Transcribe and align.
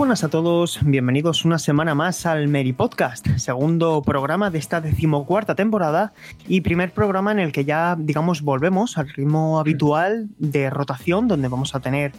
Buenas 0.00 0.24
a 0.24 0.30
todos. 0.30 0.78
Bienvenidos 0.82 1.44
una 1.44 1.58
semana 1.58 1.94
más 1.94 2.24
al 2.24 2.48
Mary 2.48 2.72
Podcast, 2.72 3.28
segundo 3.36 4.00
programa 4.00 4.48
de 4.48 4.58
esta 4.58 4.80
decimocuarta 4.80 5.54
temporada 5.54 6.14
y 6.48 6.62
primer 6.62 6.94
programa 6.94 7.32
en 7.32 7.38
el 7.38 7.52
que 7.52 7.66
ya, 7.66 7.96
digamos, 7.98 8.40
volvemos 8.40 8.96
al 8.96 9.10
ritmo 9.10 9.60
habitual 9.60 10.30
de 10.38 10.70
rotación, 10.70 11.28
donde 11.28 11.48
vamos 11.48 11.74
a 11.74 11.80
tener 11.80 12.12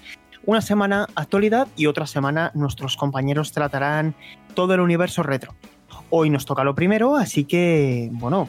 una 0.46 0.62
semana 0.62 1.08
actualidad 1.16 1.68
y 1.76 1.88
otra 1.88 2.06
semana 2.06 2.52
nuestros 2.54 2.98
compañeros 2.98 3.52
tratarán 3.52 4.14
todo 4.54 4.76
el 4.76 4.80
universo 4.80 5.24
retro. 5.24 5.56
Hoy 6.12 6.30
nos 6.30 6.46
toca 6.46 6.64
lo 6.64 6.76
primero, 6.76 7.16
así 7.16 7.46
que, 7.46 8.10
bueno, 8.12 8.48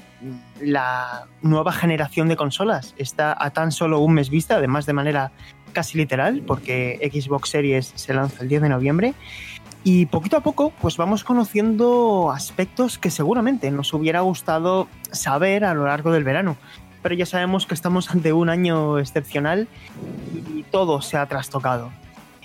la 0.60 1.27
nueva 1.41 1.72
generación 1.72 2.28
de 2.28 2.36
consolas 2.36 2.94
está 2.98 3.34
a 3.42 3.50
tan 3.50 3.72
solo 3.72 4.00
un 4.00 4.12
mes 4.12 4.28
vista, 4.28 4.56
además 4.56 4.84
de 4.84 4.92
manera 4.92 5.33
casi 5.73 5.98
literal, 5.98 6.42
porque 6.47 6.98
Xbox 7.12 7.51
Series 7.51 7.92
se 7.95 8.15
lanza 8.15 8.42
el 8.42 8.48
10 8.48 8.62
de 8.62 8.69
noviembre. 8.69 9.15
Y 9.84 10.06
poquito 10.06 10.37
a 10.37 10.41
poco, 10.41 10.73
pues 10.81 10.97
vamos 10.97 11.25
conociendo 11.25 12.31
aspectos 12.31 12.98
que 12.98 13.11
seguramente 13.11 13.70
nos 13.70 13.92
hubiera 13.92 14.20
gustado 14.20 14.87
saber 15.11 15.64
a 15.64 15.75
lo 15.75 15.87
largo 15.87 16.12
del 16.12 16.23
verano. 16.23 16.56
Pero 17.03 17.17
ya 17.17 17.27
sabemos 17.27 17.67
que 17.67 17.75
estamos 17.75 18.11
ante 18.11 18.33
un 18.33 18.48
año 18.48 19.01
excepcional 19.01 19.67
y 20.55 20.62
todo 20.64 21.03
se 21.03 21.17
ha 21.17 21.27
trastocado. 21.27 21.91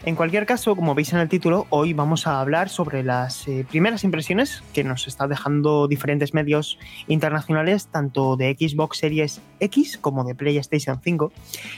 En 0.03 0.16
cualquier 0.16 0.45
caso, 0.45 0.76
como 0.76 0.94
veis 0.94 1.12
en 1.12 1.20
el 1.20 1.28
título, 1.28 1.66
hoy 1.70 1.94
vamos 1.94 2.28
a 2.28 2.40
hablar 2.40 2.70
sobre 2.70 3.03
las 3.03 3.48
eh, 3.48 3.66
primeras 3.67 4.03
impresiones 4.03 4.64
que 4.73 4.84
nos 4.84 5.08
está 5.08 5.28
dejando 5.28 5.88
diferentes 5.88 6.34
medios 6.34 6.78
internacionales, 7.08 7.88
tanto 7.88 8.38
de 8.38 8.56
Xbox 8.58 9.00
Series 9.00 9.42
X 9.59 9.98
como 9.98 10.23
de 10.23 10.36
PlayStation 10.36 11.02
5. 11.03 11.31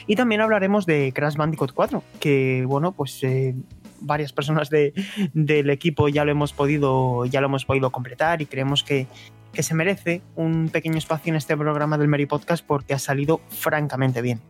Y 0.05 0.15
también 0.15 0.41
hablaremos 0.41 0.85
de 0.85 1.11
Crash 1.13 1.37
Bandicoot 1.37 1.71
4, 1.71 2.03
que 2.19 2.65
bueno, 2.67 2.91
pues 2.91 3.23
eh, 3.23 3.55
varias 4.01 4.33
personas 4.33 4.69
de, 4.69 4.93
del 5.33 5.69
equipo 5.69 6.09
ya 6.09 6.25
lo 6.25 6.31
hemos 6.31 6.53
podido, 6.53 7.25
ya 7.25 7.39
lo 7.39 7.47
hemos 7.47 7.65
podido 7.65 7.89
completar 7.89 8.41
y 8.41 8.45
creemos 8.45 8.83
que, 8.83 9.07
que 9.53 9.63
se 9.63 9.73
merece 9.73 10.21
un 10.35 10.69
pequeño 10.69 10.97
espacio 10.97 11.31
en 11.31 11.37
este 11.37 11.55
programa 11.55 11.97
del 11.97 12.09
Mary 12.09 12.25
Podcast 12.25 12.65
porque 12.65 12.93
ha 12.93 12.99
salido 12.99 13.39
francamente 13.49 14.21
bien. 14.21 14.41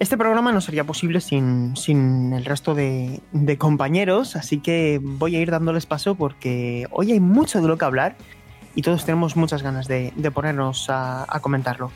Este 0.00 0.16
programa 0.16 0.50
no 0.50 0.62
sería 0.62 0.84
posible 0.84 1.20
sin, 1.20 1.76
sin 1.76 2.32
el 2.32 2.46
resto 2.46 2.74
de, 2.74 3.20
de, 3.32 3.58
compañeros, 3.58 4.34
así 4.34 4.58
que 4.58 4.98
voy 4.98 5.36
a 5.36 5.40
ir 5.40 5.50
dándoles 5.50 5.84
paso 5.84 6.14
porque 6.14 6.86
hoy 6.90 7.12
hay 7.12 7.20
mucho 7.20 7.60
de 7.60 7.68
lo 7.68 7.76
que 7.76 7.84
hablar 7.84 8.16
y 8.74 8.80
todos 8.80 9.04
tenemos 9.04 9.36
muchas 9.36 9.62
ganas 9.62 9.88
de, 9.88 10.14
de 10.16 10.30
ponernos 10.30 10.88
a, 10.88 11.26
a, 11.28 11.40
comentarlo. 11.40 11.92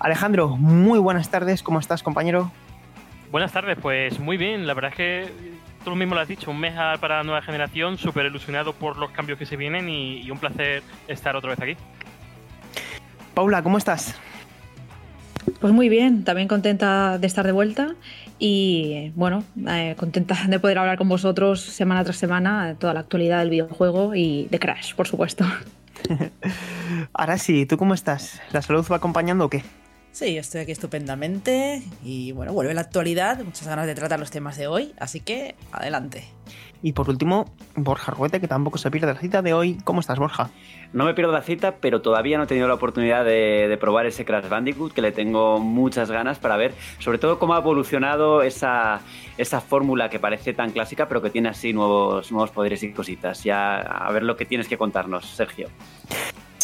Alejandro, 0.00 0.48
muy 0.48 0.98
buenas 0.98 1.30
tardes, 1.30 1.62
¿cómo 1.62 1.78
estás 1.78 2.02
compañero? 2.02 2.50
Buenas 3.30 3.52
tardes, 3.52 3.78
pues 3.80 4.18
muy 4.18 4.36
bien, 4.36 4.66
la 4.66 4.74
verdad 4.74 4.90
es 4.90 4.96
que 4.96 5.32
tú 5.84 5.94
mismo 5.94 6.16
lo 6.16 6.20
has 6.22 6.28
dicho, 6.28 6.50
un 6.50 6.58
mes 6.58 6.74
para 7.00 7.18
la 7.18 7.22
nueva 7.22 7.42
generación, 7.42 7.98
súper 7.98 8.26
ilusionado 8.26 8.72
por 8.72 8.96
los 8.96 9.12
cambios 9.12 9.38
que 9.38 9.46
se 9.46 9.56
vienen 9.56 9.88
y, 9.88 10.22
y 10.22 10.32
un 10.32 10.38
placer 10.38 10.82
estar 11.06 11.36
otra 11.36 11.50
vez 11.50 11.60
aquí. 11.60 11.76
Paula, 13.32 13.62
¿cómo 13.62 13.78
estás? 13.78 14.18
Pues 15.60 15.72
muy 15.72 15.88
bien, 15.88 16.24
también 16.24 16.48
contenta 16.48 17.18
de 17.18 17.26
estar 17.26 17.46
de 17.46 17.52
vuelta 17.52 17.94
y 18.38 19.12
bueno, 19.14 19.44
eh, 19.68 19.94
contenta 19.98 20.36
de 20.48 20.58
poder 20.60 20.78
hablar 20.78 20.98
con 20.98 21.08
vosotros 21.08 21.60
semana 21.60 22.04
tras 22.04 22.16
semana 22.16 22.68
de 22.68 22.74
toda 22.74 22.94
la 22.94 23.00
actualidad 23.00 23.40
del 23.40 23.50
videojuego 23.50 24.14
y 24.14 24.46
de 24.50 24.58
Crash, 24.58 24.94
por 24.94 25.06
supuesto. 25.06 25.44
Ahora 27.12 27.38
sí, 27.38 27.66
¿tú 27.66 27.76
cómo 27.76 27.94
estás? 27.94 28.40
¿La 28.52 28.62
salud 28.62 28.86
va 28.90 28.96
acompañando 28.96 29.46
o 29.46 29.50
qué? 29.50 29.62
Sí, 30.18 30.36
estoy 30.36 30.62
aquí 30.62 30.72
estupendamente 30.72 31.80
y 32.02 32.32
bueno, 32.32 32.52
vuelve 32.52 32.74
la 32.74 32.80
actualidad, 32.80 33.38
muchas 33.44 33.68
ganas 33.68 33.86
de 33.86 33.94
tratar 33.94 34.18
los 34.18 34.32
temas 34.32 34.58
de 34.58 34.66
hoy, 34.66 34.92
así 34.98 35.20
que 35.20 35.54
adelante. 35.70 36.24
Y 36.82 36.92
por 36.92 37.08
último, 37.08 37.44
Borja 37.76 38.10
Ruete, 38.10 38.40
que 38.40 38.48
tampoco 38.48 38.78
se 38.78 38.90
pierde 38.90 39.06
la 39.06 39.20
cita 39.20 39.42
de 39.42 39.54
hoy. 39.54 39.78
¿Cómo 39.84 40.00
estás, 40.00 40.18
Borja? 40.18 40.50
No 40.92 41.04
me 41.04 41.14
pierdo 41.14 41.30
la 41.30 41.42
cita, 41.42 41.76
pero 41.80 42.02
todavía 42.02 42.36
no 42.36 42.42
he 42.42 42.46
tenido 42.48 42.66
la 42.66 42.74
oportunidad 42.74 43.24
de, 43.24 43.68
de, 43.68 43.76
probar 43.76 44.06
ese 44.06 44.24
Crash 44.24 44.48
Bandicoot, 44.48 44.92
que 44.92 45.02
le 45.02 45.12
tengo 45.12 45.60
muchas 45.60 46.10
ganas 46.10 46.40
para 46.40 46.56
ver, 46.56 46.74
sobre 46.98 47.18
todo 47.18 47.38
cómo 47.38 47.54
ha 47.54 47.58
evolucionado 47.58 48.42
esa, 48.42 49.02
esa 49.36 49.60
fórmula 49.60 50.10
que 50.10 50.18
parece 50.18 50.52
tan 50.52 50.72
clásica, 50.72 51.06
pero 51.06 51.22
que 51.22 51.30
tiene 51.30 51.50
así 51.50 51.72
nuevos, 51.72 52.32
nuevos 52.32 52.50
poderes 52.50 52.82
y 52.82 52.90
cositas. 52.92 53.44
Ya 53.44 53.76
a 53.76 54.10
ver 54.10 54.24
lo 54.24 54.36
que 54.36 54.46
tienes 54.46 54.66
que 54.66 54.76
contarnos, 54.76 55.26
Sergio. 55.26 55.68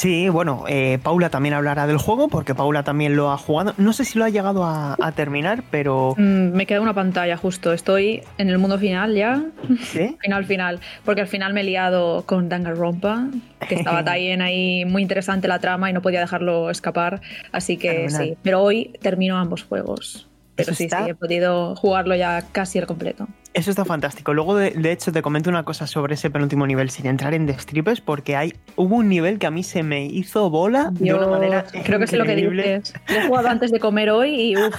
Sí, 0.05 0.29
bueno, 0.29 0.65
eh, 0.69 0.99
Paula 1.03 1.31
también 1.31 1.55
hablará 1.55 1.87
del 1.87 1.97
juego 1.97 2.29
porque 2.29 2.55
Paula 2.55 2.83
también 2.83 3.17
lo 3.17 3.31
ha 3.31 3.39
jugado. 3.39 3.73
No 3.79 3.95
sé 3.95 4.05
si 4.05 4.19
lo 4.19 4.27
ha 4.27 4.29
llegado 4.29 4.63
a, 4.63 4.97
a 5.01 5.13
terminar, 5.13 5.65
pero... 5.71 6.15
Mm, 6.19 6.53
me 6.53 6.67
queda 6.67 6.83
una 6.83 6.93
pantalla 6.93 7.39
justo. 7.39 7.73
Estoy 7.73 8.23
en 8.37 8.51
el 8.51 8.59
mundo 8.59 8.79
final 8.79 9.15
ya. 9.15 9.43
¿Sí? 9.81 10.15
final, 10.21 10.45
final. 10.45 10.81
Porque 11.07 11.23
al 11.23 11.27
final 11.27 11.55
me 11.55 11.63
he 11.63 11.65
liado 11.65 12.27
con 12.27 12.51
Danganronpa, 12.51 13.29
que 13.67 13.77
estaba 13.77 14.05
también 14.05 14.43
ahí 14.43 14.85
muy 14.85 15.01
interesante 15.01 15.49
la 15.49 15.59
trama 15.59 15.89
y 15.89 15.95
no 15.95 16.03
podía 16.03 16.21
dejarlo 16.21 16.69
escapar. 16.69 17.23
Así 17.51 17.79
que 17.79 17.89
Fenomenal. 17.89 18.25
sí. 18.27 18.37
Pero 18.43 18.61
hoy 18.61 18.93
termino 19.01 19.39
ambos 19.39 19.63
juegos. 19.63 20.29
Pero 20.57 20.75
sí, 20.75 20.85
está... 20.85 21.05
sí, 21.05 21.11
he 21.11 21.15
podido 21.15 21.75
jugarlo 21.77 22.15
ya 22.15 22.45
casi 22.53 22.79
al 22.79 22.87
completo. 22.87 23.27
Eso 23.55 23.71
está 23.71 23.85
fantástico. 23.85 24.35
Luego, 24.35 24.57
de, 24.57 24.71
de, 24.73 24.91
hecho, 24.91 25.13
te 25.13 25.23
comento 25.23 25.49
una 25.49 25.63
cosa 25.63 25.87
sobre 25.87 26.15
ese 26.15 26.29
penúltimo 26.29 26.67
nivel, 26.67 26.91
sin 26.91 27.07
entrar 27.07 27.35
en 27.35 27.47
destripes, 27.47 28.01
porque 28.01 28.35
hay 28.35 28.53
hubo 28.75 28.97
un 28.97 29.09
nivel 29.09 29.39
que 29.39 29.47
a 29.47 29.53
mí 29.53 29.63
se 29.63 29.85
me 29.85 30.07
hizo 30.07 30.51
bola 30.51 30.93
Yo 30.99 31.19
de 31.19 31.25
una 31.25 31.39
manera. 31.39 31.65
Creo 31.85 31.99
que 31.99 32.05
es 32.05 32.13
lo 32.13 32.25
que 32.25 32.35
dices. 32.35 32.95
Lo 33.09 33.15
he 33.15 33.27
jugado 33.29 33.49
antes 33.49 33.71
de 33.71 33.79
comer 33.79 34.11
hoy 34.11 34.35
y 34.35 34.57
uff. 34.57 34.75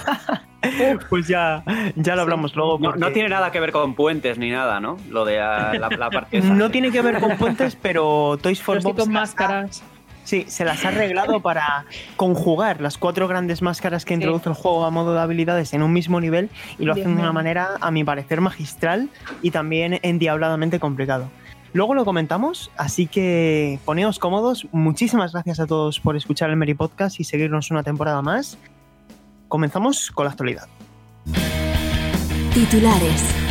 pues 1.09 1.27
ya, 1.27 1.63
ya 1.95 2.15
lo 2.15 2.23
hablamos 2.23 2.51
sí. 2.51 2.57
luego. 2.57 2.79
Porque... 2.79 2.99
No, 2.99 3.07
no, 3.07 3.13
tiene 3.13 3.29
nada 3.29 3.51
que 3.51 3.61
ver 3.61 3.71
con 3.71 3.95
puentes 3.95 4.37
ni 4.37 4.51
nada, 4.51 4.81
¿no? 4.81 4.97
Lo 5.09 5.23
de 5.23 5.37
la, 5.37 5.73
la, 5.73 5.89
la 5.97 6.09
parte. 6.09 6.37
Esa. 6.37 6.53
no 6.53 6.69
tiene 6.69 6.91
que 6.91 7.01
ver 7.01 7.19
con 7.21 7.37
puentes, 7.37 7.77
pero 7.77 8.37
Toys 8.41 8.61
for 8.61 8.81
Bob. 8.81 8.97
con 8.97 9.11
máscaras. 9.11 9.83
Sí, 10.25 10.45
se 10.47 10.65
las 10.65 10.83
ha 10.83 10.87
arreglado 10.87 11.39
para 11.39 11.85
conjugar 12.17 12.81
las 12.81 12.97
cuatro 12.97 13.27
grandes 13.27 13.61
máscaras 13.61 14.05
que 14.05 14.15
introduce 14.15 14.49
el 14.49 14.55
juego 14.55 14.83
a 14.83 14.89
modo 14.89 15.13
de 15.13 15.21
habilidades 15.21 15.73
en 15.73 15.83
un 15.83 15.93
mismo 15.93 16.19
nivel 16.19 16.49
y 16.79 16.85
lo 16.85 16.93
hacen 16.93 17.15
de 17.15 17.21
una 17.21 17.31
manera, 17.31 17.69
a 17.79 17.91
mi 17.91 18.03
parecer, 18.03 18.41
magistral 18.41 19.09
y 19.43 19.51
también 19.51 19.99
endiabladamente 20.01 20.79
complicado. 20.79 21.29
Luego 21.73 21.93
lo 21.93 22.05
comentamos, 22.05 22.71
así 22.75 23.05
que 23.05 23.79
poneos 23.85 24.17
cómodos. 24.17 24.67
Muchísimas 24.71 25.33
gracias 25.33 25.59
a 25.59 25.67
todos 25.67 25.99
por 25.99 26.15
escuchar 26.15 26.49
el 26.49 26.55
Mary 26.55 26.73
Podcast 26.73 27.19
y 27.19 27.23
seguirnos 27.23 27.69
una 27.69 27.83
temporada 27.83 28.23
más. 28.23 28.57
Comenzamos 29.47 30.09
con 30.09 30.25
la 30.25 30.31
actualidad. 30.31 30.67
Titulares. 32.51 33.44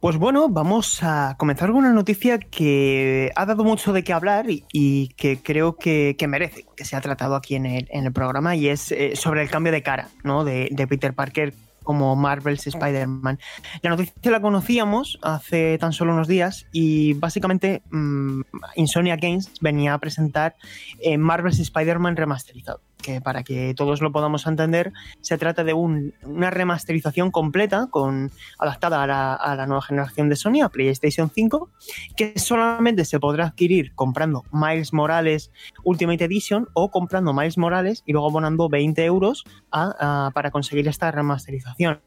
Pues 0.00 0.16
bueno, 0.16 0.48
vamos 0.48 1.02
a 1.02 1.34
comenzar 1.38 1.70
con 1.70 1.78
una 1.78 1.92
noticia 1.92 2.38
que 2.38 3.32
ha 3.34 3.46
dado 3.46 3.64
mucho 3.64 3.92
de 3.92 4.04
qué 4.04 4.12
hablar 4.12 4.48
y, 4.48 4.64
y 4.72 5.08
que 5.16 5.42
creo 5.42 5.76
que, 5.76 6.14
que, 6.16 6.28
merece 6.28 6.66
que 6.76 6.84
se 6.84 6.94
ha 6.94 7.00
tratado 7.00 7.34
aquí 7.34 7.56
en 7.56 7.66
el, 7.66 7.88
en 7.90 8.06
el 8.06 8.12
programa 8.12 8.54
y 8.54 8.68
es 8.68 8.92
eh, 8.92 9.16
sobre 9.16 9.42
el 9.42 9.50
cambio 9.50 9.72
de 9.72 9.82
cara 9.82 10.08
¿no? 10.22 10.44
de, 10.44 10.68
de 10.70 10.86
Peter 10.86 11.14
Parker 11.14 11.52
como 11.82 12.14
Marvel's 12.14 12.64
Spider-Man. 12.68 13.40
La 13.82 13.90
noticia 13.90 14.30
la 14.30 14.40
conocíamos 14.40 15.18
hace 15.20 15.78
tan 15.78 15.92
solo 15.92 16.12
unos 16.12 16.28
días 16.28 16.66
y 16.70 17.14
básicamente 17.14 17.82
mmm, 17.90 18.42
Insomnia 18.76 19.16
Games 19.16 19.50
venía 19.60 19.94
a 19.94 19.98
presentar 19.98 20.54
eh, 21.00 21.18
Marvel's 21.18 21.58
Spider-Man 21.58 22.14
remasterizado 22.14 22.82
que 23.02 23.20
para 23.20 23.42
que 23.42 23.74
todos 23.74 24.00
lo 24.00 24.12
podamos 24.12 24.46
entender, 24.46 24.92
se 25.20 25.38
trata 25.38 25.64
de 25.64 25.72
un, 25.72 26.14
una 26.22 26.50
remasterización 26.50 27.30
completa 27.30 27.88
con, 27.90 28.30
adaptada 28.58 29.02
a 29.02 29.56
la, 29.56 29.66
nueva 29.66 29.82
generación 29.82 30.28
de 30.28 30.36
Sony, 30.36 30.68
PlayStation 30.72 31.30
5, 31.30 31.70
que 32.16 32.38
solamente 32.38 33.04
se 33.04 33.20
podrá 33.20 33.46
adquirir 33.46 33.92
comprando 33.94 34.44
Miles 34.52 34.92
Morales 34.92 35.50
Ultimate 35.84 36.24
Edition 36.24 36.68
o 36.74 36.90
comprando 36.90 37.32
Miles 37.32 37.58
Morales 37.58 38.02
y 38.06 38.12
luego 38.12 38.28
abonando 38.28 38.68
20 38.68 39.04
euros 39.04 39.44
para 39.70 40.50
conseguir 40.50 40.88
esta 40.88 41.10
remasterización. 41.10 42.00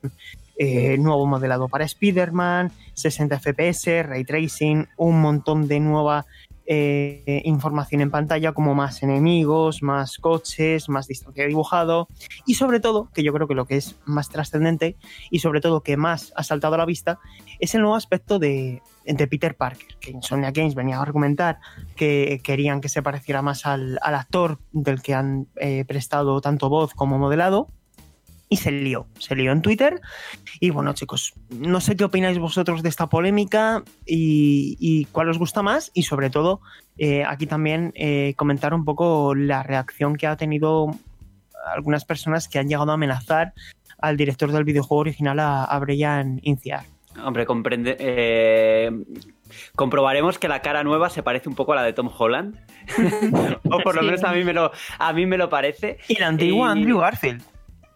Eh, 0.58 0.98
nuevo 1.00 1.26
modelado 1.26 1.68
para 1.70 1.86
Spider-Man, 1.86 2.72
60 2.94 3.40
FPS, 3.40 4.04
ray 4.04 4.24
tracing, 4.24 4.88
un 4.98 5.20
montón 5.20 5.68
de 5.68 5.80
nueva 5.80 6.28
eh, 6.66 7.42
información 7.46 8.02
en 8.02 8.12
pantalla 8.12 8.54
como 8.54 8.76
más 8.76 9.04
enemigos, 9.04 9.82
más 9.82 10.18
coches, 10.18 10.90
más 10.90 11.08
distancia 11.08 11.46
dibujado 11.48 12.08
y 12.46 12.54
sobre 12.54 12.80
todo, 12.80 13.10
que 13.14 13.24
yo 13.24 13.34
creo 13.34 13.48
que 13.48 13.56
lo 13.56 13.66
que 13.66 13.78
es 13.78 14.00
más 14.06 14.30
trascendente 14.30 14.96
y 15.30 15.40
sobre 15.40 15.62
todo 15.62 15.82
que 15.82 15.98
más 15.98 16.32
ha 16.36 16.44
saltado 16.44 16.76
a 16.76 16.78
la 16.78 16.86
vista, 16.86 17.20
es 17.60 17.76
el 17.76 17.82
nuevo 17.82 17.96
aspecto 17.96 18.40
de, 18.40 18.82
Peter 19.30 19.56
Parker, 19.56 19.98
que 20.00 20.12
Insomnia 20.12 20.52
Games 20.52 20.76
venía 20.76 20.98
a 20.98 21.02
argumentar 21.02 21.60
que 21.96 22.40
querían 22.44 22.82
que 22.82 22.90
se 22.90 23.02
pareciera 23.02 23.42
más 23.42 23.66
al, 23.66 24.00
actor 24.02 24.60
del 24.72 25.02
que 25.02 25.14
han 25.14 25.48
eh, 25.56 25.84
prestado 25.86 26.42
tanto 26.42 26.70
voz 26.70 26.94
como 26.94 27.18
modelado 27.18 27.70
y 28.52 28.58
se 28.58 28.70
lió, 28.70 29.08
se 29.18 29.34
lió 29.34 29.54
en 29.54 29.62
Twitter. 29.62 30.02
Y 30.60 30.72
bueno, 30.72 30.92
chicos, 30.92 31.34
no 31.50 31.80
sé 31.80 31.96
qué 31.96 32.04
opináis 32.04 32.38
vosotros 32.38 32.84
de 32.84 32.90
esta 32.90 33.08
polémica 33.08 33.82
y, 34.06 35.06
cuál 35.14 35.30
os 35.30 35.40
gusta 35.40 35.64
más 35.64 35.90
y 35.94 36.04
sobre 36.04 36.30
todo 36.30 36.60
eh, 36.98 37.24
aquí 37.24 37.48
también 37.48 37.94
eh, 37.96 38.34
comentar 38.36 38.74
un 38.74 38.84
poco 38.84 39.36
la 39.36 39.64
reacción 39.64 40.18
que 40.18 40.28
ha 40.28 40.36
tenido 40.36 40.92
algunas 41.66 42.04
personas 42.04 42.50
que 42.50 42.60
han 42.60 42.68
llegado 42.68 42.92
a 42.92 42.96
amenazar 42.96 43.54
al 44.00 44.18
director 44.18 44.52
del 44.52 44.66
videojuego 44.66 45.00
original, 45.00 45.40
a, 45.40 45.80
Brian 45.80 46.42
Inciar. 46.44 46.84
Hombre, 47.24 47.46
comprende. 47.46 47.96
Eh, 48.00 48.92
comprobaremos 49.78 50.40
que 50.40 50.50
la 50.50 50.62
cara 50.62 50.84
nueva 50.84 51.10
se 51.10 51.24
parece 51.24 51.48
un 51.48 51.56
poco 51.56 51.72
a 51.72 51.78
la 51.78 51.84
de 51.84 51.94
Tom 51.94 52.10
Holland. 52.18 52.60
o 53.72 53.80
por 53.80 53.96
lo 53.96 54.02
menos 54.02 54.26
a 54.26 54.34
mí 54.34 54.44
me 54.44 54.52
lo, 54.52 54.72
a 55.00 55.14
mí 55.14 55.26
me 55.26 55.38
lo 55.38 55.50
parece. 55.50 56.00
Y 56.10 56.16
la 56.16 56.28
antigua 56.28 56.72
Andrew 56.72 57.00
Garfield. 57.00 57.51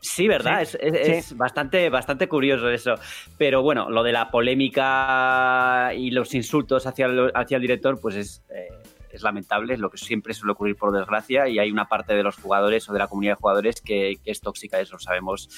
Sí, 0.06 0.28
¿verdad? 0.28 0.62
es, 0.62 1.36
bastante, 1.36 1.90
bastante 1.90 2.28
curioso 2.28 2.70
eso. 2.70 2.94
Pero 3.40 3.64
bueno, 3.64 3.90
lo 3.90 4.04
de 4.04 4.12
la 4.12 4.30
polémica 4.30 5.92
y 5.96 6.12
los 6.12 6.36
insultos 6.36 6.86
hacia 6.86 7.08
el, 7.08 7.32
hacia 7.34 7.56
el 7.56 7.62
director, 7.62 8.00
pues 8.00 8.16
es, 8.16 8.44
eh, 8.50 8.68
es 9.16 9.24
lamentable, 9.24 9.74
es 9.74 9.80
lo 9.80 9.90
que 9.90 9.98
siempre 9.98 10.34
suele 10.34 10.54
ocurrir 10.54 10.76
por 10.76 10.92
desgracia 10.92 11.48
y 11.48 11.60
hay 11.60 11.72
una 11.72 11.88
parte 11.88 12.14
de 12.14 12.24
los 12.24 12.36
jugadores 12.36 12.88
o 12.90 12.94
de 12.94 13.00
la 13.00 13.08
comunidad 13.08 13.34
de 13.34 13.42
jugadores 13.42 13.82
que, 13.82 14.20
es 14.26 14.42
tóxica, 14.42 14.80
eso 14.80 14.94
lo 14.94 15.00
sabemos, 15.00 15.50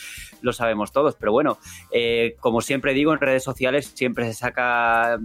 lo 0.41 0.53
sabemos 0.53 0.91
todos. 0.91 1.15
Pero 1.15 1.31
bueno, 1.31 1.57
eh, 1.91 2.35
como 2.39 2.61
siempre 2.61 2.93
digo, 2.93 3.13
en 3.13 3.19
redes 3.19 3.43
sociales 3.43 3.91
siempre 3.95 4.25
se 4.25 4.33
saca 4.33 5.19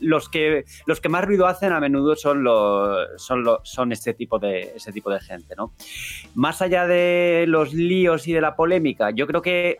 los 0.00 0.28
que 0.28 0.64
los 0.86 1.00
que 1.00 1.08
más 1.08 1.24
ruido 1.24 1.46
hacen 1.46 1.72
a 1.72 1.80
menudo 1.80 2.16
son 2.16 2.42
los 2.42 3.08
son 3.20 3.44
son 3.62 3.92
este 3.92 4.14
tipo 4.14 4.38
de 4.38 4.72
ese 4.76 4.92
tipo 4.92 5.10
de 5.10 5.20
gente, 5.20 5.54
¿no? 5.56 5.72
Más 6.34 6.62
allá 6.62 6.86
de 6.86 7.44
los 7.46 7.74
líos 7.74 8.26
y 8.26 8.32
de 8.32 8.40
la 8.40 8.56
polémica, 8.56 9.10
yo 9.10 9.26
creo 9.26 9.42
que 9.42 9.78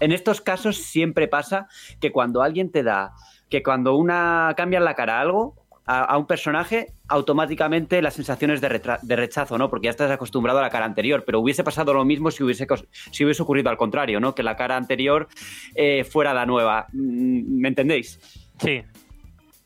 en 0.00 0.12
estos 0.12 0.40
casos 0.40 0.78
siempre 0.78 1.28
pasa 1.28 1.68
que 2.00 2.10
cuando 2.10 2.42
alguien 2.42 2.70
te 2.70 2.82
da 2.82 3.12
que 3.50 3.62
cuando 3.62 3.96
una 3.96 4.54
cambia 4.56 4.80
la 4.80 4.94
cara 4.94 5.18
a 5.18 5.20
algo, 5.22 5.59
a, 5.86 6.16
un 6.16 6.26
personaje, 6.26 6.92
automáticamente 7.08 8.00
las 8.02 8.14
sensaciones 8.14 8.60
de, 8.60 8.80
de, 9.02 9.16
rechazo, 9.16 9.58
¿no? 9.58 9.68
Porque 9.68 9.86
ya 9.86 9.90
estás 9.90 10.10
acostumbrado 10.10 10.58
a 10.60 10.62
la 10.62 10.70
cara 10.70 10.84
anterior, 10.84 11.24
pero 11.24 11.40
hubiese 11.40 11.64
pasado 11.64 11.92
lo 11.92 12.04
mismo 12.04 12.30
si 12.30 12.42
hubiese, 12.44 12.66
si 13.10 13.24
hubiese 13.24 13.42
ocurrido 13.42 13.70
al 13.70 13.76
contrario, 13.76 14.20
¿no? 14.20 14.34
Que 14.34 14.42
la 14.42 14.56
cara 14.56 14.76
anterior 14.76 15.28
eh, 15.74 16.04
fuera 16.04 16.32
la 16.32 16.46
nueva. 16.46 16.86
Mm, 16.92 17.60
¿Me 17.60 17.68
entendéis? 17.68 18.20
Sí, 18.58 18.82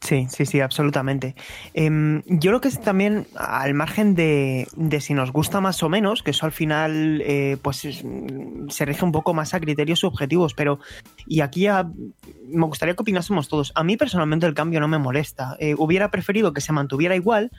Sí, 0.05 0.27
sí, 0.29 0.45
sí, 0.45 0.61
absolutamente. 0.61 1.35
Em, 1.73 2.23
yo 2.27 2.51
creo 2.51 2.61
que 2.61 2.69
es 2.69 2.79
también 2.79 3.27
al 3.37 3.73
margen 3.73 4.15
de, 4.15 4.69
si 5.01 5.15
nos 5.15 5.33
gusta 5.33 5.63
más 5.63 5.83
o 5.83 5.89
menos, 5.89 6.23
que 6.23 6.33
eso 6.33 6.45
al 6.45 6.53
final 6.53 7.23
eh, 7.25 7.57
pues 7.63 8.05
se 8.69 8.85
rige 8.85 9.03
un 9.03 9.13
poco 9.13 9.33
más 9.33 9.55
a 9.55 9.61
criterios 9.61 10.01
subjetivos, 10.01 10.53
pero 10.53 10.79
y 11.27 11.41
aquí 11.41 11.69
me 12.49 12.67
gustaría 12.67 12.95
que 12.95 13.01
opinásemos 13.01 13.49
todos. 13.49 13.73
A 13.75 13.83
mí 13.83 13.97
personalmente 13.97 14.45
el 14.45 14.53
cambio 14.53 14.79
no 14.79 14.89
me 14.89 14.99
molesta. 14.99 15.57
Eh, 15.59 15.75
hubiera 15.79 16.11
preferido 16.11 16.53
que 16.53 16.61
se 16.61 16.73
mantuviera 16.73 17.17
igual, 17.17 17.51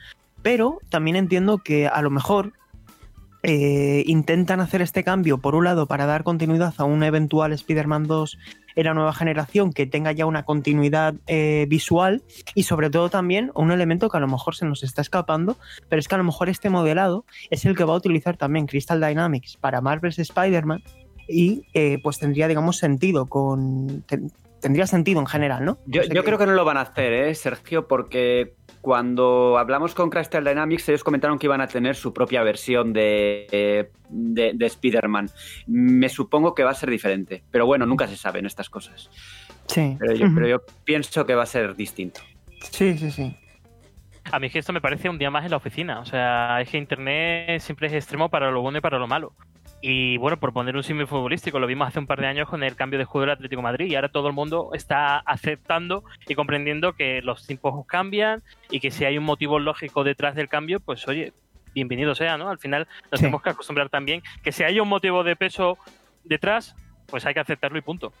pero 0.42 0.78
también 0.88 1.16
entiendo 1.16 1.58
que 1.58 1.88
a 1.88 2.00
lo 2.00 2.10
mejor 2.10 2.52
eh, 3.48 4.02
intentan 4.06 4.58
hacer 4.58 4.82
este 4.82 5.04
cambio, 5.04 5.38
por 5.38 5.54
un 5.54 5.62
lado, 5.62 5.86
para 5.86 6.04
dar 6.04 6.24
continuidad 6.24 6.74
a 6.78 6.84
un 6.84 7.04
eventual 7.04 7.52
Spider-Man 7.52 8.08
2 8.08 8.38
en 8.74 8.84
la 8.86 8.92
nueva 8.92 9.12
generación 9.12 9.72
que 9.72 9.86
tenga 9.86 10.10
ya 10.10 10.26
una 10.26 10.42
continuidad 10.42 11.14
eh, 11.28 11.64
visual 11.68 12.24
y 12.56 12.64
sobre 12.64 12.90
todo 12.90 13.08
también 13.08 13.52
un 13.54 13.70
elemento 13.70 14.08
que 14.08 14.16
a 14.16 14.20
lo 14.20 14.26
mejor 14.26 14.56
se 14.56 14.66
nos 14.66 14.82
está 14.82 15.00
escapando, 15.00 15.56
pero 15.88 16.00
es 16.00 16.08
que 16.08 16.16
a 16.16 16.18
lo 16.18 16.24
mejor 16.24 16.48
este 16.48 16.70
modelado 16.70 17.24
es 17.48 17.64
el 17.64 17.76
que 17.76 17.84
va 17.84 17.94
a 17.94 17.98
utilizar 17.98 18.36
también 18.36 18.66
Crystal 18.66 19.00
Dynamics 19.00 19.56
para 19.58 19.80
Marvel's 19.80 20.18
Spider-Man 20.18 20.82
y 21.28 21.68
eh, 21.72 22.00
pues 22.02 22.18
tendría, 22.18 22.48
digamos, 22.48 22.78
sentido 22.78 23.26
con... 23.26 24.04
tendría 24.60 24.86
sentido 24.86 25.20
en 25.20 25.26
general, 25.26 25.64
¿no? 25.64 25.78
Yo, 25.86 26.02
creo 26.24 26.38
que 26.38 26.46
no 26.46 26.52
lo 26.52 26.64
van 26.64 26.76
a 26.76 26.82
hacer, 26.82 27.12
¿eh, 27.12 27.34
Sergio? 27.34 27.86
Porque 27.86 28.54
cuando 28.80 29.58
hablamos 29.58 29.94
con 29.94 30.10
Crystal 30.10 30.44
Dynamics, 30.44 30.88
ellos 30.88 31.04
comentaron 31.04 31.38
que 31.38 31.46
iban 31.46 31.60
a 31.60 31.66
tener 31.66 31.96
su 31.96 32.12
propia 32.12 32.42
versión 32.42 32.92
de, 32.92 33.90
de, 34.08 34.66
Spider-Man. 34.66 35.30
Me 35.66 36.08
supongo 36.08 36.54
que 36.54 36.64
va 36.64 36.70
a 36.70 36.74
ser 36.74 36.90
diferente, 36.90 37.42
pero 37.50 37.66
bueno, 37.66 37.86
nunca 37.86 38.06
se 38.06 38.16
saben 38.16 38.46
estas 38.46 38.70
cosas. 38.70 39.10
Sí. 39.66 39.96
Pero 39.98 40.14
yo, 40.14 40.26
pero 40.34 40.48
yo 40.48 40.62
pienso 40.84 41.26
que 41.26 41.34
va 41.34 41.42
a 41.42 41.46
ser 41.46 41.74
distinto. 41.74 42.20
Sí, 42.70 42.96
sí, 42.96 43.10
sí. 43.10 43.36
A 44.32 44.38
mí 44.38 44.48
es 44.48 44.52
que 44.52 44.58
esto 44.58 44.72
me 44.72 44.80
parece 44.80 45.08
un 45.08 45.18
día 45.18 45.30
más 45.30 45.44
en 45.44 45.50
la 45.50 45.56
oficina. 45.56 46.00
O 46.00 46.04
sea, 46.04 46.60
es 46.60 46.68
que 46.68 46.78
Internet 46.78 47.60
siempre 47.60 47.88
es 47.88 47.92
extremo 47.92 48.28
para 48.28 48.50
lo 48.50 48.60
bueno 48.60 48.78
y 48.78 48.80
para 48.80 48.98
lo 48.98 49.06
malo. 49.06 49.32
Y 49.88 50.16
bueno, 50.16 50.36
por 50.40 50.52
poner 50.52 50.74
un 50.74 50.82
símbolo 50.82 51.06
futbolístico, 51.06 51.60
lo 51.60 51.66
vimos 51.68 51.86
hace 51.86 52.00
un 52.00 52.08
par 52.08 52.20
de 52.20 52.26
años 52.26 52.48
con 52.48 52.64
el 52.64 52.74
cambio 52.74 52.98
de 52.98 53.04
juego 53.04 53.20
del 53.20 53.36
Atlético 53.36 53.62
Madrid 53.62 53.86
y 53.86 53.94
ahora 53.94 54.08
todo 54.08 54.26
el 54.26 54.34
mundo 54.34 54.70
está 54.72 55.18
aceptando 55.18 56.02
y 56.26 56.34
comprendiendo 56.34 56.94
que 56.94 57.22
los 57.22 57.46
tiempos 57.46 57.86
cambian 57.86 58.42
y 58.68 58.80
que 58.80 58.90
si 58.90 59.04
hay 59.04 59.16
un 59.16 59.22
motivo 59.22 59.60
lógico 59.60 60.02
detrás 60.02 60.34
del 60.34 60.48
cambio, 60.48 60.80
pues 60.80 61.06
oye, 61.06 61.32
bienvenido 61.72 62.16
sea, 62.16 62.36
¿no? 62.36 62.48
Al 62.48 62.58
final 62.58 62.88
nos 63.12 63.20
tenemos 63.20 63.40
que 63.42 63.50
acostumbrar 63.50 63.88
también 63.88 64.24
que 64.42 64.50
si 64.50 64.64
hay 64.64 64.80
un 64.80 64.88
motivo 64.88 65.22
de 65.22 65.36
peso 65.36 65.78
detrás, 66.24 66.74
pues 67.06 67.24
hay 67.24 67.34
que 67.34 67.40
aceptarlo 67.40 67.78
y 67.78 67.82
punto. 67.82 68.12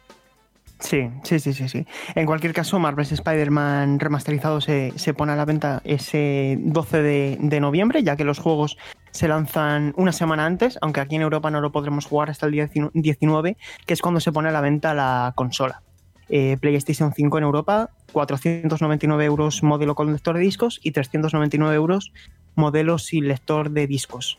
Sí, 0.78 1.08
sí, 1.22 1.40
sí, 1.40 1.54
sí, 1.54 1.68
sí. 1.68 1.86
En 2.14 2.26
cualquier 2.26 2.52
caso, 2.52 2.78
Marvel's 2.78 3.10
Spider-Man 3.10 3.98
remasterizado 3.98 4.60
se, 4.60 4.92
pone 5.16 5.32
a 5.32 5.36
la 5.36 5.46
venta 5.46 5.80
ese 5.84 6.58
12 6.60 7.02
de, 7.02 7.60
noviembre, 7.60 8.02
ya 8.02 8.16
que 8.16 8.24
los 8.24 8.38
juegos 8.38 8.76
se 9.10 9.26
lanzan 9.26 9.94
una 9.96 10.12
semana 10.12 10.44
antes, 10.44 10.78
aunque 10.82 11.00
aquí 11.00 11.16
en 11.16 11.22
Europa 11.22 11.50
no 11.50 11.62
lo 11.62 11.72
podremos 11.72 12.04
jugar 12.04 12.28
hasta 12.28 12.44
el 12.46 12.52
día 12.52 12.68
19, 12.92 13.56
que 13.86 13.94
es 13.94 14.02
cuando 14.02 14.20
se 14.20 14.32
pone 14.32 14.50
a 14.50 14.52
la 14.52 14.60
venta 14.60 14.92
la 14.92 15.32
consola. 15.34 15.82
Eh, 16.28 16.58
PlayStation 16.60 17.12
5 17.14 17.38
en 17.38 17.44
Europa, 17.44 17.90
499 18.12 19.24
euros 19.24 19.62
modelo 19.62 19.94
con 19.94 20.12
lector 20.12 20.36
de 20.36 20.42
discos 20.42 20.80
y 20.82 20.90
399 20.90 21.74
euros 21.74 22.12
modelo 22.54 22.98
sin 22.98 23.28
lector 23.28 23.70
de 23.70 23.86
discos. 23.86 24.38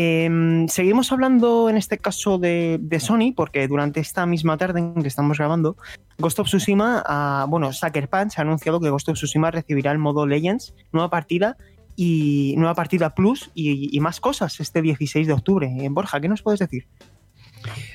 Em, 0.00 0.68
seguimos 0.68 1.10
hablando 1.10 1.68
en 1.68 1.76
este 1.76 1.98
caso 1.98 2.38
de, 2.38 2.78
Sony, 3.00 3.32
porque 3.34 3.66
durante 3.66 3.98
esta 3.98 4.26
misma 4.26 4.56
tarde 4.56 4.78
en 4.78 5.02
que 5.02 5.08
estamos 5.08 5.38
grabando, 5.38 5.76
Ghost 6.18 6.38
of 6.38 6.46
Tsushima, 6.46 7.44
bueno, 7.48 7.72
Sucker 7.72 8.08
Punch 8.08 8.38
ha 8.38 8.42
anunciado 8.42 8.78
que 8.78 8.90
Ghost 8.90 9.08
of 9.08 9.16
Tsushima 9.16 9.50
recibirá 9.50 9.90
el 9.90 9.98
modo 9.98 10.24
Legends, 10.24 10.72
nueva 10.92 11.10
partida 11.10 11.56
y 11.96 12.54
nueva 12.58 12.76
partida 12.76 13.12
Plus 13.12 13.50
y, 13.56 13.98
más 13.98 14.20
cosas 14.20 14.60
este 14.60 14.82
16 14.82 15.26
de 15.26 15.32
octubre. 15.32 15.66
En 15.66 15.92
Borja, 15.94 16.20
¿qué 16.20 16.28
nos 16.28 16.42
puedes 16.42 16.60
decir? 16.60 16.86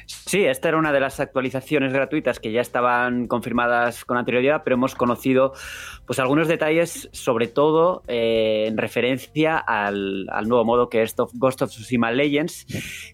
Sí, 0.06 0.46
esta 0.46 0.70
era 0.70 0.78
una 0.78 0.92
de 0.92 1.00
las 1.00 1.20
actualizaciones 1.20 1.94
gratuitas 1.94 2.40
que 2.40 2.52
ya 2.52 2.62
estaban 2.62 3.28
confirmadas 3.28 4.04
con 4.04 4.18
anterioridad, 4.18 4.62
pero 4.64 4.76
hemos 4.76 4.96
conocido 4.96 5.54
pues 6.08 6.20
algunos 6.20 6.48
detalles, 6.48 7.10
sobre 7.12 7.48
todo 7.48 8.04
eh, 8.08 8.66
en 8.68 8.78
referencia 8.78 9.58
al, 9.58 10.26
nuevo 10.48 10.66
modo 10.66 10.90
que 10.90 11.04
es 11.04 11.16
Ghost 11.34 11.62
of 11.62 11.70
Tsushima 11.70 12.12
Legends. 12.12 12.66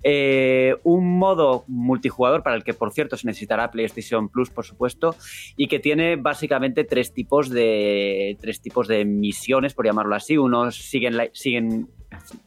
Eh, 0.03 0.75
un 0.83 1.17
modo 1.19 1.65
multijugador 1.67 2.41
para 2.41 2.55
el 2.55 2.63
que, 2.63 2.73
por 2.73 2.93
cierto, 2.93 3.17
se 3.17 3.27
necesitará 3.27 3.71
PlayStation 3.71 4.29
Plus, 4.29 4.49
por 4.49 4.65
supuesto, 4.65 5.15
y 5.57 5.67
que 5.67 5.79
tiene 5.79 6.15
básicamente 6.15 6.83
tres 6.83 7.13
tipos 7.13 7.49
de 7.49 8.37
tres 8.39 8.61
tipos 8.61 8.87
de 8.87 9.03
misiones, 9.05 9.73
por 9.73 9.85
llamarlo 9.85 10.15
así. 10.15 10.37
Unos 10.37 10.75
siguen 10.75 11.17
siguen 11.33 11.89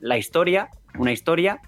la 0.00 0.18
historia, 0.18 0.70
una 0.98 1.12
historia, 1.12 1.60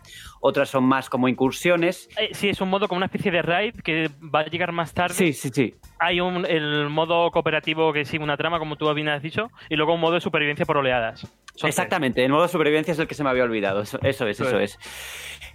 otras 0.46 0.68
son 0.68 0.84
más 0.84 1.08
como 1.08 1.26
incursiones. 1.26 2.06
Eh, 2.18 2.28
sí, 2.32 2.50
es 2.50 2.60
un 2.60 2.68
modo 2.68 2.86
como 2.86 2.98
una 2.98 3.06
especie 3.06 3.30
de 3.30 3.40
raid 3.40 3.76
que 3.80 4.10
va 4.22 4.40
a 4.40 4.44
llegar 4.44 4.72
más 4.72 4.92
tarde. 4.92 5.14
Sí, 5.14 5.32
sí, 5.32 5.48
sí. 5.50 5.74
Hay 5.98 6.20
un, 6.20 6.44
el 6.46 6.88
modo 6.90 7.30
cooperativo 7.30 7.92
que 7.92 8.04
sigue 8.04 8.22
una 8.22 8.36
trama, 8.36 8.58
como 8.58 8.76
tú 8.76 8.92
bien 8.94 9.08
has 9.08 9.22
dicho, 9.22 9.50
y 9.68 9.76
luego 9.76 9.94
un 9.94 10.00
modo 10.00 10.14
de 10.14 10.20
supervivencia 10.20 10.66
por 10.66 10.76
oleadas. 10.76 11.26
Exactamente, 11.62 12.24
el 12.24 12.32
modo 12.32 12.42
de 12.42 12.48
supervivencia 12.48 12.92
es 12.92 12.98
el 12.98 13.06
que 13.06 13.14
se 13.14 13.22
me 13.22 13.30
había 13.30 13.44
olvidado. 13.44 13.82
Eso, 13.82 13.98
es, 14.02 14.20
eso 14.20 14.58
es. 14.58 14.78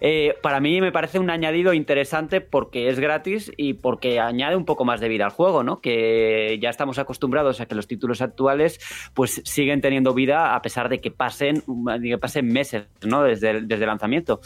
Eh, 0.01 0.35
para 0.41 0.61
mí 0.61 0.79
me 0.79 0.93
parece 0.93 1.19
un 1.19 1.29
añadido 1.29 1.73
interesante 1.73 2.39
porque 2.39 2.87
es 2.87 2.99
gratis 2.99 3.51
y 3.57 3.73
porque 3.73 4.19
añade 4.19 4.55
un 4.55 4.63
poco 4.63 4.85
más 4.85 5.01
de 5.01 5.09
vida 5.09 5.25
al 5.25 5.31
juego, 5.31 5.63
¿no? 5.63 5.81
Que 5.81 6.57
ya 6.61 6.69
estamos 6.69 6.99
acostumbrados 6.99 7.59
a 7.59 7.65
que 7.65 7.75
los 7.75 7.87
títulos 7.87 8.21
actuales 8.21 8.79
pues 9.13 9.41
siguen 9.43 9.81
teniendo 9.81 10.13
vida 10.13 10.55
a 10.55 10.61
pesar 10.61 10.87
de 10.87 11.01
que 11.01 11.11
pasen, 11.11 11.63
que 12.01 12.17
pasen 12.17 12.47
meses, 12.47 12.87
¿no? 13.05 13.23
Desde 13.23 13.51
el, 13.51 13.67
desde 13.67 13.83
el 13.83 13.89
lanzamiento. 13.89 14.39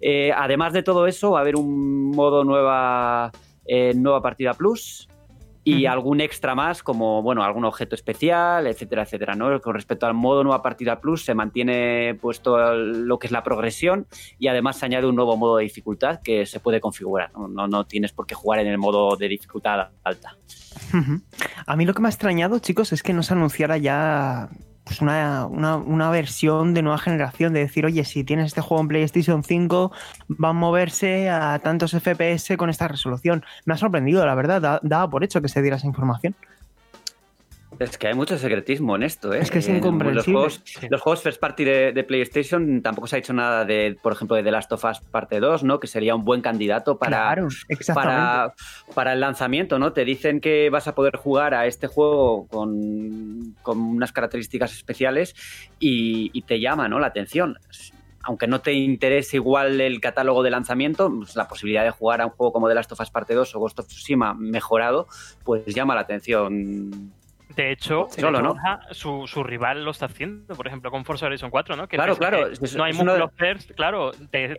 Eh, 0.00 0.32
además 0.34 0.72
de 0.72 0.82
todo 0.82 1.06
eso, 1.06 1.30
va 1.30 1.38
a 1.38 1.42
haber 1.42 1.54
un 1.54 2.10
modo 2.10 2.42
nueva, 2.42 3.30
eh, 3.64 3.92
nueva 3.94 4.20
partida 4.20 4.52
plus, 4.54 5.08
y 5.64 5.86
algún 5.86 6.20
extra 6.20 6.54
más, 6.54 6.82
como 6.82 7.22
bueno, 7.22 7.44
algún 7.44 7.64
objeto 7.64 7.94
especial, 7.94 8.66
etcétera, 8.66 9.02
etcétera. 9.02 9.34
¿no? 9.34 9.60
Con 9.60 9.74
respecto 9.74 10.06
al 10.06 10.14
modo 10.14 10.42
Nueva 10.42 10.62
Partida 10.62 11.00
Plus, 11.00 11.24
se 11.24 11.34
mantiene 11.34 12.16
puesto 12.20 12.74
lo 12.74 13.18
que 13.18 13.28
es 13.28 13.32
la 13.32 13.42
progresión 13.42 14.06
y 14.38 14.48
además 14.48 14.78
se 14.78 14.86
añade 14.86 15.06
un 15.06 15.14
nuevo 15.14 15.36
modo 15.36 15.58
de 15.58 15.64
dificultad 15.64 16.20
que 16.22 16.46
se 16.46 16.60
puede 16.60 16.80
configurar. 16.80 17.30
No, 17.36 17.68
no, 17.68 17.84
tienes 17.84 18.12
por 18.12 18.26
qué 18.26 18.34
jugar 18.34 18.60
en 18.60 18.66
el 18.66 18.78
modo 18.78 19.16
de 19.16 19.28
dificultad 19.28 19.90
alta. 20.02 20.36
A 21.66 21.76
mí 21.76 21.84
lo 21.84 21.94
que 21.94 22.02
me 22.02 22.08
ha 22.08 22.10
extrañado, 22.10 22.58
chicos, 22.58 22.92
es 22.92 23.02
que 23.02 23.12
no 23.12 23.22
se 23.22 23.34
anunciara 23.34 23.76
ya 23.76 24.50
pues 24.84 25.00
una, 25.00 25.46
una, 25.46 26.10
versión 26.10 26.74
de 26.74 26.82
nueva 26.82 26.98
generación, 26.98 27.52
de 27.52 27.60
decir, 27.60 27.86
oye, 27.86 28.04
si 28.04 28.24
tienes 28.24 28.46
este 28.46 28.60
juego 28.60 28.82
en 28.82 28.88
PlayStation 28.88 29.44
5, 29.44 29.92
va 30.42 30.48
a 30.48 30.52
moverse 30.52 31.30
a 31.30 31.58
tantos 31.60 31.92
FPS 31.92 32.56
con 32.56 32.68
esta 32.68 32.88
resolución. 32.88 33.44
Me 33.64 33.74
ha 33.74 33.76
sorprendido, 33.76 34.26
la 34.26 34.34
verdad, 34.34 34.80
daba 34.82 35.08
por 35.08 35.22
hecho 35.22 35.40
que 35.40 35.48
se 35.48 35.62
diera 35.62 35.76
esa 35.76 35.86
información. 35.86 36.34
Es 37.78 37.98
que 37.98 38.08
hay 38.08 38.14
mucho 38.14 38.38
secretismo 38.38 38.96
en 38.96 39.02
esto, 39.02 39.32
¿eh? 39.32 39.40
Es 39.40 39.50
que 39.50 39.58
es 39.58 39.68
incomprensible. 39.68 40.32
Los 40.90 41.00
juegos, 41.00 41.22
first 41.22 41.40
party 41.40 41.64
de, 41.64 42.04
PlayStation 42.04 42.82
tampoco 42.82 43.06
se 43.06 43.16
ha 43.16 43.18
hecho 43.18 43.32
nada 43.32 43.64
de, 43.64 43.96
por 44.02 44.12
ejemplo, 44.12 44.36
de 44.36 44.42
The 44.42 44.50
Last 44.50 44.72
of 44.72 44.84
Us 44.84 45.00
parte 45.00 45.40
2, 45.40 45.64
¿no? 45.64 45.80
Que 45.80 45.86
sería 45.86 46.14
un 46.14 46.24
buen 46.24 46.42
candidato 46.42 46.98
para, 46.98 47.34
para, 47.94 48.54
para, 48.94 49.12
el 49.12 49.20
lanzamiento, 49.20 49.78
¿no? 49.78 49.92
Te 49.92 50.04
dicen 50.04 50.40
que 50.40 50.70
vas 50.70 50.86
a 50.88 50.94
poder 50.94 51.16
jugar 51.16 51.54
a 51.54 51.66
este 51.66 51.86
juego 51.86 52.46
con, 52.48 53.56
con 53.62 53.80
unas 53.80 54.12
características 54.12 54.72
especiales 54.72 55.34
y, 55.78 56.42
te 56.42 56.60
llama, 56.60 56.88
¿no? 56.88 56.98
La 56.98 57.08
atención 57.08 57.56
aunque 58.24 58.46
no 58.46 58.60
te 58.60 58.72
interese 58.72 59.36
igual 59.38 59.80
el 59.80 60.00
catálogo 60.00 60.44
de 60.44 60.50
lanzamiento, 60.50 61.12
pues 61.12 61.34
la 61.34 61.48
posibilidad 61.48 61.82
de 61.82 61.90
jugar 61.90 62.20
a 62.20 62.26
un 62.26 62.30
juego 62.30 62.52
como 62.52 62.68
The 62.68 62.74
Last 62.76 62.92
of 62.92 63.00
Us 63.00 63.10
Parte 63.10 63.34
2 63.34 63.52
o 63.56 63.58
Ghost 63.58 63.80
of 63.80 63.88
Tsushima 63.88 64.32
mejorado, 64.32 65.08
pues 65.42 65.74
llama 65.74 65.96
la 65.96 66.02
atención 66.02 67.12
de 67.56 67.72
hecho, 67.72 68.08
su, 68.90 69.26
su, 69.26 69.42
rival 69.42 69.84
lo 69.84 69.90
está 69.90 70.06
haciendo, 70.06 70.54
por 70.54 70.66
ejemplo, 70.66 70.90
con 70.90 71.04
Forza 71.04 71.26
Horizon 71.26 71.50
4, 71.50 71.76
¿no? 71.76 71.88
claro, 71.88 72.16
claro. 72.16 72.48
no 72.76 72.84
hay 72.84 72.92
muchos 72.92 73.30
first, 73.36 73.72
claro, 73.72 74.12
te, 74.30 74.56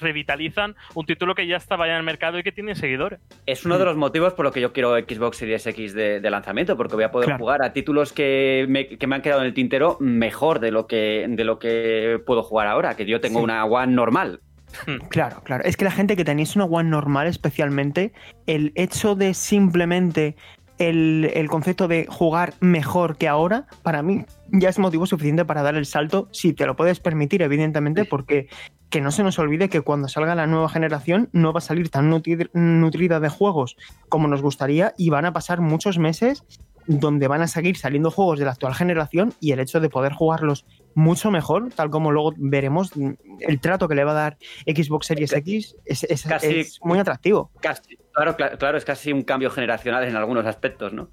revitalizan 0.00 0.76
un 0.94 1.06
título 1.06 1.34
que 1.34 1.46
ya 1.46 1.56
estaba 1.56 1.86
ya 1.86 1.92
en 1.92 1.98
el 1.98 2.04
mercado 2.04 2.38
y 2.38 2.42
que 2.42 2.52
tiene 2.52 2.74
seguidores. 2.74 3.20
Es 3.46 3.64
uno 3.64 3.78
de 3.78 3.84
los 3.84 3.96
motivos 3.96 4.34
por 4.34 4.44
los 4.44 4.54
que 4.54 4.60
yo 4.60 4.72
quiero 4.72 4.96
Xbox 4.96 5.38
Series 5.38 5.66
X 5.66 5.94
de, 5.94 6.30
lanzamiento, 6.30 6.76
porque 6.76 6.94
voy 6.94 7.04
a 7.04 7.10
poder 7.10 7.36
jugar 7.36 7.62
a 7.62 7.72
títulos 7.72 8.12
que 8.12 8.66
me, 8.68 8.86
que 8.86 9.06
me, 9.06 9.16
han 9.16 9.22
quedado 9.22 9.40
en 9.40 9.48
el 9.48 9.54
tintero 9.54 9.96
mejor 10.00 10.60
de 10.60 10.70
lo 10.70 10.86
que, 10.86 11.26
de 11.28 11.44
lo 11.44 11.58
que 11.58 12.20
puedo 12.24 12.42
jugar 12.42 12.68
ahora, 12.68 12.96
que 12.96 13.04
yo 13.06 13.20
tengo 13.20 13.40
una 13.40 13.64
One 13.64 13.92
normal. 13.92 14.40
Hmm. 14.86 14.98
Claro, 15.08 15.42
claro. 15.42 15.64
Es 15.64 15.76
que 15.76 15.84
la 15.84 15.90
gente 15.90 16.16
que 16.16 16.24
tenéis 16.24 16.56
una 16.56 16.64
One 16.64 16.90
normal 16.90 17.26
especialmente, 17.26 18.12
el 18.46 18.72
hecho 18.76 19.14
de 19.14 19.34
simplemente 19.34 20.36
el, 20.80 21.46
concepto 21.50 21.88
de 21.88 22.06
jugar 22.08 22.54
mejor 22.60 23.16
que 23.16 23.28
ahora, 23.28 23.66
para 23.82 24.02
mí 24.02 24.24
ya 24.48 24.70
es 24.70 24.78
motivo 24.78 25.06
suficiente 25.06 25.44
para 25.44 25.62
dar 25.62 25.76
el 25.76 25.84
salto, 25.84 26.28
si 26.32 26.54
te 26.54 26.66
lo 26.66 26.74
puedes 26.74 27.00
permitir, 27.00 27.42
evidentemente, 27.42 28.06
porque 28.06 28.48
que 28.88 29.00
no 29.00 29.10
se 29.10 29.22
nos 29.22 29.38
olvide 29.38 29.68
que 29.68 29.82
cuando 29.82 30.08
salga 30.08 30.34
la 30.34 30.46
nueva 30.46 30.68
generación 30.68 31.28
no 31.32 31.52
va 31.52 31.58
a 31.58 31.60
salir 31.60 31.90
tan 31.90 32.10
nutrida 32.10 33.20
de 33.20 33.28
juegos 33.28 33.76
como 34.08 34.26
nos 34.26 34.42
gustaría 34.42 34.94
y 34.96 35.10
van 35.10 35.26
a 35.26 35.32
pasar 35.32 35.60
muchos 35.60 35.98
meses 35.98 36.44
donde 36.86 37.28
van 37.28 37.42
a 37.42 37.46
seguir 37.46 37.76
saliendo 37.76 38.10
juegos 38.10 38.38
de 38.38 38.46
la 38.46 38.52
actual 38.52 38.74
generación 38.74 39.32
y 39.38 39.52
el 39.52 39.60
hecho 39.60 39.80
de 39.80 39.90
poder 39.90 40.12
jugarlos 40.12 40.64
mucho 40.94 41.30
mejor, 41.30 41.70
tal 41.74 41.90
como 41.90 42.10
luego 42.10 42.34
veremos, 42.36 42.92
el 43.40 43.60
trato 43.60 43.88
que 43.88 43.94
le 43.94 44.04
va 44.04 44.12
a 44.12 44.14
dar 44.14 44.38
Xbox 44.66 45.06
Series 45.06 45.32
X 45.32 45.76
es, 45.84 46.80
muy 46.82 46.98
atractivo. 46.98 47.50
Casi, 47.60 47.98
claro, 48.12 48.36
claro, 48.36 48.78
es 48.78 48.84
casi 48.84 49.12
un 49.12 49.22
cambio 49.22 49.50
generacional 49.50 50.04
en 50.04 50.16
algunos 50.16 50.46
aspectos, 50.46 50.92
¿no? 50.92 51.10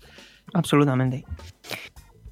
Absolutamente. 0.54 1.26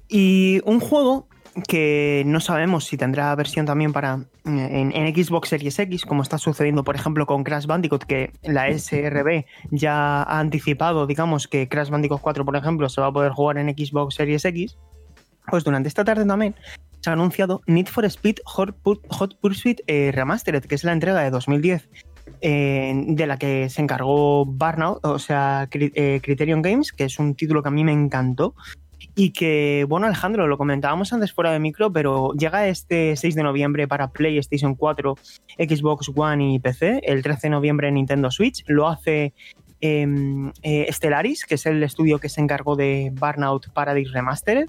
Y 0.08 0.60
un 0.64 0.80
juego 0.80 1.28
que 1.68 2.22
no 2.26 2.40
sabemos 2.40 2.84
si 2.84 2.96
tendrá 2.96 3.34
versión 3.34 3.64
también 3.64 3.92
para 3.92 4.26
en, 4.44 5.14
Xbox 5.14 5.48
Series 5.48 5.78
X, 5.78 6.04
como 6.04 6.22
está 6.22 6.38
sucediendo, 6.38 6.84
por 6.84 6.96
ejemplo, 6.96 7.26
con 7.26 7.44
Crash 7.44 7.66
Bandicoot, 7.66 8.04
que 8.04 8.32
la 8.42 8.70
SRB 8.70 9.46
ya 9.70 10.22
ha 10.22 10.38
anticipado, 10.38 11.06
digamos, 11.06 11.48
que 11.48 11.68
Crash 11.68 11.88
Bandicoot 11.88 12.20
4, 12.20 12.44
por 12.44 12.56
ejemplo, 12.56 12.88
se 12.88 13.00
va 13.00 13.08
a 13.08 13.12
poder 13.12 13.32
jugar 13.32 13.58
en 13.58 13.68
Xbox 13.68 14.16
Series 14.16 14.44
X. 14.44 14.76
Pues 15.48 15.64
durante 15.64 15.88
esta 15.88 16.04
tarde 16.04 16.26
también 16.26 16.56
se 17.06 17.10
ha 17.10 17.12
anunciado 17.12 17.62
Need 17.68 17.86
for 17.86 18.04
Speed 18.04 18.38
Hot, 18.46 18.74
Pursuit 19.40 19.80
eh, 19.86 20.10
Remastered, 20.12 20.64
que 20.64 20.74
es 20.74 20.82
la 20.82 20.90
entrega 20.90 21.20
de 21.20 21.30
2010 21.30 21.88
eh, 22.40 22.92
de 23.06 23.26
la 23.28 23.38
que 23.38 23.68
se 23.68 23.80
encargó 23.80 24.44
Burnout, 24.44 25.04
o 25.04 25.20
sea, 25.20 25.68
eh, 25.70 26.20
Criterion 26.20 26.62
Games, 26.62 26.90
que 26.90 27.04
es 27.04 27.20
un 27.20 27.36
título 27.36 27.62
que 27.62 27.68
a 27.68 27.70
mí 27.70 27.84
me 27.84 27.92
encantó. 27.92 28.56
Y 29.14 29.30
que, 29.30 29.86
bueno, 29.88 30.06
Alejandro, 30.06 30.48
lo 30.48 30.58
comentábamos 30.58 31.12
antes 31.12 31.32
fuera 31.32 31.52
de 31.52 31.60
micro, 31.60 31.92
pero 31.92 32.32
llega 32.32 32.66
este 32.66 33.14
6 33.14 33.36
de 33.36 33.42
noviembre 33.44 33.86
para 33.86 34.10
PlayStation 34.10 34.74
4, 34.74 35.14
Xbox 35.58 36.10
One 36.12 36.54
y 36.54 36.58
PC, 36.58 37.02
el 37.04 37.22
13 37.22 37.42
de 37.42 37.50
noviembre 37.50 37.86
en 37.86 37.94
Nintendo 37.94 38.32
Switch. 38.32 38.64
Lo 38.66 38.88
hace 38.88 39.32
Stellaris, 40.90 41.44
que 41.44 41.54
es 41.56 41.66
el 41.66 41.82
estudio 41.82 42.18
que 42.18 42.28
se 42.28 42.40
encargó 42.40 42.76
de 42.76 43.12
Burnout 43.14 43.70
Paradise 43.72 44.10
Remastered. 44.12 44.68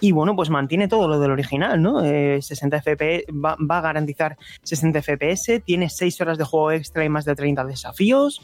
Y 0.00 0.12
bueno, 0.12 0.34
pues 0.36 0.50
mantiene 0.50 0.88
todo 0.88 1.08
lo 1.08 1.18
del 1.18 1.30
original, 1.30 1.80
¿no? 1.82 2.00
60 2.00 2.76
eh, 2.76 2.80
FPS, 2.80 3.32
va, 3.32 3.56
va, 3.58 3.78
a 3.78 3.80
garantizar 3.80 4.36
60 4.62 5.02
FPS, 5.02 5.60
tiene 5.64 5.88
6 5.88 6.20
horas 6.20 6.38
de 6.38 6.44
juego 6.44 6.72
extra 6.72 7.04
y 7.04 7.08
más 7.08 7.24
de 7.24 7.34
30 7.34 7.64
desafíos. 7.64 8.42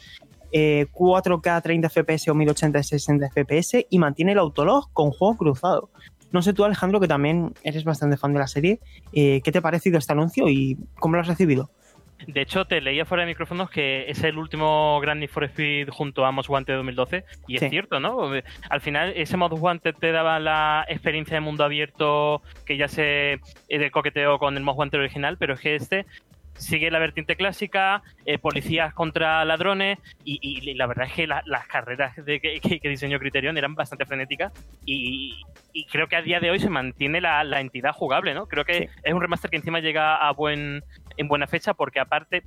4K 0.51 1.61
30 1.61 1.89
FPS 1.89 2.29
o 2.29 2.33
1080 2.33 2.81
60 2.81 3.29
FPS 3.29 3.87
y 3.89 3.99
mantiene 3.99 4.31
el 4.31 4.39
autolog 4.39 4.89
con 4.93 5.11
juego 5.11 5.35
cruzado. 5.35 5.89
No 6.31 6.41
sé 6.41 6.53
tú, 6.53 6.63
Alejandro, 6.63 6.99
que 6.99 7.07
también 7.07 7.53
eres 7.63 7.83
bastante 7.83 8.17
fan 8.17 8.33
de 8.33 8.39
la 8.39 8.47
serie, 8.47 8.79
eh, 9.13 9.41
¿qué 9.41 9.51
te 9.51 9.59
ha 9.59 9.61
parecido 9.61 9.97
este 9.97 10.13
anuncio 10.13 10.49
y 10.49 10.77
cómo 10.99 11.15
lo 11.15 11.21
has 11.21 11.27
recibido? 11.27 11.69
De 12.27 12.41
hecho, 12.41 12.65
te 12.65 12.81
leía 12.81 13.05
fuera 13.05 13.23
de 13.23 13.27
micrófonos 13.27 13.69
que 13.69 14.09
es 14.09 14.23
el 14.23 14.37
último 14.37 14.99
Grand 15.01 15.19
Need 15.19 15.29
for 15.29 15.43
Speed 15.43 15.89
junto 15.89 16.25
a 16.25 16.31
Most 16.31 16.49
Wanted 16.49 16.75
2012. 16.75 17.23
Y 17.47 17.57
es 17.57 17.69
cierto, 17.69 17.99
¿no? 17.99 18.31
Al 18.69 18.81
final, 18.81 19.13
ese 19.15 19.37
Most 19.37 19.55
Wanted 19.57 19.95
te 19.95 20.11
daba 20.11 20.39
la 20.39 20.85
experiencia 20.87 21.35
de 21.35 21.41
mundo 21.41 21.63
abierto 21.63 22.41
que 22.65 22.77
ya 22.77 22.87
se 22.87 23.33
eh, 23.33 23.77
de 23.77 23.91
coqueteo 23.91 24.39
con 24.39 24.57
el 24.57 24.63
Most 24.63 24.79
Wanted 24.79 24.99
original, 24.99 25.37
pero 25.37 25.53
es 25.53 25.59
que 25.59 25.75
este 25.75 26.05
sigue 26.57 26.89
la 26.89 26.99
vertiente 26.99 27.35
clásica, 27.35 28.01
eh, 28.25 28.37
policías 28.37 28.93
contra 28.93 29.43
ladrones 29.45 29.99
y, 30.23 30.73
la 30.75 30.87
verdad 30.87 31.07
es 31.07 31.13
que 31.13 31.27
las 31.27 31.67
carreras 31.67 32.15
de, 32.15 32.39
que, 32.39 32.89
diseñó 32.89 33.19
Criterion 33.19 33.57
eran 33.57 33.75
bastante 33.75 34.05
frenéticas 34.05 34.51
y, 34.85 35.35
creo 35.91 36.07
que 36.07 36.15
a 36.15 36.21
día 36.21 36.39
de 36.39 36.51
hoy 36.51 36.59
se 36.59 36.69
mantiene 36.69 37.19
la, 37.21 37.59
entidad 37.59 37.91
jugable, 37.91 38.33
¿no? 38.33 38.47
Creo 38.47 38.63
que 38.63 38.89
es 39.03 39.13
un 39.13 39.21
remaster 39.21 39.49
que 39.51 39.57
encima 39.57 39.79
llega 39.79 40.15
a 40.15 40.31
buen 40.31 40.83
en 41.17 41.27
buena 41.27 41.47
fecha 41.47 41.73
porque 41.73 41.99
aparte, 41.99 42.43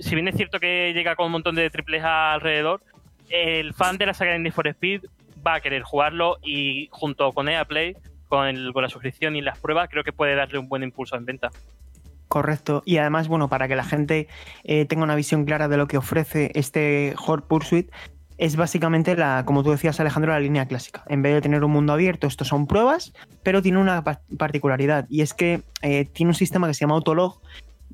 si 0.00 0.14
bien 0.14 0.28
es 0.28 0.36
cierto 0.36 0.60
que 0.60 0.92
llega 0.92 1.16
con 1.16 1.26
un 1.26 1.32
montón 1.32 1.54
de 1.54 1.70
triples 1.70 2.02
alrededor, 2.04 2.82
el 3.28 3.74
fan 3.74 3.98
de 3.98 4.06
la 4.06 4.14
saga 4.14 4.38
de 4.38 4.50
for 4.50 4.66
Speed 4.68 5.02
va 5.46 5.54
a 5.54 5.60
querer 5.60 5.82
jugarlo 5.82 6.38
y 6.42 6.88
junto 6.90 7.32
con 7.32 7.48
EA 7.48 7.64
Play, 7.64 7.96
con, 8.28 8.72
con 8.72 8.82
la 8.82 8.88
suscripción 8.88 9.36
y 9.36 9.42
las 9.42 9.58
pruebas, 9.58 9.88
creo 9.90 10.04
que 10.04 10.12
puede 10.12 10.34
darle 10.34 10.58
un 10.58 10.68
buen 10.68 10.82
impulso 10.82 11.16
en 11.16 11.24
venta. 11.24 11.50
Correcto. 12.28 12.82
Y 12.84 12.96
además, 12.96 13.28
bueno, 13.28 13.48
para 13.48 13.68
que 13.68 13.76
la 13.76 13.84
gente 13.84 14.28
eh, 14.64 14.86
tenga 14.86 15.04
una 15.04 15.14
visión 15.14 15.44
clara 15.44 15.68
de 15.68 15.76
lo 15.76 15.86
que 15.86 15.98
ofrece 15.98 16.50
este 16.54 17.14
Horde 17.24 17.46
Pursuit, 17.46 17.90
es 18.38 18.56
básicamente 18.56 19.14
la, 19.16 19.44
como 19.46 19.62
tú 19.62 19.70
decías, 19.70 20.00
Alejandro, 20.00 20.32
la 20.32 20.40
línea 20.40 20.66
clásica. 20.66 21.04
En 21.08 21.22
vez 21.22 21.34
de 21.34 21.42
tener 21.42 21.62
un 21.62 21.70
mundo 21.70 21.92
abierto, 21.92 22.26
estos 22.26 22.48
son 22.48 22.66
pruebas, 22.66 23.12
pero 23.42 23.62
tiene 23.62 23.78
una 23.78 24.02
particularidad 24.02 25.06
y 25.08 25.20
es 25.20 25.34
que 25.34 25.62
eh, 25.82 26.06
tiene 26.06 26.30
un 26.30 26.34
sistema 26.34 26.66
que 26.66 26.74
se 26.74 26.80
llama 26.80 26.94
Autolog 26.94 27.40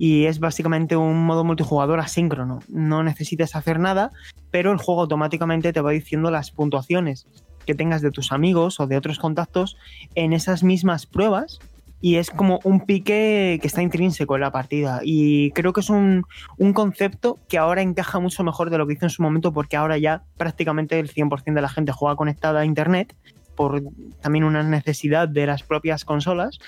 y 0.01 0.25
es 0.25 0.41
básicamente 0.41 0.97
un 0.97 1.27
modo 1.27 1.45
multijugador 1.45 2.01
asíncrono. 2.01 2.61
No 2.71 3.03
necesitas 3.03 3.55
hacer 3.55 3.79
nada, 3.79 4.13
pero 4.51 4.73
el 4.73 4.79
juego 4.79 5.03
automáticamente 5.03 5.75
te 5.75 5.83
va 5.83 5.91
diciendo 5.91 6.31
las 6.31 6.53
puntuaciones 6.53 7.27
que 7.67 7.75
tengas 7.75 8.01
de 8.01 8.11
tus 8.11 8.33
amigos 8.33 8.81
o 8.81 8.87
de 8.87 8.97
otros 8.97 9.19
contactos 9.19 9.77
en 10.15 10.33
esas 10.33 10.63
mismas 10.63 11.05
pruebas 11.05 11.59
y 12.01 12.17
es 12.17 12.31
como 12.31 12.61
un 12.65 12.81
pique 12.87 13.59
que 13.61 13.67
está 13.67 13.83
intrínseco 13.83 14.37
en 14.37 14.41
la 14.41 14.51
partida. 14.51 15.01
Y 15.03 15.51
creo 15.51 15.75
que 15.75 15.81
es 15.81 15.91
un, 15.91 16.25
concepto 16.73 17.39
que 17.47 17.59
ahora 17.59 17.83
encaja 17.83 18.21
mucho 18.21 18.43
mejor 18.43 18.71
de 18.71 18.79
lo 18.79 18.87
que 18.87 18.95
hizo 18.95 19.05
en 19.05 19.11
su 19.11 19.23
momento, 19.23 19.53
porque 19.53 19.77
ahora 19.77 19.99
ya 19.99 20.25
prácticamente 20.39 20.99
el 20.99 21.13
100% 21.13 21.53
de 21.53 21.61
la 21.61 21.69
gente 21.69 21.93
juega 21.93 22.17
conectada 22.17 22.61
a 22.61 22.65
Internet, 22.65 23.15
por 23.55 23.83
también 24.23 24.45
una 24.45 24.63
necesidad 24.63 25.29
de 25.29 25.45
las 25.45 25.63
propias 25.63 26.07
consolas. 26.07 26.59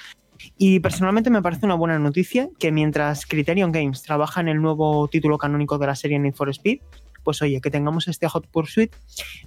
Y 0.59 0.81
personalmente 0.81 1.31
me 1.31 1.43
parece 1.43 1.67
una 1.67 1.75
buena 1.75 1.99
noticia 1.99 2.49
que 2.59 2.73
mientras 2.73 3.27
Criterion 3.27 3.73
Games 3.73 4.03
trabaja 4.03 4.41
en 4.41 4.49
el 4.49 4.61
nuevo 4.61 5.09
título 5.09 5.39
canónico 5.39 5.79
de 5.79 5.87
la 5.87 5.95
serie 5.95 6.19
Need 6.19 6.35
for 6.35 6.49
Speed, 6.51 6.81
pues 7.23 7.41
oye, 7.43 7.61
que 7.61 7.71
tengamos 7.71 8.09
este 8.09 8.29
Hot 8.29 8.47
Pursuit. 8.49 8.93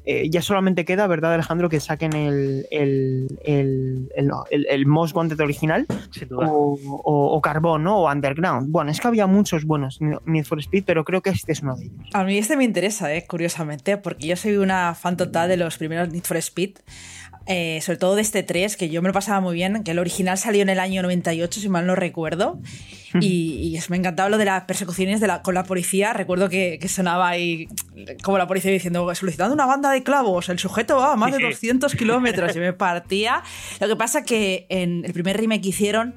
Eh, 0.06 0.30
ya 0.30 0.42
solamente 0.42 0.86
queda, 0.86 1.08
¿verdad, 1.08 1.34
Alejandro, 1.34 1.70
que 1.70 1.80
saquen 1.80 2.14
el, 2.14 2.68
el, 2.72 3.40
el, 3.44 4.10
el, 4.50 4.68
el 4.70 4.86
Most 4.86 5.16
Wanted 5.16 5.40
original 5.40 5.86
o, 6.32 6.80
o, 7.04 7.36
o, 7.36 7.42
Carbón, 7.42 7.84
¿no? 7.84 7.98
O 8.00 8.12
Underground. 8.12 8.72
Bueno, 8.72 8.92
es 8.92 9.00
que 9.00 9.08
había 9.08 9.28
muchos 9.28 9.66
buenos 9.66 10.00
Need 10.02 10.46
for 10.46 10.60
Speed, 10.60 10.84
pero 10.86 11.04
creo 11.04 11.22
que 11.22 11.32
este 11.32 11.52
es 11.52 11.62
uno 11.62 11.76
de 11.76 11.86
ellos. 11.86 12.10
A 12.14 12.24
mí 12.24 12.38
este 12.38 12.58
me 12.58 12.64
interesa, 12.64 13.14
¿eh? 13.14 13.26
curiosamente, 13.28 13.98
porque 13.98 14.28
yo 14.28 14.36
soy 14.36 14.58
una 14.58 14.96
fan 14.96 15.18
total 15.18 15.50
de 15.50 15.58
los 15.58 15.78
primeros 15.78 16.10
Need 16.10 16.24
for 16.24 16.38
Speed. 16.38 16.78
Eh, 17.48 17.80
sobre 17.82 17.98
todo 17.98 18.16
de 18.16 18.24
este 18.24 18.42
3, 18.42 18.76
que 18.76 18.90
yo 18.90 19.04
me 19.04 19.10
lo 19.10 19.14
pasaba 19.14 19.40
muy 19.40 19.54
bien, 19.54 19.84
que 19.84 19.92
el 19.92 20.00
original 20.00 20.36
salió 20.36 20.64
en 20.64 20.70
el 20.70 20.80
año 20.80 21.04
98, 21.04 21.60
si 21.60 21.70
mal 21.70 21.86
no 21.86 21.94
recuerdo, 21.94 22.60
y, 23.22 23.78
y 23.78 23.80
me 23.90 23.98
encantaba 23.98 24.30
lo 24.30 24.40
de 24.40 24.46
las 24.46 24.64
persecuciones 24.64 25.20
de 25.20 25.28
la, 25.28 25.44
con 25.44 25.54
la 25.54 25.64
policía, 25.64 26.12
recuerdo 26.14 26.50
que, 26.50 26.80
que, 26.82 26.88
sonaba 26.88 27.30
ahí 27.30 27.68
como 28.24 28.40
la 28.40 28.48
policía 28.48 28.72
diciendo, 28.72 29.14
solicitando 29.14 29.54
una 29.54 29.68
banda 29.68 29.92
de 29.92 30.02
clavos, 30.02 30.50
el 30.50 30.58
sujeto 30.58 30.98
va 30.98 31.14
a 31.14 31.16
más 31.16 31.32
de 31.32 31.44
200 31.44 31.94
kilómetros, 31.96 32.56
y 32.56 32.60
me 32.60 32.74
partía. 32.74 33.44
Lo 33.80 33.88
que 33.88 33.96
pasa 33.96 34.24
que 34.24 34.66
en 34.70 35.06
el 35.06 35.14
primer 35.14 35.38
remake 35.38 35.62
que 35.62 35.70
hicieron, 35.70 36.16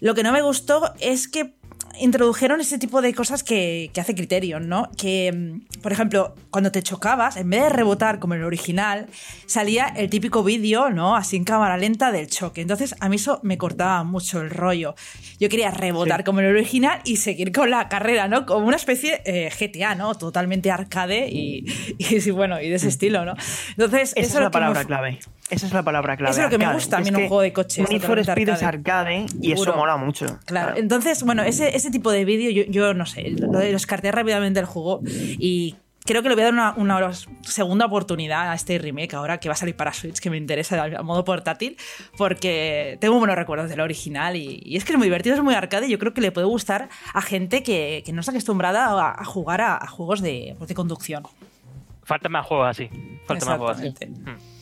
lo 0.00 0.14
que 0.14 0.22
no 0.22 0.32
me 0.32 0.42
gustó 0.42 0.92
es 1.00 1.28
que 1.28 1.54
introdujeron 2.00 2.60
ese 2.60 2.78
tipo 2.78 3.02
de 3.02 3.14
cosas 3.14 3.42
que, 3.42 3.90
que 3.92 4.00
hace 4.00 4.14
Criterion, 4.14 4.68
¿no? 4.68 4.90
Que, 4.96 5.32
mm, 5.32 5.80
por 5.80 5.92
ejemplo, 5.92 6.34
cuando 6.50 6.72
te 6.72 6.82
chocabas, 6.82 7.36
en 7.36 7.50
vez 7.50 7.62
de 7.62 7.68
rebotar 7.68 8.18
como 8.18 8.34
en 8.34 8.40
el 8.40 8.46
original, 8.46 9.06
salía 9.46 9.86
el 9.86 10.10
típico 10.10 10.42
vídeo, 10.42 10.90
¿no? 10.90 11.16
Así 11.16 11.36
en 11.36 11.44
cámara 11.44 11.76
lenta 11.76 12.12
del 12.12 12.28
choque. 12.28 12.60
Entonces, 12.60 12.94
a 13.00 13.08
mí 13.08 13.16
eso 13.16 13.40
me 13.42 13.58
cortaba 13.58 14.04
mucho 14.04 14.40
el 14.40 14.50
rollo. 14.50 14.94
Yo 15.38 15.48
quería 15.48 15.70
rebotar 15.70 16.20
sí. 16.20 16.24
como 16.24 16.40
en 16.40 16.46
el 16.46 16.56
original 16.56 17.00
y 17.04 17.16
seguir 17.16 17.52
con 17.52 17.70
la 17.70 17.88
carrera, 17.88 18.28
¿no? 18.28 18.46
Como 18.46 18.66
una 18.66 18.76
especie 18.76 19.22
eh, 19.24 19.50
GTA, 19.50 19.94
¿no? 19.94 20.14
Totalmente 20.14 20.70
arcade 20.70 21.28
y, 21.28 21.64
y, 21.98 22.30
bueno, 22.30 22.60
y 22.60 22.68
de 22.68 22.76
ese 22.76 22.88
estilo, 22.88 23.24
¿no? 23.24 23.34
Entonces, 23.70 24.12
Esa 24.16 24.20
eso 24.20 24.38
es 24.38 24.44
la 24.44 24.50
palabra 24.50 24.84
clave. 24.84 25.18
Esa 25.50 25.66
es 25.66 25.72
la 25.72 25.82
palabra 25.82 26.16
clave. 26.16 26.30
Eso 26.30 26.40
es 26.40 26.44
lo 26.44 26.50
que 26.50 26.56
arcade. 26.56 26.72
me 26.72 26.74
gusta 26.74 26.96
a 26.96 27.00
mí 27.00 27.08
es 27.08 27.14
en 27.14 27.16
un 27.16 27.28
juego 27.28 27.40
de 27.40 27.52
coches. 27.52 27.88
Need 27.88 28.02
for 28.02 28.18
Speed 28.18 28.48
es 28.50 28.62
arcade 28.62 29.26
y 29.40 29.52
eso 29.52 29.74
mola 29.74 29.96
mucho. 29.96 30.26
Claro. 30.26 30.42
claro. 30.44 30.76
Entonces, 30.76 31.22
bueno, 31.22 31.42
ese, 31.42 31.74
ese 31.74 31.87
tipo 31.90 32.10
de 32.10 32.24
vídeo, 32.24 32.50
yo, 32.50 32.64
yo, 32.70 32.94
no 32.94 33.06
sé, 33.06 33.30
lo 33.30 33.58
descarté 33.58 34.12
rápidamente 34.12 34.60
el 34.60 34.66
juego 34.66 35.00
y 35.04 35.76
creo 36.08 36.22
que 36.22 36.30
le 36.30 36.34
voy 36.34 36.42
a 36.42 36.44
dar 36.46 36.54
una, 36.54 36.74
una, 36.76 37.12
segunda 37.42 37.84
oportunidad 37.84 38.50
a 38.50 38.54
este 38.54 38.78
remake 38.78 39.14
ahora 39.14 39.38
que 39.38 39.50
va 39.50 39.52
a 39.52 39.56
salir 39.56 39.76
para 39.76 39.92
Switch, 39.92 40.20
que 40.20 40.30
me 40.30 40.38
interesa 40.38 40.82
a 40.82 41.02
modo 41.02 41.22
portátil, 41.24 41.76
porque 42.16 42.96
tengo 43.00 43.18
buenos 43.18 43.36
recuerdos 43.36 43.68
del 43.68 43.80
original 43.80 44.34
y, 44.34 44.62
y, 44.64 44.76
es 44.76 44.86
que 44.86 44.92
es 44.92 44.98
muy 44.98 45.06
divertido, 45.06 45.36
es 45.36 45.42
muy 45.42 45.54
arcade 45.54 45.86
y 45.86 45.90
yo 45.90 45.98
creo 45.98 46.14
que 46.14 46.22
le 46.22 46.32
puede 46.32 46.46
gustar 46.46 46.88
a 47.12 47.20
gente 47.20 47.62
que, 47.62 48.02
que 48.06 48.12
no 48.12 48.20
está 48.20 48.32
acostumbrada 48.32 48.86
a, 48.86 49.20
a 49.20 49.24
jugar 49.24 49.60
a, 49.60 49.76
a, 49.76 49.86
juegos 49.86 50.22
de, 50.22 50.56
de 50.58 50.74
conducción. 50.74 51.24
Falta 52.04 52.30
más 52.30 52.46
juegos 52.46 52.68
así. 52.68 52.88
Falta 53.26 53.44
más 53.44 53.58
juegos 53.58 53.78
así. 53.78 53.94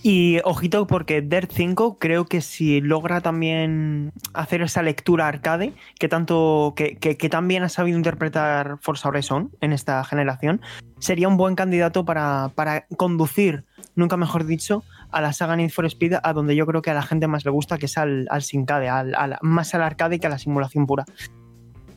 Y 0.08 0.38
ojito, 0.44 0.86
porque 0.86 1.20
Dirt 1.20 1.50
5 1.52 1.98
creo 1.98 2.26
que 2.26 2.40
si 2.40 2.80
logra 2.80 3.20
también 3.20 4.12
hacer 4.34 4.62
esa 4.62 4.80
lectura 4.80 5.26
arcade, 5.26 5.72
que 5.98 6.08
tanto 6.08 6.74
que, 6.76 6.94
que, 6.94 7.16
que 7.16 7.28
también 7.28 7.64
ha 7.64 7.68
sabido 7.68 7.98
interpretar 7.98 8.78
Forza 8.80 9.08
Horizon 9.08 9.50
en 9.60 9.72
esta 9.72 10.04
generación, 10.04 10.60
sería 11.00 11.26
un 11.26 11.36
buen 11.36 11.56
candidato 11.56 12.04
para, 12.04 12.52
para 12.54 12.86
conducir, 12.96 13.64
nunca 13.96 14.16
mejor 14.16 14.46
dicho, 14.46 14.84
a 15.10 15.20
la 15.20 15.32
saga 15.32 15.56
Need 15.56 15.70
for 15.70 15.86
Speed, 15.86 16.18
a 16.22 16.32
donde 16.32 16.54
yo 16.54 16.66
creo 16.66 16.82
que 16.82 16.92
a 16.92 16.94
la 16.94 17.02
gente 17.02 17.26
más 17.26 17.44
le 17.44 17.50
gusta, 17.50 17.76
que 17.76 17.86
es 17.86 17.98
al, 17.98 18.28
al 18.30 18.42
Sincade, 18.42 18.88
al, 18.88 19.12
al, 19.16 19.38
más 19.42 19.74
al 19.74 19.82
arcade 19.82 20.20
que 20.20 20.28
a 20.28 20.30
la 20.30 20.38
simulación 20.38 20.86
pura. 20.86 21.04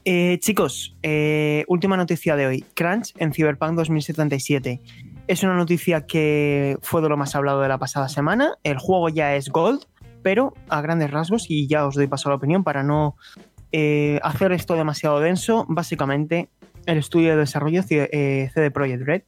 Eh, 0.05 0.39
chicos, 0.39 0.95
eh, 1.03 1.65
última 1.67 1.95
noticia 1.95 2.35
de 2.35 2.47
hoy. 2.47 2.65
Crunch 2.73 3.13
en 3.17 3.31
Cyberpunk 3.33 3.73
2077. 3.73 4.81
Es 5.29 5.43
una 5.43 5.53
noticia 5.53 6.07
que 6.07 6.79
fue 6.81 7.03
de 7.03 7.09
lo 7.09 7.15
más 7.15 7.35
hablado 7.35 7.61
de 7.61 7.67
la 7.67 7.77
pasada 7.77 8.09
semana. 8.09 8.57
El 8.63 8.79
juego 8.79 9.09
ya 9.09 9.35
es 9.35 9.49
Gold, 9.49 9.85
pero 10.23 10.55
a 10.69 10.81
grandes 10.81 11.11
rasgos, 11.11 11.45
y 11.51 11.67
ya 11.67 11.85
os 11.85 11.93
doy 11.93 12.07
paso 12.07 12.29
a 12.29 12.31
la 12.31 12.37
opinión 12.37 12.63
para 12.63 12.81
no 12.81 13.15
eh, 13.71 14.19
hacer 14.23 14.53
esto 14.53 14.73
demasiado 14.73 15.19
denso, 15.19 15.67
básicamente 15.69 16.49
el 16.87 16.97
estudio 16.97 17.29
de 17.29 17.35
desarrollo 17.35 17.83
eh, 17.91 18.49
CD 18.55 18.71
Projekt 18.71 19.03
Red 19.03 19.21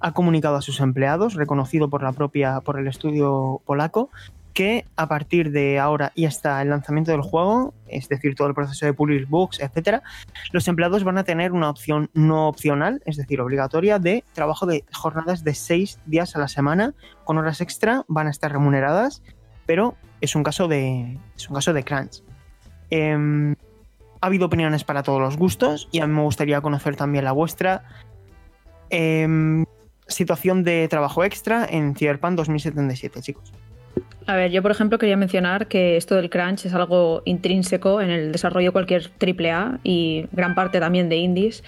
ha 0.00 0.12
comunicado 0.12 0.56
a 0.56 0.60
sus 0.60 0.78
empleados, 0.80 1.32
reconocido 1.32 1.88
por 1.88 2.02
la 2.02 2.12
propia 2.12 2.60
por 2.60 2.78
el 2.78 2.86
estudio 2.86 3.62
polaco, 3.64 4.10
que 4.56 4.86
a 4.96 5.06
partir 5.06 5.50
de 5.50 5.78
ahora 5.78 6.12
y 6.14 6.24
hasta 6.24 6.62
el 6.62 6.70
lanzamiento 6.70 7.10
del 7.10 7.20
juego, 7.20 7.74
es 7.88 8.08
decir, 8.08 8.34
todo 8.34 8.48
el 8.48 8.54
proceso 8.54 8.86
de 8.86 8.94
pulir 8.94 9.26
bugs, 9.26 9.60
etcétera, 9.60 10.02
los 10.50 10.66
empleados 10.66 11.04
van 11.04 11.18
a 11.18 11.24
tener 11.24 11.52
una 11.52 11.68
opción 11.68 12.08
no 12.14 12.48
opcional, 12.48 13.02
es 13.04 13.18
decir, 13.18 13.38
obligatoria, 13.42 13.98
de 13.98 14.24
trabajo 14.32 14.64
de 14.64 14.82
jornadas 14.94 15.44
de 15.44 15.54
seis 15.54 16.00
días 16.06 16.36
a 16.36 16.38
la 16.38 16.48
semana, 16.48 16.94
con 17.24 17.36
horas 17.36 17.60
extra, 17.60 18.06
van 18.08 18.28
a 18.28 18.30
estar 18.30 18.50
remuneradas, 18.50 19.22
pero 19.66 19.94
es 20.22 20.34
un 20.34 20.42
caso 20.42 20.68
de, 20.68 21.18
es 21.36 21.50
un 21.50 21.54
caso 21.54 21.74
de 21.74 21.84
crunch. 21.84 22.22
Eh, 22.88 23.54
ha 24.22 24.26
habido 24.26 24.46
opiniones 24.46 24.84
para 24.84 25.02
todos 25.02 25.20
los 25.20 25.36
gustos 25.36 25.86
y 25.92 26.00
a 26.00 26.06
mí 26.06 26.14
me 26.14 26.22
gustaría 26.22 26.62
conocer 26.62 26.96
también 26.96 27.24
la 27.24 27.32
vuestra. 27.32 27.82
Eh, 28.88 29.66
situación 30.08 30.64
de 30.64 30.88
trabajo 30.88 31.24
extra 31.24 31.66
en 31.68 31.94
Cyberpunk 31.94 32.36
2077, 32.36 33.20
chicos. 33.20 33.52
A 34.26 34.34
ver, 34.34 34.50
yo 34.50 34.60
por 34.60 34.72
ejemplo 34.72 34.98
quería 34.98 35.16
mencionar 35.16 35.68
que 35.68 35.96
esto 35.96 36.16
del 36.16 36.30
crunch 36.30 36.66
es 36.66 36.74
algo 36.74 37.22
intrínseco 37.24 38.00
en 38.00 38.10
el 38.10 38.32
desarrollo 38.32 38.68
de 38.68 38.72
cualquier 38.72 39.10
AAA 39.20 39.78
y 39.84 40.26
gran 40.32 40.54
parte 40.56 40.80
también 40.80 41.08
de 41.08 41.16
indies. 41.16 41.62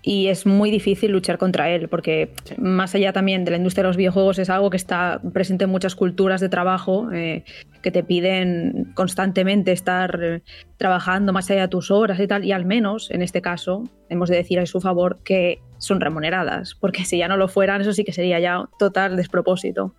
Y 0.00 0.28
es 0.28 0.46
muy 0.46 0.70
difícil 0.70 1.10
luchar 1.10 1.36
contra 1.36 1.68
él, 1.68 1.88
porque 1.88 2.32
sí. 2.44 2.54
más 2.56 2.94
allá 2.94 3.12
también 3.12 3.44
de 3.44 3.50
la 3.50 3.56
industria 3.58 3.82
de 3.82 3.88
los 3.88 3.96
videojuegos 3.96 4.38
es 4.38 4.48
algo 4.48 4.70
que 4.70 4.78
está 4.78 5.20
presente 5.34 5.64
en 5.64 5.70
muchas 5.70 5.96
culturas 5.96 6.40
de 6.40 6.48
trabajo 6.48 7.12
eh, 7.12 7.44
que 7.82 7.90
te 7.90 8.02
piden 8.04 8.92
constantemente 8.94 9.72
estar 9.72 10.18
eh, 10.22 10.42
trabajando 10.78 11.32
más 11.32 11.50
allá 11.50 11.62
de 11.62 11.68
tus 11.68 11.90
horas 11.90 12.18
y 12.20 12.26
tal. 12.26 12.44
Y 12.44 12.52
al 12.52 12.64
menos, 12.64 13.10
en 13.10 13.20
este 13.20 13.42
caso, 13.42 13.84
hemos 14.08 14.30
de 14.30 14.36
decir 14.36 14.60
a 14.60 14.66
su 14.66 14.80
favor 14.80 15.18
que 15.24 15.58
son 15.78 16.00
remuneradas, 16.00 16.74
porque 16.74 17.04
si 17.04 17.18
ya 17.18 17.28
no 17.28 17.36
lo 17.36 17.48
fueran, 17.48 17.82
eso 17.82 17.92
sí 17.92 18.04
que 18.04 18.12
sería 18.12 18.38
ya 18.40 18.64
total 18.78 19.16
despropósito. 19.16 19.94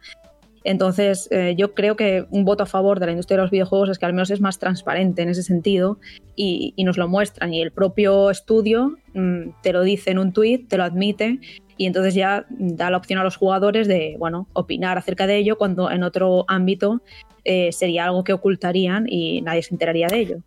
Entonces, 0.70 1.28
eh, 1.32 1.56
yo 1.58 1.74
creo 1.74 1.96
que 1.96 2.28
un 2.30 2.46
voto 2.46 2.62
a 2.62 2.68
favor 2.68 3.00
de 3.00 3.08
la 3.08 3.14
industria 3.14 3.38
de 3.38 3.42
los 3.42 3.50
videojuegos 3.50 3.90
es 3.90 3.98
que 3.98 4.06
al 4.06 4.14
menos 4.14 4.30
es 4.30 4.40
más 4.40 4.60
transparente 4.60 5.24
en 5.24 5.30
ese 5.30 5.42
sentido 5.42 5.98
y, 6.36 6.76
nos 6.84 6.96
lo 6.96 7.08
muestran. 7.08 7.56
Y 7.56 7.64
el 7.64 7.72
propio 7.72 8.30
estudio 8.30 8.96
mmm, 9.16 9.50
te 9.64 9.74
lo 9.74 9.82
dice 9.82 10.12
en 10.12 10.20
un 10.20 10.32
tuit, 10.32 10.70
te 10.70 10.78
lo 10.78 10.84
admite 10.84 11.40
y 11.76 11.88
entonces 11.88 12.14
ya 12.14 12.46
da 12.52 12.92
la 12.92 12.98
opción 12.98 13.18
a 13.18 13.24
los 13.24 13.36
jugadores 13.36 13.88
de, 13.88 14.16
bueno, 14.20 14.48
opinar 14.54 14.96
acerca 15.00 15.26
de 15.26 15.38
ello 15.38 15.58
cuando 15.58 15.90
en 15.90 16.04
otro 16.04 16.46
ámbito 16.48 17.02
eh, 17.46 17.72
sería 17.72 18.06
algo 18.06 18.24
que 18.24 18.34
ocultarían 18.34 19.08
y 19.10 19.42
nadie 19.42 19.64
se 19.64 19.74
enteraría 19.74 20.06
de 20.06 20.20
ello. 20.20 20.38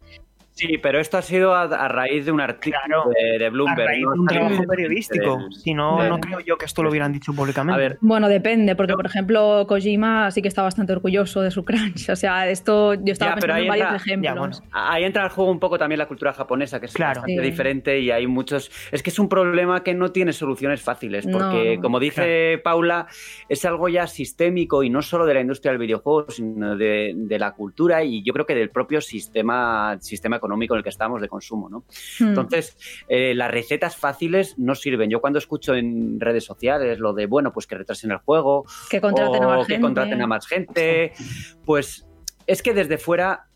Sí, 0.54 0.78
pero 0.78 1.00
esto 1.00 1.16
ha 1.16 1.22
sido 1.22 1.54
a, 1.54 1.62
a 1.62 1.88
raíz 1.88 2.26
de 2.26 2.32
un 2.32 2.40
artículo 2.40 2.78
claro, 2.84 3.10
de, 3.10 3.38
de, 3.38 3.50
Bloomberg. 3.50 3.80
A 3.80 3.86
raíz 3.86 4.02
de 4.02 4.20
un 4.20 4.26
trabajo 4.26 4.62
periodístico. 4.64 5.38
Si 5.50 5.72
no, 5.72 6.06
no 6.06 6.18
creo 6.18 6.40
yo 6.40 6.58
que 6.58 6.66
esto 6.66 6.82
lo 6.82 6.90
hubieran 6.90 7.12
dicho 7.12 7.32
públicamente. 7.32 7.74
A 7.74 7.78
ver. 7.78 7.98
Bueno, 8.02 8.28
depende, 8.28 8.76
porque 8.76 8.92
por 8.92 9.06
ejemplo, 9.06 9.64
Kojima 9.66 10.30
sí 10.30 10.42
que 10.42 10.48
está 10.48 10.62
bastante 10.62 10.92
orgulloso 10.92 11.40
de 11.40 11.50
su 11.50 11.64
crunch. 11.64 12.10
O 12.10 12.16
sea, 12.16 12.50
esto 12.50 12.94
yo 12.94 13.12
estaba 13.12 13.32
ya, 13.32 13.34
pensando 13.36 13.62
en 13.62 13.68
varios 13.68 13.86
entra, 13.86 13.96
ejemplos. 13.96 14.34
Ya, 14.34 14.38
bueno, 14.38 14.56
ahí 14.72 15.04
entra 15.04 15.22
al 15.22 15.30
juego 15.30 15.50
un 15.50 15.58
poco 15.58 15.78
también 15.78 15.98
la 15.98 16.06
cultura 16.06 16.34
japonesa, 16.34 16.80
que 16.80 16.86
es 16.86 16.92
claro. 16.92 17.22
bastante 17.22 17.42
sí. 17.42 17.50
diferente 17.50 18.00
y 18.00 18.10
hay 18.10 18.26
muchos. 18.26 18.70
Es 18.90 19.02
que 19.02 19.08
es 19.08 19.18
un 19.18 19.30
problema 19.30 19.82
que 19.82 19.94
no 19.94 20.12
tiene 20.12 20.34
soluciones 20.34 20.82
fáciles, 20.82 21.26
porque 21.26 21.76
no, 21.76 21.82
como 21.82 21.98
dice 21.98 22.60
claro. 22.62 22.62
Paula, 22.62 23.06
es 23.48 23.64
algo 23.64 23.88
ya 23.88 24.06
sistémico 24.06 24.82
y 24.82 24.90
no 24.90 25.00
solo 25.00 25.24
de 25.24 25.32
la 25.34 25.40
industria 25.40 25.72
del 25.72 25.80
videojuego, 25.80 26.30
sino 26.30 26.76
de, 26.76 27.14
de 27.16 27.38
la 27.38 27.52
cultura 27.52 28.04
y 28.04 28.22
yo 28.22 28.34
creo 28.34 28.44
que 28.44 28.54
del 28.54 28.68
propio 28.68 29.00
sistema, 29.00 29.96
sistema 30.00 30.38
económico 30.42 30.74
en 30.74 30.78
el 30.78 30.84
que 30.84 30.90
estamos 30.90 31.20
de 31.20 31.28
consumo, 31.28 31.68
¿no? 31.68 31.84
Hmm. 32.18 32.28
Entonces, 32.28 32.76
eh, 33.08 33.34
las 33.34 33.50
recetas 33.50 33.96
fáciles 33.96 34.58
no 34.58 34.74
sirven. 34.74 35.08
Yo 35.08 35.20
cuando 35.20 35.38
escucho 35.38 35.74
en 35.74 36.18
redes 36.18 36.44
sociales 36.44 36.98
lo 36.98 37.12
de, 37.12 37.26
bueno, 37.26 37.52
pues 37.52 37.66
que 37.66 37.76
retrasen 37.76 38.10
el 38.10 38.18
juego, 38.18 38.64
que 38.90 39.00
contraten, 39.00 39.44
o 39.44 39.50
a, 39.50 39.56
más 39.56 39.66
que 39.66 39.74
gente. 39.74 39.82
contraten 39.82 40.22
a 40.22 40.26
más 40.26 40.46
gente, 40.46 41.12
pues 41.64 42.06
es 42.46 42.62
que 42.62 42.74
desde 42.74 42.98
fuera 42.98 43.46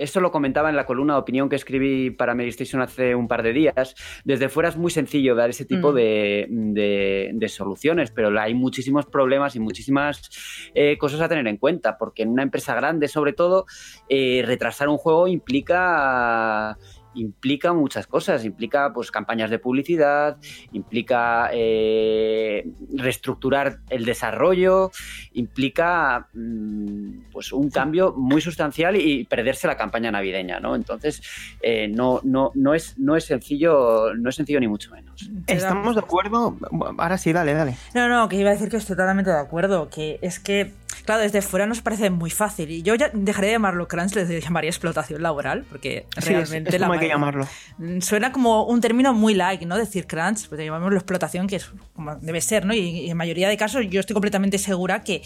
eso 0.00 0.20
lo 0.20 0.32
comentaba 0.32 0.70
en 0.70 0.76
la 0.76 0.86
columna 0.86 1.14
de 1.14 1.20
opinión 1.20 1.48
que 1.48 1.56
escribí 1.56 2.10
para 2.10 2.34
Medistation 2.34 2.80
hace 2.80 3.14
un 3.14 3.28
par 3.28 3.42
de 3.42 3.52
días. 3.52 3.94
Desde 4.24 4.48
fuera 4.48 4.70
es 4.70 4.76
muy 4.76 4.90
sencillo 4.90 5.34
dar 5.34 5.50
ese 5.50 5.66
tipo 5.66 5.92
mm. 5.92 5.94
de, 5.94 6.46
de, 6.48 7.30
de, 7.34 7.48
soluciones, 7.48 8.10
pero 8.10 8.38
hay 8.40 8.54
muchísimos 8.54 9.04
problemas 9.06 9.56
y 9.56 9.60
muchísimas 9.60 10.70
eh, 10.74 10.96
cosas 10.96 11.20
a 11.20 11.28
tener 11.28 11.46
en 11.46 11.58
cuenta, 11.58 11.98
porque 11.98 12.22
en 12.22 12.30
una 12.30 12.42
empresa 12.42 12.74
grande, 12.74 13.08
sobre 13.08 13.34
todo, 13.34 13.66
eh, 14.08 14.42
retrasar 14.46 14.88
un 14.88 14.96
juego 14.96 15.28
implica 15.28 16.78
implica 17.14 17.72
muchas 17.72 18.06
cosas, 18.06 18.44
implica 18.44 18.92
pues 18.92 19.10
campañas 19.10 19.50
de 19.50 19.58
publicidad, 19.58 20.38
implica 20.72 21.50
eh, 21.52 22.68
reestructurar 22.94 23.80
el 23.88 24.04
desarrollo, 24.04 24.90
implica 25.32 26.28
mm, 26.32 27.30
pues 27.32 27.52
un 27.52 27.70
cambio 27.70 28.14
muy 28.16 28.40
sustancial 28.40 28.96
y 28.96 29.24
perderse 29.24 29.66
la 29.66 29.76
campaña 29.76 30.10
navideña, 30.10 30.60
¿no? 30.60 30.74
Entonces 30.74 31.22
eh, 31.62 31.88
no, 31.88 32.20
no, 32.24 32.52
no, 32.54 32.74
es, 32.74 32.98
no 32.98 33.16
es 33.16 33.24
sencillo, 33.24 34.14
no 34.14 34.28
es 34.28 34.36
sencillo 34.36 34.60
ni 34.60 34.68
mucho 34.68 34.90
menos. 34.90 35.30
Estamos 35.46 35.94
de 35.94 36.00
acuerdo. 36.00 36.56
Ahora 36.98 37.18
sí, 37.18 37.32
dale, 37.32 37.54
dale. 37.54 37.76
No, 37.94 38.08
no, 38.08 38.28
que 38.28 38.36
iba 38.36 38.50
a 38.50 38.52
decir 38.52 38.68
que 38.68 38.76
estoy 38.76 38.96
totalmente 38.96 39.30
de 39.30 39.38
acuerdo, 39.38 39.88
que 39.90 40.18
es 40.22 40.40
que 40.40 40.72
Claro, 41.04 41.22
desde 41.22 41.42
fuera 41.42 41.66
nos 41.66 41.82
parece 41.82 42.10
muy 42.10 42.30
fácil. 42.30 42.70
Y 42.70 42.82
yo 42.82 42.94
ya 42.94 43.10
dejaré 43.12 43.48
de 43.48 43.52
llamarlo 43.54 43.88
crunch, 43.88 44.14
le 44.14 44.40
llamaría 44.40 44.70
explotación 44.70 45.22
laboral, 45.22 45.64
porque 45.68 46.06
realmente 46.16 46.76
es, 46.76 46.82
hay 46.82 46.98
que 46.98 47.08
llamarlo. 47.08 47.46
Mm, 47.78 48.00
suena 48.00 48.32
como 48.32 48.64
un 48.64 48.80
término 48.80 49.14
muy 49.14 49.34
like, 49.34 49.64
¿no? 49.66 49.76
Decir 49.76 50.06
crunch, 50.06 50.48
pues 50.48 50.60
llamémoslo 50.60 50.96
explotación, 50.96 51.46
que 51.46 51.56
es 51.56 51.70
como 51.94 52.16
debe 52.16 52.40
ser, 52.40 52.64
¿no? 52.64 52.74
Y, 52.74 53.10
en 53.10 53.16
mayoría 53.16 53.48
de 53.48 53.56
casos 53.56 53.84
yo 53.88 54.00
estoy 54.00 54.14
completamente 54.14 54.58
segura 54.58 55.02
que, 55.02 55.22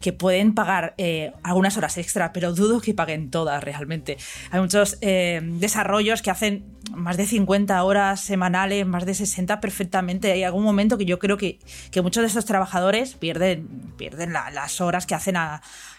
que 0.00 0.12
pueden 0.12 0.54
pagar 0.54 0.94
eh, 0.98 1.32
algunas 1.42 1.76
horas 1.76 1.98
extra, 1.98 2.32
pero 2.32 2.52
dudo 2.52 2.80
que 2.80 2.94
paguen 2.94 3.30
todas 3.30 3.62
realmente. 3.62 4.16
Hay 4.50 4.60
muchos 4.60 4.98
eh, 5.00 5.40
desarrollos 5.42 6.22
que 6.22 6.30
hacen 6.30 6.76
más 6.94 7.16
de 7.16 7.26
50 7.26 7.82
horas 7.82 8.20
semanales, 8.20 8.86
más 8.86 9.06
de 9.06 9.14
60 9.14 9.60
perfectamente. 9.60 10.32
Hay 10.32 10.44
algún 10.44 10.64
momento 10.64 10.98
que 10.98 11.04
yo 11.04 11.18
creo 11.18 11.36
que, 11.36 11.58
que 11.90 12.02
muchos 12.02 12.22
de 12.22 12.28
estos 12.28 12.44
trabajadores 12.44 13.14
pierden, 13.14 13.66
pierden 13.96 14.32
las 14.32 14.80
horas 14.80 15.06
que 15.06 15.14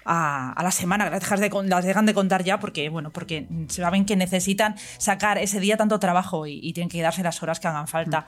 a, 0.05 0.63
la 0.63 0.71
semana, 0.71 1.09
las, 1.09 1.39
de, 1.39 1.49
dejan 1.83 2.05
de 2.05 2.13
contar 2.13 2.43
ya 2.43 2.59
porque, 2.59 2.89
bueno, 2.89 3.11
porque 3.11 3.47
saben 3.67 4.05
que 4.05 4.15
necesitan 4.15 4.75
sacar 4.97 5.37
ese 5.37 5.59
día 5.59 5.77
tanto 5.77 5.99
trabajo 5.99 6.45
y, 6.47 6.73
tienen 6.73 6.89
que 6.89 7.01
darse 7.01 7.23
las 7.23 7.41
horas 7.41 7.59
que 7.59 7.67
hagan 7.67 7.87
falta. 7.87 8.27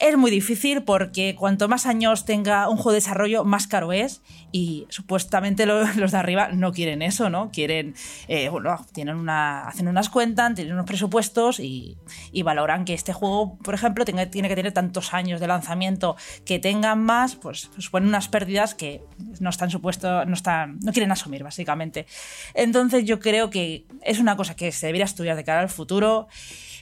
Es 0.00 0.16
muy 0.16 0.30
difícil 0.30 0.82
porque 0.82 1.36
cuanto 1.38 1.68
más 1.68 1.84
años 1.84 2.24
tenga 2.24 2.70
un 2.70 2.78
juego 2.78 2.92
de 2.92 2.96
desarrollo, 2.96 3.44
más 3.44 3.66
caro 3.66 3.92
es. 3.92 4.22
Y 4.50 4.86
supuestamente 4.88 5.66
los, 5.96 6.10
de 6.10 6.16
arriba 6.16 6.48
no 6.48 6.72
quieren 6.72 7.02
eso, 7.02 7.28
¿no? 7.28 7.50
Quieren, 7.50 7.94
eh, 8.26 8.48
bueno, 8.48 8.86
tienen 8.94 9.16
una, 9.16 9.68
hacen 9.68 9.88
unas 9.88 10.08
cuentas, 10.08 10.54
tienen 10.54 10.72
unos 10.72 10.86
presupuestos 10.86 11.60
y, 11.60 11.98
valoran 12.42 12.86
que 12.86 12.94
este 12.94 13.12
juego, 13.12 13.58
por 13.58 13.74
ejemplo, 13.74 14.06
tiene 14.06 14.26
que 14.30 14.56
tener 14.56 14.72
tantos 14.72 15.12
años 15.12 15.38
de 15.38 15.46
lanzamiento, 15.46 16.16
que 16.46 16.58
tengan 16.58 17.04
más, 17.04 17.36
pues 17.36 17.68
suponen 17.76 18.08
unas 18.08 18.28
pérdidas 18.28 18.74
que 18.74 19.02
no 19.38 19.50
están 19.50 19.70
supuestos, 19.70 20.26
no 20.26 20.32
están, 20.32 20.78
no 20.82 20.92
quieren 20.92 21.12
asumir, 21.12 21.44
básicamente. 21.44 22.06
Entonces 22.54 23.04
yo 23.04 23.20
creo 23.20 23.50
que 23.50 23.84
es 24.00 24.18
una 24.18 24.34
cosa 24.34 24.56
que 24.56 24.72
se 24.72 24.86
debería 24.86 25.04
estudiar 25.04 25.36
de 25.36 25.44
cara 25.44 25.60
al 25.60 25.68
futuro. 25.68 26.26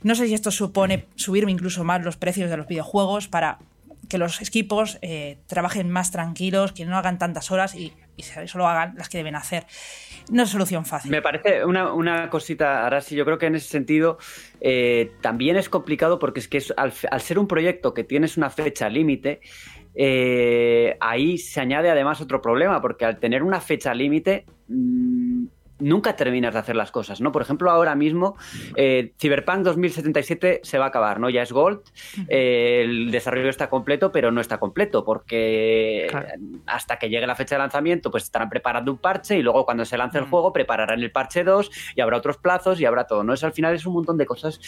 No 0.02 0.14
sé 0.14 0.26
si 0.26 0.34
esto 0.34 0.50
supone 0.50 1.06
subir 1.16 1.48
incluso 1.48 1.84
más 1.84 2.04
los 2.04 2.16
precios 2.16 2.50
de 2.50 2.56
los 2.56 2.66
videojuegos 2.66 3.28
para 3.28 3.58
que 4.08 4.18
los 4.18 4.40
equipos 4.40 4.98
eh, 5.02 5.38
trabajen 5.46 5.90
más 5.90 6.10
tranquilos, 6.10 6.72
que 6.72 6.84
no 6.86 6.96
hagan 6.96 7.18
tantas 7.18 7.50
horas 7.50 7.74
y, 7.74 7.92
solo 8.46 8.66
hagan 8.66 8.94
las 8.96 9.08
que 9.08 9.18
deben 9.18 9.36
hacer. 9.36 9.64
No 10.30 10.42
es 10.42 10.48
solución 10.48 10.84
fácil. 10.84 11.10
Me 11.10 11.22
parece 11.22 11.64
una, 11.64 12.28
cosita, 12.30 12.82
ahora 12.82 13.00
sí, 13.00 13.14
yo 13.14 13.24
creo 13.24 13.38
que 13.38 13.46
en 13.46 13.54
ese 13.54 13.68
sentido 13.68 14.18
eh, 14.60 15.12
también 15.20 15.56
es 15.56 15.68
complicado 15.68 16.18
porque 16.18 16.40
es 16.40 16.48
que 16.48 16.60
al, 16.76 16.92
ser 16.92 17.38
un 17.38 17.46
proyecto 17.46 17.94
que 17.94 18.02
tienes 18.02 18.36
una 18.36 18.50
fecha 18.50 18.88
límite, 18.88 19.40
eh, 19.94 20.96
ahí 21.00 21.38
se 21.38 21.60
añade 21.60 21.90
además 21.90 22.20
otro 22.20 22.42
problema, 22.42 22.80
porque 22.80 23.04
al 23.04 23.20
tener 23.20 23.44
una 23.44 23.60
fecha 23.60 23.94
límite, 23.94 24.46
mm, 24.68 25.46
nunca 25.80 26.16
terminas 26.16 26.54
de 26.54 26.60
hacer 26.60 26.76
las 26.76 26.90
cosas, 26.90 27.20
¿no? 27.20 27.32
Por 27.32 27.42
ejemplo, 27.42 27.70
ahora 27.70 27.94
mismo 27.94 28.36
eh, 28.76 29.12
Cyberpunk 29.18 29.58
2077 29.64 30.60
se 30.62 30.78
va 30.78 30.86
a 30.86 30.88
acabar, 30.88 31.20
¿no? 31.20 31.30
Ya 31.30 31.42
es 31.42 31.52
Gold, 31.52 31.80
eh, 32.28 32.82
el 32.84 33.10
desarrollo 33.10 33.48
está 33.48 33.70
completo, 33.70 34.12
pero 34.12 34.30
no 34.30 34.40
está 34.40 34.58
completo, 34.58 35.04
porque 35.04 36.08
hasta 36.66 36.98
que 36.98 37.08
llegue 37.08 37.26
la 37.26 37.34
fecha 37.34 37.54
de 37.54 37.60
lanzamiento, 37.60 38.10
pues 38.10 38.24
estarán 38.24 38.48
preparando 38.48 38.92
un 38.92 38.98
parche 38.98 39.38
y 39.38 39.42
luego 39.42 39.64
cuando 39.64 39.84
se 39.84 39.96
lance 39.96 40.18
el 40.18 40.24
juego 40.24 40.52
prepararán 40.52 41.00
el 41.00 41.10
parche 41.10 41.44
2 41.44 41.70
y 41.96 42.00
habrá 42.00 42.16
otros 42.16 42.38
plazos 42.38 42.80
y 42.80 42.84
habrá 42.84 43.04
todo, 43.04 43.24
¿no? 43.24 43.32
Es 43.32 43.44
al 43.44 43.52
final 43.52 43.74
es 43.74 43.86
un 43.86 43.94
montón 43.94 44.18
de 44.18 44.26
cosas 44.26 44.60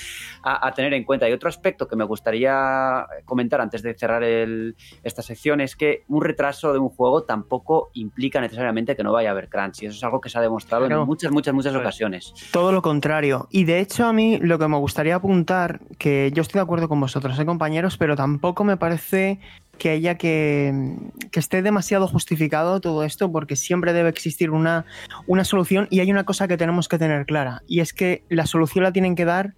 a, 0.42 0.72
tener 0.72 0.94
en 0.94 1.04
cuenta. 1.04 1.28
Y 1.28 1.32
otro 1.32 1.48
aspecto 1.48 1.88
que 1.88 1.96
me 1.96 2.04
gustaría 2.04 3.06
comentar 3.24 3.60
antes 3.60 3.82
de 3.82 3.94
cerrar 3.94 4.22
esta 4.22 5.22
sección 5.22 5.60
es 5.60 5.76
que 5.76 6.04
un 6.08 6.22
retraso 6.22 6.72
de 6.72 6.78
un 6.78 6.88
juego 6.88 7.24
tampoco 7.24 7.90
implica 7.94 8.40
necesariamente 8.40 8.96
que 8.96 9.02
no 9.02 9.12
vaya 9.12 9.30
a 9.30 9.32
haber 9.32 9.48
crunch, 9.48 9.82
y 9.82 9.86
eso 9.86 9.96
es 9.96 10.04
algo 10.04 10.20
que 10.20 10.28
se 10.28 10.38
ha 10.38 10.42
demostrado 10.42 10.86
en 10.86 10.99
muchas, 11.06 11.32
muchas, 11.32 11.54
muchas 11.54 11.74
ocasiones. 11.74 12.32
Todo 12.52 12.72
lo 12.72 12.82
contrario. 12.82 13.48
Y 13.50 13.64
de 13.64 13.80
hecho, 13.80 14.06
a 14.06 14.12
mí 14.12 14.38
lo 14.38 14.58
que 14.58 14.68
me 14.68 14.76
gustaría 14.76 15.14
apuntar, 15.16 15.80
que 15.98 16.30
yo 16.34 16.42
estoy 16.42 16.58
de 16.58 16.62
acuerdo 16.62 16.88
con 16.88 17.00
vosotros, 17.00 17.38
¿eh, 17.38 17.46
compañeros, 17.46 17.96
pero 17.96 18.16
tampoco 18.16 18.64
me 18.64 18.76
parece 18.76 19.40
que 19.78 19.90
haya 19.90 20.16
que, 20.16 20.96
que, 21.32 21.40
esté 21.40 21.62
demasiado 21.62 22.06
justificado 22.06 22.80
todo 22.80 23.02
esto, 23.02 23.32
porque 23.32 23.56
siempre 23.56 23.92
debe 23.92 24.10
existir 24.10 24.50
una, 24.50 24.84
una 25.26 25.44
solución. 25.44 25.88
Y 25.90 26.00
hay 26.00 26.10
una 26.10 26.24
cosa 26.24 26.46
que 26.46 26.56
tenemos 26.56 26.86
que 26.88 26.98
tener 26.98 27.24
clara, 27.26 27.62
y 27.66 27.80
es 27.80 27.92
que 27.92 28.24
la 28.28 28.46
solución 28.46 28.84
la 28.84 28.92
tienen 28.92 29.16
que 29.16 29.24
dar 29.24 29.54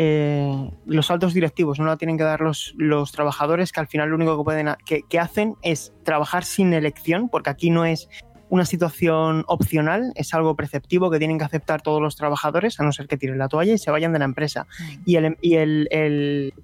eh, 0.00 0.70
los 0.86 1.10
altos 1.10 1.34
directivos, 1.34 1.80
no 1.80 1.86
la 1.86 1.96
tienen 1.96 2.16
que 2.16 2.22
dar 2.22 2.40
los, 2.40 2.72
los 2.76 3.10
trabajadores 3.10 3.72
que 3.72 3.80
al 3.80 3.88
final 3.88 4.10
lo 4.10 4.14
único 4.14 4.38
que 4.38 4.44
pueden 4.44 4.68
que, 4.86 5.02
que, 5.02 5.18
hacen 5.18 5.56
es 5.62 5.92
trabajar 6.04 6.44
sin 6.44 6.72
elección, 6.72 7.28
porque 7.28 7.50
aquí 7.50 7.70
no 7.70 7.84
es 7.84 8.08
una 8.50 8.64
situación 8.64 9.44
opcional, 9.46 10.12
es 10.14 10.32
algo 10.34 10.56
preceptivo 10.56 11.10
que 11.10 11.18
tienen 11.18 11.38
que 11.38 11.44
aceptar 11.44 11.82
todos 11.82 12.00
los 12.00 12.16
trabajadores, 12.16 12.80
a 12.80 12.84
no 12.84 12.92
ser 12.92 13.06
que 13.06 13.16
tiren 13.16 13.38
la 13.38 13.48
toalla 13.48 13.74
y 13.74 13.78
se 13.78 13.90
vayan 13.90 14.12
de 14.12 14.18
la 14.18 14.24
empresa. 14.24 14.66
Mm. 14.78 15.02
Y 15.04 15.16
el, 15.16 15.38
y 15.40 15.54
el, 15.54 15.88
el, 15.90 16.54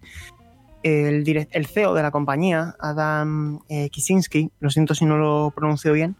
el, 0.82 1.66
CEO 1.66 1.94
de 1.94 2.02
la 2.02 2.10
compañía, 2.10 2.74
Adam 2.80 3.60
eh, 3.68 3.88
Kisinski, 3.90 4.50
lo 4.60 4.70
siento 4.70 4.94
si 4.94 5.04
no 5.04 5.16
lo 5.16 5.52
pronuncio 5.54 5.92
bien, 5.92 6.16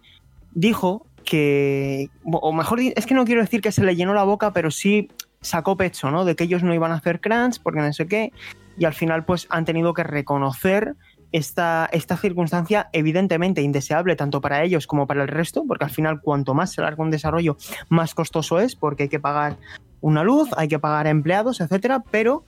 dijo 0.54 1.06
que, 1.24 2.10
o 2.24 2.52
mejor, 2.52 2.80
es 2.80 3.06
que 3.06 3.14
no 3.14 3.24
quiero 3.24 3.40
decir 3.40 3.60
que 3.60 3.72
se 3.72 3.82
le 3.82 3.96
llenó 3.96 4.14
la 4.14 4.24
boca, 4.24 4.52
pero 4.52 4.70
sí 4.70 5.08
sacó 5.40 5.76
pecho, 5.76 6.10
¿no? 6.10 6.24
De 6.24 6.36
que 6.36 6.44
ellos 6.44 6.62
no 6.62 6.74
iban 6.74 6.92
a 6.92 6.96
hacer 6.96 7.20
crunch 7.20 7.60
porque 7.62 7.80
no 7.80 7.92
sé 7.92 8.06
qué, 8.06 8.32
y 8.78 8.84
al 8.84 8.94
final 8.94 9.24
pues 9.24 9.46
han 9.50 9.64
tenido 9.64 9.94
que 9.94 10.02
reconocer 10.02 10.94
esta, 11.34 11.88
esta 11.90 12.16
circunstancia 12.16 12.88
evidentemente 12.92 13.60
indeseable 13.60 14.14
tanto 14.14 14.40
para 14.40 14.62
ellos 14.62 14.86
como 14.86 15.08
para 15.08 15.22
el 15.22 15.28
resto, 15.28 15.64
porque 15.66 15.84
al 15.84 15.90
final 15.90 16.20
cuanto 16.20 16.54
más 16.54 16.72
se 16.72 16.80
larga 16.80 17.02
un 17.02 17.10
desarrollo, 17.10 17.56
más 17.88 18.14
costoso 18.14 18.60
es, 18.60 18.76
porque 18.76 19.02
hay 19.02 19.08
que 19.08 19.18
pagar 19.18 19.56
una 20.00 20.22
luz, 20.22 20.50
hay 20.56 20.68
que 20.68 20.78
pagar 20.78 21.08
empleados, 21.08 21.60
etcétera, 21.60 22.04
pero 22.08 22.44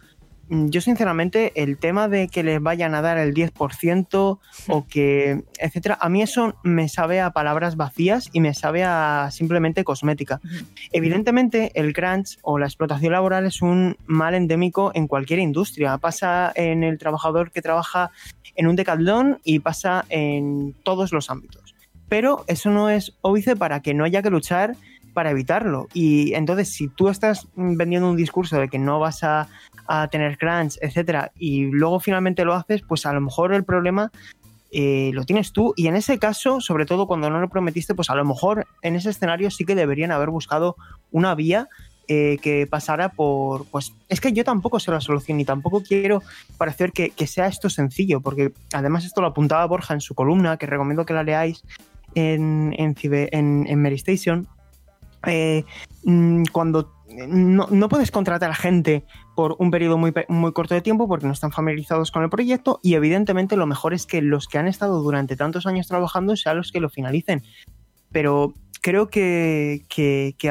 yo 0.49 0.81
sinceramente 0.81 1.53
el 1.55 1.79
tema 1.79 2.09
de 2.09 2.29
que 2.29 2.43
les 2.43 2.61
vayan 2.61 2.95
a 2.95 3.03
dar 3.03 3.19
el 3.19 3.35
10% 3.35 4.39
o 4.69 4.87
que, 4.87 5.43
etcétera, 5.59 5.99
a 6.01 6.09
mí 6.09 6.23
eso 6.23 6.57
me 6.63 6.89
sabe 6.89 7.21
a 7.21 7.31
palabras 7.31 7.77
vacías 7.77 8.29
y 8.33 8.41
me 8.41 8.55
sabe 8.55 8.85
a 8.85 9.29
simplemente 9.31 9.85
cosmética. 9.85 10.41
Evidentemente 10.93 11.73
el 11.75 11.93
crunch 11.93 12.39
o 12.43 12.59
la 12.59 12.67
explotación 12.67 13.13
laboral 13.13 13.47
es 13.47 13.63
un 13.63 13.97
mal 14.07 14.35
endémico 14.35 14.93
en 14.95 15.07
cualquier 15.09 15.39
industria. 15.39 15.99
Pasa 15.99 16.53
en 16.55 16.85
el 16.85 16.99
trabajador 16.99 17.51
que 17.51 17.63
trabaja 17.63 18.11
en 18.55 18.67
un 18.67 18.77
decathlon 18.77 19.39
y 19.45 19.61
pasa 19.61 20.05
en 20.09 20.75
todos 20.83 21.13
los 21.13 21.31
ámbitos. 21.31 21.75
Pero 22.09 22.45
eso 22.47 22.71
no 22.71 22.89
es 22.89 23.17
óbice 23.21 23.57
para 23.57 23.81
que 23.81 23.95
no 23.95 24.05
haya 24.05 24.23
que 24.23 24.31
luchar 24.31 24.77
para 25.17 25.31
evitarlo. 25.31 25.89
Y 25.95 26.35
entonces, 26.35 26.69
si 26.69 26.89
tú 26.89 27.09
estás 27.09 27.49
vendiendo 27.57 28.11
un 28.11 28.17
discurso 28.17 28.61
de 28.61 28.69
que 28.69 28.79
no 28.79 29.01
vas 29.01 29.25
a, 29.25 29.49
tener 30.11 30.39
crunch, 30.39 30.79
etcétera, 30.81 31.33
y 31.37 31.67
luego 31.67 32.01
finalmente 32.01 32.45
lo 32.45 32.55
haces, 32.55 32.83
pues 32.83 33.07
a 33.07 33.13
lo 33.13 33.21
mejor 33.21 33.53
el 33.53 33.65
problema 33.65 34.11
eh, 34.73 35.11
lo 35.15 35.25
tienes 35.25 35.53
tú. 35.53 35.73
Y 35.77 35.87
en 35.87 35.97
ese 35.97 36.19
caso, 36.19 36.61
sobre 36.61 36.87
todo 36.87 37.07
cuando 37.07 37.31
no 37.31 37.41
lo 37.41 37.49
prometiste, 37.49 37.95
pues 37.95 38.11
a 38.11 38.15
lo 38.15 38.25
mejor 38.25 38.67
en 38.83 38.97
ese 38.97 39.11
escenario 39.11 39.51
sí 39.51 39.65
que 39.65 39.75
deberían 39.75 40.13
haber 40.13 40.31
buscado 40.31 40.77
una 41.11 41.35
vía 41.35 41.69
eh, 42.09 42.39
que 42.43 42.67
pasara 42.67 43.09
por. 43.09 43.67
Pues 43.67 43.93
es 44.09 44.21
que 44.21 44.33
yo 44.33 44.45
tampoco 44.45 44.79
sé 44.79 44.91
la 44.91 45.01
solución 45.01 45.41
y 45.41 45.45
tampoco 45.45 45.83
quiero 45.83 46.23
parecer 46.59 46.93
que, 46.93 47.27
sea 47.27 47.47
esto 47.47 47.71
sencillo, 47.71 48.21
porque 48.21 48.53
además 48.73 49.05
esto 49.05 49.21
lo 49.21 49.29
apuntaba 49.29 49.67
Borja 49.67 49.95
en 49.95 50.01
su 50.01 50.15
columna, 50.15 50.57
que 50.57 50.67
recomiendo 50.67 51.07
que 51.07 51.15
la 51.15 51.23
leáis 51.23 51.65
en, 52.15 52.75
en, 52.79 52.95
en, 53.03 53.67
en 53.67 53.87
Station, 53.95 54.47
eh, 55.27 55.65
mm, 56.05 56.45
cuando 56.53 56.96
no, 57.09 57.89
puedes 57.89 58.11
contratar 58.11 58.51
a 58.51 58.55
gente 58.55 59.05
por 59.35 59.57
un 59.59 59.71
periodo 59.71 59.99
muy, 59.99 60.13
muy 60.29 60.53
corto 60.53 60.75
de 60.75 60.81
tiempo 60.81 61.09
porque 61.09 61.27
no 61.27 61.33
están 61.33 61.53
familiarizados 61.53 62.11
con 62.11 62.23
el 62.23 62.31
proyecto 62.31 62.81
y 62.83 62.95
evidentemente 62.95 63.57
lo 63.57 63.67
mejor 63.67 63.95
es 63.95 64.07
que 64.07 64.23
los 64.23 64.49
que 64.49 64.59
han 64.59 64.67
estado 64.67 65.01
durante 65.03 65.37
tantos 65.37 65.67
años 65.67 65.87
trabajando 65.87 66.37
sean 66.37 66.57
los 66.57 66.73
que 66.73 66.81
lo 66.81 66.89
finalicen. 66.89 67.43
Pero 68.11 68.55
creo 68.81 69.09
que, 69.09 69.85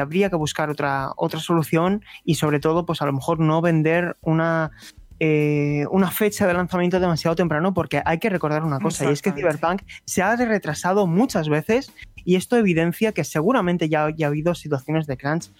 habría 0.00 0.30
que 0.30 0.36
buscar 0.36 0.70
otra, 0.70 1.12
otra 1.16 1.40
solución 1.40 2.04
y 2.24 2.36
sobre 2.36 2.60
todo 2.60 2.86
pues 2.86 3.02
a 3.02 3.06
lo 3.06 3.12
mejor 3.12 3.40
no 3.40 3.60
vender 3.60 4.16
una 4.22 4.70
eh, 5.18 5.86
una 5.90 6.10
fecha 6.10 6.46
de 6.46 6.52
lanzamiento 6.52 7.00
demasiado 7.00 7.34
temprano 7.34 7.72
porque 7.72 8.02
hay 8.04 8.18
que 8.18 8.28
recordar 8.28 8.62
una 8.64 8.78
cosa 8.80 9.08
y 9.08 9.12
es 9.14 9.22
que 9.22 9.32
Cyberpunk 9.32 9.80
se 10.04 10.20
ha 10.20 10.36
retrasado 10.36 11.06
muchas 11.06 11.48
veces 11.48 11.90
y 12.26 12.36
esto 12.36 12.58
evidencia 12.58 13.12
que 13.12 13.24
seguramente 13.24 13.88
ya, 13.88 14.02
ha 14.02 14.26
habido 14.26 14.54
situaciones 14.54 15.06
de 15.06 15.16
crunch 15.16 15.50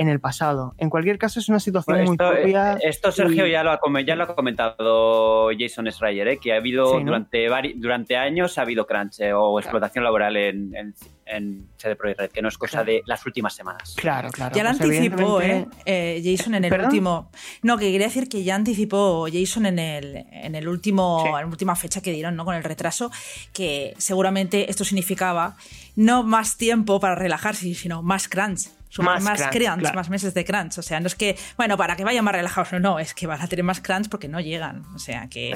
en 0.00 0.08
el 0.08 0.18
pasado. 0.18 0.74
En 0.78 0.88
cualquier 0.88 1.18
caso, 1.18 1.40
es 1.40 1.50
una 1.50 1.60
situación 1.60 2.04
muy 2.04 2.16
propia. 2.16 2.72
Eh, 2.76 2.88
esto, 2.88 3.12
Sergio, 3.12 3.46
ya, 3.46 3.62
lo 3.62 3.70
ha, 3.70 3.80
ya 4.00 4.16
lo 4.16 4.24
ha 4.24 4.34
comentado 4.34 5.50
Jason 5.58 5.86
Schreier, 5.92 6.26
¿eh? 6.26 6.38
que 6.38 6.54
ha 6.54 6.56
habido 6.56 6.98
durante, 7.00 7.46
durante 7.76 8.16
años 8.16 8.56
ha 8.56 8.62
habido 8.62 8.86
crunch 8.86 9.20
eh, 9.20 9.34
o 9.34 9.60
explotación 9.60 10.02
laboral 10.02 10.38
en, 10.38 10.74
en, 10.74 10.94
en, 11.26 11.68
CD 11.76 11.96
Projekt 11.96 12.18
Red, 12.18 12.30
que 12.30 12.40
no 12.40 12.48
es 12.48 12.56
cosa 12.56 12.82
de 12.82 13.02
las 13.04 13.26
últimas 13.26 13.52
semanas. 13.52 13.94
Claro, 13.94 14.30
claro. 14.30 14.54
Ya 14.56 14.62
lo 14.64 14.70
pues 14.70 14.80
anticipó 14.80 15.42
¿eh? 15.42 16.22
Jason 16.24 16.54
en 16.54 16.64
el 16.64 16.80
último. 16.80 17.30
No, 17.60 17.76
que 17.76 17.92
quería 17.92 18.06
decir 18.06 18.30
que 18.30 18.42
ya 18.42 18.54
anticipó 18.54 19.26
Jason 19.30 19.66
en 19.66 19.78
el, 19.78 20.24
en 20.32 20.54
el 20.54 20.66
último, 20.66 21.26
en 21.26 21.32
la 21.32 21.46
última 21.46 21.76
fecha 21.76 22.00
que 22.00 22.10
dieron, 22.10 22.36
¿no? 22.36 22.46
Con 22.46 22.54
el 22.54 22.64
retraso, 22.64 23.10
que 23.52 23.92
seguramente 23.98 24.70
esto 24.70 24.82
significaba 24.82 25.56
no 25.94 26.22
más 26.22 26.56
tiempo 26.56 27.00
para 27.00 27.16
relajarse, 27.16 27.74
sino 27.74 28.02
más 28.02 28.26
crunch. 28.26 28.79
Más, 28.98 29.22
más 29.22 29.42
crunch, 29.48 29.94
más 29.94 30.10
meses 30.10 30.34
de 30.34 30.44
crunch. 30.44 30.78
O 30.78 30.82
sea, 30.82 31.00
no 31.00 31.06
es 31.06 31.14
que, 31.14 31.36
bueno, 31.56 31.76
para 31.76 31.96
que 31.96 32.04
vayan 32.04 32.24
más 32.24 32.34
relajados, 32.34 32.72
no, 32.72 32.80
no, 32.80 32.98
es 32.98 33.14
que 33.14 33.26
van 33.26 33.40
a 33.40 33.46
tener 33.46 33.64
más 33.64 33.80
crunch 33.80 34.08
porque 34.08 34.28
no 34.28 34.40
llegan. 34.40 34.84
O 34.94 34.98
sea, 34.98 35.28
que 35.28 35.54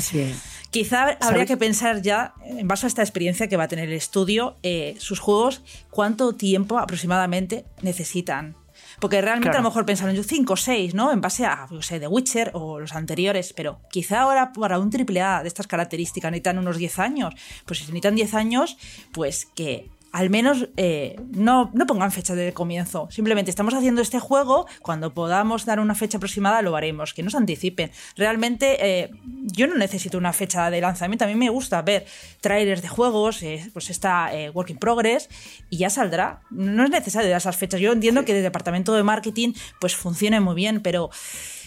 quizá 0.71 1.17
habría 1.21 1.47
que 1.47 1.57
pensar 1.57 2.01
ya, 2.03 2.35
en 2.45 2.69
base 2.69 2.87
a 2.87 2.89
esta 2.89 3.03
experiencia 3.03 3.49
que 3.49 3.57
va 3.57 3.65
a 3.65 3.69
tener 3.69 3.89
el 3.89 3.95
estudio, 3.95 4.57
eh, 4.63 4.95
sus 4.99 5.19
juegos, 5.19 5.63
cuánto 5.91 6.35
tiempo 6.35 6.79
aproximadamente 6.79 7.65
necesitan. 7.83 8.57
Porque 9.01 9.21
realmente 9.21 9.57
a 9.57 9.61
lo 9.61 9.69
mejor 9.69 9.87
pensaron 9.87 10.15
yo 10.15 10.23
5 10.23 10.53
o 10.53 10.57
6, 10.57 10.95
¿no? 10.95 11.13
En 11.13 11.21
base 11.21 11.45
a, 11.45 11.67
no 11.71 11.83
sé, 11.83 12.01
The 12.01 12.07
Witcher 12.07 12.51
o 12.55 12.81
los 12.81 12.95
anteriores, 12.95 13.53
pero 13.53 13.81
quizá 13.91 14.23
ahora 14.23 14.53
para 14.53 14.79
un 14.79 14.91
AAA 14.91 15.43
de 15.43 15.49
estas 15.49 15.67
características 15.67 16.31
necesitan 16.31 16.59
unos 16.59 16.77
10 16.77 16.99
años. 16.99 17.35
Pues 17.67 17.79
si 17.81 17.85
necesitan 17.85 18.15
10 18.15 18.35
años, 18.35 18.77
pues 19.13 19.47
que 19.55 19.91
al 20.15 20.31
menos 20.31 20.69
eh, 20.77 21.17
no, 21.33 21.73
no, 21.75 21.89
pongan 21.89 22.13
fecha 22.13 22.37
de 22.37 22.53
comienzo. 22.53 23.09
Simplemente 23.11 23.51
estamos 23.51 23.75
haciendo 23.75 24.01
este 24.01 24.21
juego, 24.21 24.65
cuando 24.81 25.13
podamos 25.13 25.67
dar 25.67 25.81
una 25.81 25.97
fecha 25.97 26.19
aproximada 26.19 26.63
lo 26.63 26.77
haremos, 26.77 27.13
que 27.15 27.25
no 27.25 27.31
se 27.31 27.37
anticipen. 27.37 27.91
Realmente 28.17 28.77
eh, 28.79 29.11
yo 29.25 29.67
no 29.67 29.75
necesito 29.75 30.17
una 30.17 30.33
fecha 30.33 30.71
de 30.71 30.81
lanzamiento, 30.81 31.25
a 31.25 31.27
mí 31.27 31.35
me 31.35 31.49
gusta 31.49 31.83
ver 31.83 32.07
trailers 32.41 32.81
de 32.81 32.87
juegos, 32.87 33.43
eh, 33.43 33.69
pues 33.73 33.91
está 33.91 34.31
Work 34.55 34.71
in 34.71 34.79
Progress 34.79 35.29
y 35.69 35.79
ya 35.79 35.91
saldrá. 35.91 36.43
No 36.49 36.85
es 36.85 36.91
necesario 36.91 37.29
dar 37.29 37.39
esas 37.39 37.57
fechas. 37.57 37.81
Yo 37.81 37.91
entiendo 37.91 38.25
que 38.25 38.37
el 38.37 38.43
departamento 38.45 38.95
de 38.95 39.03
marketing 39.03 39.53
pues 39.81 39.97
funcione 39.97 40.39
muy 40.39 40.55
bien, 40.55 40.81
pero 40.81 41.11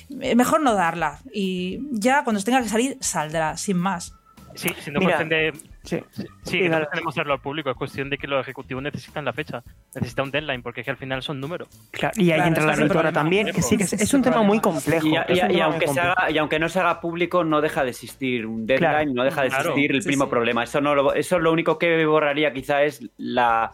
mejor 0.07 0.62
no 0.62 0.73
darla. 0.73 1.19
Y 1.33 1.79
ya 1.91 2.23
cuando 2.23 2.41
tenga 2.41 2.62
que 2.62 2.69
salir, 2.69 2.97
saldrá, 3.01 3.57
sin 3.57 3.75
más. 3.75 4.13
Sí, 4.55 4.69
si 4.79 4.89
no 4.89 5.01
cuestión 5.01 5.29
de. 5.29 5.53
Sí, 5.88 6.04
sí, 6.43 6.67
no 6.67 6.86
tenemos 6.88 7.13
hacerlo 7.13 7.34
al 7.34 7.39
público, 7.39 7.69
es 7.69 7.78
cuestión 7.78 8.10
de 8.10 8.17
que 8.17 8.28
los 8.28 8.41
ejecutivos 8.41 8.84
necesitan 8.84 9.23
la 9.23 9.32
fecha, 9.32 9.63
necesitan 9.95 10.26
un 10.26 10.32
deadline, 10.32 10.62
porque 10.62 10.82
es 10.82 10.86
que 10.86 10.91
al 10.91 10.97
final 10.97 11.23
son 11.23 11.39
números. 11.39 11.69
Claro, 11.91 12.13
y 12.17 12.32
ahí 12.32 12.45
entra 12.45 12.65
la 12.65 12.73
editora 12.73 13.13
también, 13.13 13.54
que 13.54 13.62
sí, 13.62 13.78
que 13.78 13.84
es, 13.84 14.13
un 14.13 14.21
tema 14.21 14.41
muy 14.41 14.60
complejo. 14.60 15.08
Y, 15.08 15.60
aunque 15.62 15.88
se 15.88 16.00
haga, 16.02 16.30
y 16.30 16.38
aunque 16.38 16.60
no 16.60 16.67
se 16.67 16.80
haga 16.80 17.00
público, 17.00 17.45
no 17.45 17.62
deja 17.62 17.86
de 17.86 17.91
existir 17.91 18.45
un 18.45 18.65
deadline, 18.65 19.13
no 19.13 19.23
deja 19.23 19.43
de 19.43 19.47
existir 19.47 19.95
el 19.95 20.06
mismo 20.06 20.30
problema. 20.30 20.63
Eso, 20.63 20.82
no 20.82 20.93
lo, 20.93 21.13
eso 21.13 21.39
lo 21.39 21.54
único 21.54 21.80
que 21.80 22.06
borraría 22.06 22.52
quizá 22.52 22.84
es 22.84 23.02
la, 23.15 23.71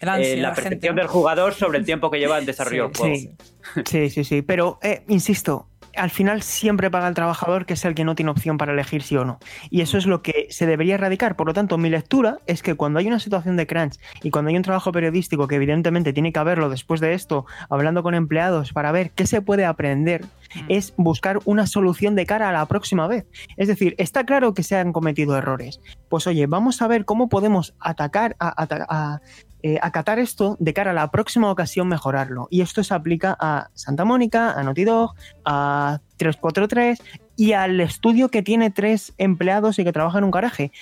eh, 0.00 0.36
la 0.36 0.54
percepción 0.54 0.94
del 0.94 1.08
jugador 1.08 1.54
sobre 1.54 1.78
el 1.78 1.84
tiempo 1.84 2.08
que 2.08 2.18
lleva 2.18 2.38
en 2.38 2.46
desarrollo 2.46 2.88
del 2.88 2.96
juego. 2.96 3.16
Sí, 3.84 4.10
sí, 4.10 4.22
sí, 4.24 4.42
pero 4.42 4.78
eh, 4.80 5.02
insisto, 5.08 5.68
al 5.96 6.10
final 6.10 6.42
siempre 6.42 6.90
paga 6.90 7.08
el 7.08 7.14
trabajador, 7.14 7.66
que 7.66 7.74
es 7.74 7.84
el 7.84 7.94
que 7.94 8.04
no 8.04 8.14
tiene 8.14 8.30
opción 8.30 8.58
para 8.58 8.72
elegir 8.72 9.02
sí 9.02 9.16
o 9.16 9.24
no. 9.24 9.38
Y 9.70 9.80
eso 9.80 9.98
es 9.98 10.06
lo 10.06 10.22
que 10.22 10.46
se 10.50 10.66
debería 10.66 10.94
erradicar. 10.94 11.36
Por 11.36 11.46
lo 11.46 11.54
tanto, 11.54 11.78
mi 11.78 11.90
lectura 11.90 12.38
es 12.46 12.62
que 12.62 12.74
cuando 12.74 12.98
hay 12.98 13.06
una 13.06 13.20
situación 13.20 13.56
de 13.56 13.66
crunch 13.66 13.98
y 14.22 14.30
cuando 14.30 14.50
hay 14.50 14.56
un 14.56 14.62
trabajo 14.62 14.92
periodístico 14.92 15.48
que 15.48 15.56
evidentemente 15.56 16.12
tiene 16.12 16.32
que 16.32 16.38
haberlo 16.38 16.70
después 16.70 17.00
de 17.00 17.14
esto, 17.14 17.46
hablando 17.68 18.02
con 18.02 18.14
empleados 18.14 18.72
para 18.72 18.92
ver 18.92 19.10
qué 19.10 19.26
se 19.26 19.42
puede 19.42 19.64
aprender, 19.64 20.24
mm. 20.24 20.60
es 20.68 20.94
buscar 20.96 21.38
una 21.44 21.66
solución 21.66 22.14
de 22.14 22.26
cara 22.26 22.48
a 22.48 22.52
la 22.52 22.66
próxima 22.66 23.06
vez. 23.06 23.26
Es 23.56 23.68
decir, 23.68 23.94
está 23.98 24.24
claro 24.24 24.54
que 24.54 24.62
se 24.62 24.76
han 24.76 24.92
cometido 24.92 25.36
errores. 25.36 25.80
Pues 26.08 26.26
oye, 26.26 26.46
vamos 26.46 26.82
a 26.82 26.88
ver 26.88 27.04
cómo 27.04 27.28
podemos 27.28 27.74
atacar 27.80 28.36
a, 28.38 29.20
eh, 29.62 29.78
acatar 29.82 30.18
esto 30.18 30.56
de 30.60 30.72
cara 30.72 30.92
a 30.92 30.94
la 30.94 31.10
próxima 31.10 31.50
ocasión 31.50 31.88
mejorarlo. 31.88 32.46
Y 32.50 32.60
esto 32.60 32.84
se 32.84 32.94
aplica 32.94 33.36
a 33.38 33.70
Santa 33.74 34.04
Mónica, 34.04 34.52
a 34.52 34.62
Naughty 34.62 34.84
Dog, 34.84 35.14
a 35.44 36.00
343 36.16 36.98
y 37.36 37.52
al 37.52 37.80
estudio 37.80 38.28
que 38.28 38.42
tiene 38.42 38.70
tres 38.70 39.14
empleados 39.18 39.78
y 39.78 39.84
que 39.84 39.92
trabaja 39.92 40.18
en 40.18 40.24
un 40.24 40.30
garaje. 40.30 40.72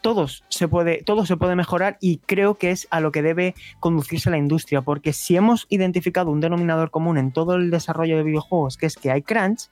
Todos 0.00 0.44
se 0.48 0.68
puede, 0.68 1.02
todo 1.02 1.24
se 1.26 1.36
puede 1.36 1.56
mejorar 1.56 1.96
y 2.00 2.18
creo 2.18 2.56
que 2.56 2.70
es 2.70 2.86
a 2.90 3.00
lo 3.00 3.10
que 3.10 3.22
debe 3.22 3.54
conducirse 3.80 4.30
la 4.30 4.36
industria, 4.36 4.82
porque 4.82 5.12
si 5.12 5.34
hemos 5.36 5.66
identificado 5.70 6.30
un 6.30 6.40
denominador 6.40 6.90
común 6.90 7.16
en 7.16 7.32
todo 7.32 7.54
el 7.54 7.70
desarrollo 7.70 8.16
de 8.16 8.22
videojuegos, 8.22 8.76
que 8.76 8.86
es 8.86 8.96
que 8.96 9.10
hay 9.10 9.22
crunch, 9.22 9.70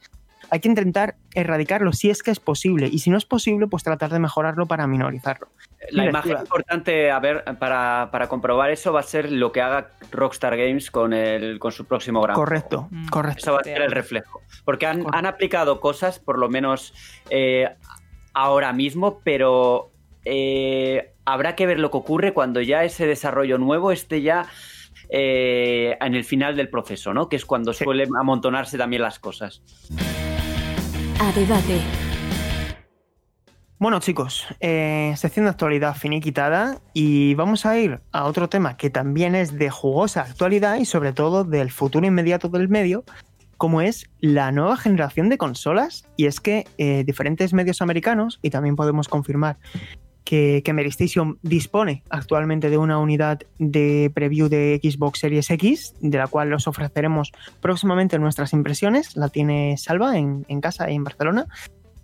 hay 0.52 0.60
que 0.60 0.68
intentar 0.68 1.14
erradicarlo 1.34 1.94
si 1.94 2.10
es 2.10 2.22
que 2.22 2.30
es 2.30 2.38
posible 2.38 2.86
y 2.86 2.98
si 2.98 3.08
no 3.08 3.16
es 3.16 3.24
posible, 3.24 3.68
pues 3.68 3.82
tratar 3.84 4.10
de 4.10 4.18
mejorarlo 4.18 4.66
para 4.66 4.86
minorizarlo. 4.86 5.48
La 5.92 6.04
imagen 6.04 6.36
importante 6.36 7.10
a 7.10 7.18
ver 7.20 7.42
para, 7.58 8.26
comprobar 8.28 8.70
eso 8.70 8.92
va 8.92 9.00
a 9.00 9.02
ser 9.02 9.32
lo 9.32 9.50
que 9.50 9.62
haga 9.62 9.88
Rockstar 10.10 10.58
Games 10.58 10.90
con, 10.90 11.14
el, 11.14 11.58
con 11.58 11.72
su 11.72 11.86
próximo 11.86 12.20
gran 12.20 12.36
Correcto, 12.36 12.86
mm. 12.90 13.08
correcto. 13.08 13.38
Eso 13.38 13.52
va 13.54 13.60
a 13.60 13.64
ser 13.64 13.80
el 13.80 13.92
reflejo. 13.92 14.42
Porque 14.66 14.84
han, 14.84 15.24
aplicado 15.24 15.80
cosas, 15.80 16.18
por 16.18 16.38
lo 16.38 16.50
menos 16.50 16.92
eh, 17.30 17.70
ahora 18.34 18.74
mismo, 18.74 19.22
pero 19.24 19.90
eh, 20.26 21.14
habrá 21.24 21.56
que 21.56 21.64
ver 21.64 21.78
lo 21.78 21.90
que 21.90 21.96
ocurre 21.96 22.34
cuando 22.34 22.60
ya 22.60 22.84
ese 22.84 23.06
desarrollo 23.06 23.56
nuevo 23.56 23.90
esté 23.90 24.20
ya 24.20 24.50
eh, 25.08 25.96
en 25.98 26.14
el 26.14 26.24
final 26.24 26.56
del 26.56 26.68
proceso, 26.68 27.14
¿no? 27.14 27.30
Que 27.30 27.36
es 27.36 27.46
cuando 27.46 27.72
suelen 27.72 28.10
amontonarse 28.20 28.76
también 28.76 29.00
las 29.00 29.18
cosas 29.18 29.62
a 31.22 31.32
debate. 31.32 31.80
Bueno 33.78 34.00
chicos, 34.00 34.46
eh, 34.60 35.12
sección 35.16 35.44
de 35.44 35.50
actualidad 35.50 35.94
finiquitada 35.96 36.78
y 36.94 37.34
vamos 37.34 37.64
a 37.64 37.78
ir 37.78 38.00
a 38.12 38.24
otro 38.24 38.48
tema 38.48 38.76
que 38.76 38.90
también 38.90 39.34
es 39.34 39.56
de 39.56 39.70
jugosa 39.70 40.22
actualidad 40.22 40.76
y 40.76 40.84
sobre 40.84 41.12
todo 41.12 41.44
del 41.44 41.70
futuro 41.70 42.06
inmediato 42.06 42.48
del 42.48 42.68
medio, 42.68 43.04
como 43.56 43.80
es 43.80 44.10
la 44.20 44.50
nueva 44.50 44.76
generación 44.76 45.28
de 45.28 45.38
consolas. 45.38 46.08
Y 46.16 46.26
es 46.26 46.40
que 46.40 46.66
eh, 46.78 47.04
diferentes 47.04 47.52
medios 47.52 47.82
americanos, 47.82 48.40
y 48.42 48.50
también 48.50 48.74
podemos 48.74 49.08
confirmar 49.08 49.58
que, 50.24 50.62
que 50.64 50.72
Meristation 50.72 51.38
dispone 51.42 52.02
actualmente 52.10 52.70
de 52.70 52.78
una 52.78 52.98
unidad 52.98 53.40
de 53.58 54.10
preview 54.14 54.48
de 54.48 54.80
Xbox 54.82 55.20
Series 55.20 55.50
X, 55.50 55.94
de 56.00 56.18
la 56.18 56.26
cual 56.26 56.52
os 56.52 56.66
ofreceremos 56.66 57.32
próximamente 57.60 58.18
nuestras 58.18 58.52
impresiones. 58.52 59.16
La 59.16 59.28
tiene 59.28 59.76
Salva 59.78 60.16
en, 60.18 60.60
casa 60.60 60.90
y 60.90 60.94
en 60.94 61.04
Barcelona. 61.04 61.46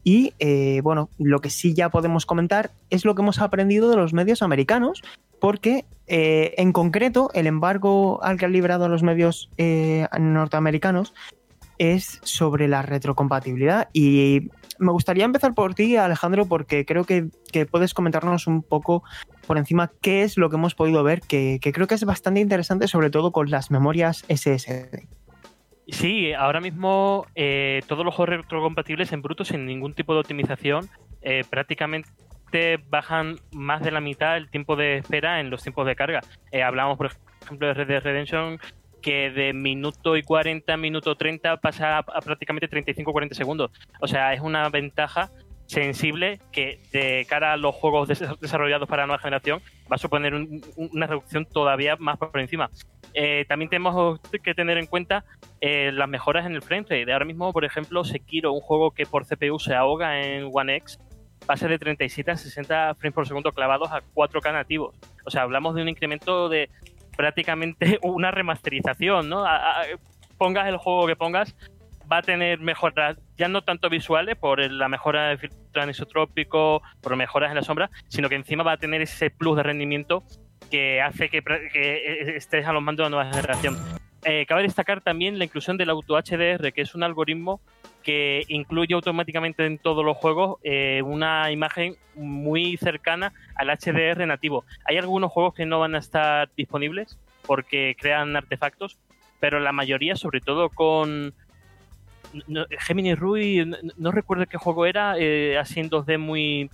Y 0.04 0.32
eh, 0.38 0.80
bueno, 0.82 1.10
lo 1.18 1.40
que 1.40 1.50
sí 1.50 1.74
ya 1.74 1.90
podemos 1.90 2.26
comentar 2.26 2.70
es 2.90 3.04
lo 3.04 3.14
que 3.14 3.22
hemos 3.22 3.40
aprendido 3.40 3.90
de 3.90 3.96
los 3.96 4.12
medios 4.12 4.42
americanos, 4.42 5.02
porque 5.40 5.84
eh, 6.06 6.54
en 6.56 6.72
concreto 6.72 7.30
el 7.34 7.46
embargo 7.46 8.22
al 8.22 8.38
que 8.38 8.46
han 8.46 8.52
librado 8.52 8.88
los 8.88 9.02
medios 9.02 9.50
eh, 9.58 10.06
norteamericanos 10.18 11.14
es 11.78 12.20
sobre 12.24 12.68
la 12.68 12.82
retrocompatibilidad 12.82 13.88
y 13.92 14.50
me 14.78 14.92
gustaría 14.92 15.24
empezar 15.24 15.54
por 15.54 15.74
ti, 15.74 15.96
Alejandro, 15.96 16.46
porque 16.46 16.84
creo 16.84 17.04
que, 17.04 17.28
puedes 17.70 17.94
comentarnos 17.94 18.46
un 18.46 18.62
poco 18.62 19.02
por 19.46 19.58
encima 19.58 19.90
qué 20.00 20.22
es 20.22 20.36
lo 20.36 20.50
que 20.50 20.56
hemos 20.56 20.74
podido 20.74 21.02
ver, 21.02 21.20
que, 21.20 21.60
creo 21.60 21.86
que 21.86 21.94
es 21.94 22.04
bastante 22.04 22.40
interesante, 22.40 22.88
sobre 22.88 23.10
todo 23.10 23.32
con 23.32 23.50
las 23.50 23.70
memorias 23.70 24.24
SSD. 24.28 25.06
Sí, 25.88 26.32
ahora 26.34 26.60
mismo 26.60 27.26
eh, 27.34 27.80
todos 27.86 28.04
los 28.04 28.16
retrocompatibles 28.18 29.12
en 29.12 29.22
bruto 29.22 29.44
sin 29.44 29.64
ningún 29.64 29.94
tipo 29.94 30.12
de 30.12 30.20
optimización 30.20 30.86
eh, 31.22 31.44
prácticamente 31.48 32.76
bajan 32.90 33.36
más 33.52 33.82
de 33.82 33.90
la 33.90 34.00
mitad 34.00 34.36
el 34.36 34.50
tiempo 34.50 34.76
de 34.76 34.98
espera 34.98 35.40
en 35.40 35.48
los 35.48 35.62
tiempos 35.62 35.86
de 35.86 35.96
carga. 35.96 36.20
Eh, 36.52 36.62
hablamos, 36.62 36.98
por 36.98 37.10
ejemplo, 37.42 37.68
de 37.68 37.74
Red 37.74 37.88
Dead 37.88 38.02
Redemption 38.02 38.60
que 39.02 39.30
de 39.30 39.52
minuto 39.52 40.16
y 40.16 40.22
40, 40.22 40.76
minuto 40.76 41.16
30 41.16 41.58
pasa 41.58 41.98
a, 41.98 42.02
prácticamente 42.02 42.68
35-40 42.68 43.32
segundos. 43.32 43.70
O 44.00 44.08
sea, 44.08 44.32
es 44.34 44.40
una 44.40 44.68
ventaja 44.68 45.30
sensible 45.66 46.40
que 46.50 46.80
de 46.92 47.26
cara 47.28 47.52
a 47.52 47.56
los 47.58 47.74
juegos 47.74 48.08
desarrollados 48.08 48.88
para 48.88 49.02
la 49.02 49.08
nueva 49.08 49.22
generación 49.22 49.60
va 49.90 49.96
a 49.96 49.98
suponer 49.98 50.32
una 50.76 51.06
reducción 51.06 51.44
todavía 51.44 51.96
más 51.96 52.16
por 52.16 52.38
encima. 52.40 52.70
Eh, 53.14 53.44
también 53.48 53.68
tenemos 53.68 54.20
que 54.42 54.54
tener 54.54 54.78
en 54.78 54.86
cuenta 54.86 55.24
eh, 55.60 55.90
las 55.92 56.08
mejoras 56.08 56.46
en 56.46 56.54
el 56.54 56.62
frame 56.62 56.82
rate. 56.82 57.04
De 57.04 57.12
ahora 57.12 57.24
mismo, 57.24 57.52
por 57.52 57.64
ejemplo, 57.64 58.04
Sekiro, 58.04 58.52
un 58.52 58.60
juego 58.60 58.92
que 58.92 59.06
por 59.06 59.26
CPU 59.26 59.58
se 59.58 59.74
ahoga 59.74 60.22
en 60.22 60.48
One 60.52 60.76
X, 60.76 60.98
pasa 61.46 61.68
de 61.68 61.78
37 61.78 62.30
a 62.30 62.36
60 62.36 62.94
frames 62.94 63.14
por 63.14 63.26
segundo 63.26 63.52
clavados 63.52 63.90
a 63.90 64.02
4K 64.14 64.52
nativos. 64.52 64.94
O 65.24 65.30
sea, 65.30 65.42
hablamos 65.42 65.74
de 65.74 65.82
un 65.82 65.88
incremento 65.88 66.48
de 66.48 66.70
prácticamente 67.18 67.98
una 68.02 68.30
remasterización, 68.30 69.28
¿no? 69.28 69.44
pongas 70.38 70.68
el 70.68 70.76
juego 70.76 71.08
que 71.08 71.16
pongas, 71.16 71.56
va 72.10 72.18
a 72.18 72.22
tener 72.22 72.60
mejoras, 72.60 73.18
ya 73.36 73.48
no 73.48 73.62
tanto 73.62 73.90
visuales 73.90 74.36
por 74.36 74.60
la 74.60 74.88
mejora 74.88 75.30
de 75.30 75.38
filtro 75.38 75.82
anisotrópico, 75.82 76.80
por 77.02 77.16
mejoras 77.16 77.50
en 77.50 77.56
la 77.56 77.62
sombra, 77.62 77.90
sino 78.06 78.28
que 78.28 78.36
encima 78.36 78.62
va 78.62 78.72
a 78.72 78.76
tener 78.76 79.02
ese 79.02 79.30
plus 79.30 79.56
de 79.56 79.64
rendimiento 79.64 80.22
que 80.70 81.02
hace 81.02 81.28
que, 81.28 81.42
estés 82.36 82.66
a 82.66 82.72
los 82.72 82.82
mandos 82.82 83.04
de 83.04 83.10
la 83.10 83.16
nueva 83.16 83.32
generación. 83.32 83.76
eh, 84.24 84.46
cabe 84.46 84.62
destacar 84.62 85.00
también 85.00 85.38
la 85.38 85.44
inclusión 85.44 85.76
del 85.76 85.90
Auto 85.90 86.14
HDR, 86.14 86.72
que 86.72 86.82
es 86.82 86.94
un 86.94 87.02
algoritmo 87.02 87.60
que 88.08 88.46
incluye 88.48 88.94
automáticamente 88.94 89.66
en 89.66 89.76
todos 89.76 90.02
los 90.02 90.16
juegos 90.16 90.58
eh, 90.62 91.02
una 91.04 91.52
imagen 91.52 91.96
muy 92.14 92.78
cercana 92.78 93.34
al 93.54 93.68
HDR 93.68 94.26
nativo. 94.26 94.64
Hay 94.86 94.96
algunos 94.96 95.30
juegos 95.30 95.52
que 95.52 95.66
no 95.66 95.78
van 95.78 95.94
a 95.94 95.98
estar 95.98 96.48
disponibles 96.56 97.18
porque 97.46 97.94
crean 98.00 98.34
artefactos, 98.34 98.96
pero 99.40 99.60
la 99.60 99.72
mayoría, 99.72 100.16
sobre 100.16 100.40
todo 100.40 100.70
con 100.70 101.34
Gemini 102.78 103.14
Rui, 103.14 103.70
no, 103.98 104.10
recuerdo 104.10 104.46
qué 104.46 104.56
juego 104.56 104.86
era, 104.86 105.18
eh, 105.18 105.58
así 105.58 105.78
en 105.78 105.90
2D 105.90 106.16
muy 106.16 106.70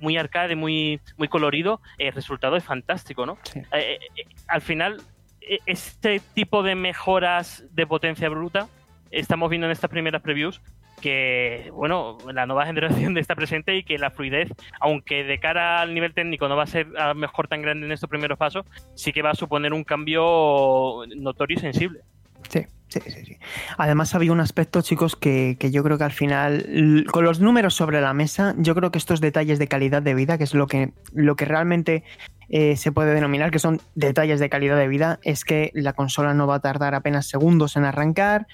muy 0.00 0.18
arcade, 0.18 0.54
muy, 0.54 1.00
muy 1.16 1.28
colorido, 1.28 1.80
el 1.96 2.12
resultado 2.12 2.56
es 2.56 2.64
fantástico, 2.64 3.24
¿no? 3.24 3.38
al 4.48 4.60
final 4.60 5.00
e-, 5.40 5.60
este 5.64 6.20
tipo 6.34 6.62
de 6.62 6.74
mejoras 6.74 7.64
de 7.70 7.86
potencia 7.86 8.28
bruta 8.28 8.68
estamos 9.18 9.50
viendo 9.50 9.66
en 9.66 9.72
estas 9.72 9.90
primeras 9.90 10.22
previews 10.22 10.60
que, 11.00 11.70
bueno, 11.74 12.18
la 12.32 12.46
nueva 12.46 12.66
generación 12.66 13.16
está 13.18 13.34
presente 13.34 13.76
y 13.76 13.84
que 13.84 13.98
la 13.98 14.10
fluidez, 14.10 14.50
aunque 14.80 15.24
de 15.24 15.38
cara 15.38 15.80
al 15.80 15.94
nivel 15.94 16.14
técnico 16.14 16.48
no 16.48 16.56
va 16.56 16.64
a 16.64 16.66
ser 16.66 16.88
a 16.98 17.14
mejor 17.14 17.48
tan 17.48 17.62
grande 17.62 17.86
en 17.86 17.92
estos 17.92 18.08
primeros 18.08 18.38
pasos, 18.38 18.64
sí 18.94 19.12
que 19.12 19.22
va 19.22 19.30
a 19.30 19.34
suponer 19.34 19.72
un 19.72 19.84
cambio 19.84 21.04
notorio 21.16 21.56
y 21.56 21.60
sensible. 21.60 22.00
Sí, 22.48 22.66
sí, 22.88 23.00
sí, 23.06 23.24
sí. 23.24 23.36
Además 23.78 24.14
había 24.14 24.32
un 24.32 24.40
aspecto, 24.40 24.82
chicos, 24.82 25.16
que, 25.16 25.56
que, 25.58 25.70
yo 25.70 25.82
creo 25.82 25.98
que 25.98 26.04
al 26.04 26.12
final, 26.12 27.04
con 27.10 27.24
los 27.24 27.40
números 27.40 27.74
sobre 27.74 28.00
la 28.00 28.12
mesa, 28.12 28.54
yo 28.58 28.74
creo 28.74 28.90
que 28.90 28.98
estos 28.98 29.20
detalles 29.20 29.58
de 29.58 29.66
calidad 29.66 30.02
de 30.02 30.14
vida, 30.14 30.38
que 30.38 30.44
es 30.44 30.54
lo 30.54 30.66
que, 30.66 30.92
lo 31.12 31.36
que 31.36 31.46
realmente 31.46 32.04
eh, 32.48 32.76
se 32.76 32.92
puede 32.92 33.14
denominar, 33.14 33.50
que 33.50 33.58
son 33.58 33.80
detalles 33.94 34.40
de 34.40 34.48
calidad 34.48 34.76
de 34.76 34.88
vida, 34.88 35.18
es 35.22 35.44
que 35.44 35.70
la 35.74 35.92
consola 35.92 36.34
no 36.34 36.46
va 36.46 36.56
a 36.56 36.60
tardar 36.60 36.94
apenas 36.94 37.26
segundos 37.26 37.76
en 37.76 37.84
arrancar, 37.84 38.46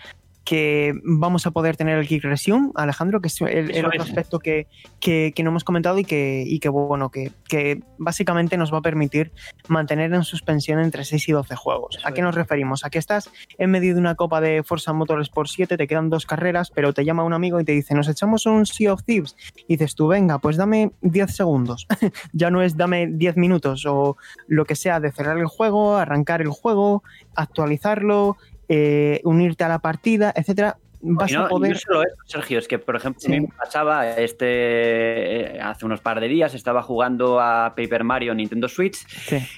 que 0.44 0.94
vamos 1.04 1.46
a 1.46 1.50
poder 1.50 1.76
tener 1.76 1.98
el 1.98 2.06
Kick 2.06 2.24
Resume, 2.24 2.70
Alejandro, 2.74 3.20
que 3.20 3.28
es 3.28 3.40
el, 3.40 3.84
otro 3.84 4.02
aspecto 4.02 4.38
que, 4.38 4.66
que, 5.00 5.32
no 5.42 5.50
hemos 5.50 5.64
comentado 5.64 5.98
y 5.98 6.04
que, 6.04 6.44
y 6.46 6.58
que 6.60 6.68
bueno, 6.68 7.10
que, 7.10 7.30
que, 7.48 7.80
básicamente 7.98 8.56
nos 8.56 8.72
va 8.72 8.78
a 8.78 8.82
permitir 8.82 9.32
mantener 9.68 10.12
en 10.12 10.24
suspensión 10.24 10.80
entre 10.80 11.04
6 11.04 11.28
y 11.28 11.32
12 11.32 11.56
juegos. 11.56 11.98
¿A 12.04 12.12
qué 12.12 12.22
nos 12.22 12.34
referimos? 12.34 12.84
A 12.84 12.90
que 12.90 12.98
estás 12.98 13.30
en 13.58 13.70
medio 13.70 13.94
de 13.94 14.00
una 14.00 14.14
copa 14.14 14.40
de 14.40 14.62
Forza 14.62 14.92
Motorsport 14.92 15.48
7, 15.48 15.76
te 15.76 15.86
quedan 15.86 16.10
dos 16.10 16.26
carreras, 16.26 16.70
pero 16.70 16.92
te 16.92 17.04
llama 17.04 17.24
un 17.24 17.32
amigo 17.32 17.60
y 17.60 17.64
te 17.64 17.72
dice, 17.72 17.94
nos 17.94 18.08
echamos 18.08 18.46
un 18.46 18.66
Sea 18.66 18.92
of 18.92 19.04
Thieves. 19.04 19.36
Y 19.68 19.76
dices 19.76 19.94
tú, 19.94 20.08
venga, 20.08 20.38
pues 20.38 20.56
dame 20.56 20.92
10 21.02 21.34
segundos. 21.34 21.86
ya 22.32 22.50
no 22.50 22.62
es 22.62 22.76
dame 22.76 23.06
10 23.08 23.36
minutos 23.36 23.84
o 23.86 24.16
lo 24.48 24.64
que 24.64 24.74
sea 24.74 25.00
de 25.00 25.12
cerrar 25.12 25.38
el 25.38 25.46
juego, 25.46 25.96
arrancar 25.96 26.40
el 26.40 26.48
juego, 26.48 27.02
actualizarlo, 27.34 28.36
eh, 28.72 29.20
unirte 29.24 29.64
a 29.64 29.68
la 29.68 29.80
partida, 29.80 30.32
etcétera, 30.36 30.78
vas 31.00 31.34
a 31.34 31.48
poder. 31.48 31.72
no 31.72 31.78
solo 31.78 32.02
eso, 32.02 32.14
Sergio, 32.26 32.60
es 32.60 32.68
que, 32.68 32.78
por 32.78 32.94
ejemplo, 32.94 33.20
me 33.28 33.48
pasaba 33.48 34.10
este 34.10 35.56
eh, 35.56 35.60
hace 35.60 35.86
unos 35.86 36.00
par 36.00 36.20
de 36.20 36.28
días, 36.28 36.54
estaba 36.54 36.80
jugando 36.80 37.40
a 37.40 37.74
Paper 37.74 38.04
Mario 38.04 38.32
Nintendo 38.32 38.68
Switch 38.68 38.98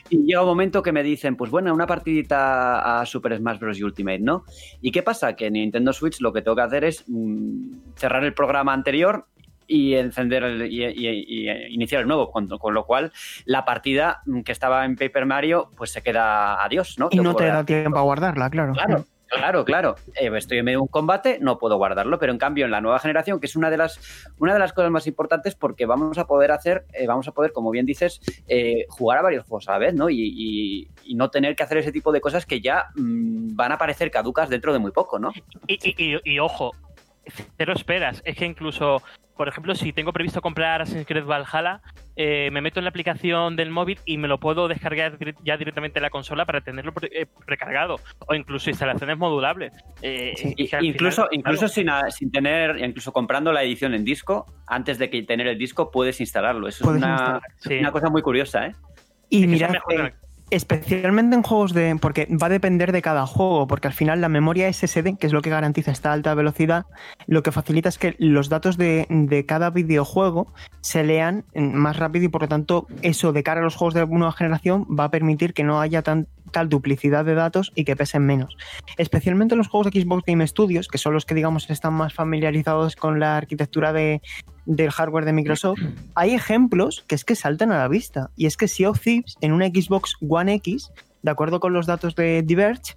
y 0.08 0.24
llega 0.24 0.40
un 0.40 0.46
momento 0.46 0.82
que 0.82 0.92
me 0.92 1.02
dicen, 1.02 1.36
pues 1.36 1.50
bueno, 1.50 1.74
una 1.74 1.86
partidita 1.86 3.00
a 3.00 3.04
Super 3.04 3.36
Smash 3.36 3.58
Bros. 3.58 3.82
Ultimate, 3.82 4.20
¿no? 4.20 4.44
¿Y 4.80 4.92
qué 4.92 5.02
pasa? 5.02 5.36
Que 5.36 5.48
en 5.48 5.54
Nintendo 5.54 5.92
Switch 5.92 6.20
lo 6.20 6.32
que 6.32 6.40
tengo 6.40 6.56
que 6.56 6.62
hacer 6.62 6.84
es 6.84 7.04
mm, 7.06 7.96
cerrar 7.96 8.24
el 8.24 8.32
programa 8.32 8.72
anterior 8.72 9.26
y 9.72 9.94
encender 9.94 10.44
y, 10.70 11.48
iniciar 11.72 12.02
el 12.02 12.08
nuevo, 12.08 12.30
con, 12.30 12.48
lo 12.48 12.84
cual 12.84 13.10
la 13.46 13.64
partida 13.64 14.22
que 14.44 14.52
estaba 14.52 14.84
en 14.84 14.96
Paper 14.96 15.24
Mario 15.24 15.70
pues 15.76 15.92
se 15.92 16.02
queda 16.02 16.62
adiós, 16.62 16.98
¿no? 16.98 17.08
Y 17.10 17.16
no 17.16 17.34
te 17.34 17.46
da 17.46 17.64
tiempo 17.64 17.98
a 17.98 18.02
guardarla, 18.02 18.50
claro. 18.50 18.72
Claro. 18.74 19.06
Claro, 19.34 19.64
claro. 19.64 19.94
Eh, 20.20 20.30
estoy 20.36 20.58
en 20.58 20.66
medio 20.66 20.80
de 20.80 20.82
un 20.82 20.88
combate, 20.88 21.38
no 21.40 21.56
puedo 21.56 21.78
guardarlo, 21.78 22.18
pero 22.18 22.32
en 22.32 22.38
cambio 22.38 22.66
en 22.66 22.70
la 22.70 22.82
nueva 22.82 22.98
generación, 22.98 23.40
que 23.40 23.46
es 23.46 23.56
una 23.56 23.70
de 23.70 23.78
las, 23.78 23.98
una 24.38 24.52
de 24.52 24.58
las 24.58 24.74
cosas 24.74 24.90
más 24.90 25.06
importantes, 25.06 25.54
porque 25.54 25.86
vamos 25.86 26.18
a 26.18 26.26
poder 26.26 26.52
hacer, 26.52 26.84
eh, 26.92 27.06
vamos 27.06 27.26
a 27.28 27.32
poder, 27.32 27.50
como 27.52 27.70
bien 27.70 27.86
dices, 27.86 28.20
eh, 28.46 28.84
jugar 28.90 29.20
a 29.20 29.22
varios 29.22 29.46
juegos 29.46 29.70
a 29.70 29.72
la 29.72 29.78
vez, 29.78 29.94
¿no? 29.94 30.10
Y, 30.10 30.90
no 31.14 31.30
tener 31.30 31.56
que 31.56 31.62
hacer 31.62 31.78
ese 31.78 31.92
tipo 31.92 32.12
de 32.12 32.20
cosas 32.20 32.44
que 32.44 32.60
ya 32.60 32.88
mm, 32.94 33.54
van 33.56 33.72
a 33.72 33.78
parecer 33.78 34.10
caducas 34.10 34.50
dentro 34.50 34.74
de 34.74 34.78
muy 34.80 34.90
poco, 34.90 35.18
¿no? 35.18 35.32
Y, 35.66 35.78
y 36.24 36.38
ojo, 36.38 36.72
cero 37.56 37.72
esperas. 37.72 38.22
Es 38.24 38.36
que 38.36 38.46
incluso 38.46 39.02
por 39.36 39.48
ejemplo, 39.48 39.74
si 39.74 39.92
tengo 39.92 40.12
previsto 40.12 40.42
comprar 40.42 40.82
Assassin's 40.82 41.06
Creed 41.06 41.24
Valhalla, 41.24 41.80
eh, 42.16 42.50
me 42.52 42.60
meto 42.60 42.80
en 42.80 42.84
la 42.84 42.90
aplicación 42.90 43.56
del 43.56 43.70
móvil 43.70 43.98
y 44.04 44.18
me 44.18 44.28
lo 44.28 44.38
puedo 44.38 44.68
descargar 44.68 45.18
ya 45.42 45.56
directamente 45.56 45.98
en 45.98 46.02
la 46.02 46.10
consola 46.10 46.44
para 46.44 46.60
tenerlo 46.60 46.92
eh, 47.10 47.26
precargado. 47.46 47.98
O 48.28 48.34
incluso 48.34 48.68
instalaciones 48.70 49.16
modulables. 49.16 49.72
Eh, 50.02 50.34
incluso 50.82 51.28
incluso 51.32 51.66
sin, 51.68 51.88
sin, 52.10 52.30
tener, 52.30 52.78
incluso 52.84 53.12
comprando 53.12 53.52
la 53.52 53.62
edición 53.62 53.94
en 53.94 54.04
disco, 54.04 54.46
antes 54.66 54.98
de 54.98 55.08
que 55.08 55.22
tener 55.22 55.46
el 55.46 55.58
disco, 55.58 55.90
puedes 55.90 56.20
instalarlo. 56.20 56.68
Eso 56.68 56.84
es 56.84 56.98
una, 56.98 57.40
una, 57.68 57.90
cosa 57.90 58.10
muy 58.10 58.22
curiosa, 58.22 58.66
¿eh? 58.66 58.74
Y 59.30 59.46
mira, 59.46 59.82
Especialmente 60.52 61.34
en 61.34 61.42
juegos 61.42 61.72
de. 61.72 61.96
porque 61.98 62.28
va 62.30 62.48
a 62.48 62.50
depender 62.50 62.92
de 62.92 63.00
cada 63.00 63.26
juego, 63.26 63.66
porque 63.66 63.88
al 63.88 63.94
final 63.94 64.20
la 64.20 64.28
memoria 64.28 64.70
SSD, 64.70 65.16
que 65.18 65.26
es 65.26 65.32
lo 65.32 65.40
que 65.40 65.48
garantiza 65.48 65.92
esta 65.92 66.12
alta 66.12 66.34
velocidad, 66.34 66.84
lo 67.26 67.42
que 67.42 67.52
facilita 67.52 67.88
es 67.88 67.96
que 67.96 68.16
los 68.18 68.50
datos 68.50 68.76
de, 68.76 69.06
de 69.08 69.46
cada 69.46 69.70
videojuego 69.70 70.52
se 70.82 71.04
lean 71.04 71.46
más 71.54 71.96
rápido 71.96 72.26
y 72.26 72.28
por 72.28 72.42
lo 72.42 72.48
tanto, 72.48 72.86
eso 73.00 73.32
de 73.32 73.42
cara 73.42 73.62
a 73.62 73.64
los 73.64 73.76
juegos 73.76 73.94
de 73.94 74.06
nueva 74.06 74.32
generación 74.32 74.86
va 74.90 75.04
a 75.04 75.10
permitir 75.10 75.54
que 75.54 75.64
no 75.64 75.80
haya 75.80 76.02
tan, 76.02 76.28
tal 76.50 76.68
duplicidad 76.68 77.24
de 77.24 77.34
datos 77.34 77.72
y 77.74 77.84
que 77.84 77.96
pesen 77.96 78.26
menos. 78.26 78.58
Especialmente 78.98 79.54
en 79.54 79.58
los 79.58 79.68
juegos 79.68 79.90
de 79.90 80.02
Xbox 80.02 80.22
Game 80.26 80.46
Studios, 80.46 80.86
que 80.86 80.98
son 80.98 81.14
los 81.14 81.24
que 81.24 81.34
digamos 81.34 81.70
están 81.70 81.94
más 81.94 82.12
familiarizados 82.12 82.94
con 82.94 83.20
la 83.20 83.38
arquitectura 83.38 83.94
de, 83.94 84.20
del 84.66 84.90
hardware 84.90 85.24
de 85.24 85.32
Microsoft, 85.32 85.80
hay 86.14 86.34
ejemplos 86.34 87.04
que 87.06 87.14
es 87.14 87.24
que 87.24 87.34
saltan 87.34 87.72
a 87.72 87.78
la 87.78 87.88
vista. 87.88 88.30
Y 88.36 88.46
es 88.46 88.56
que 88.56 88.68
Sea 88.68 88.90
of 88.90 89.00
Thieves 89.00 89.36
en 89.40 89.52
una 89.52 89.66
Xbox 89.66 90.16
One 90.26 90.54
X, 90.54 90.90
de 91.22 91.30
acuerdo 91.30 91.60
con 91.60 91.72
los 91.72 91.86
datos 91.86 92.14
de 92.14 92.42
Diverge, 92.42 92.94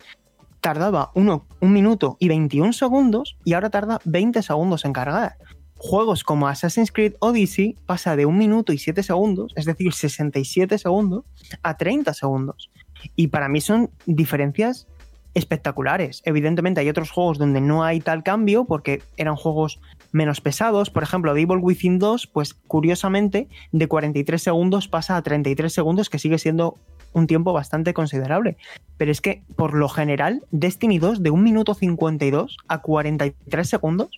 tardaba 0.62 1.12
uno, 1.14 1.46
un 1.60 1.74
minuto 1.74 2.18
y 2.20 2.28
21 2.28 2.74
segundos 2.74 3.38
y 3.44 3.54
ahora 3.54 3.70
tarda 3.70 4.00
20 4.06 4.42
segundos 4.42 4.84
en 4.86 4.94
cargar. 4.94 5.38
Juegos 5.78 6.24
como 6.24 6.48
Assassin's 6.48 6.92
Creed 6.92 7.14
Odyssey 7.20 7.78
pasa 7.86 8.16
de 8.16 8.26
un 8.26 8.38
minuto 8.38 8.74
y 8.74 8.78
7 8.78 9.04
segundos, 9.04 9.54
es 9.56 9.66
decir, 9.66 9.94
67 9.94 10.78
segundos, 10.78 11.26
a 11.62 11.78
30 11.78 12.14
segundos. 12.14 12.72
Y 13.16 13.28
para 13.28 13.50
mí 13.50 13.62
son 13.62 13.92
diferencias 14.08 14.88
espectaculares. 15.36 16.22
Evidentemente 16.26 16.82
hay 16.82 16.90
otros 16.90 17.12
juegos 17.12 17.38
donde 17.38 17.62
no 17.62 17.84
hay 17.84 18.00
tal 18.00 18.24
cambio 18.24 18.66
porque 18.66 19.04
eran 19.18 19.36
juegos 19.36 19.80
menos 20.16 20.42
pesados. 20.42 20.90
Por 20.90 21.04
ejemplo, 21.04 21.34
Devil 21.34 21.60
Within 21.62 22.00
2, 22.00 22.28
pues 22.28 22.54
curiosamente 22.54 23.48
de 23.72 23.88
43 23.88 24.42
segundos 24.42 24.88
pasa 24.88 25.18
a 25.18 25.22
33 25.22 25.72
segundos, 25.72 26.10
que 26.10 26.20
sigue 26.20 26.40
siendo 26.40 26.78
un 27.14 27.28
tiempo 27.28 27.54
bastante 27.54 27.94
considerable. 27.94 28.58
Pero 28.98 29.12
es 29.12 29.22
que, 29.22 29.44
por 29.56 29.74
lo 29.74 29.90
general, 29.90 30.42
Destiny 30.52 31.00
2 31.00 31.22
de 31.22 31.30
1 31.30 31.44
minuto 31.44 31.74
52 31.74 32.58
a 32.68 32.82
43 32.82 33.70
segundos, 33.70 34.10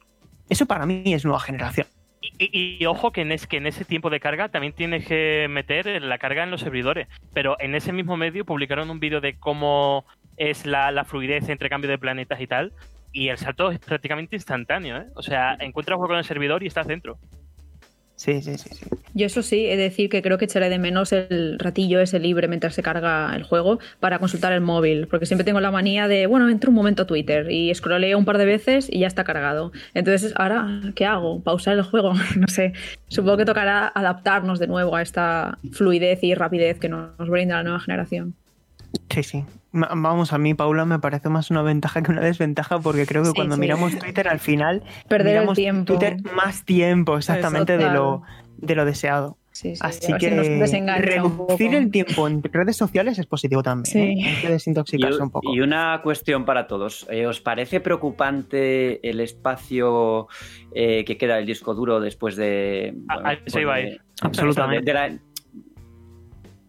eso 0.49 0.65
para 0.65 0.85
mí 0.85 1.13
es 1.13 1.25
nueva 1.25 1.39
generación. 1.39 1.87
Y, 2.39 2.85
ojo 2.85 3.11
que 3.11 3.21
en, 3.21 3.29
que 3.29 3.57
ese 3.67 3.85
tiempo 3.85 4.09
de 4.09 4.19
carga 4.19 4.49
también 4.49 4.73
tienes 4.73 5.07
que 5.07 5.47
meter 5.49 6.01
la 6.03 6.17
carga 6.19 6.43
en 6.43 6.51
los 6.51 6.61
servidores. 6.61 7.07
Pero 7.33 7.55
en 7.59 7.73
ese 7.73 7.91
mismo 7.91 8.17
medio 8.17 8.45
publicaron 8.45 8.89
un 8.89 8.99
vídeo 8.99 9.21
de 9.21 9.35
cómo 9.35 10.05
es 10.35 10.65
la, 10.65 10.91
la, 10.91 11.05
fluidez 11.05 11.49
entre 11.49 11.69
cambio 11.69 11.89
de 11.89 11.97
planetas 11.97 12.39
y 12.39 12.47
tal. 12.47 12.73
Y 13.17 13.29
el 13.29 13.37
salto 13.39 13.71
es 13.71 13.79
prácticamente 13.79 14.35
instantáneo. 14.35 14.95
¿eh? 14.97 15.07
O 15.15 15.23
sea, 15.23 15.57
encuentras 15.59 15.97
juego 15.97 16.13
en 16.13 16.19
el 16.19 16.23
servidor 16.23 16.61
y 16.61 16.67
estás 16.67 16.85
dentro. 16.85 17.17
Sí, 18.15 18.43
sí, 18.43 18.59
sí, 18.59 18.69
sí. 18.71 18.85
Yo 19.15 19.25
eso 19.25 19.41
sí, 19.41 19.65
he 19.65 19.75
de 19.75 19.83
decir 19.83 20.07
que 20.11 20.21
creo 20.21 20.37
que 20.37 20.45
echaré 20.45 20.69
de 20.69 20.77
menos 20.77 21.11
el 21.13 21.57
ratillo 21.57 21.99
ese 21.99 22.19
libre 22.19 22.47
mientras 22.47 22.75
se 22.75 22.83
carga 22.83 23.35
el 23.35 23.41
juego 23.41 23.79
para 23.99 24.19
consultar 24.19 24.53
el 24.53 24.61
móvil, 24.61 25.07
porque 25.07 25.25
siempre 25.25 25.45
tengo 25.45 25.59
la 25.61 25.71
manía 25.71 26.07
de, 26.07 26.27
bueno, 26.27 26.47
entro 26.47 26.69
un 26.69 26.75
momento 26.75 27.03
a 27.03 27.07
Twitter 27.07 27.49
y 27.49 27.73
scrolleo 27.73 28.19
un 28.19 28.25
par 28.25 28.37
de 28.37 28.45
veces 28.45 28.87
y 28.87 28.99
ya 28.99 29.07
está 29.07 29.23
cargado. 29.23 29.71
Entonces, 29.95 30.33
ahora, 30.35 30.81
¿qué 30.93 31.07
hago? 31.07 31.41
¿Pausar 31.41 31.73
el 31.73 31.81
juego? 31.81 32.13
no 32.35 32.47
sé. 32.47 32.73
Supongo 33.07 33.37
que 33.37 33.45
tocará 33.45 33.87
adaptarnos 33.87 34.59
de 34.59 34.67
nuevo 34.67 34.95
a 34.95 35.01
esta 35.01 35.57
fluidez 35.71 36.23
y 36.23 36.35
rapidez 36.35 36.79
que 36.79 36.89
nos 36.89 37.17
brinda 37.17 37.55
la 37.55 37.63
nueva 37.63 37.79
generación. 37.79 38.35
Sí, 39.09 39.23
sí. 39.23 39.43
Vamos, 39.71 40.33
a 40.33 40.37
mí, 40.37 40.53
Paula, 40.53 40.85
me 40.85 40.99
parece 40.99 41.29
más 41.29 41.51
una 41.51 41.61
ventaja 41.61 42.01
que 42.01 42.11
una 42.11 42.21
desventaja 42.21 42.79
porque 42.79 43.05
creo 43.05 43.23
que 43.23 43.31
cuando 43.33 43.57
miramos 43.57 43.97
Twitter 43.97 44.27
al 44.27 44.39
final 44.39 44.83
Perder 45.07 45.33
miramos 45.33 45.55
tiempo. 45.55 45.93
Twitter 45.93 46.17
más 46.33 46.63
tiempo 46.63 47.17
exactamente 47.17 47.77
de, 47.77 47.89
lo, 47.91 48.23
de 48.57 48.75
lo 48.75 48.85
deseado. 48.85 49.37
Así 49.79 50.13
que 50.19 50.29
reducir 50.29 51.73
el 51.73 51.89
tiempo 51.89 52.27
en 52.27 52.43
redes 52.43 52.77
sociales 52.77 53.17
es 53.17 53.25
positivo 53.25 53.63
también. 53.63 53.97
¿eh? 53.97 54.27
Hay 54.27 54.41
que 54.41 54.49
desintoxicarse 54.49 55.21
un 55.21 55.31
poco. 55.31 55.53
Y 55.53 55.61
una 55.61 55.99
cuestión 56.03 56.45
para 56.45 56.67
todos. 56.67 57.07
Eh, 57.09 57.25
¿Os 57.25 57.41
parece 57.41 57.79
preocupante 57.79 59.07
el 59.07 59.19
espacio 59.19 60.27
eh, 60.73 61.03
que 61.05 61.17
queda 61.17 61.39
el 61.39 61.45
disco 61.45 61.73
duro 61.73 61.99
después 61.99 62.35
de... 62.35 62.95
Ah, 63.09 63.35
se 63.47 63.61
iba 63.61 63.75
a 63.75 63.81
ir. 63.81 64.01
Absolutamente. 64.21 65.19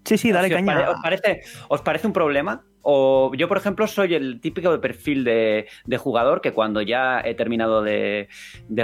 Sí, 0.05 0.17
sí, 0.17 0.33
dale 0.33 0.49
caña. 0.49 0.91
Os 0.91 1.01
parece, 1.03 1.41
¿Os 1.69 1.83
parece 1.83 2.07
un 2.07 2.15
problema? 2.15 2.65
O 2.83 3.33
yo, 3.35 3.49
por 3.49 3.57
ejemplo, 3.57 3.87
soy 3.87 4.15
el 4.15 4.41
típico 4.41 4.81
perfil 4.81 5.25
de, 5.25 5.67
jugador 5.99 6.41
que 6.41 6.53
cuando 6.53 6.81
ya 6.81 7.21
he 7.21 7.35
terminado 7.35 7.83
de, 7.83 8.29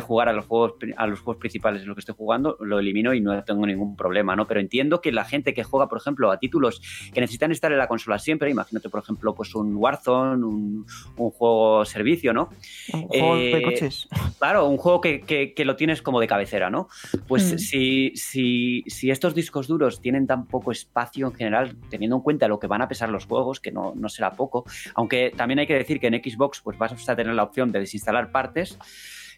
jugar 0.03 0.29
a 0.29 0.33
los, 0.33 0.47
juegos, 0.47 0.75
a 0.97 1.07
los 1.07 1.21
juegos 1.21 1.41
principales 1.41 1.83
en 1.83 1.89
los 1.89 1.97
que 1.97 2.01
estoy 2.01 2.15
jugando, 2.17 2.57
lo 2.61 2.79
elimino 2.79 3.15
y 3.15 3.21
no 3.21 3.43
tengo 3.45 3.67
ningún 3.67 3.97
problema, 3.97 4.37
¿no? 4.37 4.47
Pero 4.47 4.61
entiendo 4.61 5.01
que 5.01 5.13
la 5.13 5.25
gente 5.25 5.55
que 5.55 5.65
juega, 5.65 5.89
por 5.89 5.99
ejemplo, 5.99 6.31
a 6.31 6.39
títulos 6.39 6.81
que 7.13 7.21
necesitan 7.21 7.53
estar 7.53 7.73
en 7.73 7.79
la 7.79 7.87
consola 7.87 8.19
siempre, 8.19 8.51
imagínate, 8.51 8.89
por 8.89 9.03
ejemplo, 9.03 9.35
pues 9.35 9.55
un 9.55 9.77
Warzone, 9.77 10.45
un, 10.45 10.87
juego 11.17 11.85
servicio, 11.85 12.33
¿no? 12.33 12.51
Un 12.93 13.09
juego 13.09 13.37
de 13.37 13.59
eh, 13.59 13.63
coches. 13.63 14.09
Claro, 14.39 14.67
un 14.67 14.77
juego 14.77 15.01
que, 15.01 15.55
lo 15.65 15.77
tienes 15.77 16.03
como 16.03 16.21
de 16.21 16.27
cabecera, 16.27 16.69
¿no? 16.69 16.89
Pues 17.27 17.55
mm. 17.55 17.59
si, 17.59 18.13
si, 18.17 18.85
si 18.87 19.11
estos 19.11 19.35
discos 19.35 19.67
duros 19.67 20.01
tienen 20.01 20.27
tan 20.27 20.47
poco 20.47 20.73
espacio 20.73 21.27
en 21.27 21.33
general, 21.33 21.77
teniendo 21.89 22.17
en 22.17 22.23
cuenta 22.23 22.49
lo 22.49 22.59
que 22.59 22.67
van 22.67 22.83
a 22.83 22.89
pesar 22.89 23.09
los 23.09 23.27
juegos, 23.27 23.61
que 23.61 23.73
no 23.73 23.84
no, 23.95 24.09
será 24.09 24.33
poco. 24.33 24.65
Aunque 24.95 25.33
también 25.37 25.59
hay 25.59 25.67
que 25.67 25.75
decir 25.75 26.01
que 26.01 26.07
en 26.07 26.15
Xbox 26.15 26.61
pues 26.61 26.79
vas 26.79 27.09
a 27.09 27.17
tener 27.17 27.35
la 27.35 27.43
opción 27.43 27.73
de 27.73 27.81
desinstalar 27.81 28.31
partes. 28.31 28.79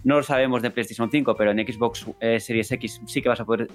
No 0.05 0.17
lo 0.17 0.23
sabemos 0.23 0.63
de 0.63 0.71
PlayStation 0.71 1.11
5, 1.11 1.35
pero 1.37 1.51
en 1.51 1.59
Xbox 1.67 2.07
eh, 2.21 2.39
Series 2.39 2.71
X 2.71 3.01
sí 3.07 3.23
que 3.23 3.29
vas 3.29 3.41
a 3.41 3.45
poder 3.45 3.69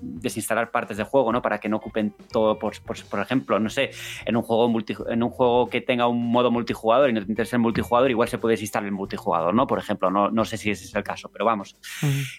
desinstalar 0.00 0.70
partes 0.70 0.96
de 0.96 1.04
juego, 1.04 1.32
¿no? 1.32 1.42
Para 1.42 1.60
que 1.60 1.68
no 1.68 1.76
ocupen 1.76 2.14
todo, 2.30 2.58
por, 2.58 2.74
por, 2.82 3.20
ejemplo, 3.20 3.58
no 3.60 3.70
sé, 3.70 3.90
en 4.24 4.36
un 4.36 4.42
juego 4.42 4.70
en 5.08 5.22
un 5.22 5.30
juego 5.30 5.68
que 5.68 5.80
tenga 5.80 6.08
un 6.08 6.30
modo 6.30 6.50
multijugador 6.50 7.08
y 7.08 7.12
no 7.12 7.24
te 7.24 7.30
interesa 7.30 7.56
el 7.56 7.62
multijugador, 7.62 8.10
igual 8.10 8.28
se 8.28 8.38
puede 8.38 8.54
desinstalar 8.54 8.86
el 8.86 8.92
multijugador, 8.92 9.54
¿no? 9.54 9.66
Por 9.66 9.78
ejemplo, 9.78 10.10
no, 10.10 10.30
no 10.30 10.44
sé 10.44 10.56
si 10.56 10.70
ese 10.70 10.84
es 10.84 10.94
el 10.94 11.04
caso, 11.04 11.30
pero 11.32 11.44
vamos. 11.44 11.76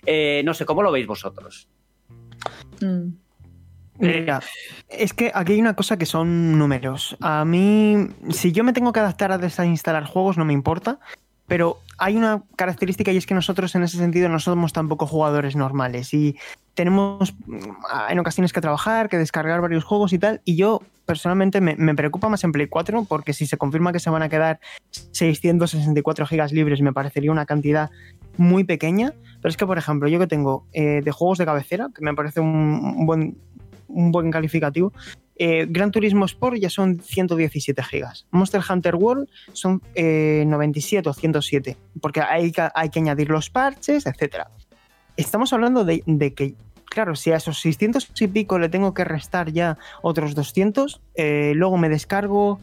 Eh, 0.05 0.41
no 0.45 0.53
sé, 0.53 0.65
¿cómo 0.65 0.83
lo 0.83 0.91
veis 0.91 1.07
vosotros? 1.07 1.69
Mm. 2.81 3.24
Mira, 3.97 4.41
es 4.89 5.13
que 5.13 5.31
aquí 5.33 5.53
hay 5.53 5.61
una 5.61 5.75
cosa 5.75 5.97
que 5.97 6.05
son 6.05 6.57
números. 6.57 7.15
A 7.21 7.45
mí, 7.45 8.07
si 8.29 8.51
yo 8.51 8.63
me 8.63 8.73
tengo 8.73 8.91
que 8.91 8.99
adaptar 8.99 9.31
a 9.31 9.37
desinstalar 9.37 10.05
juegos, 10.05 10.37
no 10.37 10.45
me 10.45 10.53
importa. 10.53 10.99
Pero 11.47 11.77
hay 11.97 12.15
una 12.17 12.43
característica 12.55 13.11
y 13.11 13.17
es 13.17 13.27
que 13.27 13.35
nosotros 13.35 13.75
en 13.75 13.83
ese 13.83 13.97
sentido 13.97 14.29
no 14.29 14.39
somos 14.39 14.73
tampoco 14.73 15.05
jugadores 15.05 15.55
normales 15.55 16.11
y 16.13 16.37
tenemos 16.73 17.35
mm, 17.45 17.59
en 18.09 18.19
ocasiones 18.19 18.51
que 18.51 18.61
trabajar, 18.61 19.09
que 19.09 19.17
descargar 19.17 19.61
varios 19.61 19.83
juegos 19.83 20.11
y 20.13 20.19
tal. 20.19 20.41
Y 20.43 20.55
yo 20.55 20.81
personalmente 21.05 21.61
me, 21.61 21.75
me 21.75 21.93
preocupa 21.93 22.29
más 22.29 22.43
en 22.43 22.51
Play 22.51 22.67
4 22.67 23.05
porque 23.07 23.33
si 23.33 23.45
se 23.45 23.57
confirma 23.57 23.93
que 23.93 23.99
se 23.99 24.09
van 24.09 24.23
a 24.23 24.29
quedar 24.29 24.59
664 24.89 26.25
gigas 26.25 26.51
libres 26.51 26.81
me 26.81 26.93
parecería 26.93 27.31
una 27.31 27.45
cantidad 27.45 27.91
muy 28.37 28.63
pequeña. 28.63 29.13
Pero 29.39 29.49
es 29.51 29.57
que, 29.57 29.67
por 29.67 29.77
ejemplo, 29.77 30.09
yo 30.09 30.17
que 30.17 30.27
tengo 30.27 30.65
eh, 30.73 31.01
de 31.03 31.11
juegos 31.11 31.37
de 31.37 31.45
cabecera, 31.45 31.89
que 31.93 32.03
me 32.03 32.15
parece 32.15 32.39
un 32.39 33.05
buen 33.05 33.37
un 33.87 34.11
buen 34.11 34.31
calificativo. 34.31 34.93
Eh, 35.37 35.65
Gran 35.69 35.91
Turismo 35.91 36.25
Sport 36.25 36.57
ya 36.57 36.69
son 36.69 36.99
117 37.01 37.83
gigas. 37.83 38.25
Monster 38.31 38.61
Hunter 38.67 38.95
World 38.95 39.27
son 39.53 39.81
97 39.95 41.07
eh, 41.07 41.09
o 41.09 41.13
107, 41.13 41.77
porque 42.01 42.21
hay 42.21 42.51
que, 42.51 42.67
hay 42.73 42.89
que 42.89 42.99
añadir 42.99 43.29
los 43.29 43.49
parches, 43.49 44.05
etc. 44.05 44.45
Estamos 45.17 45.51
hablando 45.51 45.83
de, 45.83 46.01
que, 46.33 46.55
claro, 46.85 47.15
si 47.15 47.31
a 47.31 47.37
esos 47.37 47.59
600 47.59 48.11
y 48.19 48.27
pico 48.27 48.59
le 48.59 48.69
tengo 48.69 48.93
que 48.93 49.03
restar 49.03 49.51
ya 49.51 49.77
otros 50.01 50.35
200, 50.35 51.01
eh, 51.15 51.51
luego 51.55 51.77
me 51.77 51.89
descargo 51.89 52.59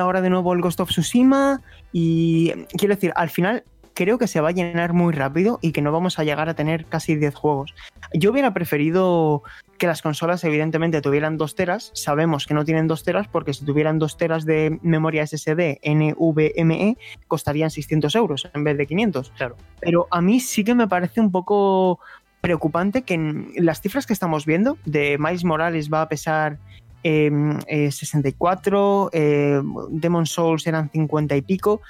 ahora 0.00 0.22
de 0.22 0.30
nuevo 0.30 0.54
el 0.54 0.62
Ghost 0.62 0.80
of 0.80 0.88
Tsushima 0.88 1.60
y 1.92 2.52
quiero 2.78 2.94
decir, 2.94 3.12
al 3.14 3.28
final 3.28 3.64
creo 3.94 4.18
que 4.18 4.26
se 4.26 4.40
va 4.40 4.48
a 4.48 4.52
llenar 4.52 4.92
muy 4.92 5.12
rápido 5.12 5.58
y 5.60 5.72
que 5.72 5.82
no 5.82 5.92
vamos 5.92 6.18
a 6.18 6.24
llegar 6.24 6.48
a 6.48 6.54
tener 6.54 6.86
casi 6.86 7.16
10 7.16 7.34
juegos. 7.34 7.74
Yo 8.14 8.30
hubiera 8.30 8.54
preferido 8.54 9.42
que 9.82 9.88
las 9.88 10.00
consolas 10.00 10.44
evidentemente 10.44 11.02
tuvieran 11.02 11.36
2 11.36 11.56
teras. 11.56 11.90
Sabemos 11.92 12.46
que 12.46 12.54
no 12.54 12.64
tienen 12.64 12.86
2 12.86 13.02
teras 13.02 13.26
porque 13.26 13.52
si 13.52 13.64
tuvieran 13.64 13.98
2 13.98 14.16
teras 14.16 14.44
de 14.44 14.78
memoria 14.80 15.26
SSD 15.26 15.80
NVMe 15.82 16.96
costarían 17.26 17.68
600 17.68 18.14
euros 18.14 18.48
en 18.54 18.62
vez 18.62 18.78
de 18.78 18.86
500. 18.86 19.32
Claro. 19.36 19.56
Pero 19.80 20.06
a 20.12 20.20
mí 20.20 20.38
sí 20.38 20.62
que 20.62 20.76
me 20.76 20.86
parece 20.86 21.20
un 21.20 21.32
poco 21.32 21.98
preocupante 22.40 23.02
que 23.02 23.14
en 23.14 23.48
las 23.56 23.80
cifras 23.80 24.06
que 24.06 24.12
estamos 24.12 24.46
viendo 24.46 24.78
de 24.84 25.16
Miles 25.18 25.42
Morales 25.42 25.92
va 25.92 26.02
a 26.02 26.08
pesar 26.08 26.60
64, 27.02 29.10
em, 29.12 29.20
eh, 29.20 29.20
eh, 29.20 29.62
Demon 29.90 30.26
Souls 30.26 30.64
eran 30.68 30.90
50 30.90 31.34
y 31.34 31.42
pico 31.42 31.80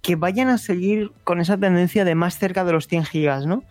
que 0.00 0.16
vayan 0.16 0.48
a 0.48 0.56
seguir 0.56 1.12
con 1.22 1.38
esa 1.38 1.58
tendencia 1.58 2.06
de 2.06 2.14
más 2.14 2.38
cerca 2.38 2.64
de 2.64 2.72
los 2.72 2.88
100 2.88 3.04
gigas, 3.04 3.44
¿no? 3.44 3.62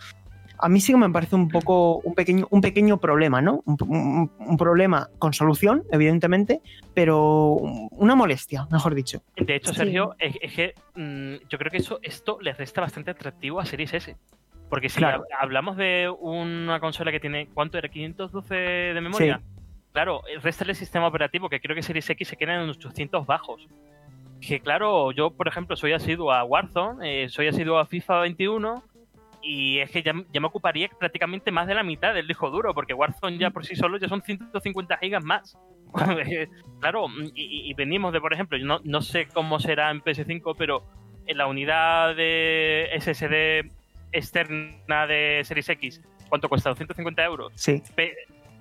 A 0.61 0.69
mí 0.69 0.79
sí 0.79 0.93
que 0.93 0.97
me 0.97 1.09
parece 1.09 1.35
un 1.35 1.49
poco 1.49 1.97
un 1.97 2.13
pequeño, 2.13 2.47
un 2.49 2.61
pequeño 2.61 2.99
problema, 2.99 3.41
¿no? 3.41 3.63
Un, 3.65 4.57
problema 4.57 5.09
con 5.17 5.33
solución, 5.33 5.83
evidentemente, 5.91 6.61
pero 6.93 7.55
una 7.91 8.15
molestia, 8.15 8.67
mejor 8.71 8.95
dicho. 8.95 9.23
De 9.35 9.55
hecho, 9.55 9.73
Sergio, 9.73 10.15
es, 10.19 10.53
que 10.53 10.75
mm, 10.95 11.47
yo 11.49 11.57
creo 11.57 11.71
que 11.71 11.77
eso, 11.77 11.99
esto 12.03 12.37
le 12.41 12.53
resta 12.53 12.81
bastante 12.81 13.11
atractivo 13.11 13.59
a 13.59 13.65
Series 13.65 13.93
S. 13.93 14.15
Porque 14.69 14.87
si 14.87 15.03
hablamos 15.37 15.75
de 15.75 16.09
una 16.19 16.79
consola 16.79 17.11
que 17.11 17.19
tiene, 17.19 17.47
¿cuánto 17.53 17.77
era? 17.77 17.89
¿512 17.89 18.93
de 18.93 19.01
memoria? 19.01 19.41
Claro, 19.91 20.21
resta 20.41 20.63
el 20.63 20.75
sistema 20.75 21.07
operativo, 21.07 21.49
que 21.49 21.59
creo 21.59 21.75
que 21.75 21.83
Series 21.83 22.09
X 22.09 22.27
se 22.27 22.37
queda 22.37 22.55
en 22.55 22.69
800 22.69 23.25
bajos 23.25 23.67
que 24.41 24.59
claro, 24.59 25.11
yo 25.11 25.29
por 25.31 25.47
ejemplo 25.47 25.75
soy 25.75 25.93
asiduo 25.93 26.31
a 26.31 26.43
Warzone, 26.43 27.23
eh, 27.23 27.29
soy 27.29 27.47
asiduo 27.47 27.77
a 27.77 27.85
FIFA 27.85 28.21
21 28.21 28.83
y 29.41 29.79
es 29.79 29.91
que 29.91 30.03
ya, 30.03 30.13
me 30.13 30.47
ocuparía 30.47 30.89
prácticamente 30.99 31.51
más 31.51 31.67
de 31.67 31.75
la 31.75 31.83
mitad 31.83 32.13
del 32.13 32.27
disco 32.27 32.49
duro, 32.49 32.73
porque 32.73 32.93
Warzone 32.93 33.37
ya 33.37 33.49
por 33.49 33.65
sí 33.65 33.75
solo 33.75 33.97
ya 33.97 34.07
son 34.07 34.21
150 34.21 34.97
gigas 34.97 35.23
más. 35.23 35.57
claro, 36.79 37.07
y, 37.35 37.73
venimos 37.73 38.13
de, 38.13 38.21
por 38.21 38.33
ejemplo, 38.33 38.57
no, 38.59 38.79
no 38.83 39.01
sé 39.01 39.27
cómo 39.27 39.59
será 39.59 39.91
en 39.91 40.01
PS5, 40.01 40.55
pero 40.57 40.83
en 41.25 41.37
la 41.37 41.47
unidad 41.47 42.15
de 42.15 42.89
SSD 42.99 43.71
externa 44.11 45.07
de 45.07 45.41
Series 45.43 45.69
X, 45.69 46.01
¿cuánto 46.29 46.49
cuesta? 46.49 46.69
250 46.69 47.23
euros. 47.23 47.53
Sí. 47.55 47.81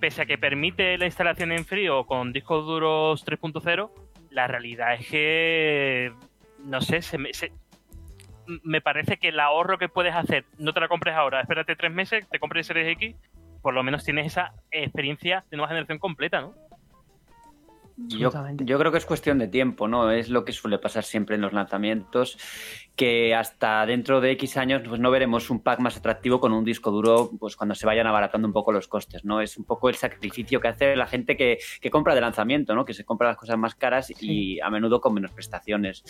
pese 0.00 0.22
a 0.22 0.26
que 0.26 0.38
permite 0.38 0.96
la 0.96 1.06
instalación 1.06 1.52
en 1.52 1.64
frío 1.64 2.06
con 2.06 2.32
discos 2.32 2.64
duros 2.64 3.24
3.0, 3.26 3.90
la 4.30 4.46
realidad 4.46 4.94
es 4.94 5.06
que, 5.08 6.12
no 6.64 6.80
sé, 6.80 7.02
se 7.02 7.18
me, 7.18 7.30
me 8.62 8.80
parece 8.80 9.18
que 9.18 9.28
el 9.28 9.40
ahorro 9.40 9.78
que 9.78 9.88
puedes 9.88 10.14
hacer, 10.14 10.44
no 10.58 10.72
te 10.72 10.80
la 10.80 10.88
compres 10.88 11.14
ahora, 11.14 11.40
espérate 11.40 11.76
tres 11.76 11.92
meses, 11.92 12.28
te 12.28 12.38
compres 12.38 12.66
Series 12.66 12.88
X, 12.88 13.16
por 13.62 13.74
lo 13.74 13.82
menos 13.82 14.04
tienes 14.04 14.26
esa 14.26 14.52
experiencia 14.70 15.44
de 15.50 15.56
nueva 15.56 15.68
generación 15.68 15.98
completa, 15.98 16.40
¿no? 16.40 16.54
Yo, 18.08 18.30
yo, 18.56 18.78
creo 18.78 18.92
que 18.92 18.98
es 18.98 19.04
cuestión 19.04 19.38
de 19.38 19.48
tiempo, 19.48 19.86
¿no? 19.86 20.10
Es 20.10 20.30
lo 20.30 20.44
que 20.44 20.52
suele 20.52 20.78
pasar 20.78 21.04
siempre 21.04 21.36
en 21.36 21.42
los 21.42 21.52
lanzamientos, 21.52 22.38
que 22.96 23.34
hasta 23.34 23.84
dentro 23.84 24.20
de 24.20 24.30
X 24.32 24.56
años 24.56 24.82
pues 24.88 25.00
no 25.00 25.10
veremos 25.10 25.50
un 25.50 25.62
pack 25.62 25.80
más 25.80 25.98
atractivo 25.98 26.40
con 26.40 26.52
un 26.52 26.64
disco 26.64 26.90
duro 26.90 27.30
pues 27.38 27.56
cuando 27.56 27.74
se 27.74 27.86
vayan 27.86 28.06
abaratando 28.06 28.48
un 28.48 28.54
poco 28.54 28.72
los 28.72 28.88
costes, 28.88 29.24
¿no? 29.24 29.40
Es 29.40 29.58
un 29.58 29.64
poco 29.64 29.88
el 29.88 29.96
sacrificio 29.96 30.60
que 30.60 30.68
hace 30.68 30.96
la 30.96 31.06
gente 31.06 31.36
que, 31.36 31.58
compra 31.90 32.14
de 32.14 32.22
lanzamiento, 32.22 32.74
¿no? 32.74 32.84
Que 32.84 32.94
se 32.94 33.04
compra 33.04 33.28
las 33.28 33.36
cosas 33.36 33.58
más 33.58 33.74
caras 33.74 34.10
y 34.20 34.60
a 34.60 34.70
menudo 34.70 35.00
con 35.00 35.12
menos 35.12 35.32
prestaciones. 35.32 36.02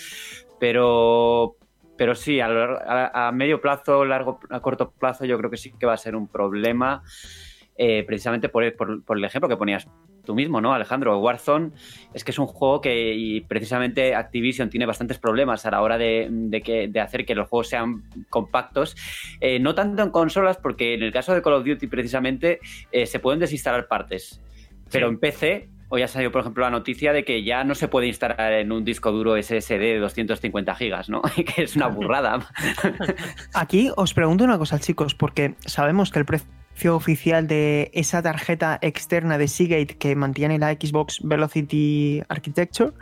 Pero, 0.60 1.56
pero 2.00 2.14
sí, 2.14 2.40
a, 2.40 3.30
medio 3.30 3.60
plazo, 3.60 4.06
largo, 4.06 4.40
a 4.48 4.60
corto 4.60 4.90
plazo, 4.90 5.26
yo 5.26 5.36
creo 5.36 5.50
que 5.50 5.58
sí 5.58 5.74
que 5.78 5.84
va 5.84 5.92
a 5.92 5.98
ser 5.98 6.16
un 6.16 6.28
problema. 6.28 7.02
Eh, 7.76 8.04
precisamente 8.06 8.48
por, 8.48 8.74
por, 9.04 9.18
el 9.18 9.24
ejemplo 9.24 9.50
que 9.50 9.58
ponías 9.58 9.86
tú 10.24 10.34
mismo, 10.34 10.62
¿no, 10.62 10.72
Alejandro? 10.72 11.18
Warzone 11.18 11.72
es 12.14 12.24
que 12.24 12.30
es 12.30 12.38
un 12.38 12.46
juego 12.46 12.80
que 12.80 13.12
y 13.12 13.42
precisamente 13.42 14.14
Activision 14.14 14.70
tiene 14.70 14.86
bastantes 14.86 15.18
problemas 15.18 15.66
a 15.66 15.72
la 15.72 15.82
hora 15.82 15.98
de, 15.98 16.62
que, 16.64 16.88
de 16.88 17.00
hacer 17.00 17.26
que 17.26 17.34
los 17.34 17.50
juegos 17.50 17.68
sean 17.68 18.04
compactos. 18.30 18.96
Eh, 19.38 19.58
no 19.58 19.74
tanto 19.74 20.02
en 20.02 20.08
consolas, 20.08 20.56
porque 20.56 20.94
en 20.94 21.02
el 21.02 21.12
caso 21.12 21.34
de 21.34 21.42
Call 21.42 21.52
of 21.52 21.66
Duty 21.66 21.86
precisamente 21.86 22.60
eh, 22.92 23.04
se 23.04 23.18
pueden 23.18 23.40
desinstalar 23.40 23.88
partes, 23.88 24.40
pero 24.90 25.10
en 25.10 25.18
PC 25.18 25.68
hoy 25.90 26.02
ha 26.02 26.08
salido, 26.08 26.32
por 26.32 26.40
ejemplo, 26.40 26.64
la 26.64 26.70
noticia 26.70 27.12
de 27.12 27.24
que 27.24 27.44
ya 27.44 27.64
no 27.64 27.74
se 27.74 27.88
puede 27.88 28.06
instalar 28.06 28.52
en 28.52 28.72
un 28.72 28.84
disco 28.84 29.10
duro 29.12 29.40
SSD 29.40 29.78
de 29.78 29.98
250 29.98 30.74
gigas, 30.76 31.10
¿no? 31.10 31.20
que 31.54 31.64
es 31.64 31.76
una 31.76 31.88
burrada. 31.88 32.46
Aquí 33.52 33.90
os 33.96 34.14
pregunto 34.14 34.44
una 34.44 34.56
cosa, 34.56 34.78
chicos, 34.78 35.14
porque 35.14 35.56
sabemos 35.66 36.10
que 36.10 36.20
el 36.20 36.24
precio 36.24 36.96
oficial 36.96 37.46
de 37.46 37.90
esa 37.92 38.22
tarjeta 38.22 38.78
externa 38.80 39.36
de 39.36 39.48
Seagate 39.48 39.98
que 39.98 40.14
mantiene 40.14 40.58
la 40.58 40.72
Xbox 40.72 41.18
Velocity 41.22 42.22
Architecture 42.28 42.92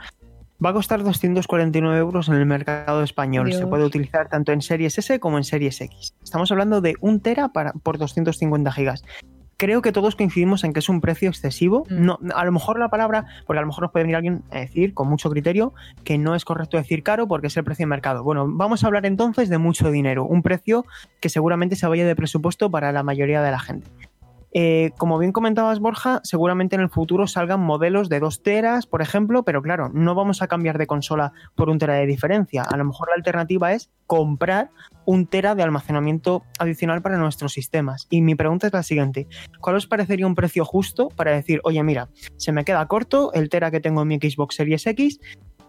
va 0.64 0.70
a 0.70 0.72
costar 0.72 1.04
249 1.04 1.98
euros 1.98 2.28
en 2.28 2.34
el 2.34 2.46
mercado 2.46 3.02
español. 3.02 3.52
Se 3.52 3.66
puede 3.66 3.84
utilizar 3.84 4.28
tanto 4.28 4.50
en 4.50 4.62
Series 4.62 4.98
S 4.98 5.20
como 5.20 5.36
en 5.36 5.44
Series 5.44 5.80
X. 5.80 6.14
Estamos 6.24 6.50
hablando 6.50 6.80
de 6.80 6.94
un 7.00 7.20
tera 7.20 7.48
para, 7.48 7.72
por 7.74 7.98
250 7.98 8.72
gigas 8.72 9.04
creo 9.58 9.82
que 9.82 9.92
todos 9.92 10.16
coincidimos 10.16 10.64
en 10.64 10.72
que 10.72 10.78
es 10.78 10.88
un 10.88 11.02
precio 11.02 11.28
excesivo. 11.28 11.84
Mm. 11.90 12.04
No, 12.06 12.18
a 12.34 12.44
lo 12.46 12.52
mejor 12.52 12.78
la 12.78 12.88
palabra, 12.88 13.26
porque 13.46 13.58
a 13.58 13.60
lo 13.60 13.66
mejor 13.66 13.82
nos 13.82 13.92
puede 13.92 14.04
venir 14.04 14.16
alguien 14.16 14.42
a 14.50 14.60
decir 14.60 14.94
con 14.94 15.08
mucho 15.08 15.28
criterio 15.28 15.74
que 16.04 16.16
no 16.16 16.34
es 16.34 16.46
correcto 16.46 16.78
decir 16.78 17.02
caro 17.02 17.28
porque 17.28 17.48
es 17.48 17.56
el 17.56 17.64
precio 17.64 17.82
de 17.82 17.88
mercado. 17.88 18.22
Bueno, 18.22 18.46
vamos 18.48 18.82
a 18.82 18.86
hablar 18.86 19.04
entonces 19.04 19.50
de 19.50 19.58
mucho 19.58 19.90
dinero, 19.90 20.24
un 20.24 20.42
precio 20.42 20.86
que 21.20 21.28
seguramente 21.28 21.76
se 21.76 21.86
vaya 21.86 22.06
de 22.06 22.16
presupuesto 22.16 22.70
para 22.70 22.92
la 22.92 23.02
mayoría 23.02 23.42
de 23.42 23.50
la 23.50 23.58
gente. 23.58 23.90
Eh, 24.52 24.92
como 24.96 25.18
bien 25.18 25.32
comentabas, 25.32 25.78
Borja, 25.78 26.20
seguramente 26.24 26.76
en 26.76 26.82
el 26.82 26.88
futuro 26.88 27.26
salgan 27.26 27.60
modelos 27.60 28.08
de 28.08 28.20
2 28.20 28.42
teras, 28.42 28.86
por 28.86 29.02
ejemplo, 29.02 29.42
pero 29.42 29.62
claro, 29.62 29.90
no 29.92 30.14
vamos 30.14 30.40
a 30.40 30.48
cambiar 30.48 30.78
de 30.78 30.86
consola 30.86 31.32
por 31.54 31.68
un 31.68 31.78
tera 31.78 31.94
de 31.94 32.06
diferencia. 32.06 32.62
A 32.62 32.76
lo 32.76 32.84
mejor 32.84 33.08
la 33.08 33.16
alternativa 33.16 33.72
es 33.72 33.90
comprar 34.06 34.70
un 35.04 35.26
tera 35.26 35.54
de 35.54 35.62
almacenamiento 35.62 36.44
adicional 36.58 37.02
para 37.02 37.18
nuestros 37.18 37.52
sistemas. 37.52 38.06
Y 38.10 38.22
mi 38.22 38.34
pregunta 38.34 38.66
es 38.66 38.72
la 38.72 38.82
siguiente: 38.82 39.26
¿cuál 39.60 39.76
os 39.76 39.86
parecería 39.86 40.26
un 40.26 40.34
precio 40.34 40.64
justo 40.64 41.08
para 41.08 41.32
decir, 41.32 41.60
oye, 41.64 41.82
mira, 41.82 42.08
se 42.36 42.52
me 42.52 42.64
queda 42.64 42.86
corto 42.86 43.32
el 43.34 43.48
tera 43.48 43.70
que 43.70 43.80
tengo 43.80 44.02
en 44.02 44.08
mi 44.08 44.16
Xbox 44.16 44.56
Series 44.56 44.86
X? 44.86 45.20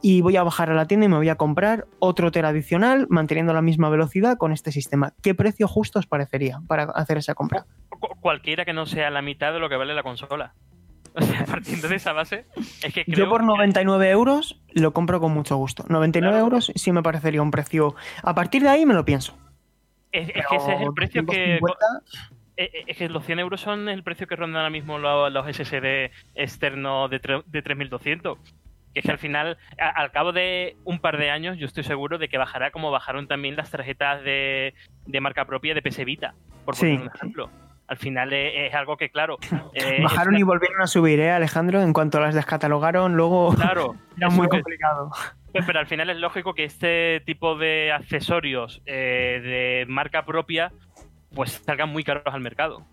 y 0.01 0.21
voy 0.21 0.37
a 0.37 0.43
bajar 0.43 0.71
a 0.71 0.75
la 0.75 0.85
tienda 0.85 1.07
y 1.07 1.09
me 1.09 1.17
voy 1.17 1.27
a 1.27 1.35
comprar 1.35 1.85
otro 1.99 2.31
tera 2.31 2.49
adicional 2.49 3.05
manteniendo 3.09 3.53
la 3.53 3.61
misma 3.61 3.89
velocidad 3.89 4.37
con 4.37 4.53
este 4.53 4.71
sistema. 4.71 5.13
¿Qué 5.21 5.35
precio 5.35 5.67
justo 5.67 5.99
os 5.99 6.07
parecería 6.07 6.61
para 6.67 6.83
hacer 6.83 7.17
esa 7.17 7.35
compra? 7.35 7.65
Cualquiera 8.19 8.65
que 8.65 8.73
no 8.73 8.85
sea 8.85 9.09
la 9.09 9.21
mitad 9.21 9.53
de 9.53 9.59
lo 9.59 9.69
que 9.69 9.75
vale 9.75 9.93
la 9.93 10.03
consola. 10.03 10.53
O 11.15 11.21
sea, 11.21 11.43
partiendo 11.43 11.87
de 11.87 11.95
esa 11.95 12.13
base, 12.13 12.45
es 12.55 12.93
que 12.93 13.03
creo 13.03 13.25
Yo 13.25 13.29
por 13.29 13.43
99 13.43 14.11
euros 14.11 14.61
lo 14.73 14.93
compro 14.93 15.19
con 15.19 15.33
mucho 15.33 15.57
gusto. 15.57 15.83
99 15.89 16.37
euros 16.37 16.71
sí 16.75 16.91
me 16.91 17.01
parecería 17.01 17.41
un 17.41 17.49
precio. 17.49 17.95
A 18.21 18.35
partir 18.35 18.61
de 18.61 18.69
ahí 18.69 18.85
me 18.85 18.93
lo 18.93 19.03
pienso. 19.03 19.35
Es, 20.11 20.31
que 20.31 20.55
ese 20.55 20.75
es 20.75 20.81
el 20.81 20.93
precio 20.93 21.25
que. 21.25 21.55
Eh, 21.55 21.59
eh, 22.57 22.83
es 22.85 22.97
que 22.97 23.09
los 23.09 23.25
100 23.25 23.39
euros 23.39 23.59
son 23.59 23.89
el 23.89 24.03
precio 24.03 24.27
que 24.27 24.35
rondan 24.35 24.57
ahora 24.57 24.69
mismo 24.69 24.99
los, 24.99 25.33
los 25.33 25.47
SSD 25.47 26.11
externos 26.35 27.09
de, 27.09 27.41
de 27.47 27.61
3200 27.63 28.37
que 28.93 28.99
es 29.01 29.05
que 29.05 29.11
al 29.11 29.19
final, 29.19 29.57
al 29.77 30.11
cabo 30.11 30.31
de 30.31 30.75
un 30.83 30.99
par 30.99 31.17
de 31.17 31.29
años, 31.29 31.57
yo 31.57 31.65
estoy 31.65 31.83
seguro 31.83 32.17
de 32.17 32.27
que 32.27 32.37
bajará 32.37 32.71
como 32.71 32.91
bajaron 32.91 33.27
también 33.27 33.55
las 33.55 33.69
tarjetas 33.69 34.23
de, 34.23 34.73
marca 35.21 35.45
propia 35.45 35.73
de 35.73 35.81
PS 35.81 36.05
Vita, 36.05 36.33
por 36.65 36.75
poner 36.75 37.01
un 37.01 37.11
ejemplo. 37.13 37.49
Al 37.89 37.97
final 37.97 38.31
es, 38.33 38.73
algo 38.75 38.97
que, 38.97 39.09
claro. 39.09 39.37
Eh, 39.73 40.01
bajaron 40.01 40.35
y 40.37 40.43
volvieron 40.43 40.81
a 40.81 40.87
subir, 40.87 41.19
¿eh, 41.19 41.31
Alejandro? 41.31 41.81
En 41.81 41.93
cuanto 41.93 42.19
las 42.19 42.35
descatalogaron, 42.35 43.15
luego. 43.15 43.53
Claro. 43.55 43.95
era 44.17 44.29
muy 44.29 44.47
complicado. 44.47 45.11
Pero 45.53 45.79
al 45.79 45.87
final 45.87 46.09
es 46.09 46.17
lógico 46.17 46.53
que 46.53 46.63
este 46.63 47.21
tipo 47.25 47.55
de 47.55 47.91
accesorios 47.91 48.81
eh, 48.85 49.85
de 49.87 49.91
marca 49.91 50.25
propia, 50.25 50.71
pues 51.33 51.61
salgan 51.65 51.89
muy 51.89 52.03
caros 52.03 52.33
al 52.33 52.41
mercado. 52.41 52.83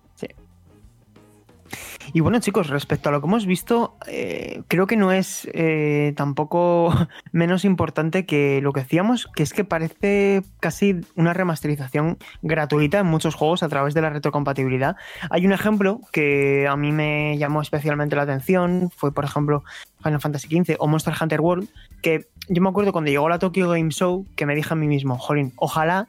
Y 2.12 2.20
bueno, 2.20 2.38
chicos, 2.40 2.68
respecto 2.68 3.08
a 3.08 3.12
lo 3.12 3.20
que 3.20 3.26
hemos 3.26 3.46
visto, 3.46 3.96
eh, 4.06 4.62
creo 4.68 4.86
que 4.86 4.96
no 4.96 5.12
es 5.12 5.48
eh, 5.52 6.12
tampoco 6.16 6.92
menos 7.32 7.64
importante 7.64 8.26
que 8.26 8.60
lo 8.62 8.72
que 8.72 8.80
decíamos, 8.80 9.28
que 9.34 9.42
es 9.42 9.52
que 9.52 9.64
parece 9.64 10.42
casi 10.60 11.00
una 11.16 11.32
remasterización 11.32 12.18
gratuita 12.42 13.00
en 13.00 13.06
muchos 13.06 13.34
juegos 13.34 13.62
a 13.62 13.68
través 13.68 13.94
de 13.94 14.02
la 14.02 14.10
retrocompatibilidad. 14.10 14.96
Hay 15.30 15.46
un 15.46 15.52
ejemplo 15.52 16.00
que 16.12 16.66
a 16.68 16.76
mí 16.76 16.92
me 16.92 17.36
llamó 17.38 17.60
especialmente 17.62 18.16
la 18.16 18.22
atención, 18.22 18.90
fue 18.94 19.12
por 19.12 19.24
ejemplo 19.24 19.64
Final 20.02 20.20
Fantasy 20.20 20.48
XV 20.48 20.76
o 20.78 20.86
Monster 20.86 21.14
Hunter 21.20 21.40
World, 21.40 21.68
que 22.02 22.26
yo 22.48 22.62
me 22.62 22.68
acuerdo 22.68 22.92
cuando 22.92 23.10
llegó 23.10 23.28
la 23.28 23.38
Tokyo 23.38 23.70
Game 23.70 23.90
Show 23.90 24.26
que 24.36 24.46
me 24.46 24.54
dije 24.54 24.72
a 24.72 24.76
mí 24.76 24.86
mismo, 24.86 25.18
jolín, 25.18 25.52
ojalá 25.56 26.08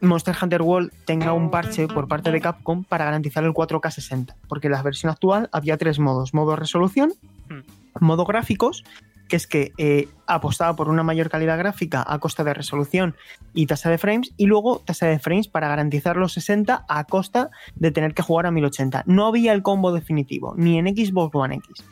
Monster 0.00 0.36
Hunter 0.40 0.62
World 0.62 0.92
tenga 1.04 1.32
un 1.32 1.50
parche 1.50 1.88
por 1.88 2.08
parte 2.08 2.30
de 2.30 2.40
Capcom 2.40 2.84
para 2.84 3.04
garantizar 3.04 3.44
el 3.44 3.52
4K 3.52 3.90
60, 3.90 4.36
porque 4.48 4.68
en 4.68 4.72
la 4.72 4.82
versión 4.82 5.10
actual 5.10 5.48
había 5.52 5.76
tres 5.76 5.98
modos, 5.98 6.34
modo 6.34 6.56
resolución, 6.56 7.12
hmm. 7.48 8.04
modo 8.04 8.24
gráficos, 8.24 8.84
que 9.28 9.36
es 9.36 9.46
que 9.46 9.72
eh, 9.76 10.08
apostaba 10.26 10.74
por 10.74 10.88
una 10.88 11.02
mayor 11.02 11.28
calidad 11.28 11.58
gráfica 11.58 12.04
a 12.06 12.18
costa 12.18 12.44
de 12.44 12.54
resolución 12.54 13.14
y 13.54 13.66
tasa 13.66 13.90
de 13.90 13.98
frames, 13.98 14.32
y 14.36 14.46
luego 14.46 14.80
tasa 14.84 15.06
de 15.06 15.18
frames 15.18 15.48
para 15.48 15.68
garantizar 15.68 16.16
los 16.16 16.32
60 16.32 16.86
a 16.88 17.04
costa 17.04 17.50
de 17.74 17.90
tener 17.90 18.14
que 18.14 18.22
jugar 18.22 18.46
a 18.46 18.50
1080. 18.50 19.04
No 19.06 19.26
había 19.26 19.52
el 19.52 19.62
combo 19.62 19.92
definitivo, 19.92 20.54
ni 20.56 20.78
en 20.78 20.86
Xbox 20.86 21.34
One 21.34 21.56
X. 21.56 21.84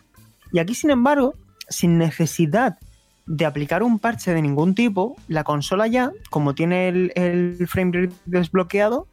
Y 0.53 0.61
aquí, 0.61 0.75
sin 0.75 0.91
embargo, 0.91 1.35
sin 1.69 1.99
necesidad 1.99 2.79
de 3.27 3.45
aplicar 3.45 3.83
un 3.83 3.99
parche 3.99 4.33
de 4.33 4.41
ningún 4.41 4.75
tipo, 4.75 5.17
la 5.29 5.45
consola 5.45 5.87
ya, 5.87 6.13
como 6.31 6.55
tiene 6.55 6.89
el, 6.89 7.67
frame 7.69 7.93
rate 7.93 8.15
desbloqueado, 8.25 9.09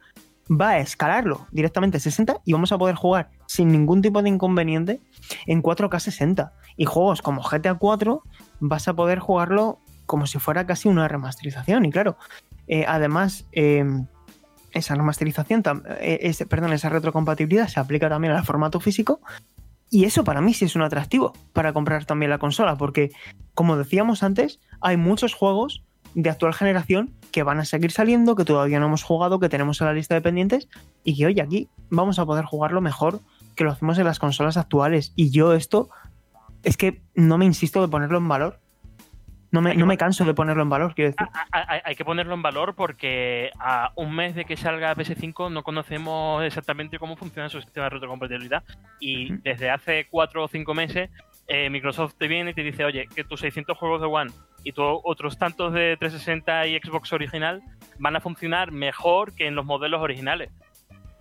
va 0.50 0.70
a 0.70 0.78
escalarlo 0.78 1.46
directamente 1.50 1.96
a 1.96 2.00
60 2.00 2.40
y 2.44 2.52
vamos 2.52 2.70
a 2.70 2.78
poder 2.78 2.94
jugar 2.94 3.30
sin 3.46 3.68
ningún 3.68 4.02
tipo 4.02 4.22
de 4.22 4.28
inconveniente 4.28 5.00
en 5.46 5.62
4K 5.62 5.98
60. 5.98 6.52
Y 6.76 6.84
juegos 6.84 7.22
como 7.22 7.42
GTA 7.42 7.74
4 7.74 8.22
vas 8.60 8.88
a 8.88 8.94
poder 8.94 9.18
jugarlo 9.18 9.78
como 10.06 10.26
si 10.26 10.38
fuera 10.38 10.66
casi 10.66 10.88
una 10.88 11.08
remasterización. 11.08 11.84
Y 11.86 11.90
claro, 11.90 12.16
eh, 12.68 12.84
además, 12.86 13.46
em, 13.52 14.06
esa 14.72 14.94
remasterización, 14.94 15.62
eh, 16.00 16.34
perdón, 16.48 16.72
esa 16.72 16.88
retrocompatibilidad 16.88 17.68
se 17.68 17.80
aplica 17.80 18.08
también 18.08 18.34
al 18.34 18.44
formato 18.44 18.80
físico 18.80 19.20
y 19.94 20.06
eso 20.06 20.24
para 20.24 20.40
mí 20.40 20.52
sí 20.54 20.64
es 20.64 20.74
un 20.74 20.82
atractivo 20.82 21.34
para 21.52 21.72
comprar 21.72 22.04
también 22.04 22.28
la 22.28 22.38
consola, 22.38 22.76
porque 22.76 23.12
como 23.54 23.76
decíamos 23.76 24.24
antes, 24.24 24.58
hay 24.80 24.96
muchos 24.96 25.34
juegos 25.34 25.84
de 26.16 26.30
actual 26.30 26.52
generación 26.52 27.14
que 27.30 27.44
van 27.44 27.60
a 27.60 27.64
seguir 27.64 27.92
saliendo, 27.92 28.34
que 28.34 28.44
todavía 28.44 28.80
no 28.80 28.86
hemos 28.86 29.04
jugado, 29.04 29.38
que 29.38 29.48
tenemos 29.48 29.80
en 29.80 29.86
la 29.86 29.92
lista 29.92 30.16
de 30.16 30.20
pendientes 30.20 30.68
y 31.04 31.16
que 31.16 31.26
hoy 31.26 31.38
aquí 31.38 31.68
vamos 31.90 32.18
a 32.18 32.26
poder 32.26 32.44
jugarlo 32.44 32.80
mejor 32.80 33.20
que 33.54 33.62
lo 33.62 33.70
hacemos 33.70 33.96
en 33.98 34.06
las 34.06 34.18
consolas 34.18 34.56
actuales. 34.56 35.12
Y 35.14 35.30
yo 35.30 35.52
esto 35.52 35.90
es 36.64 36.76
que 36.76 37.00
no 37.14 37.38
me 37.38 37.44
insisto 37.44 37.80
de 37.80 37.86
ponerlo 37.86 38.18
en 38.18 38.26
valor, 38.26 38.58
no 39.62 39.86
me, 39.86 39.96
canso 39.96 40.24
de 40.24 40.34
ponerlo 40.34 40.62
en 40.62 40.68
valor, 40.68 40.94
quiero 40.94 41.12
decir. 41.12 41.28
Hay, 41.52 41.94
que 41.94 42.04
ponerlo 42.04 42.34
en 42.34 42.42
valor 42.42 42.74
porque 42.74 43.50
a 43.60 43.92
un 43.94 44.14
mes 44.14 44.34
de 44.34 44.44
que 44.44 44.56
salga 44.56 44.94
PS5 44.96 45.52
no 45.52 45.62
conocemos 45.62 46.42
exactamente 46.42 46.98
cómo 46.98 47.16
funciona 47.16 47.48
su 47.48 47.60
sistema 47.60 47.84
de 47.84 47.90
retrocompatibilidad. 47.90 48.64
Y 48.98 49.36
desde 49.38 49.70
hace 49.70 50.06
cuatro 50.10 50.44
o 50.44 50.48
cinco 50.48 50.74
meses, 50.74 51.10
eh, 51.46 51.70
Microsoft 51.70 52.14
te 52.18 52.26
viene 52.26 52.50
y 52.50 52.54
te 52.54 52.62
dice, 52.62 52.84
oye, 52.84 53.06
que 53.14 53.22
tus 53.22 53.40
600 53.40 53.78
juegos 53.78 54.00
de 54.00 54.06
One 54.06 54.32
y 54.64 54.72
tus 54.72 54.84
otros 55.04 55.38
tantos 55.38 55.72
de 55.72 55.96
360 55.98 56.66
y 56.66 56.78
Xbox 56.78 57.12
original 57.12 57.62
van 57.98 58.16
a 58.16 58.20
funcionar 58.20 58.72
mejor 58.72 59.34
que 59.34 59.46
en 59.46 59.54
los 59.54 59.64
modelos 59.64 60.00
originales. 60.00 60.50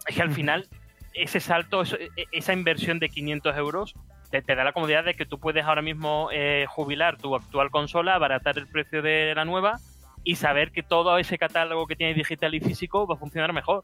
Es 0.07 0.15
que 0.15 0.21
al 0.21 0.31
final, 0.31 0.67
ese 1.13 1.39
salto, 1.39 1.83
e, 1.83 2.09
esa 2.31 2.53
inversión 2.53 2.99
de 2.99 3.09
500 3.09 3.57
euros 3.57 3.95
te, 4.41 4.55
da 4.55 4.63
la 4.63 4.73
comodidad 4.73 5.03
de 5.03 5.13
que 5.13 5.25
tú 5.25 5.39
puedes 5.39 5.65
ahora 5.65 5.81
mismo 5.81 6.29
eh, 6.31 6.65
jubilar 6.67 7.17
tu 7.17 7.35
actual 7.35 7.69
consola, 7.69 8.15
abaratar 8.15 8.57
el 8.57 8.67
precio 8.67 9.01
de 9.01 9.33
la 9.35 9.45
nueva 9.45 9.79
y 10.23 10.35
saber 10.35 10.71
que 10.71 10.83
todo 10.83 11.17
ese 11.17 11.37
catálogo 11.37 11.85
que 11.85 11.95
tienes 11.95 12.15
digital 12.15 12.55
y 12.55 12.59
físico 12.59 13.05
va 13.05 13.15
a 13.15 13.17
funcionar 13.17 13.53
mejor. 13.53 13.83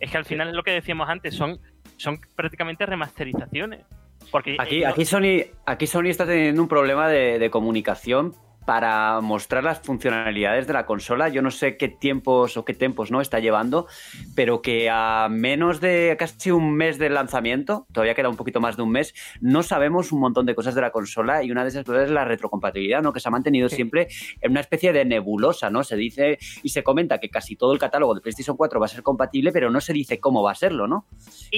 Es 0.00 0.10
que 0.10 0.18
al 0.18 0.24
final 0.24 0.48
es 0.48 0.54
lo 0.54 0.62
que 0.62 0.70
decíamos 0.72 1.08
antes, 1.08 1.34
son, 1.34 1.58
son 1.96 2.20
prácticamente 2.36 2.86
remasterizaciones. 2.86 3.84
Porque 4.30 4.56
aquí, 4.58 4.84
aquí, 4.84 5.04
Sony, 5.04 5.46
aquí 5.64 5.86
Sony 5.86 6.08
está 6.08 6.26
teniendo 6.26 6.60
un 6.60 6.68
problema 6.68 7.08
de, 7.08 7.38
de 7.38 7.50
comunicación 7.50 8.34
para 8.68 9.22
mostrar 9.22 9.64
las 9.64 9.80
funcionalidades 9.80 10.66
de 10.66 10.74
la 10.74 10.84
consola. 10.84 11.30
Yo 11.30 11.40
no 11.40 11.50
sé 11.50 11.78
qué 11.78 11.88
tiempos 11.88 12.58
o 12.58 12.66
qué 12.66 12.74
tiempos 12.74 13.10
no 13.10 13.22
está 13.22 13.38
llevando, 13.38 13.86
pero 14.34 14.60
que 14.60 14.90
a 14.92 15.28
menos 15.30 15.80
de 15.80 16.14
casi 16.18 16.50
un 16.50 16.74
mes 16.74 16.98
del 16.98 17.14
lanzamiento, 17.14 17.86
todavía 17.92 18.14
queda 18.14 18.28
un 18.28 18.36
poquito 18.36 18.60
más 18.60 18.76
de 18.76 18.82
un 18.82 18.90
mes, 18.90 19.14
no 19.40 19.62
sabemos 19.62 20.12
un 20.12 20.20
montón 20.20 20.44
de 20.44 20.54
cosas 20.54 20.74
de 20.74 20.82
la 20.82 20.90
consola 20.90 21.42
y 21.42 21.50
una 21.50 21.62
de 21.62 21.70
esas 21.70 21.86
cosas 21.86 22.04
es 22.04 22.10
la 22.10 22.26
retrocompatibilidad, 22.26 23.00
¿no? 23.00 23.14
Que 23.14 23.20
se 23.20 23.28
ha 23.28 23.30
mantenido 23.30 23.70
siempre 23.70 24.08
en 24.42 24.50
una 24.50 24.60
especie 24.60 24.92
de 24.92 25.06
nebulosa, 25.06 25.70
¿no? 25.70 25.82
Se 25.82 25.96
dice 25.96 26.38
y 26.62 26.68
se 26.68 26.82
comenta 26.82 27.16
que 27.20 27.30
casi 27.30 27.56
todo 27.56 27.72
el 27.72 27.78
catálogo 27.78 28.14
de 28.14 28.20
PlayStation 28.20 28.54
4 28.54 28.78
va 28.78 28.84
a 28.84 28.90
ser 28.90 29.02
compatible, 29.02 29.50
pero 29.50 29.70
no 29.70 29.80
se 29.80 29.94
dice 29.94 30.20
cómo 30.20 30.42
va 30.42 30.52
a 30.52 30.54
serlo, 30.54 30.86
¿no? 30.86 31.06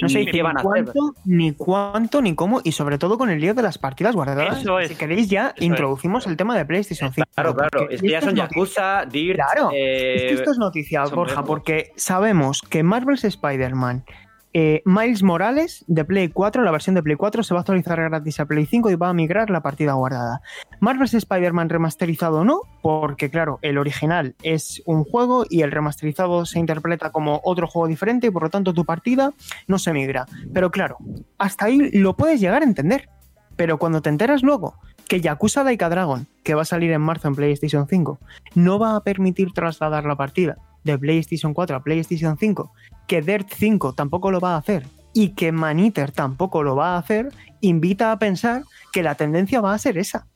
No 0.01 0.09
se 0.09 0.21
dice 0.21 0.31
qué 0.31 0.43
van 0.45 0.59
a 0.59 0.61
hacer. 0.61 0.93
Ni 1.25 1.55
cuánto, 1.55 2.23
ni 2.23 2.37
cómo, 2.37 2.61
y 2.63 2.71
sobre 2.71 2.99
todo 2.99 3.19
con 3.19 3.31
el 3.31 3.41
lío 3.41 3.55
de 3.55 3.63
las 3.63 3.79
partidas 3.79 4.15
guardadas. 4.15 4.63
Si 4.87 4.95
queréis 4.95 5.29
ya 5.29 5.57
introducimos 5.59 6.29
el 6.29 6.37
tema 6.37 6.57
de 6.57 6.65
PlayStation 6.65 6.99
Claro, 7.34 7.55
claro. 7.55 7.90
Es 7.90 8.01
que 8.01 8.11
ya 8.11 8.20
son 8.20 8.34
Yakuza, 8.34 9.05
Dirt. 9.07 9.36
Claro. 9.36 9.70
es 9.72 10.22
que 10.22 10.32
esto 10.34 10.53
es 10.53 10.59
noticia, 10.59 11.05
Borja, 11.05 11.42
porque 11.44 11.92
sabemos 11.96 12.62
que 12.62 12.82
Marvel's 12.82 13.24
Spider-Man. 13.24 14.05
Eh, 14.53 14.82
Miles 14.84 15.22
Morales 15.22 15.84
de 15.86 16.05
Play 16.05 16.28
4, 16.28 16.64
la 16.64 16.72
versión 16.72 16.96
de 16.96 17.05
Play 17.05 17.14
4 17.14 17.44
se 17.44 17.55
va 17.55 17.61
a 17.61 17.62
actualizar 17.62 18.01
gratis 18.01 18.40
a 18.40 18.46
Play 18.46 18.66
5 18.66 18.90
y 18.90 18.96
va 18.96 19.09
a 19.09 19.12
migrar 19.12 19.48
la 19.48 19.62
partida 19.62 19.92
guardada. 19.92 20.42
Marvel's 20.80 21.14
Spider-Man 21.14 21.68
remasterizado 21.68 22.44
no, 22.44 22.62
porque 22.82 23.30
claro, 23.30 23.61
el 23.62 23.78
original 23.78 24.34
es 24.42 24.82
un 24.86 25.05
juego 25.05 25.44
y 25.48 25.62
el 25.62 25.70
remasterizado 25.70 26.46
se 26.46 26.59
interpreta 26.59 27.12
como 27.12 27.40
otro 27.44 27.68
juego 27.68 27.86
diferente 27.86 28.26
y 28.26 28.30
por 28.30 28.42
lo 28.42 28.51
tanto 28.51 28.74
tu 28.74 28.84
partida 28.84 29.32
no 29.68 29.78
se 29.78 29.92
migra. 29.92 30.26
Pero 30.53 30.72
claro, 30.72 30.96
hasta 31.38 31.66
ahí 31.66 31.90
lo 31.92 32.16
puedes 32.16 32.40
llegar 32.40 32.62
a 32.62 32.66
entender. 32.66 33.09
Pero 33.55 33.78
cuando 33.78 34.01
te 34.01 34.09
enteras 34.09 34.42
luego 34.42 34.74
que 35.11 35.21
Yakuza 35.21 35.65
Daika 35.65 35.89
Dragon, 35.89 36.29
que 36.45 36.55
va 36.55 36.63
a 36.63 36.65
salir 36.65 36.93
en 36.93 37.01
marzo 37.01 37.27
en 37.27 37.35
PlayStation 37.35 37.89
5, 37.89 38.21
no 38.55 38.79
va 38.79 38.95
a 38.95 39.03
permitir 39.03 39.53
trasladar 39.53 40.05
la 40.05 40.15
partida 40.15 40.57
de 40.85 40.97
PlayStation 40.97 41.53
4 41.53 41.75
a 41.75 41.83
PlayStation 41.83 42.39
5, 42.39 42.73
que 43.09 43.21
Dirt 43.21 43.49
5 43.53 43.95
tampoco 43.95 44.31
lo 44.31 44.39
va 44.39 44.55
a 44.55 44.59
hacer 44.59 44.87
y 45.13 45.31
que 45.35 45.51
Maniter 45.51 46.13
tampoco 46.13 46.63
lo 46.63 46.77
va 46.77 46.95
a 46.95 46.99
hacer, 46.99 47.31
invita 47.61 48.13
a 48.13 48.21
pensar 48.21 48.63
que 48.93 49.03
la 49.03 49.17
tendencia 49.17 49.61
va 49.61 49.75
a 49.75 49.79
ser 49.79 49.99
esa. 49.99 50.29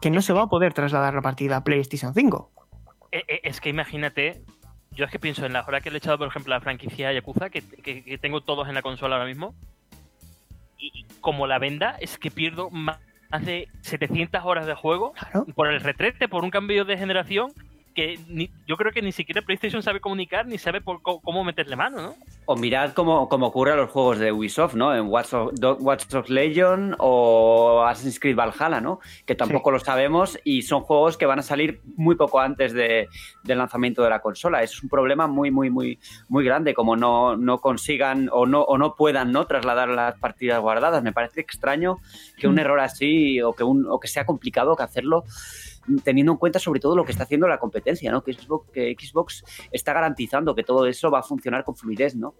Que 0.00 0.10
no 0.10 0.20
se 0.20 0.32
va 0.32 0.42
a 0.42 0.48
poder 0.48 0.74
trasladar 0.74 1.14
la 1.14 1.22
partida 1.22 1.58
a 1.58 1.62
PlayStation 1.62 2.12
5. 2.12 2.50
Eh, 3.12 3.22
eh, 3.28 3.40
es 3.44 3.60
que 3.60 3.68
imagínate 3.68 4.42
yo 4.90 5.04
es 5.04 5.12
que 5.12 5.20
pienso 5.20 5.46
en 5.46 5.52
la 5.52 5.64
hora 5.64 5.80
que 5.80 5.90
le 5.90 5.98
he 5.98 5.98
echado, 5.98 6.18
por 6.18 6.26
ejemplo, 6.26 6.52
la 6.52 6.60
franquicia 6.60 7.12
Yakuza, 7.12 7.48
que, 7.48 7.62
que, 7.62 8.18
tengo 8.18 8.40
todos 8.40 8.66
en 8.66 8.74
la 8.74 8.82
consola 8.82 9.14
ahora 9.14 9.28
mismo. 9.28 9.54
Y, 10.78 11.06
como 11.20 11.46
la 11.46 11.58
venda, 11.58 11.96
es 12.00 12.18
que 12.18 12.30
pierdo 12.30 12.70
más 12.70 12.98
de 13.44 13.68
700 13.82 14.42
horas 14.44 14.66
de 14.66 14.74
juego 14.74 15.12
por 15.54 15.68
el 15.68 15.80
retrete, 15.80 16.28
por 16.28 16.44
un 16.44 16.50
cambio 16.50 16.84
de 16.84 16.96
generación 16.96 17.52
que 17.98 18.16
yo 18.64 18.76
creo 18.76 18.92
que 18.92 19.02
ni 19.02 19.10
siquiera 19.10 19.42
PlayStation 19.42 19.82
sabe 19.82 19.98
comunicar 19.98 20.46
ni 20.46 20.56
sabe 20.56 20.80
por 20.80 21.02
cómo 21.02 21.42
meterle 21.42 21.74
mano, 21.74 22.00
¿no? 22.00 22.14
O 22.46 22.54
mirad 22.54 22.92
cómo, 22.92 23.22
ocurre 23.22 23.72
a 23.72 23.74
los 23.74 23.90
juegos 23.90 24.20
de 24.20 24.30
Ubisoft, 24.30 24.74
¿no? 24.74 24.94
En 24.94 25.08
Watch 25.08 25.32
Dogs 26.06 26.30
Legion 26.30 26.94
o 27.00 27.82
Assassin's 27.84 28.20
Creed 28.20 28.36
Valhalla, 28.36 28.80
¿no? 28.80 29.00
Que 29.26 29.34
tampoco 29.34 29.72
lo 29.72 29.80
sabemos 29.80 30.38
y 30.44 30.62
son 30.62 30.82
juegos 30.82 31.16
que 31.16 31.26
van 31.26 31.40
a 31.40 31.42
salir 31.42 31.80
muy 31.96 32.14
poco 32.14 32.38
antes 32.38 32.72
de, 32.72 33.08
del 33.42 33.58
lanzamiento 33.58 34.04
de 34.04 34.10
la 34.10 34.20
consola. 34.20 34.62
Es 34.62 34.80
un 34.80 34.88
problema 34.88 35.26
muy, 35.26 35.50
muy, 35.50 35.68
muy, 35.68 35.98
muy 36.28 36.44
grande, 36.44 36.74
como 36.74 36.94
no, 36.94 37.36
no 37.36 37.58
consigan 37.58 38.30
o 38.32 38.46
no, 38.46 38.62
o 38.62 38.78
no 38.78 38.94
puedan 38.94 39.32
¿no? 39.32 39.44
trasladar 39.48 39.88
las 39.88 40.16
partidas 40.20 40.60
guardadas. 40.60 41.02
Me 41.02 41.12
parece 41.12 41.40
extraño 41.40 41.98
que 42.38 42.46
un 42.46 42.54
mm. 42.54 42.60
error 42.60 42.78
así 42.78 43.42
o 43.42 43.54
que, 43.54 43.64
un, 43.64 43.86
o 43.90 43.98
que 43.98 44.06
sea 44.06 44.24
complicado 44.24 44.76
que 44.76 44.84
hacerlo 44.84 45.24
teniendo 46.04 46.32
en 46.32 46.38
cuenta 46.38 46.58
sobre 46.58 46.80
todo 46.80 46.96
lo 46.96 47.04
que 47.04 47.12
está 47.12 47.24
haciendo 47.24 47.48
la 47.48 47.58
competencia, 47.58 48.10
¿no? 48.10 48.22
Que 48.22 48.32
Xbox, 48.32 48.70
que 48.72 48.96
Xbox 48.98 49.44
está 49.70 49.92
garantizando 49.92 50.54
que 50.54 50.62
todo 50.62 50.86
eso 50.86 51.10
va 51.10 51.20
a 51.20 51.22
funcionar 51.22 51.64
con 51.64 51.76
fluidez, 51.76 52.14
¿no? 52.14 52.34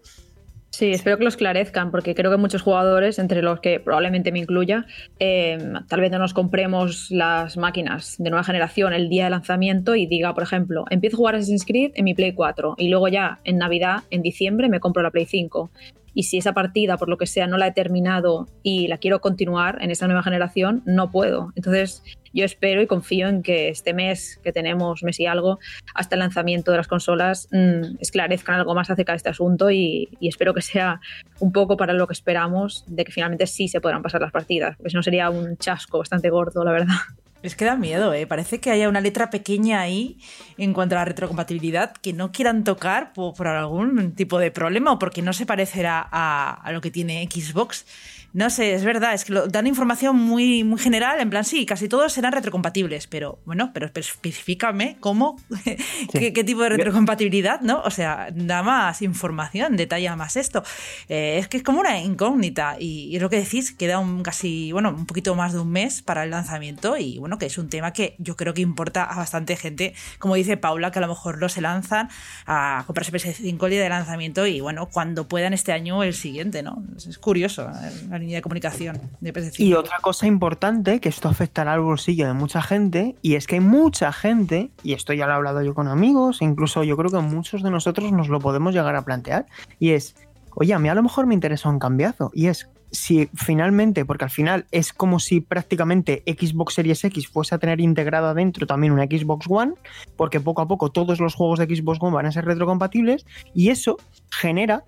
Sí, 0.71 0.91
espero 0.91 1.17
que 1.17 1.23
lo 1.23 1.29
esclarezcan, 1.29 1.89
porque 1.89 2.13
creo 2.13 2.29
que 2.29 2.37
muchos 2.37 2.61
jugadores, 2.61 3.17
entre 3.17 3.41
los 3.41 3.59
que 3.59 3.79
probablemente 3.79 4.31
me 4.31 4.39
incluya, 4.39 4.85
eh, 5.19 5.57
tal 5.87 5.99
vez 5.99 6.11
no 6.11 6.19
nos 6.19 6.33
compremos 6.33 7.09
las 7.09 7.57
máquinas 7.57 8.15
de 8.19 8.29
nueva 8.29 8.43
generación 8.43 8.93
el 8.93 9.09
día 9.09 9.25
de 9.25 9.31
lanzamiento 9.31 9.95
y 9.95 10.05
diga, 10.05 10.33
por 10.33 10.43
ejemplo, 10.43 10.85
empiezo 10.89 11.17
a 11.17 11.17
jugar 11.17 11.35
Assassin's 11.35 11.65
Creed 11.65 11.91
en 11.95 12.05
mi 12.05 12.13
Play 12.13 12.33
4 12.33 12.75
y 12.77 12.89
luego 12.89 13.07
ya 13.07 13.39
en 13.43 13.57
Navidad, 13.57 14.03
en 14.11 14.21
diciembre, 14.21 14.69
me 14.69 14.79
compro 14.79 15.01
la 15.01 15.11
Play 15.11 15.25
5 15.25 15.71
y 16.13 16.23
si 16.23 16.37
esa 16.37 16.53
partida, 16.53 16.97
por 16.97 17.09
lo 17.09 17.17
que 17.17 17.27
sea, 17.27 17.47
no 17.47 17.57
la 17.57 17.67
he 17.67 17.71
terminado 17.71 18.47
y 18.63 18.87
la 18.87 18.97
quiero 18.97 19.21
continuar 19.21 19.77
en 19.81 19.91
esa 19.91 20.07
nueva 20.07 20.23
generación, 20.23 20.81
no 20.85 21.11
puedo. 21.11 21.51
Entonces, 21.55 22.03
yo 22.33 22.45
espero 22.45 22.81
y 22.81 22.87
confío 22.87 23.27
en 23.27 23.41
que 23.41 23.69
este 23.69 23.93
mes 23.93 24.39
que 24.43 24.51
tenemos, 24.51 25.03
mes 25.03 25.19
y 25.19 25.25
algo, 25.25 25.59
hasta 25.95 26.15
el 26.15 26.19
lanzamiento 26.19 26.71
de 26.71 26.77
las 26.77 26.87
consolas, 26.87 27.47
mmm, 27.51 27.97
esclarezcan 27.99 28.55
algo 28.55 28.75
más 28.75 28.89
acerca 28.89 29.13
de 29.13 29.17
este 29.17 29.29
asunto 29.29 29.71
y, 29.71 30.09
y, 30.19 30.27
espero 30.27 30.53
que 30.53 30.61
sea 30.61 31.01
un 31.39 31.51
poco 31.51 31.77
para 31.77 31.93
lo 31.93 32.07
que 32.07 32.13
esperamos 32.13 32.83
de 32.87 33.03
que 33.05 33.11
finalmente 33.11 33.47
sí 33.47 33.67
se 33.67 33.81
podrán 33.81 34.03
pasar 34.03 34.21
las 34.21 34.31
partidas, 34.31 34.77
porque 34.77 34.91
si 34.91 34.95
no 34.95 35.03
sería 35.03 35.29
un 35.29 35.57
chasco 35.57 35.99
bastante 35.99 36.29
gordo, 36.29 36.63
la 36.63 36.71
verdad. 36.71 36.95
Es 37.41 37.55
que 37.55 37.63
da 37.63 37.77
miedo, 37.77 38.13
¿eh? 38.13 38.27
Parece 38.27 38.59
que 38.59 38.69
haya 38.69 38.89
una 38.89 38.99
letra 38.99 39.29
pequeña 39.29 39.79
ahí 39.79 40.17
en 40.57 40.73
cuanto 40.73 40.95
a 40.95 40.99
la 40.99 41.05
retrocompatibilidad 41.05 41.93
que 41.93 42.11
no 42.11 42.33
quieran 42.33 42.65
tocar 42.65 43.13
por, 43.13 43.47
algún 43.47 44.13
tipo 44.13 44.39
de 44.39 44.51
problema 44.51 44.91
o 44.91 44.99
porque 44.99 45.21
no 45.21 45.31
se 45.31 45.45
parecerá 45.45 46.05
a, 46.11 46.51
a 46.51 46.71
lo 46.73 46.81
que 46.81 46.91
tiene 46.91 47.27
Xbox. 47.31 47.85
No 48.31 48.51
sé, 48.51 48.73
es 48.73 48.83
verdad, 48.83 49.15
es 49.15 49.25
que 49.25 49.33
lo, 49.33 49.47
dan 49.47 49.65
información 49.65 50.15
muy, 50.15 50.63
muy 50.63 50.79
general, 50.79 51.19
en 51.19 51.31
plan, 51.31 51.43
sí, 51.43 51.65
casi 51.65 51.89
todos 51.89 52.13
serán 52.13 52.31
retrocompatibles, 52.31 53.07
pero 53.07 53.39
bueno, 53.45 53.71
pero 53.73 53.87
específicame 53.87 54.97
cómo, 54.99 55.37
qué, 56.13 56.31
tipo 56.43 56.61
de 56.61 56.69
retrocompatibilidad, 56.69 57.61
¿no? 57.61 57.81
O 57.81 57.89
sea, 57.89 58.29
da 58.31 58.61
más 58.61 59.01
información, 59.01 59.77
detalla 59.77 60.15
más 60.15 60.35
esto. 60.35 60.63
Eh, 61.07 61.39
es 61.39 61.47
que 61.47 61.57
es 61.57 61.63
como 61.63 61.79
una 61.79 61.99
incógnita 61.99 62.77
y, 62.79 63.15
es 63.15 63.21
lo 63.21 63.31
que 63.31 63.37
decís, 63.37 63.71
queda 63.71 63.97
un 63.97 64.21
casi, 64.21 64.71
bueno, 64.71 64.89
un 64.89 65.07
poquito 65.07 65.33
más 65.33 65.53
de 65.53 65.59
un 65.59 65.71
mes 65.71 66.03
para 66.03 66.23
el 66.23 66.29
lanzamiento 66.29 66.97
y 66.97 67.17
bueno, 67.17 67.39
que 67.39 67.47
es 67.47 67.57
un 67.57 67.69
tema 67.69 67.93
que 67.93 68.15
yo 68.19 68.35
creo 68.35 68.53
que 68.53 68.61
importa 68.61 69.05
a 69.05 69.17
bastante 69.17 69.55
gente, 69.55 69.95
como 70.19 70.35
dice 70.35 70.55
Paula, 70.55 70.91
que 70.91 70.99
a 70.99 71.01
lo 71.01 71.07
mejor 71.07 71.39
no 71.39 71.49
se 71.49 71.61
lanzan 71.61 72.09
a 72.45 72.83
comprarse 72.85 73.11
PS5 73.11 73.63
el 73.63 73.71
día 73.71 73.81
de 73.81 73.89
lanzamiento 73.89 74.45
y 74.45 74.61
bueno, 74.61 74.87
cuando 74.87 75.27
puedan 75.27 75.53
este 75.53 75.71
año 75.71 76.03
el 76.03 76.13
siguiente, 76.13 76.61
¿no? 76.61 76.83
Es, 76.95 77.17
curioso. 77.17 77.69
Eh, 77.69 78.18
línea 78.19 78.37
de 78.37 78.41
comunicación 78.41 78.99
de 79.19 79.51
Y 79.57 79.73
otra 79.73 79.97
cosa 80.01 80.27
importante, 80.27 80.99
que 80.99 81.09
esto 81.09 81.29
afectará 81.29 81.73
al 81.73 81.81
bolsillo 81.81 82.27
de 82.27 82.33
mucha 82.33 82.61
gente, 82.61 83.15
y 83.21 83.35
es 83.35 83.47
que 83.47 83.55
hay 83.55 83.61
mucha 83.61 84.11
gente, 84.11 84.69
y 84.83 84.93
esto 84.93 85.13
ya 85.13 85.25
lo 85.25 85.33
he 85.33 85.35
hablado 85.35 85.61
yo 85.61 85.73
con 85.73 85.87
amigos, 85.87 86.41
incluso 86.41 86.83
yo 86.83 86.97
creo 86.97 87.09
que 87.09 87.19
muchos 87.19 87.63
de 87.63 87.71
nosotros 87.71 88.11
nos 88.11 88.29
lo 88.29 88.39
podemos 88.39 88.73
llegar 88.73 88.95
a 88.95 89.03
plantear, 89.03 89.45
y 89.79 89.91
es, 89.91 90.15
oye, 90.55 90.73
a 90.73 90.79
mí 90.79 90.89
a 90.89 90.95
lo 90.95 91.03
mejor 91.03 91.25
me 91.25 91.33
interesa 91.33 91.69
un 91.69 91.79
cambiazo, 91.79 92.31
y 92.33 92.47
es 92.47 92.69
si 92.91 93.29
finalmente, 93.35 94.05
porque 94.05 94.25
al 94.25 94.29
final 94.29 94.65
es 94.71 94.93
como 94.93 95.19
si 95.19 95.41
prácticamente 95.41 96.23
Xbox 96.25 96.73
Series 96.73 97.03
X 97.03 97.27
fuese 97.27 97.55
a 97.55 97.59
tener 97.59 97.79
integrada 97.79 98.33
dentro 98.33 98.65
también 98.65 98.93
una 98.93 99.03
Xbox 99.03 99.45
One, 99.49 99.73
porque 100.15 100.39
poco 100.39 100.61
a 100.61 100.67
poco 100.67 100.91
todos 100.91 101.19
los 101.19 101.35
juegos 101.35 101.59
de 101.59 101.65
Xbox 101.65 101.99
One 102.01 102.15
van 102.15 102.25
a 102.25 102.31
ser 102.31 102.45
retrocompatibles 102.45 103.25
y 103.53 103.69
eso 103.69 103.97
genera 104.31 104.83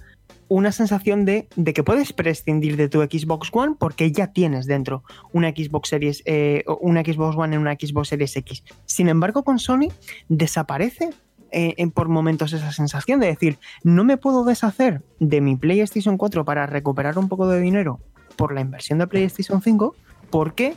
una 0.47 0.71
sensación 0.71 1.25
de, 1.25 1.47
que 1.73 1.83
puedes 1.83 2.13
prescindir 2.13 2.77
de 2.77 2.89
tu 2.89 3.01
Xbox 3.01 3.49
One 3.51 3.75
porque 3.79 4.11
ya 4.11 4.27
tienes 4.27 4.65
dentro 4.65 5.03
una 5.33 5.49
Xbox 5.49 5.89
Series, 5.89 6.23
eh, 6.25 6.63
una 6.81 7.01
Xbox 7.01 7.37
One 7.37 7.55
en 7.55 7.61
una 7.61 7.73
Xbox 7.73 8.09
Series 8.09 8.35
X. 8.35 8.63
Sin 8.85 9.07
embargo, 9.07 9.43
con 9.43 9.59
Sony 9.59 9.89
desaparece 10.29 11.09
eh, 11.51 11.75
por 11.93 12.07
momentos 12.07 12.53
esa 12.53 12.71
sensación 12.71 13.19
de 13.19 13.27
decir, 13.27 13.59
no 13.83 14.03
me 14.03 14.17
puedo 14.17 14.45
deshacer 14.45 15.01
de 15.19 15.41
mi 15.41 15.57
PlayStation 15.57 16.17
4 16.17 16.45
para 16.45 16.65
recuperar 16.65 17.17
un 17.17 17.27
poco 17.27 17.47
de 17.47 17.59
dinero 17.59 17.99
por 18.37 18.53
la 18.53 18.61
inversión 18.61 18.99
de 18.99 19.07
PlayStation 19.07 19.61
5, 19.61 19.95
porque 20.29 20.75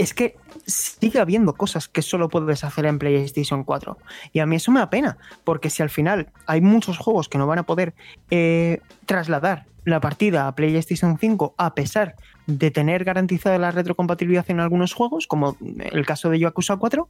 es 0.00 0.14
que 0.14 0.36
sigue 0.66 1.20
habiendo 1.20 1.52
cosas 1.54 1.86
que 1.86 2.00
solo 2.00 2.30
puedes 2.30 2.64
hacer 2.64 2.86
en 2.86 2.98
PlayStation 2.98 3.64
4. 3.64 3.98
Y 4.32 4.38
a 4.38 4.46
mí 4.46 4.56
eso 4.56 4.72
me 4.72 4.80
da 4.80 4.88
pena, 4.88 5.18
porque 5.44 5.68
si 5.68 5.82
al 5.82 5.90
final 5.90 6.32
hay 6.46 6.62
muchos 6.62 6.96
juegos 6.96 7.28
que 7.28 7.36
no 7.36 7.46
van 7.46 7.58
a 7.58 7.64
poder 7.64 7.94
eh, 8.30 8.80
trasladar 9.04 9.66
la 9.84 10.00
partida 10.00 10.46
a 10.46 10.54
PlayStation 10.54 11.18
5 11.18 11.54
a 11.58 11.74
pesar 11.74 12.16
de 12.46 12.70
tener 12.70 13.04
garantizada 13.04 13.58
la 13.58 13.72
retrocompatibilidad 13.72 14.50
en 14.50 14.60
algunos 14.60 14.94
juegos, 14.94 15.26
como 15.26 15.58
el 15.60 16.06
caso 16.06 16.30
de 16.30 16.38
Yakuza 16.38 16.76
4, 16.76 17.08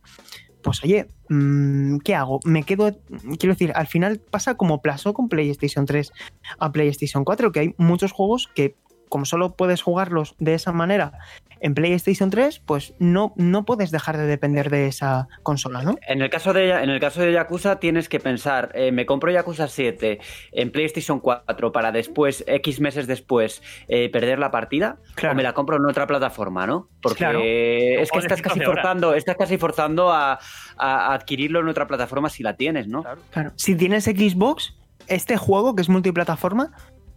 pues 0.62 0.82
oye, 0.82 1.06
mm, 1.28 1.98
¿qué 1.98 2.16
hago? 2.16 2.40
Me 2.44 2.64
quedo, 2.64 2.98
quiero 3.38 3.54
decir, 3.54 3.72
al 3.76 3.86
final 3.86 4.18
pasa 4.18 4.56
como 4.56 4.82
pasó 4.82 5.14
con 5.14 5.28
PlayStation 5.28 5.86
3 5.86 6.12
a 6.58 6.72
PlayStation 6.72 7.24
4, 7.24 7.52
que 7.52 7.60
hay 7.60 7.74
muchos 7.78 8.10
juegos 8.10 8.48
que 8.52 8.74
como 9.10 9.26
solo 9.26 9.54
puedes 9.54 9.82
jugarlos 9.82 10.34
de 10.38 10.54
esa 10.54 10.72
manera 10.72 11.12
en 11.60 11.74
PlayStation 11.74 12.30
3, 12.30 12.62
pues 12.64 12.94
no, 12.98 13.32
no 13.36 13.64
puedes 13.64 13.90
dejar 13.90 14.16
de 14.16 14.26
depender 14.26 14.70
de 14.70 14.86
esa 14.86 15.28
consola, 15.42 15.82
¿no? 15.82 15.96
En 16.06 16.22
el 16.22 16.30
caso 16.30 16.52
de, 16.52 16.70
en 16.70 16.88
el 16.88 17.00
caso 17.00 17.20
de 17.20 17.32
Yakuza 17.32 17.78
tienes 17.78 18.08
que 18.08 18.18
pensar, 18.18 18.70
eh, 18.74 18.92
me 18.92 19.06
compro 19.06 19.30
Yakuza 19.30 19.68
7 19.68 20.18
en 20.52 20.72
PlayStation 20.72 21.20
4 21.20 21.72
para 21.72 21.92
después, 21.92 22.44
X 22.46 22.80
meses 22.80 23.06
después, 23.06 23.62
eh, 23.88 24.08
perder 24.10 24.38
la 24.38 24.50
partida, 24.50 24.96
o 25.30 25.34
me 25.34 25.42
la 25.42 25.52
compro 25.52 25.76
en 25.76 25.86
otra 25.86 26.06
plataforma, 26.06 26.66
¿no? 26.66 26.88
Porque 27.02 28.00
es 28.00 28.10
que 28.10 28.18
estás 28.18 28.40
casi 28.40 28.60
forzando, 28.60 29.14
estás 29.14 29.36
casi 29.36 29.58
forzando 29.58 30.10
a, 30.12 30.38
adquirirlo 30.78 31.60
en 31.60 31.68
otra 31.68 31.86
plataforma 31.86 32.30
si 32.30 32.42
la 32.42 32.56
tienes, 32.56 32.88
¿no? 32.88 33.04
claro. 33.30 33.52
Si 33.56 33.74
tienes 33.74 34.04
Xbox, 34.04 34.74
este 35.08 35.36
juego 35.36 35.74
que 35.74 35.82
es 35.82 35.88
multiplataforma, 35.88 36.72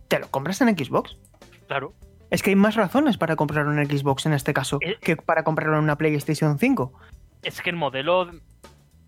te 0.08 0.20
lo 0.20 0.30
compras 0.30 0.62
en 0.62 0.78
Xbox. 0.78 1.18
Claro. 1.68 1.94
Es 2.30 2.42
que 2.42 2.50
hay 2.50 2.56
más 2.56 2.76
razones 2.76 3.18
para 3.18 3.36
comprar 3.36 3.68
un 3.68 3.86
Xbox 3.86 4.26
en 4.26 4.34
este 4.34 4.54
caso 4.54 4.80
eh, 4.82 4.98
que 5.00 5.16
para 5.16 5.44
comprarlo 5.44 5.78
en 5.78 5.84
una 5.84 5.98
PlayStation 5.98 6.58
5. 6.58 6.94
Es 7.44 7.62
que 7.62 7.70
el 7.70 7.76
modelo 7.76 8.32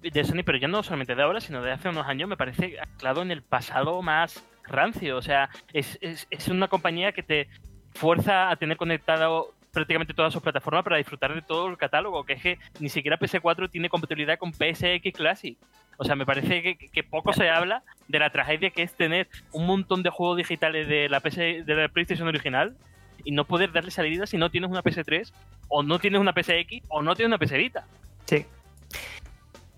de 0.02 0.24
Sony, 0.24 0.44
pero 0.46 0.58
ya 0.58 0.68
no 0.68 0.84
solamente 0.84 1.16
de 1.16 1.24
ahora, 1.24 1.42
sino 1.42 1.62
de 1.62 1.72
hace 1.72 1.90
unos 1.90 2.06
años, 2.06 2.30
me 2.30 2.38
parece 2.38 2.80
anclado 2.80 3.22
en 3.22 3.32
el 3.32 3.42
pasado 3.42 4.02
más 4.02 4.44
rancio. 4.64 5.18
O 5.18 5.22
sea, 5.22 5.50
es, 5.74 5.98
una 6.50 6.68
compañía 6.68 7.12
que 7.12 7.24
te 7.24 7.48
fuerza 7.94 8.50
a 8.50 8.56
tener 8.58 8.78
conectado 8.78 9.54
prácticamente 9.72 10.14
todas 10.14 10.32
sus 10.32 10.42
plataformas 10.42 10.84
para 10.84 10.98
disfrutar 10.98 11.34
de 11.34 11.42
todo 11.42 11.68
el 11.68 11.78
catálogo, 11.78 12.24
que 12.24 12.34
es 12.34 12.42
que 12.42 12.60
ni 12.80 12.90
siquiera 12.90 13.20
PS4 13.20 13.70
tiene 13.70 13.90
compatibilidad 13.90 14.38
con 14.38 14.54
PSX 14.54 15.12
Classic. 15.14 15.58
O 15.98 16.04
sea, 16.04 16.16
me 16.16 16.26
parece 16.26 16.78
que, 16.78 17.04
poco 17.04 17.34
se 17.34 17.50
habla 17.50 17.84
de 18.08 18.20
la 18.20 18.30
tragedia 18.30 18.70
que 18.70 18.84
es 18.84 18.94
tener 18.94 19.28
un 19.52 19.66
montón 19.66 20.04
de 20.04 20.10
juegos 20.10 20.38
digitales 20.38 20.88
de 20.88 21.10
la, 21.10 21.20
PS, 21.20 21.38
de 21.38 21.64
la 21.68 21.88
PlayStation 21.90 22.28
original 22.28 22.76
y 23.24 23.32
no 23.32 23.46
poder 23.46 23.72
darle 23.72 23.92
salida 23.92 24.26
si 24.26 24.38
no 24.38 24.50
tienes 24.50 24.70
una 24.70 24.84
PS3 24.84 25.32
o 25.70 25.84
no 25.84 26.00
tienes 26.00 26.22
una 26.22 26.34
PSX 26.34 26.86
o 26.90 27.02
no 27.02 27.16
tienes 27.16 27.36
una 27.36 27.46
PS 27.46 27.54
Vita. 27.54 27.86
Sí. 28.26 28.46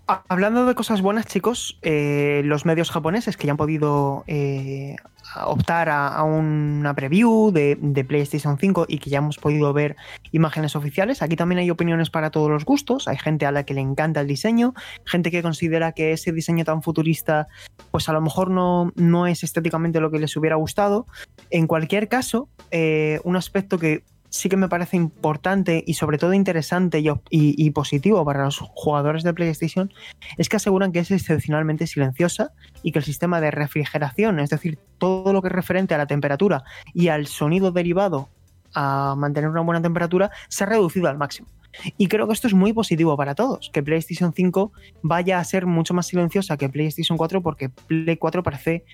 Hablando 0.06 0.64
de 0.64 0.74
cosas 0.74 1.02
buenas, 1.02 1.26
chicos, 1.26 1.78
eh, 1.82 2.40
los 2.44 2.64
medios 2.64 2.90
japoneses 2.90 3.36
que 3.36 3.46
ya 3.46 3.52
han 3.52 3.58
podido 3.58 4.24
eh, 4.26 4.96
optar 5.44 5.88
a, 5.88 6.22
una 6.22 6.94
preview 6.94 7.50
de, 7.52 8.04
PlayStation 8.06 8.58
5 8.58 8.86
y 8.88 8.98
que 8.98 9.10
ya 9.10 9.18
hemos 9.18 9.38
podido 9.38 9.72
ver 9.72 9.96
imágenes 10.32 10.76
oficiales. 10.76 11.22
Aquí 11.22 11.36
también 11.36 11.58
hay 11.58 11.70
opiniones 11.70 12.10
para 12.10 12.30
todos 12.30 12.50
los 12.50 12.64
gustos. 12.64 13.08
Hay 13.08 13.18
gente 13.18 13.46
a 13.46 13.52
la 13.52 13.64
que 13.64 13.74
le 13.74 13.80
encanta 13.80 14.20
el 14.20 14.26
diseño, 14.26 14.74
gente 15.04 15.30
que 15.30 15.42
considera 15.42 15.92
que 15.92 16.12
ese 16.12 16.32
diseño 16.32 16.64
tan 16.64 16.82
futurista, 16.82 17.48
pues 17.90 18.08
a 18.08 18.12
lo 18.12 18.20
mejor 18.20 18.50
no, 18.50 18.92
no 18.96 19.26
es 19.26 19.42
estéticamente 19.44 20.00
lo 20.00 20.10
que 20.10 20.18
les 20.18 20.36
hubiera 20.36 20.56
gustado. 20.56 21.06
En 21.50 21.66
cualquier 21.66 22.08
caso, 22.08 22.48
eh, 22.70 23.20
un 23.24 23.36
aspecto 23.36 23.78
que 23.78 24.04
sí 24.30 24.48
que 24.48 24.56
me 24.56 24.68
parece 24.68 24.96
importante 24.96 25.82
y 25.86 25.94
sobre 25.94 26.18
todo 26.18 26.32
interesante 26.32 27.02
y, 27.30 27.70
positivo 27.70 28.24
para 28.24 28.44
los 28.44 28.58
jugadores 28.58 29.22
de 29.22 29.34
PlayStation 29.34 29.92
es 30.36 30.48
que 30.48 30.56
aseguran 30.56 30.92
que 30.92 31.00
es 31.00 31.10
excepcionalmente 31.10 31.86
silenciosa 31.86 32.52
y 32.82 32.92
que 32.92 32.98
el 32.98 33.04
sistema 33.04 33.40
de 33.40 33.50
refrigeración, 33.50 34.40
es 34.40 34.50
decir, 34.50 34.78
todo 34.98 35.32
lo 35.32 35.42
que 35.42 35.48
es 35.48 35.52
referente 35.52 35.94
a 35.94 35.98
la 35.98 36.06
temperatura 36.06 36.64
y 36.94 37.08
al 37.08 37.26
sonido 37.26 37.70
derivado 37.70 38.28
a 38.74 39.14
mantener 39.16 39.50
una 39.50 39.62
buena 39.62 39.82
temperatura, 39.82 40.30
se 40.48 40.64
ha 40.64 40.66
reducido 40.66 41.08
al 41.08 41.18
máximo. 41.18 41.48
Y 41.96 42.08
creo 42.08 42.26
que 42.26 42.32
esto 42.32 42.46
es 42.46 42.54
muy 42.54 42.72
positivo 42.72 43.16
para 43.16 43.34
todos, 43.34 43.70
que 43.72 43.82
PlayStation 43.82 44.32
5 44.32 44.72
vaya 45.02 45.38
a 45.38 45.44
ser 45.44 45.66
mucho 45.66 45.94
más 45.94 46.06
silenciosa 46.06 46.56
que 46.56 46.68
PlayStation 46.68 47.16
4 47.16 47.42
porque 47.42 47.68
Play 47.68 48.16
4 48.16 48.42
parece 48.42 48.84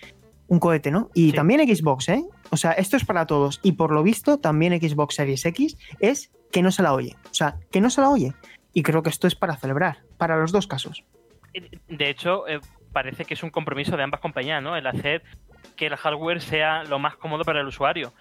un 0.49 0.59
cohete, 0.59 0.90
¿no? 0.90 1.11
Y 1.14 1.32
también 1.32 1.61
Xbox, 1.66 2.09
¿eh? 2.09 2.24
O 2.51 2.57
sea, 2.57 2.72
esto 2.72 2.97
es 2.97 3.05
para 3.05 3.26
todos. 3.26 3.61
Y 3.62 3.72
por 3.72 3.92
lo 3.92 4.03
visto, 4.03 4.38
también 4.38 4.78
Xbox 4.80 5.14
Series 5.14 5.45
X 5.45 5.76
es 6.01 6.32
que 6.53 6.62
no 6.62 6.70
se 6.70 6.82
la 6.82 6.92
oye. 6.92 7.16
O 7.30 7.34
sea, 7.34 7.57
que 7.70 7.80
no 7.80 7.90
se 7.90 8.01
la 8.01 8.11
oye. 8.11 8.32
Y 8.72 8.82
creo 8.82 9.03
que 9.03 9.11
esto 9.11 9.26
es 9.26 9.34
para 9.34 9.57
celebrar, 9.57 9.99
para 10.18 10.36
los 10.36 10.53
dos 10.53 10.66
casos. 10.66 11.05
De 11.88 12.11
hecho, 12.11 12.47
eh, 12.49 12.61
parece 12.92 13.24
que 13.24 13.34
es 13.34 13.42
un 13.42 13.51
compromiso 13.51 13.97
de 13.97 14.03
ambas 14.03 14.20
compañías, 14.20 14.62
¿no? 14.62 14.76
El 14.76 14.86
hacer 14.86 15.22
que 15.76 15.86
el 15.86 15.97
hardware 15.97 16.40
sea 16.40 16.84
lo 16.84 16.99
más 16.99 17.16
cómodo 17.16 17.45
para 17.45 17.61
el 17.61 17.66
usuario. 17.66 18.12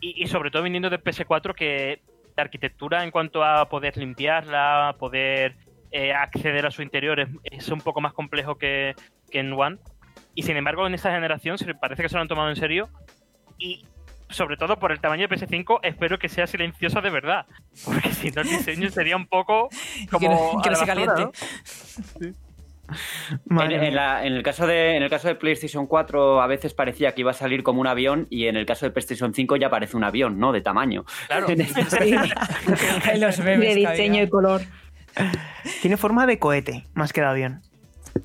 Y, 0.00 0.28
sobre 0.28 0.52
todo 0.52 0.62
viniendo 0.62 0.90
de 0.90 1.02
PS4, 1.02 1.54
que 1.54 2.02
la 2.36 2.44
arquitectura 2.44 3.02
en 3.02 3.10
cuanto 3.10 3.42
a 3.42 3.68
poder 3.68 3.96
limpiarla, 3.96 4.94
poder 4.96 5.56
eh, 5.90 6.12
acceder 6.12 6.66
a 6.66 6.70
su 6.70 6.82
interior 6.82 7.28
es, 7.42 7.68
un 7.68 7.80
poco 7.80 8.00
más 8.00 8.12
complejo 8.12 8.58
que, 8.58 8.94
que 9.28 9.40
en 9.40 9.52
One 9.52 9.78
y 10.38 10.44
sin 10.44 10.56
embargo, 10.56 10.86
en 10.86 10.94
esta 10.94 11.10
generación 11.10 11.58
se 11.58 11.74
parece 11.74 12.00
que 12.00 12.08
se 12.08 12.14
lo 12.14 12.22
han 12.22 12.28
tomado 12.28 12.48
en 12.48 12.54
serio. 12.54 12.88
Y 13.58 13.84
sobre 14.30 14.56
todo 14.56 14.78
por 14.78 14.92
el 14.92 15.00
tamaño 15.00 15.26
de 15.26 15.36
PS5, 15.36 15.80
espero 15.82 16.20
que 16.20 16.28
sea 16.28 16.46
silenciosa 16.46 17.00
de 17.00 17.10
verdad. 17.10 17.44
Porque 17.84 18.12
si 18.12 18.30
no, 18.30 18.42
el 18.42 18.48
diseño 18.48 18.88
sería 18.88 19.16
un 19.16 19.26
poco 19.26 19.68
como. 20.12 20.62
que, 20.62 20.70
no, 20.70 20.76
se 20.76 20.86
caliente. 20.86 21.28
En, 23.50 24.32
el 24.32 24.44
caso 24.44 24.68
de, 24.68 24.94
en 24.94 25.02
el 25.02 25.10
caso 25.10 25.26
de 25.26 25.34
PlayStation 25.34 25.88
4 25.88 26.40
a 26.40 26.46
veces 26.46 26.72
parecía 26.72 27.16
que 27.16 27.22
iba 27.22 27.32
a 27.32 27.34
salir 27.34 27.64
como 27.64 27.80
un 27.80 27.88
avión 27.88 28.28
y 28.30 28.46
en 28.46 28.56
el 28.56 28.64
caso 28.64 28.86
de 28.86 28.92
PlayStation 28.92 29.34
5 29.34 29.56
ya 29.56 29.70
parece 29.70 29.96
un 29.96 30.04
avión, 30.04 30.38
¿no? 30.38 30.52
De 30.52 30.60
tamaño. 30.60 31.04
Claro. 31.26 31.46
de 31.48 31.56
diseño 33.74 34.22
y 34.22 34.28
color. 34.28 34.60
Tiene 35.82 35.96
forma 35.96 36.26
de 36.26 36.38
cohete, 36.38 36.86
más 36.94 37.12
que 37.12 37.22
de 37.22 37.26
avión. 37.26 37.67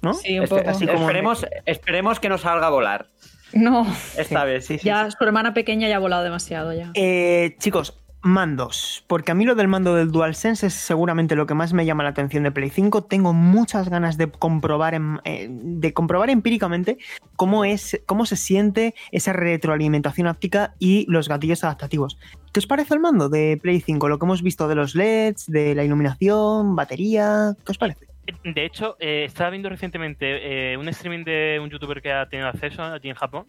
¿No? 0.02 0.14
Sí, 0.14 0.40
un 0.40 0.48
poco. 0.48 0.70
Así 0.70 0.86
como 0.88 1.02
esperemos, 1.02 1.46
esperemos 1.66 2.20
que 2.20 2.30
no 2.30 2.38
salga 2.38 2.68
a 2.68 2.70
volar. 2.70 3.08
No. 3.54 3.86
Esta 4.18 4.44
vez. 4.44 4.66
Sí, 4.66 4.80
ya 4.84 5.10
su 5.12 5.24
hermana 5.24 5.54
pequeña 5.54 5.88
ya 5.88 5.98
ha 5.98 6.00
volado 6.00 6.24
demasiado 6.24 6.74
ya. 6.74 6.92
Eh, 6.96 7.56
chicos, 7.60 8.00
mandos. 8.24 9.04
Porque 9.08 9.32
a 9.32 9.36
mí 9.36 9.46
lo 9.46 9.54
del 9.54 9.68
mando 9.68 9.94
del 9.94 10.12
DualSense 10.12 10.68
es 10.68 10.74
seguramente 10.74 11.36
lo 11.36 11.46
que 11.46 11.54
más 11.54 11.74
me 11.74 11.86
llama 11.86 12.04
la 12.04 12.10
atención 12.10 12.44
de 12.44 12.52
Play 12.52 12.70
5. 12.70 13.04
Tengo 13.04 13.34
muchas 13.34 13.90
ganas 13.90 14.18
de 14.18 14.32
comprobar, 14.32 15.00
eh, 15.26 15.48
de 15.52 15.94
comprobar 15.94 16.30
empíricamente 16.30 16.98
cómo, 17.36 17.66
es, 17.66 18.02
cómo 18.06 18.26
se 18.26 18.38
siente 18.38 18.96
esa 19.12 19.34
retroalimentación 19.34 20.28
áptica 20.28 20.74
y 20.80 21.06
los 21.10 21.30
gatillos 21.30 21.64
adaptativos. 21.64 22.18
¿Qué 22.52 22.60
os 22.60 22.68
parece 22.68 22.94
el 22.94 23.00
mando 23.00 23.30
de 23.30 23.60
Play 23.62 23.82
5? 23.82 24.08
Lo 24.08 24.18
que 24.18 24.26
hemos 24.26 24.42
visto 24.42 24.68
de 24.68 24.76
los 24.76 24.96
LEDs, 24.96 25.48
de 25.48 25.76
la 25.76 25.84
iluminación, 25.84 26.76
batería. 26.76 27.56
¿Qué 27.66 27.72
os 27.72 27.78
parece? 27.78 28.13
De 28.44 28.66
hecho, 28.66 28.96
eh, 29.00 29.26
estaba 29.26 29.50
viendo 29.50 29.70
recientemente 29.70 30.72
eh, 30.72 30.78
un 30.78 30.88
streaming 30.90 31.26
de 31.26 31.60
un 31.62 31.70
youtuber 31.70 32.02
que 32.02 32.12
ha 32.12 32.28
tenido 32.28 32.48
acceso 32.48 32.82
allí 32.82 33.10
en 33.10 33.16
Japón 33.16 33.46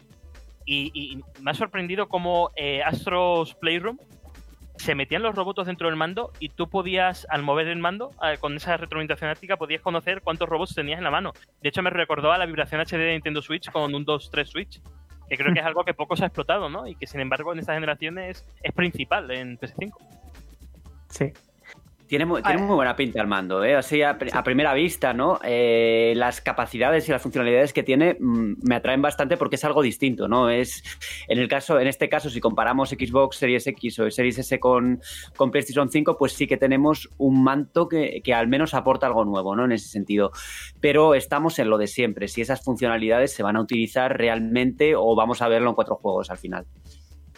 y, 0.65 1.21
me 1.41 1.51
ha 1.51 1.53
sorprendido 1.53 2.09
cómo 2.09 2.49
eh, 2.55 2.81
Astros 2.83 3.53
Playroom 3.55 3.97
se 4.77 4.95
metían 4.95 5.21
los 5.21 5.35
robots 5.35 5.67
dentro 5.67 5.87
del 5.87 5.95
mando 5.95 6.31
y 6.39 6.49
tú 6.49 6.69
podías, 6.69 7.25
al 7.29 7.43
mover 7.43 7.67
el 7.67 7.79
mando, 7.79 8.11
con 8.41 8.55
esa 8.55 8.75
retroalimentación 8.75 9.29
áptica, 9.29 9.55
podías 9.55 9.81
conocer 9.81 10.21
cuántos 10.21 10.49
robots 10.49 10.75
tenías 10.75 10.97
en 10.97 11.05
la 11.05 11.11
mano. 11.11 11.31
De 11.61 11.69
hecho, 11.69 11.81
me 11.81 11.89
recordó 11.91 12.33
a 12.33 12.37
la 12.37 12.45
vibración 12.45 12.81
HD 12.81 12.97
de 12.97 13.11
Nintendo 13.13 13.41
Switch 13.41 13.71
con 13.71 13.95
un 13.95 14.05
2-3 14.05 14.45
Switch, 14.45 14.81
que 15.29 15.37
creo 15.37 15.53
que 15.53 15.61
es 15.61 15.65
algo 15.65 15.85
que 15.85 15.93
poco 15.93 16.17
se 16.17 16.25
ha 16.25 16.27
explotado, 16.27 16.67
¿no? 16.67 16.87
Y 16.87 16.95
que, 16.95 17.07
sin 17.07 17.21
embargo, 17.21 17.53
en 17.53 17.59
esta 17.59 17.73
generación 17.73 18.17
es, 18.17 18.45
es 18.61 18.73
principal 18.73 19.31
en 19.31 19.57
PS5. 19.57 19.93
Sí, 21.09 21.31
tiene, 22.07 22.25
muy, 22.25 22.41
tiene 22.41 22.61
muy 22.61 22.75
buena 22.75 22.95
pinta 22.95 23.21
el 23.21 23.27
mando, 23.27 23.63
¿eh? 23.63 23.75
Así 23.75 24.01
a, 24.01 24.17
primera 24.17 24.73
vista, 24.73 25.13
¿no? 25.13 25.39
Eh, 25.43 26.13
las 26.15 26.41
capacidades 26.41 27.07
y 27.07 27.11
las 27.11 27.21
funcionalidades 27.21 27.73
que 27.73 27.83
tiene 27.83 28.17
mm, 28.19 28.53
me 28.61 28.75
atraen 28.75 29.01
bastante 29.01 29.37
porque 29.37 29.55
es 29.55 29.63
algo 29.65 29.81
distinto, 29.81 30.27
¿no? 30.27 30.49
Es, 30.49 30.83
en 31.27 31.39
el 31.39 31.47
caso, 31.47 31.79
en 31.79 31.87
este 31.87 32.09
caso, 32.09 32.29
si 32.29 32.39
comparamos 32.39 32.89
Xbox 32.89 33.37
Series 33.37 33.65
X 33.67 33.99
o 33.99 34.11
Series 34.11 34.37
S 34.37 34.59
con, 34.59 35.01
con 35.35 35.51
PlayStation 35.51 35.89
5, 35.89 36.17
pues 36.17 36.33
sí 36.33 36.47
que 36.47 36.57
tenemos 36.57 37.09
un 37.17 37.43
manto 37.43 37.87
que, 37.87 38.21
que, 38.23 38.33
al 38.33 38.47
menos 38.47 38.73
aporta 38.73 39.07
algo 39.07 39.25
nuevo, 39.25 39.55
¿no? 39.55 39.65
En 39.65 39.71
ese 39.71 39.89
sentido. 39.89 40.31
Pero 40.79 41.15
estamos 41.15 41.59
en 41.59 41.69
lo 41.69 41.77
de 41.77 41.87
siempre, 41.87 42.27
si 42.27 42.41
esas 42.41 42.63
funcionalidades 42.63 43.33
se 43.33 43.43
van 43.43 43.55
a 43.55 43.61
utilizar 43.61 44.17
realmente 44.17 44.95
o 44.95 45.15
vamos 45.15 45.41
a 45.41 45.47
verlo 45.47 45.69
en 45.69 45.75
cuatro 45.75 45.95
juegos 45.95 46.29
al 46.29 46.37
final. 46.37 46.65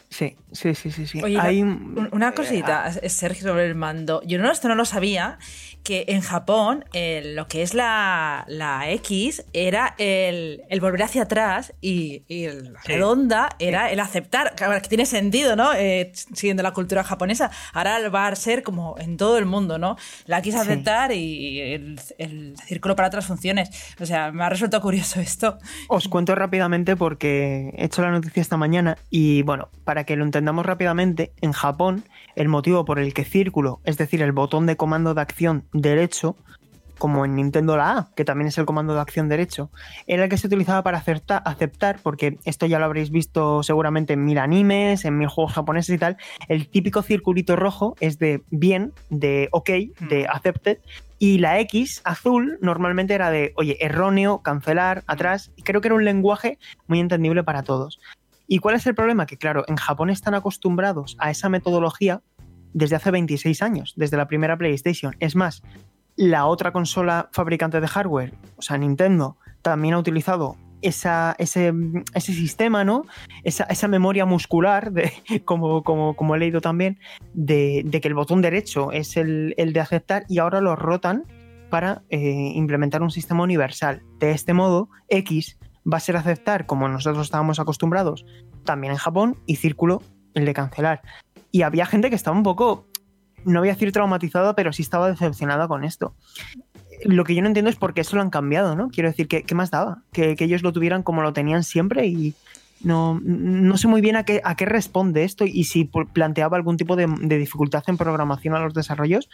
Sí, 0.09 0.37
sí, 0.53 0.73
sí, 0.73 0.91
sí. 0.91 1.05
sí. 1.05 1.21
Oye, 1.21 1.37
Hay... 1.39 1.61
una 1.61 2.31
cosita, 2.31 2.89
eh, 3.01 3.09
Sergio, 3.09 3.49
sobre 3.49 3.65
el 3.65 3.75
mando. 3.75 4.21
Yo 4.25 4.39
no, 4.39 4.49
esto 4.49 4.69
no 4.69 4.75
lo 4.75 4.85
sabía, 4.85 5.37
que 5.83 6.05
en 6.09 6.21
Japón 6.21 6.85
eh, 6.91 7.33
lo 7.35 7.47
que 7.47 7.61
es 7.61 7.73
la, 7.73 8.45
la 8.47 8.89
X 8.91 9.45
era 9.53 9.95
el, 9.97 10.63
el, 10.69 10.81
volver 10.81 11.03
hacia 11.03 11.23
atrás 11.23 11.73
y, 11.79 12.23
y 12.27 12.47
la 12.47 12.81
redonda 12.83 13.49
era 13.59 13.89
el 13.91 13.99
aceptar, 13.99 14.53
que, 14.55 14.65
que 14.81 14.89
tiene 14.89 15.05
sentido, 15.05 15.55
¿no? 15.55 15.73
Eh, 15.73 16.11
siguiendo 16.13 16.61
la 16.61 16.71
cultura 16.71 17.03
japonesa. 17.03 17.51
Ahora 17.73 18.09
va 18.09 18.27
a 18.27 18.35
ser 18.35 18.63
como 18.63 18.95
en 18.99 19.17
todo 19.17 19.37
el 19.37 19.45
mundo, 19.45 19.77
¿no? 19.77 19.97
La 20.25 20.39
X 20.39 20.55
aceptar 20.55 21.13
y 21.13 21.59
el, 21.61 21.99
el, 22.17 22.55
círculo 22.65 22.95
para 22.95 23.07
otras 23.07 23.25
funciones. 23.25 23.69
O 23.99 24.05
sea, 24.05 24.31
me 24.31 24.43
ha 24.43 24.49
resultado 24.49 24.81
curioso 24.81 25.19
esto. 25.19 25.57
Os 25.87 26.07
cuento 26.07 26.35
rápidamente 26.35 26.95
porque 26.95 27.73
he 27.77 27.85
hecho 27.85 28.01
la 28.01 28.11
noticia 28.11 28.41
esta 28.41 28.57
mañana 28.57 28.97
y 29.09 29.41
bueno, 29.43 29.69
para 29.85 29.96
que 30.03 30.15
lo 30.15 30.23
entendamos 30.23 30.65
rápidamente, 30.65 31.31
en 31.41 31.51
Japón 31.51 32.03
el 32.35 32.47
motivo 32.49 32.85
por 32.85 32.99
el 32.99 33.13
que 33.13 33.23
círculo, 33.23 33.79
es 33.83 33.97
decir, 33.97 34.21
el 34.21 34.31
botón 34.31 34.65
de 34.65 34.77
comando 34.77 35.13
de 35.13 35.21
acción 35.21 35.65
derecho, 35.73 36.35
como 36.97 37.25
en 37.25 37.35
Nintendo 37.35 37.77
la 37.77 37.97
A, 37.97 38.09
que 38.15 38.25
también 38.25 38.47
es 38.47 38.57
el 38.57 38.65
comando 38.65 38.93
de 38.93 39.01
acción 39.01 39.29
derecho, 39.29 39.69
era 40.07 40.23
el 40.23 40.29
que 40.29 40.37
se 40.37 40.47
utilizaba 40.47 40.83
para 40.83 40.97
aceptar, 40.97 41.99
porque 42.01 42.37
esto 42.45 42.65
ya 42.65 42.79
lo 42.79 42.85
habréis 42.85 43.11
visto 43.11 43.63
seguramente 43.63 44.13
en 44.13 44.25
mil 44.25 44.37
animes, 44.37 45.05
en 45.05 45.17
mil 45.17 45.27
juegos 45.27 45.53
japoneses 45.53 45.95
y 45.95 45.97
tal, 45.97 46.17
el 46.47 46.67
típico 46.67 47.01
circulito 47.01 47.55
rojo 47.55 47.95
es 47.99 48.19
de 48.19 48.41
bien, 48.49 48.93
de 49.09 49.49
ok, 49.51 49.69
de 50.09 50.23
hmm. 50.23 50.31
accepted, 50.35 50.79
y 51.19 51.39
la 51.39 51.59
X 51.61 52.01
azul 52.03 52.59
normalmente 52.61 53.13
era 53.13 53.31
de, 53.31 53.53
oye, 53.55 53.77
erróneo, 53.83 54.39
cancelar, 54.39 55.03
atrás, 55.07 55.51
y 55.55 55.63
creo 55.63 55.81
que 55.81 55.87
era 55.87 55.95
un 55.95 56.05
lenguaje 56.05 56.59
muy 56.87 56.99
entendible 56.99 57.43
para 57.43 57.63
todos. 57.63 57.99
¿Y 58.47 58.59
cuál 58.59 58.75
es 58.75 58.87
el 58.87 58.95
problema? 58.95 59.25
Que 59.25 59.37
claro, 59.37 59.65
en 59.67 59.75
Japón 59.75 60.09
están 60.09 60.33
acostumbrados 60.33 61.15
a 61.19 61.29
esa 61.29 61.49
metodología 61.49 62.21
desde 62.73 62.95
hace 62.95 63.11
26 63.11 63.61
años, 63.61 63.93
desde 63.97 64.17
la 64.17 64.27
primera 64.27 64.57
PlayStation. 64.57 65.15
Es 65.19 65.35
más, 65.35 65.63
la 66.15 66.45
otra 66.45 66.71
consola 66.71 67.29
fabricante 67.31 67.79
de 67.81 67.87
hardware, 67.87 68.33
o 68.57 68.61
sea, 68.61 68.77
Nintendo, 68.77 69.37
también 69.61 69.93
ha 69.95 69.99
utilizado 69.99 70.55
esa, 70.81 71.35
ese, 71.39 71.73
sistema, 72.19 72.83
¿no? 72.83 73.05
Esa, 73.43 73.87
memoria 73.87 74.25
muscular, 74.25 74.91
de, 74.91 75.11
como, 75.45 75.83
como, 75.83 76.35
he 76.35 76.39
leído 76.39 76.61
también, 76.61 76.99
de, 77.33 77.85
que 78.01 78.07
el 78.07 78.13
botón 78.13 78.41
derecho 78.41 78.91
es 78.91 79.17
el, 79.17 79.53
de 79.57 79.79
aceptar 79.79 80.25
y 80.29 80.39
ahora 80.39 80.61
lo 80.61 80.75
rotan 80.75 81.25
para 81.69 82.03
eh, 82.09 82.51
implementar 82.55 83.01
un 83.01 83.11
sistema 83.11 83.43
universal. 83.43 84.03
De 84.19 84.31
este 84.31 84.53
modo, 84.53 84.89
X 85.09 85.56
va 85.91 85.97
a 85.97 86.01
ser 86.01 86.17
aceptar, 86.17 86.65
como 86.65 86.87
nosotros 86.87 87.25
estábamos 87.25 87.59
acostumbrados, 87.59 88.25
también 88.63 88.93
en 88.93 88.99
Japón, 88.99 89.37
y 89.45 89.55
círculo 89.55 90.01
el 90.33 90.45
de 90.45 90.53
cancelar. 90.53 91.01
Y 91.51 91.61
había 91.61 91.85
gente 91.85 92.09
que 92.09 92.15
estaba 92.15 92.35
un 92.35 92.43
poco, 92.43 92.87
no 93.45 93.59
voy 93.59 93.69
a 93.69 93.73
decir 93.73 93.91
traumatizada, 93.91 94.55
pero 94.55 94.73
sí 94.73 94.81
estaba 94.81 95.09
decepcionada 95.09 95.67
con 95.67 95.83
esto. 95.83 96.13
Lo 97.05 97.23
que 97.23 97.35
yo 97.35 97.41
no 97.41 97.47
entiendo 97.47 97.69
es 97.69 97.75
por 97.75 97.93
qué 97.93 98.01
eso 98.01 98.15
lo 98.15 98.21
han 98.21 98.29
cambiado, 98.29 98.75
¿no? 98.75 98.89
Quiero 98.89 99.09
decir, 99.09 99.27
¿qué, 99.27 99.43
qué 99.43 99.55
más 99.55 99.71
daba? 99.71 100.03
Que, 100.11 100.35
ellos 100.39 100.63
lo 100.63 100.73
tuvieran 100.73 101.03
como 101.03 101.21
lo 101.21 101.33
tenían 101.33 101.63
siempre 101.63 102.07
y 102.07 102.33
no, 102.83 103.19
no 103.23 103.77
sé 103.77 103.87
muy 103.87 104.01
bien 104.01 104.15
a 104.15 104.23
qué, 104.23 104.41
a 104.43 104.55
qué 104.55 104.65
responde 104.65 105.23
esto 105.23 105.45
y 105.45 105.63
si 105.63 105.85
planteaba 105.85 106.57
algún 106.57 106.77
tipo 106.77 106.95
de, 106.95 107.07
dificultad 107.37 107.83
en 107.87 107.97
programación 107.97 108.55
a 108.55 108.59
los 108.59 108.73
desarrollos, 108.73 109.29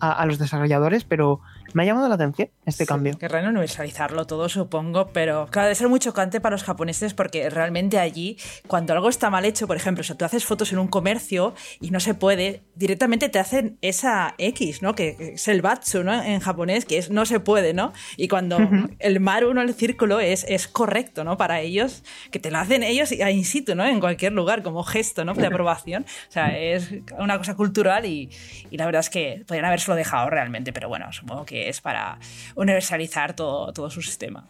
a, 0.00 0.24
los 0.26 0.38
desarrolladores, 0.38 1.04
pero 1.04 1.40
me 1.72 1.82
ha 1.82 1.86
llamado 1.86 2.08
la 2.08 2.14
atención 2.14 2.48
este 2.64 2.86
cambio. 2.86 3.16
Querrán 3.18 3.46
universalizarlo 3.46 4.26
todo, 4.26 4.48
supongo, 4.48 5.10
pero 5.12 5.46
claro, 5.50 5.66
debe 5.66 5.74
ser 5.74 5.88
muy 5.88 6.00
chocante 6.00 6.40
para 6.40 6.54
los 6.54 6.64
japoneses 6.64 7.14
porque 7.14 7.50
realmente 7.50 7.98
allí, 7.98 8.36
cuando 8.66 8.92
algo 8.92 9.08
está 9.08 9.30
mal 9.30 9.44
hecho, 9.44 9.66
por 9.66 9.76
ejemplo, 9.76 10.04
si 10.04 10.14
tú 10.14 10.24
haces 10.24 10.44
fotos 10.44 10.72
en 10.72 10.78
un 10.78 10.88
comercio 10.88 11.54
y 11.80 11.90
no 11.90 12.00
se 12.00 12.14
puede, 12.14 12.62
directamente 12.74 13.28
te 13.28 13.38
hacen 13.38 13.78
esa 13.82 14.34
X, 14.38 14.82
¿no? 14.82 14.94
Que 14.94 15.34
es 15.34 15.48
el 15.48 15.62
batsu, 15.62 16.04
¿no? 16.04 16.22
En 16.22 16.40
japonés, 16.40 16.84
que 16.84 16.98
es 16.98 17.10
no 17.10 17.26
se 17.26 17.40
puede, 17.40 17.74
¿no? 17.74 17.92
Y 18.16 18.28
cuando 18.28 18.58
el 18.98 19.20
maru, 19.20 19.54
¿no? 19.54 19.62
El 19.62 19.74
círculo 19.74 20.20
es, 20.20 20.44
es 20.48 20.68
correcto, 20.68 21.24
¿no? 21.24 21.36
Para 21.36 21.60
ellos, 21.60 22.02
que 22.30 22.38
te 22.38 22.50
lo 22.50 22.58
hacen 22.58 22.82
ellos 22.82 23.12
in 23.12 23.44
situ, 23.44 23.74
¿no? 23.74 23.84
En 23.84 24.00
cualquier 24.00 24.32
lugar, 24.32 24.62
como 24.62 24.82
gesto, 24.82 25.24
¿no? 25.24 25.34
De 25.34 25.46
aprobación. 25.46 26.04
O 26.28 26.32
sea, 26.32 26.56
es 26.58 26.90
una 27.18 27.38
cosa 27.38 27.54
cultural 27.54 28.04
y, 28.04 28.30
y 28.70 28.76
la 28.76 28.86
verdad 28.86 29.00
es 29.00 29.10
que 29.10 29.44
podrían 29.46 29.64
haberse 29.66 29.88
dejado 29.94 30.28
realmente, 30.30 30.72
pero 30.72 30.88
bueno, 30.88 31.12
supongo 31.12 31.44
que 31.44 31.57
es 31.66 31.80
para 31.80 32.18
universalizar 32.54 33.34
todo, 33.34 33.72
todo 33.72 33.90
su 33.90 34.02
sistema. 34.02 34.48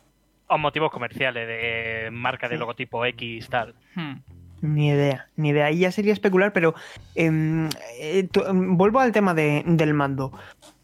O 0.49 0.59
motivos 0.59 0.91
comerciales, 0.91 1.47
de 1.47 2.11
marca 2.11 2.49
de 2.49 2.57
logotipo 2.57 3.05
X, 3.05 3.49
tal. 3.49 3.75
Hmm. 3.95 4.17
Ni 4.61 4.89
idea, 4.89 5.29
ni 5.37 5.51
idea. 5.51 5.67
Ahí 5.67 5.81
ya 5.81 5.93
sería 5.93 6.13
especular, 6.13 6.53
pero 6.53 6.75
em, 7.15 7.69
eh, 8.01 8.29
em, 8.49 8.77
vuelvo 8.77 8.99
al 9.01 9.13
tema 9.13 9.35
del 9.35 9.95
mando. 9.95 10.33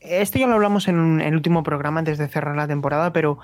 Esto 0.00 0.38
ya 0.38 0.46
lo 0.46 0.54
hablamos 0.54 0.86
en, 0.86 1.20
el 1.20 1.34
último 1.34 1.62
programa 1.62 1.98
antes 1.98 2.18
de 2.18 2.28
cerrar 2.28 2.54
la 2.56 2.68
temporada, 2.68 3.12
pero 3.12 3.38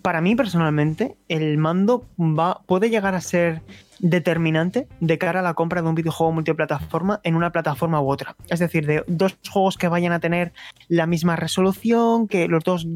para 0.00 0.20
mí 0.20 0.34
personalmente 0.36 1.16
el 1.28 1.58
mando 1.58 2.06
va, 2.18 2.62
puede 2.66 2.88
llegar 2.88 3.14
a 3.14 3.20
ser 3.20 3.62
determinante 4.04 4.86
de 5.00 5.16
cara 5.16 5.40
a 5.40 5.42
la 5.42 5.54
compra 5.54 5.80
de 5.80 5.88
un 5.88 5.94
videojuego 5.94 6.30
multiplataforma 6.30 7.20
en 7.22 7.36
una 7.36 7.52
plataforma 7.52 8.02
u 8.02 8.10
otra. 8.10 8.36
Es 8.50 8.58
decir, 8.58 8.86
de 8.86 9.02
dos 9.06 9.38
juegos 9.50 9.78
que 9.78 9.88
vayan 9.88 10.12
a 10.12 10.20
tener 10.20 10.52
la 10.88 11.06
misma 11.06 11.36
resolución, 11.36 12.28
que 12.28 12.46
los 12.46 12.62
dos 12.64 12.86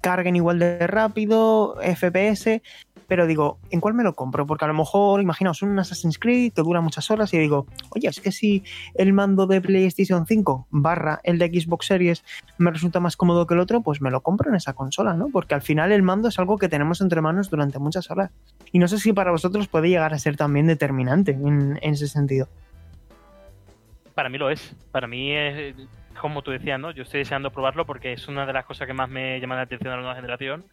carguen 0.00 0.36
igual 0.36 0.58
de 0.58 0.86
rápido, 0.86 1.76
FPS, 1.82 2.62
pero 3.06 3.26
digo, 3.26 3.58
¿en 3.70 3.80
cuál 3.80 3.94
me 3.94 4.02
lo 4.02 4.14
compro? 4.14 4.46
Porque 4.46 4.64
a 4.64 4.68
lo 4.68 4.74
mejor, 4.74 5.20
imaginaos, 5.20 5.62
un 5.62 5.78
Assassin's 5.78 6.18
Creed 6.18 6.52
que 6.54 6.62
dura 6.62 6.80
muchas 6.80 7.10
horas 7.10 7.32
y 7.34 7.38
digo, 7.38 7.66
oye, 7.90 8.08
es 8.08 8.20
que 8.20 8.32
si 8.32 8.62
el 8.94 9.12
mando 9.12 9.46
de 9.46 9.60
PlayStation 9.60 10.26
5 10.26 10.68
barra 10.70 11.20
el 11.24 11.38
de 11.38 11.48
Xbox 11.48 11.86
Series 11.86 12.24
me 12.58 12.70
resulta 12.70 13.00
más 13.00 13.16
cómodo 13.16 13.46
que 13.46 13.54
el 13.54 13.60
otro, 13.60 13.82
pues 13.82 14.00
me 14.00 14.10
lo 14.10 14.22
compro 14.22 14.48
en 14.48 14.56
esa 14.56 14.72
consola, 14.72 15.14
¿no? 15.14 15.28
Porque 15.28 15.54
al 15.54 15.62
final 15.62 15.92
el 15.92 16.02
mando 16.02 16.28
es 16.28 16.38
algo 16.38 16.56
que 16.56 16.68
tenemos 16.68 17.00
entre 17.00 17.20
manos 17.20 17.50
durante 17.50 17.78
muchas 17.78 18.10
horas. 18.10 18.30
Y 18.72 18.78
no 18.78 18.88
sé 18.88 18.98
si 18.98 19.12
para 19.12 19.30
vosotros 19.30 19.68
puede 19.68 19.88
llegar 19.88 20.14
a 20.14 20.18
ser 20.18 20.36
también 20.36 20.53
determinante 20.62 21.32
en, 21.32 21.78
ese 21.82 22.08
sentido. 22.08 22.48
Para 24.14 24.28
mí 24.28 24.38
lo 24.38 24.50
es. 24.50 24.74
Para 24.92 25.06
mí 25.06 25.32
es, 25.32 25.74
como 26.20 26.42
tú 26.42 26.50
decías, 26.50 26.78
¿no? 26.78 26.90
Yo 26.92 27.02
estoy 27.02 27.20
deseando 27.20 27.50
probarlo 27.50 27.84
porque 27.84 28.12
es 28.12 28.28
una 28.28 28.46
de 28.46 28.52
las 28.52 28.64
cosas 28.64 28.86
que 28.86 28.94
más 28.94 29.08
me 29.08 29.40
llama 29.40 29.56
la 29.56 29.62
atención 29.62 29.90
de 29.90 29.96
la 29.96 30.02
nueva 30.02 30.16
generación 30.16 30.64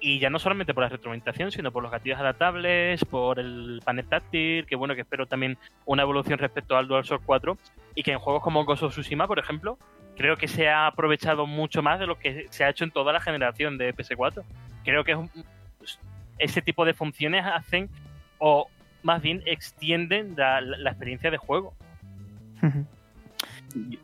y 0.00 0.18
ya 0.18 0.28
no 0.28 0.38
solamente 0.38 0.74
por 0.74 0.82
la 0.82 0.90
retroalimentación, 0.90 1.50
sino 1.50 1.72
por 1.72 1.82
los 1.82 1.90
gatillos 1.90 2.20
adaptables, 2.20 3.02
por 3.06 3.38
el 3.38 3.80
panel 3.84 4.06
táctil, 4.06 4.66
que 4.66 4.76
bueno, 4.76 4.94
que 4.94 5.00
espero 5.00 5.26
también 5.26 5.56
una 5.86 6.02
evolución 6.02 6.38
respecto 6.38 6.76
al 6.76 6.86
DualShock 6.86 7.22
4 7.24 7.56
y 7.94 8.02
que 8.02 8.12
en 8.12 8.18
juegos 8.18 8.42
como 8.42 8.64
Ghost 8.66 8.82
of 8.82 8.92
Tsushima, 8.92 9.26
por 9.26 9.38
ejemplo, 9.38 9.78
creo 10.16 10.36
que 10.36 10.46
se 10.46 10.68
ha 10.68 10.86
aprovechado 10.86 11.46
mucho 11.46 11.82
más 11.82 11.98
de 11.98 12.06
lo 12.06 12.18
que 12.18 12.46
se 12.50 12.64
ha 12.64 12.68
hecho 12.68 12.84
en 12.84 12.90
toda 12.90 13.14
la 13.14 13.20
generación 13.20 13.78
de 13.78 13.94
PS4. 13.94 14.42
Creo 14.84 15.04
que 15.04 15.16
ese 16.38 16.62
tipo 16.62 16.84
de 16.84 16.94
funciones 16.94 17.44
hacen 17.46 17.88
o 18.38 18.68
más 19.04 19.22
bien 19.22 19.42
extienden 19.46 20.34
la, 20.36 20.60
la 20.60 20.90
experiencia 20.90 21.30
de 21.30 21.36
juego 21.36 21.74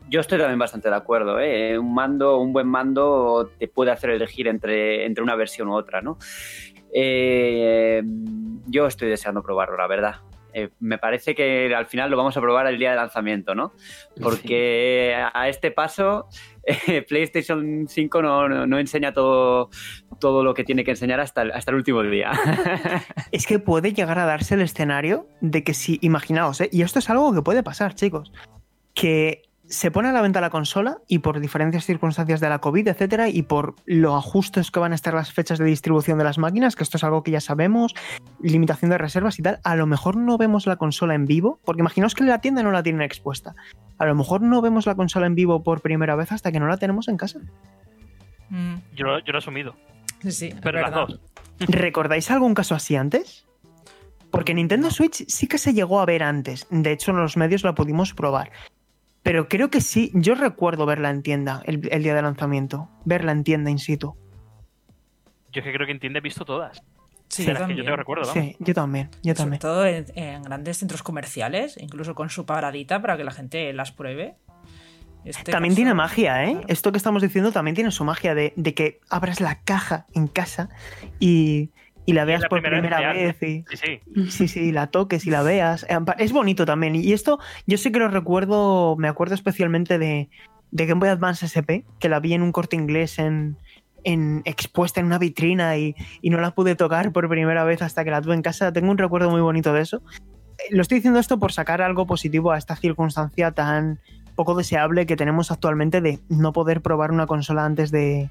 yo 0.09 0.21
estoy 0.21 0.39
también 0.39 0.59
bastante 0.59 0.89
de 0.89 0.97
acuerdo. 0.97 1.39
¿eh? 1.41 1.79
Un 1.79 1.95
mando, 1.95 2.39
un 2.39 2.53
buen 2.53 2.67
mando 2.67 3.51
te 3.59 3.69
puede 3.69 3.91
hacer 3.91 4.11
elegir 4.11 4.49
entre, 4.49 5.07
entre 5.07 5.23
una 5.23 5.37
versión 5.37 5.69
u 5.69 5.75
otra, 5.75 6.01
¿no? 6.01 6.19
Eh, 6.93 8.03
yo 8.67 8.87
estoy 8.87 9.09
deseando 9.09 9.43
probarlo, 9.43 9.77
la 9.77 9.87
verdad. 9.87 10.17
Eh, 10.53 10.71
me 10.81 10.99
parece 10.99 11.35
que 11.35 11.75
al 11.75 11.87
final 11.87 12.11
lo 12.11 12.17
vamos 12.17 12.37
a 12.37 12.41
probar 12.41 12.67
el 12.67 12.79
día 12.79 12.91
de 12.91 12.97
lanzamiento, 12.97 13.55
¿no? 13.55 13.73
Porque 14.21 15.15
a 15.33 15.49
este 15.49 15.71
paso 15.71 16.29
PlayStation 17.09 17.87
5 17.89 18.23
no, 18.23 18.79
enseña 18.79 19.13
todo, 19.13 19.71
todo 20.19 20.45
lo 20.45 20.55
que 20.55 20.65
tiene 20.65 20.85
que 20.85 20.93
enseñar 20.93 21.21
hasta 21.21 21.43
el, 21.43 21.53
hasta 21.53 21.71
el 21.71 21.77
último 21.77 22.03
día. 22.03 22.33
es 23.33 23.47
que 23.47 23.59
puede 23.59 23.93
llegar 23.93 24.19
a 24.19 24.27
darse 24.27 24.55
el 24.55 24.61
escenario 24.61 25.27
de 25.41 25.65
que 25.65 25.75
si, 25.75 25.99
imaginaos, 26.03 26.63
y 26.71 26.83
esto 26.83 26.99
es 26.99 27.11
algo 27.11 27.35
que 27.35 27.43
puede 27.43 27.63
pasar, 27.63 27.95
chicos, 27.95 28.33
que 28.95 29.43
se 29.71 29.93
pone 29.93 30.09
a 30.09 30.13
la 30.13 30.21
venta 30.21 30.41
la 30.41 30.51
consola 30.51 30.99
y 31.07 31.21
por 31.21 31.39
diferentes 31.39 31.87
circunstancias 31.87 32.41
de 32.41 32.49
la 32.49 32.59
COVID, 32.59 32.89
etcétera, 32.89 33.29
y 33.29 33.43
por 33.43 33.77
lo 33.87 34.17
ajustes 34.17 34.71
que 34.73 34.81
van 34.81 34.93
a 34.93 34.97
estar 34.97 35.15
las 35.15 35.33
fechas 35.33 35.59
de 35.59 35.65
distribución 35.65 36.19
de 36.19 36.25
las 36.25 36.39
máquinas, 36.39 36.75
que 36.75 36.83
esto 36.83 36.97
es 36.97 37.05
algo 37.05 37.23
que 37.23 37.31
ya 37.31 37.41
sabemos, 37.41 37.95
limitación 38.43 38.91
de 38.91 38.99
reservas 38.99 39.39
y 39.39 39.43
tal, 39.43 39.61
a 39.63 39.77
lo 39.77 39.87
mejor 39.87 40.17
no 40.17 40.37
vemos 40.39 40.67
la 40.67 40.77
consola 40.77 41.15
en 41.15 41.25
vivo, 41.25 41.61
porque 41.65 41.81
imaginaos 41.81 42.17
que 42.17 42.25
la 42.25 42.41
tienda 42.41 42.65
no 42.65 42.73
la 42.73 42.83
tienen 42.83 43.03
expuesta. 43.03 43.55
A 43.99 44.07
lo 44.07 44.15
mejor 44.17 44.43
no 44.43 44.61
vemos 44.61 44.87
la 44.87 44.97
consola 44.97 45.27
en 45.27 45.37
vivo 45.37 45.63
por 45.63 45.81
primera 45.81 46.17
vez 46.17 46.33
hasta 46.33 46.51
que 46.51 46.59
no 46.59 46.67
la 46.67 46.77
tenemos 46.77 47.07
en 47.07 47.17
casa. 47.17 47.39
Mm. 48.49 48.75
Yo, 48.97 49.07
lo 49.07 49.19
he 49.19 49.37
asumido. 49.37 49.77
Sí, 50.29 50.53
pero 50.63 50.81
las 50.81 50.93
dos. 50.93 51.21
¿Recordáis 51.61 52.31
algún 52.31 52.55
caso 52.55 52.75
así 52.75 52.97
antes? 52.97 53.47
Porque 54.33 54.53
Nintendo 54.55 54.91
Switch 54.91 55.25
sí 55.29 55.47
que 55.47 55.59
se 55.59 55.75
llegó 55.75 56.01
a 56.01 56.07
ver 56.07 56.23
antes. 56.23 56.67
De 56.71 56.91
hecho, 56.93 57.13
en 57.13 57.19
los 57.19 57.37
medios 57.37 57.63
la 57.63 57.75
pudimos 57.75 58.15
probar. 58.15 58.51
Pero 59.23 59.49
creo 59.49 59.71
que 59.71 59.81
sí, 59.81 60.11
yo 60.15 60.35
recuerdo 60.35 60.87
verla 60.87 61.11
en 61.11 61.23
tienda 61.23 61.63
el, 61.67 61.81
día 61.81 62.15
de 62.15 62.23
lanzamiento, 62.23 62.89
verla 63.05 63.33
en 63.33 63.45
tienda 63.45 63.71
in 63.71 63.79
situ. 63.79 64.17
Yo 65.53 65.61
es 65.61 65.65
que 65.65 65.73
creo 65.73 65.87
que 65.87 65.93
en 65.93 66.01
tienda 66.01 66.19
he 66.19 66.23
visto 66.23 66.45
todas. 66.45 66.83
Sí, 67.29 67.45
yo 67.45 67.55
también. 67.55 67.87
yo 67.87 67.97
recuerdo, 67.97 68.25
Sí, 68.25 68.57
yo 68.59 68.75
también, 68.75 69.11
yo 69.23 69.35
también. 69.35 69.61
Sobre 69.61 69.75
todo 69.75 69.87
en, 69.87 70.43
grandes 70.43 70.79
centros 70.79 71.03
comerciales, 71.03 71.77
incluso 71.81 72.15
con 72.15 72.31
su 72.31 72.47
paradita 72.47 73.01
para 73.01 73.17
que 73.17 73.25
la 73.25 73.31
gente 73.31 73.73
las 73.73 73.93
pruebe. 73.93 74.37
Este 75.25 75.53
también 75.53 75.75
tiene 75.75 75.93
magia, 75.93 76.45
¿eh? 76.45 76.61
Esto 76.67 76.93
que 76.93 76.99
estamos 76.99 77.21
diciendo 77.23 77.53
también 77.53 77.75
tiene 77.75 77.91
su 77.91 78.05
magia 78.05 78.35
de, 78.35 78.55
de, 78.57 78.75
que 78.75 79.01
abras 79.11 79.41
la 79.41 79.61
caja 79.63 80.07
en 80.15 80.29
casa 80.29 80.71
y, 81.21 81.71
y 82.07 82.13
la 82.13 82.25
veas 82.25 82.45
por 82.47 82.63
primera 82.63 83.13
vez. 83.13 83.37
Y, 83.43 83.65
sí, 83.77 84.01
sí. 84.29 84.49
sí, 84.49 84.73
la 84.73 84.89
toques 84.89 85.27
y 85.27 85.31
la 85.31 85.43
veas. 85.43 85.87
Es 86.19 86.33
bonito 86.33 86.67
también. 86.67 86.97
Y 86.97 87.13
esto, 87.13 87.39
yo 87.67 87.79
sé 87.79 87.93
que 87.93 87.99
lo 87.99 88.09
recuerdo, 88.09 88.97
me 88.97 89.09
acuerdo 89.09 89.35
especialmente 89.35 89.99
de, 89.99 90.29
de 90.71 90.87
Game 90.87 91.01
Boy 91.01 91.09
Advance 91.09 91.47
SP, 91.47 91.85
que 91.99 92.09
la 92.09 92.21
vi 92.21 92.35
en 92.35 92.43
un 92.43 92.53
corte 92.53 92.77
inglés 92.77 93.19
en, 93.19 93.57
en 94.05 94.43
expuesta 94.45 95.01
en 95.01 95.07
una 95.07 95.19
vitrina 95.19 95.77
y, 95.77 95.95
y, 96.23 96.31
no 96.31 96.41
la 96.41 96.53
pude 96.53 96.75
tocar 96.75 97.13
por 97.13 97.29
primera 97.29 97.65
vez 97.65 97.83
hasta 97.83 98.05
que 98.05 98.11
la 98.11 98.21
tuve 98.21 98.35
en 98.35 98.43
casa. 98.43 98.73
Tengo 98.73 98.91
un 98.91 98.99
recuerdo 98.99 99.31
muy 99.31 99.41
bonito 99.41 99.73
de 99.73 99.83
eso. 99.83 100.03
Eh, 100.59 100.75
lo 100.75 100.83
estoy 100.83 100.97
diciendo 100.99 101.21
esto 101.21 101.39
por 101.39 101.53
sacar 101.53 101.83
algo 101.83 102.07
positivo 102.07 102.53
a 102.53 102.59
esta 102.59 102.77
circunstancia 102.77 103.53
tan 103.53 104.01
poco 104.35 104.55
deseable 104.55 105.07
que 105.07 105.17
tenemos 105.17 105.51
actualmente 105.51 106.01
de 106.01 106.19
no 106.29 106.53
poder 106.53 106.81
probar 106.81 107.13
una 107.13 107.27
consola 107.27 107.65
antes 107.65 107.91
de, 107.91 108.31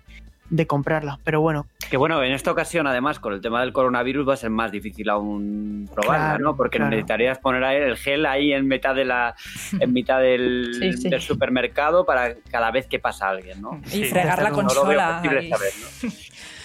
de 0.49 0.67
comprarla. 0.67 1.19
Pero 1.23 1.41
bueno. 1.41 1.67
Que 1.89 1.97
bueno, 1.97 2.23
en 2.23 2.33
esta 2.33 2.51
ocasión, 2.51 2.87
además, 2.87 3.19
con 3.19 3.33
el 3.33 3.41
tema 3.41 3.61
del 3.61 3.73
coronavirus 3.73 4.27
va 4.27 4.33
a 4.33 4.37
ser 4.37 4.49
más 4.49 4.71
difícil 4.71 5.09
aún 5.09 5.89
probarla, 5.93 6.37
¿no? 6.37 6.55
Porque 6.55 6.79
necesitarías 6.79 7.39
poner 7.39 7.63
el 7.63 7.97
gel 7.97 8.25
ahí 8.25 8.53
en 8.53 8.67
mitad 8.67 8.93
de 8.95 9.05
la, 9.05 9.35
en 9.79 9.93
mitad 9.93 10.19
del, 10.19 10.79
del, 10.79 11.21
supermercado 11.21 12.05
para 12.05 12.35
cada 12.51 12.71
vez 12.71 12.87
que 12.87 12.99
pasa 12.99 13.29
alguien, 13.29 13.61
¿no? 13.61 13.81
Y 13.91 14.03
fregar 14.05 14.41
la 14.41 14.51
consola. 14.51 15.21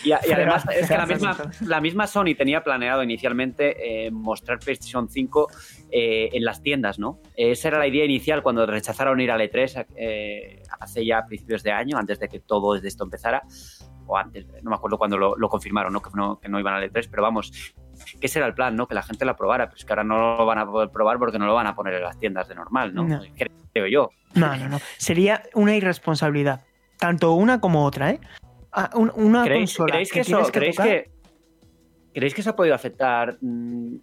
Y, 0.05 0.13
además 0.13 0.65
es 0.71 0.87
que 0.87 0.97
la 0.97 1.07
misma, 1.07 1.37
la 1.63 1.81
misma 1.81 2.07
Sony 2.07 2.35
tenía 2.37 2.63
planeado 2.63 3.03
inicialmente 3.03 4.07
eh, 4.07 4.11
mostrar 4.11 4.59
PlayStation 4.59 5.09
5 5.09 5.49
eh, 5.97 6.29
en 6.33 6.45
las 6.45 6.61
tiendas, 6.61 6.99
¿no? 6.99 7.21
Esa 7.37 7.69
era 7.69 7.79
la 7.79 7.87
idea 7.87 8.05
inicial 8.05 8.43
cuando 8.43 8.67
rechazaron 8.67 9.21
ir 9.21 9.31
a 9.31 9.37
E3 9.37 9.87
eh, 9.95 10.61
hace 10.81 11.07
ya 11.07 11.25
principios 11.25 11.63
de 11.63 11.71
año, 11.71 11.97
antes 11.97 12.19
de 12.19 12.29
que 12.29 12.41
todo 12.41 12.75
esto 12.75 13.05
empezara, 13.05 13.45
o 14.05 14.17
antes, 14.17 14.45
no 14.65 14.71
me 14.71 14.75
acuerdo 14.75 14.99
cuando 14.99 15.17
lo, 15.17 15.49
confirmaron, 15.49 15.93
¿no? 15.93 16.03
Que, 16.03 16.11
¿no? 16.15 16.41
que 16.41 16.49
no 16.49 16.59
iban 16.59 16.75
a 16.75 16.85
E3, 16.85 17.07
pero 17.09 17.23
vamos, 17.23 17.53
que 18.21 18.27
ese 18.27 18.41
era 18.41 18.49
el 18.49 18.55
plan, 18.55 18.75
¿no? 18.75 18.89
Que 18.89 18.97
la 18.97 19.05
gente 19.05 19.25
la 19.25 19.37
probara, 19.37 19.67
pero 19.67 19.77
es 19.77 19.85
que 19.85 19.93
ahora 19.93 20.03
no 20.03 20.37
lo 20.37 20.45
van 20.45 20.59
a 20.59 20.67
poder 20.67 20.91
probar 20.91 21.17
porque 21.21 21.39
no 21.39 21.47
lo 21.47 21.55
van 21.55 21.69
a 21.69 21.77
poner 21.77 21.95
en 21.95 22.03
las 22.03 22.19
tiendas 22.19 22.49
de 22.49 22.57
normal, 22.57 22.93
¿no? 22.93 23.07
Creo 23.73 23.87
yo. 23.87 24.11
No, 24.35 24.57
no, 24.57 24.69
no. 24.71 24.81
Sería 24.97 25.45
una 25.55 25.77
irresponsabilidad. 25.77 26.65
Tanto 26.99 27.35
una 27.35 27.61
como 27.61 27.85
otra, 27.85 28.11
¿eh? 28.11 28.21
Ah, 28.73 28.91
una 28.97 29.45
¿Creéis, 29.45 29.77
consola 29.77 30.03
que, 30.13 30.21
eso, 30.21 30.43
¿creéis, 30.51 30.77
que, 30.77 31.11
¿Creéis 32.13 32.35
que 32.35 32.41
eso 32.41 32.51
ha 32.51 32.57
podido 32.57 32.75
afectar 32.75 33.39
mm, 33.41 33.99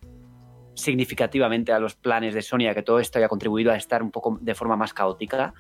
significativamente 0.74 1.72
a 1.72 1.80
los 1.80 1.96
planes 1.96 2.34
de 2.34 2.42
Sony, 2.42 2.68
a 2.70 2.74
que 2.74 2.84
todo 2.84 3.00
esto 3.00 3.20
haya 3.20 3.28
contribuido 3.28 3.72
a 3.72 3.76
estar 3.76 4.02
un 4.04 4.12
poco 4.12 4.38
de 4.42 4.56
forma 4.56 4.76
más 4.76 4.94
caótica? 4.94 5.54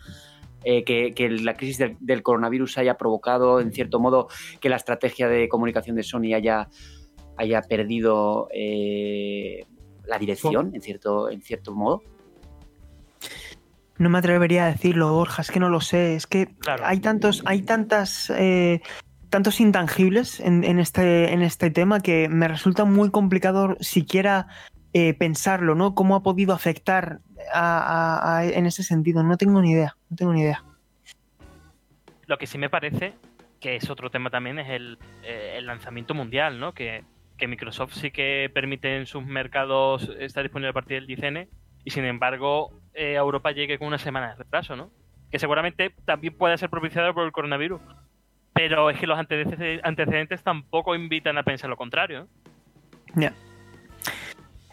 Eh, 0.63 0.83
que, 0.83 1.29
la 1.29 1.55
crisis 1.55 1.79
del, 1.99 2.21
coronavirus 2.21 2.77
haya 2.77 2.95
provocado, 2.95 3.59
en 3.59 3.71
cierto 3.71 3.99
modo, 3.99 4.27
que 4.59 4.69
la 4.69 4.75
estrategia 4.75 5.27
de 5.27 5.49
comunicación 5.49 5.95
de 5.95 6.03
Sony 6.03 6.35
haya, 6.35 6.69
haya 7.37 7.61
perdido 7.63 8.47
eh, 8.53 9.65
la 10.05 10.19
dirección, 10.19 10.71
en 10.75 10.81
cierto, 10.81 11.29
en 11.29 11.41
cierto 11.41 11.73
modo? 11.73 12.03
No 13.97 14.09
me 14.09 14.19
atrevería 14.19 14.65
a 14.65 14.71
decirlo, 14.71 15.13
Borja, 15.13 15.41
es 15.41 15.51
que 15.51 15.59
no 15.59 15.69
lo 15.69 15.81
sé. 15.81 16.15
Es 16.15 16.27
que 16.27 16.49
hay 16.83 16.99
tantos, 16.99 17.41
hay 17.45 17.61
tantas, 17.63 18.31
eh, 18.31 18.81
tantos 19.29 19.59
intangibles 19.59 20.39
en, 20.39 20.79
este, 20.79 21.33
en 21.33 21.41
este 21.41 21.71
tema 21.71 22.01
que 22.01 22.27
me 22.29 22.47
resulta 22.47 22.85
muy 22.85 23.09
complicado 23.09 23.77
siquiera 23.79 24.47
eh, 24.93 25.13
pensarlo, 25.13 25.75
¿no? 25.75 25.95
¿Cómo 25.95 26.15
ha 26.15 26.23
podido 26.23 26.53
afectar 26.53 27.19
en 28.43 28.65
ese 28.65 28.83
sentido? 28.83 29.23
No 29.23 29.37
tengo 29.37 29.61
ni 29.61 29.71
idea, 29.71 29.95
no 30.09 30.17
tengo 30.17 30.33
ni 30.33 30.41
idea. 30.41 30.63
Lo 32.27 32.37
que 32.37 32.47
sí 32.47 32.57
me 32.57 32.69
parece, 32.69 33.13
que 33.59 33.75
es 33.75 33.89
otro 33.89 34.09
tema 34.09 34.29
también, 34.29 34.59
es 34.59 34.69
el, 34.69 34.97
eh, 35.23 35.59
lanzamiento 35.61 36.13
mundial, 36.13 36.59
¿no? 36.59 36.73
Que, 36.73 37.03
Microsoft 37.47 37.95
sí 37.95 38.11
que 38.11 38.51
permite 38.53 38.97
en 38.97 39.07
sus 39.07 39.25
mercados 39.25 40.11
estar 40.19 40.43
disponible 40.43 40.69
a 40.69 40.73
partir 40.73 41.03
del 41.03 41.07
10 41.07 41.47
y 41.83 41.89
sin 41.89 42.05
embargo 42.05 42.69
eh, 42.93 43.15
Europa 43.15 43.51
llegue 43.51 43.79
con 43.79 43.87
una 43.87 43.97
semana 43.97 44.29
de 44.29 44.35
retraso, 44.35 44.75
¿no? 44.75 44.91
Que 45.31 45.39
seguramente 45.39 45.91
también 46.05 46.37
puede 46.37 46.55
ser 46.59 46.69
propiciado 46.69 47.15
por 47.15 47.25
el 47.25 47.31
coronavirus. 47.31 47.81
Pero 48.53 48.91
es 48.91 48.99
que 48.99 49.07
los 49.07 49.17
antecedentes 49.17 50.43
tampoco 50.43 50.93
invitan 50.93 51.39
a 51.39 51.43
pensar 51.43 51.67
lo 51.67 51.77
contrario. 51.77 52.27
Ya. 53.15 53.33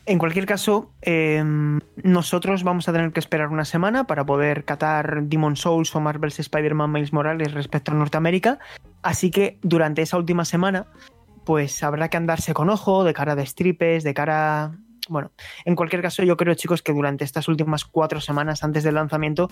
En 0.09 0.17
cualquier 0.17 0.47
caso, 0.47 0.91
em, 1.03 1.81
nosotros 2.03 2.65
vamos 2.65 2.89
a 2.89 2.95
tener 2.95 3.13
que 3.13 3.21
esperar 3.21 3.49
una 3.49 3.67
semana 3.67 4.05
para 4.05 4.25
poder 4.25 4.65
catar 4.65 5.25
Demon 5.25 5.55
Souls 5.55 5.95
o 5.95 6.01
Marvel's 6.01 6.41
Spider-Man 6.41 6.91
Miles 6.91 7.13
Morales 7.13 7.53
respecto 7.53 7.93
a 7.93 7.95
Norteamérica. 7.95 8.59
Así 9.03 9.31
que 9.31 9.59
durante 9.61 10.01
esa 10.01 10.17
última 10.17 10.47
semana, 10.47 10.87
pues 11.45 11.83
habrá 11.83 12.09
que 12.09 12.17
andarse 12.17 12.55
con 12.55 12.71
ojo, 12.71 13.05
de 13.05 13.13
cara 13.13 13.37
de 13.37 13.45
stripes, 13.45 14.03
de 14.03 14.15
cara 14.15 14.79
bueno, 15.11 15.31
en 15.67 15.77
cualquier 15.77 16.01
caso, 16.01 16.23
yo 16.23 16.39
creo, 16.39 16.55
chicos, 16.55 16.81
que 16.81 16.95
durante 16.95 17.25
estas 17.25 17.47
últimas 17.47 17.85
cuatro 17.85 18.23
semanas 18.23 18.65
antes 18.65 18.85
del 18.85 18.95
lanzamiento 18.95 19.51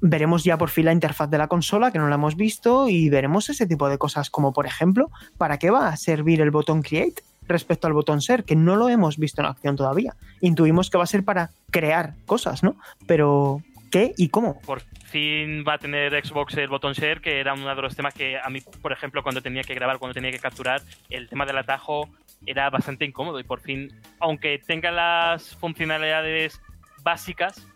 veremos 0.00 0.42
ya 0.42 0.56
por 0.56 0.70
fin 0.70 0.86
la 0.86 0.92
interfaz 0.92 1.28
de 1.28 1.36
la 1.36 1.48
consola, 1.48 1.92
que 1.92 1.98
no 1.98 2.08
la 2.08 2.14
hemos 2.14 2.36
visto, 2.36 2.88
y 2.88 3.10
veremos 3.10 3.50
ese 3.50 3.66
tipo 3.66 3.90
de 3.90 3.98
cosas, 3.98 4.30
como 4.30 4.54
por 4.54 4.64
ejemplo, 4.64 5.10
¿para 5.36 5.58
qué 5.58 5.70
va 5.70 5.88
a 5.88 5.96
servir 5.98 6.40
el 6.40 6.50
botón 6.50 6.80
Create 6.80 7.22
respecto 7.46 7.86
al 7.86 7.92
botón 7.92 8.18
Share? 8.18 8.44
Que 8.44 8.56
no 8.56 8.76
lo 8.76 8.88
hemos 8.88 9.18
visto 9.18 9.40
en 9.40 9.46
acción 9.46 9.76
todavía. 9.76 10.14
Intuimos 10.40 10.90
que 10.90 10.98
va 10.98 11.04
a 11.04 11.08
ser 11.08 11.24
para 11.24 11.50
crear 11.70 12.14
cosas, 12.26 12.62
¿no? 12.62 12.76
Pero, 13.06 13.62
¿qué 13.90 14.12
y 14.16 14.28
cómo? 14.28 14.60
Por 14.60 14.80
fin 14.80 15.64
va 15.66 15.74
a 15.74 15.78
tener 15.78 16.12
Xbox 16.24 16.56
el 16.56 16.68
botón 16.68 16.94
Share, 16.94 17.20
que 17.20 17.40
era 17.40 17.54
uno 17.54 17.74
de 17.74 17.82
los 17.82 17.94
temas 17.94 18.14
que 18.14 18.38
a 18.38 18.48
mí, 18.48 18.60
por 18.80 18.92
ejemplo, 18.92 19.22
cuando 19.22 19.42
tenía 19.42 19.62
que 19.62 19.74
grabar, 19.74 19.98
cuando 19.98 20.14
tenía 20.14 20.30
que 20.30 20.38
capturar, 20.38 20.82
el 21.10 21.28
tema 21.28 21.44
del 21.44 21.58
atajo 21.58 22.08
era 22.46 22.70
bastante 22.70 23.04
incómodo 23.04 23.38
y 23.38 23.44
por 23.44 23.60
fin, 23.60 23.92
aunque 24.18 24.58
tenga 24.58 24.90
las 24.90 25.54
funcionalidades 25.56 26.60
básicas, 27.02 27.66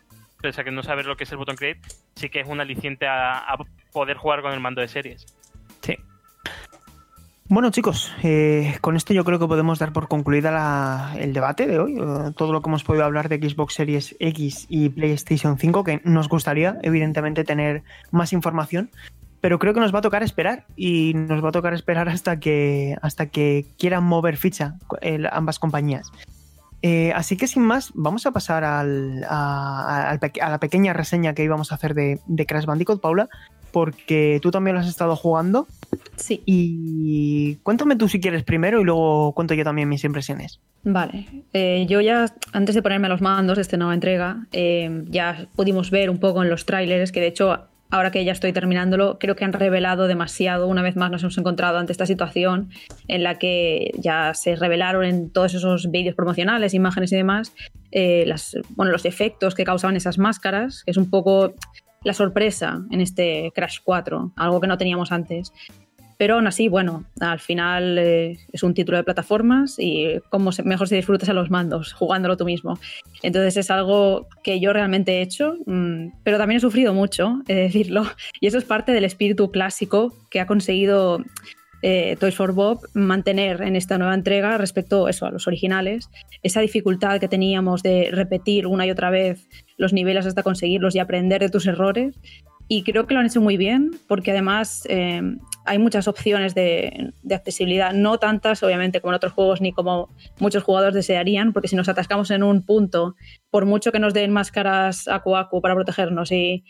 pese 0.40 0.60
a 0.60 0.64
que 0.64 0.70
no 0.70 0.82
saber 0.82 1.06
lo 1.06 1.16
que 1.16 1.24
es 1.24 1.32
el 1.32 1.38
botón 1.38 1.56
create, 1.56 1.80
sí 2.14 2.28
que 2.28 2.40
es 2.40 2.48
un 2.48 2.60
aliciente 2.60 3.06
a, 3.06 3.56
poder 3.92 4.16
jugar 4.18 4.42
con 4.42 4.52
el 4.52 4.60
mando 4.60 4.82
de 4.82 4.88
series. 4.88 5.35
Bueno 7.48 7.70
chicos, 7.70 8.12
eh, 8.24 8.76
con 8.80 8.96
esto 8.96 9.14
yo 9.14 9.24
creo 9.24 9.38
que 9.38 9.46
podemos 9.46 9.78
dar 9.78 9.92
por 9.92 10.08
concluida 10.08 11.14
el 11.16 11.32
debate 11.32 11.68
de 11.68 11.78
hoy, 11.78 11.94
eh, 11.94 12.32
todo 12.36 12.52
lo 12.52 12.60
que 12.60 12.68
hemos 12.68 12.82
podido 12.82 13.04
hablar 13.04 13.28
de 13.28 13.36
Xbox 13.38 13.74
Series 13.74 14.16
X 14.18 14.66
y 14.68 14.88
PlayStation 14.88 15.56
5, 15.56 15.84
que 15.84 16.00
nos 16.02 16.28
gustaría 16.28 16.76
evidentemente 16.82 17.44
tener 17.44 17.84
más 18.10 18.32
información, 18.32 18.90
pero 19.40 19.60
creo 19.60 19.74
que 19.74 19.80
nos 19.80 19.94
va 19.94 20.00
a 20.00 20.02
tocar 20.02 20.24
esperar 20.24 20.66
y 20.74 21.12
nos 21.14 21.44
va 21.44 21.50
a 21.50 21.52
tocar 21.52 21.72
esperar 21.72 22.08
hasta 22.08 22.40
que, 22.40 22.96
hasta 23.00 23.26
que 23.26 23.64
quieran 23.78 24.02
mover 24.02 24.36
ficha 24.38 24.74
ambas 25.30 25.60
compañías. 25.60 26.10
Eh, 26.82 27.12
así 27.14 27.36
que 27.36 27.46
sin 27.46 27.62
más, 27.62 27.90
vamos 27.94 28.26
a 28.26 28.32
pasar 28.32 28.64
al, 28.64 29.24
a, 29.28 30.18
la 30.48 30.60
pequeña 30.60 30.92
reseña 30.92 31.34
que 31.34 31.44
íbamos 31.44 31.72
a 31.72 31.76
hacer 31.76 31.94
de, 31.94 32.20
Crash 32.46 32.64
Bandicoot, 32.64 33.00
Paula, 33.00 33.28
porque 33.72 34.38
tú 34.42 34.50
también 34.50 34.74
lo 34.74 34.80
has 34.80 34.88
estado 34.88 35.16
jugando. 35.16 35.66
Sí. 36.16 36.42
Y 36.46 37.56
cuéntame 37.62 37.96
tú 37.96 38.08
si 38.08 38.20
quieres 38.20 38.44
primero 38.44 38.80
y 38.80 38.84
luego 38.84 39.32
cuento 39.32 39.54
yo 39.54 39.64
también 39.64 39.88
mis 39.88 40.04
impresiones. 40.04 40.60
Vale, 40.84 41.26
eh, 41.52 41.84
yo 41.88 42.00
ya 42.00 42.26
antes 42.52 42.74
de 42.74 42.82
ponerme 42.82 43.06
a 43.06 43.10
los 43.10 43.20
mandos 43.20 43.56
de 43.56 43.62
esta 43.62 43.76
nueva 43.76 43.94
entrega, 43.94 44.46
eh, 44.52 45.04
ya 45.08 45.48
pudimos 45.56 45.90
ver 45.90 46.10
un 46.10 46.18
poco 46.18 46.42
en 46.42 46.48
los 46.48 46.64
trailers 46.64 47.10
que 47.10 47.20
de 47.20 47.26
hecho 47.26 47.68
ahora 47.90 48.10
que 48.10 48.24
ya 48.24 48.32
estoy 48.32 48.52
terminándolo, 48.52 49.18
creo 49.18 49.36
que 49.36 49.44
han 49.44 49.52
revelado 49.52 50.06
demasiado. 50.06 50.66
Una 50.66 50.82
vez 50.82 50.96
más 50.96 51.10
nos 51.10 51.22
hemos 51.22 51.38
encontrado 51.38 51.78
ante 51.78 51.92
esta 51.92 52.06
situación 52.06 52.70
en 53.08 53.22
la 53.22 53.38
que 53.38 53.92
ya 53.98 54.34
se 54.34 54.56
revelaron 54.56 55.04
en 55.04 55.30
todos 55.30 55.54
esos 55.54 55.90
vídeos 55.90 56.14
promocionales, 56.14 56.74
imágenes 56.74 57.12
y 57.12 57.16
demás, 57.16 57.52
eh, 57.92 58.30
bueno, 58.70 58.92
los 58.92 59.04
efectos 59.04 59.54
que 59.54 59.64
causaban 59.64 59.96
esas 59.96 60.18
máscaras, 60.18 60.82
que 60.84 60.90
es 60.90 60.96
un 60.96 61.10
poco 61.10 61.54
la 62.04 62.14
sorpresa 62.14 62.84
en 62.90 63.00
este 63.00 63.52
Crash 63.54 63.78
4, 63.84 64.32
algo 64.36 64.60
que 64.60 64.66
no 64.66 64.78
teníamos 64.78 65.12
antes. 65.12 65.52
Pero 66.18 66.34
aún 66.34 66.46
así, 66.46 66.68
bueno, 66.68 67.04
al 67.20 67.40
final 67.40 67.98
eh, 67.98 68.38
es 68.52 68.62
un 68.62 68.74
título 68.74 68.96
de 68.96 69.04
plataformas 69.04 69.76
y 69.78 70.18
como 70.30 70.50
mejor 70.64 70.88
se 70.88 70.96
disfrutas 70.96 71.28
a 71.28 71.34
los 71.34 71.50
mandos, 71.50 71.92
jugándolo 71.92 72.36
tú 72.36 72.44
mismo. 72.44 72.78
Entonces 73.22 73.56
es 73.56 73.70
algo 73.70 74.26
que 74.42 74.60
yo 74.60 74.72
realmente 74.72 75.18
he 75.18 75.22
hecho, 75.22 75.56
mm, 75.66 76.08
pero 76.24 76.38
también 76.38 76.58
he 76.58 76.60
sufrido 76.60 76.94
mucho, 76.94 77.42
he 77.48 77.54
de 77.54 77.62
decirlo. 77.62 78.04
Y 78.40 78.46
eso 78.46 78.58
es 78.58 78.64
parte 78.64 78.92
del 78.92 79.04
espíritu 79.04 79.50
clásico 79.50 80.14
que 80.30 80.40
ha 80.40 80.46
conseguido 80.46 81.24
eh, 81.82 82.16
Toys 82.18 82.34
for 82.34 82.52
Bob 82.52 82.80
mantener 82.94 83.62
en 83.62 83.76
esta 83.76 83.98
nueva 83.98 84.14
entrega 84.14 84.58
respecto 84.58 85.08
eso, 85.08 85.26
a 85.26 85.30
los 85.30 85.46
originales. 85.46 86.10
Esa 86.42 86.60
dificultad 86.60 87.20
que 87.20 87.28
teníamos 87.28 87.82
de 87.82 88.08
repetir 88.12 88.66
una 88.66 88.86
y 88.86 88.90
otra 88.90 89.10
vez 89.10 89.48
los 89.76 89.92
niveles 89.92 90.26
hasta 90.26 90.42
conseguirlos 90.42 90.94
y 90.94 90.98
aprender 90.98 91.40
de 91.40 91.50
tus 91.50 91.66
errores. 91.66 92.18
Y 92.68 92.82
creo 92.82 93.06
que 93.06 93.14
lo 93.14 93.20
han 93.20 93.26
hecho 93.26 93.40
muy 93.40 93.56
bien 93.56 93.92
porque 94.08 94.32
además... 94.32 94.86
Eh, 94.88 95.22
hay 95.66 95.78
muchas 95.78 96.08
opciones 96.08 96.54
de, 96.54 97.12
accesibilidad, 97.30 97.92
no 97.92 98.18
tantas 98.18 98.62
obviamente 98.62 99.00
como 99.00 99.12
en 99.12 99.16
otros 99.16 99.32
juegos 99.32 99.60
ni 99.60 99.72
como 99.72 100.08
muchos 100.38 100.62
jugadores 100.62 100.94
desearían, 100.94 101.52
porque 101.52 101.68
si 101.68 101.76
nos 101.76 101.88
atascamos 101.88 102.30
en 102.30 102.42
un 102.42 102.64
punto, 102.64 103.16
por 103.50 103.66
mucho 103.66 103.92
que 103.92 103.98
nos 103.98 104.14
den 104.14 104.32
máscaras 104.32 105.08
acu 105.08 105.36
acu 105.36 105.60
para 105.60 105.74
protegernos 105.74 106.32
y, 106.32 106.64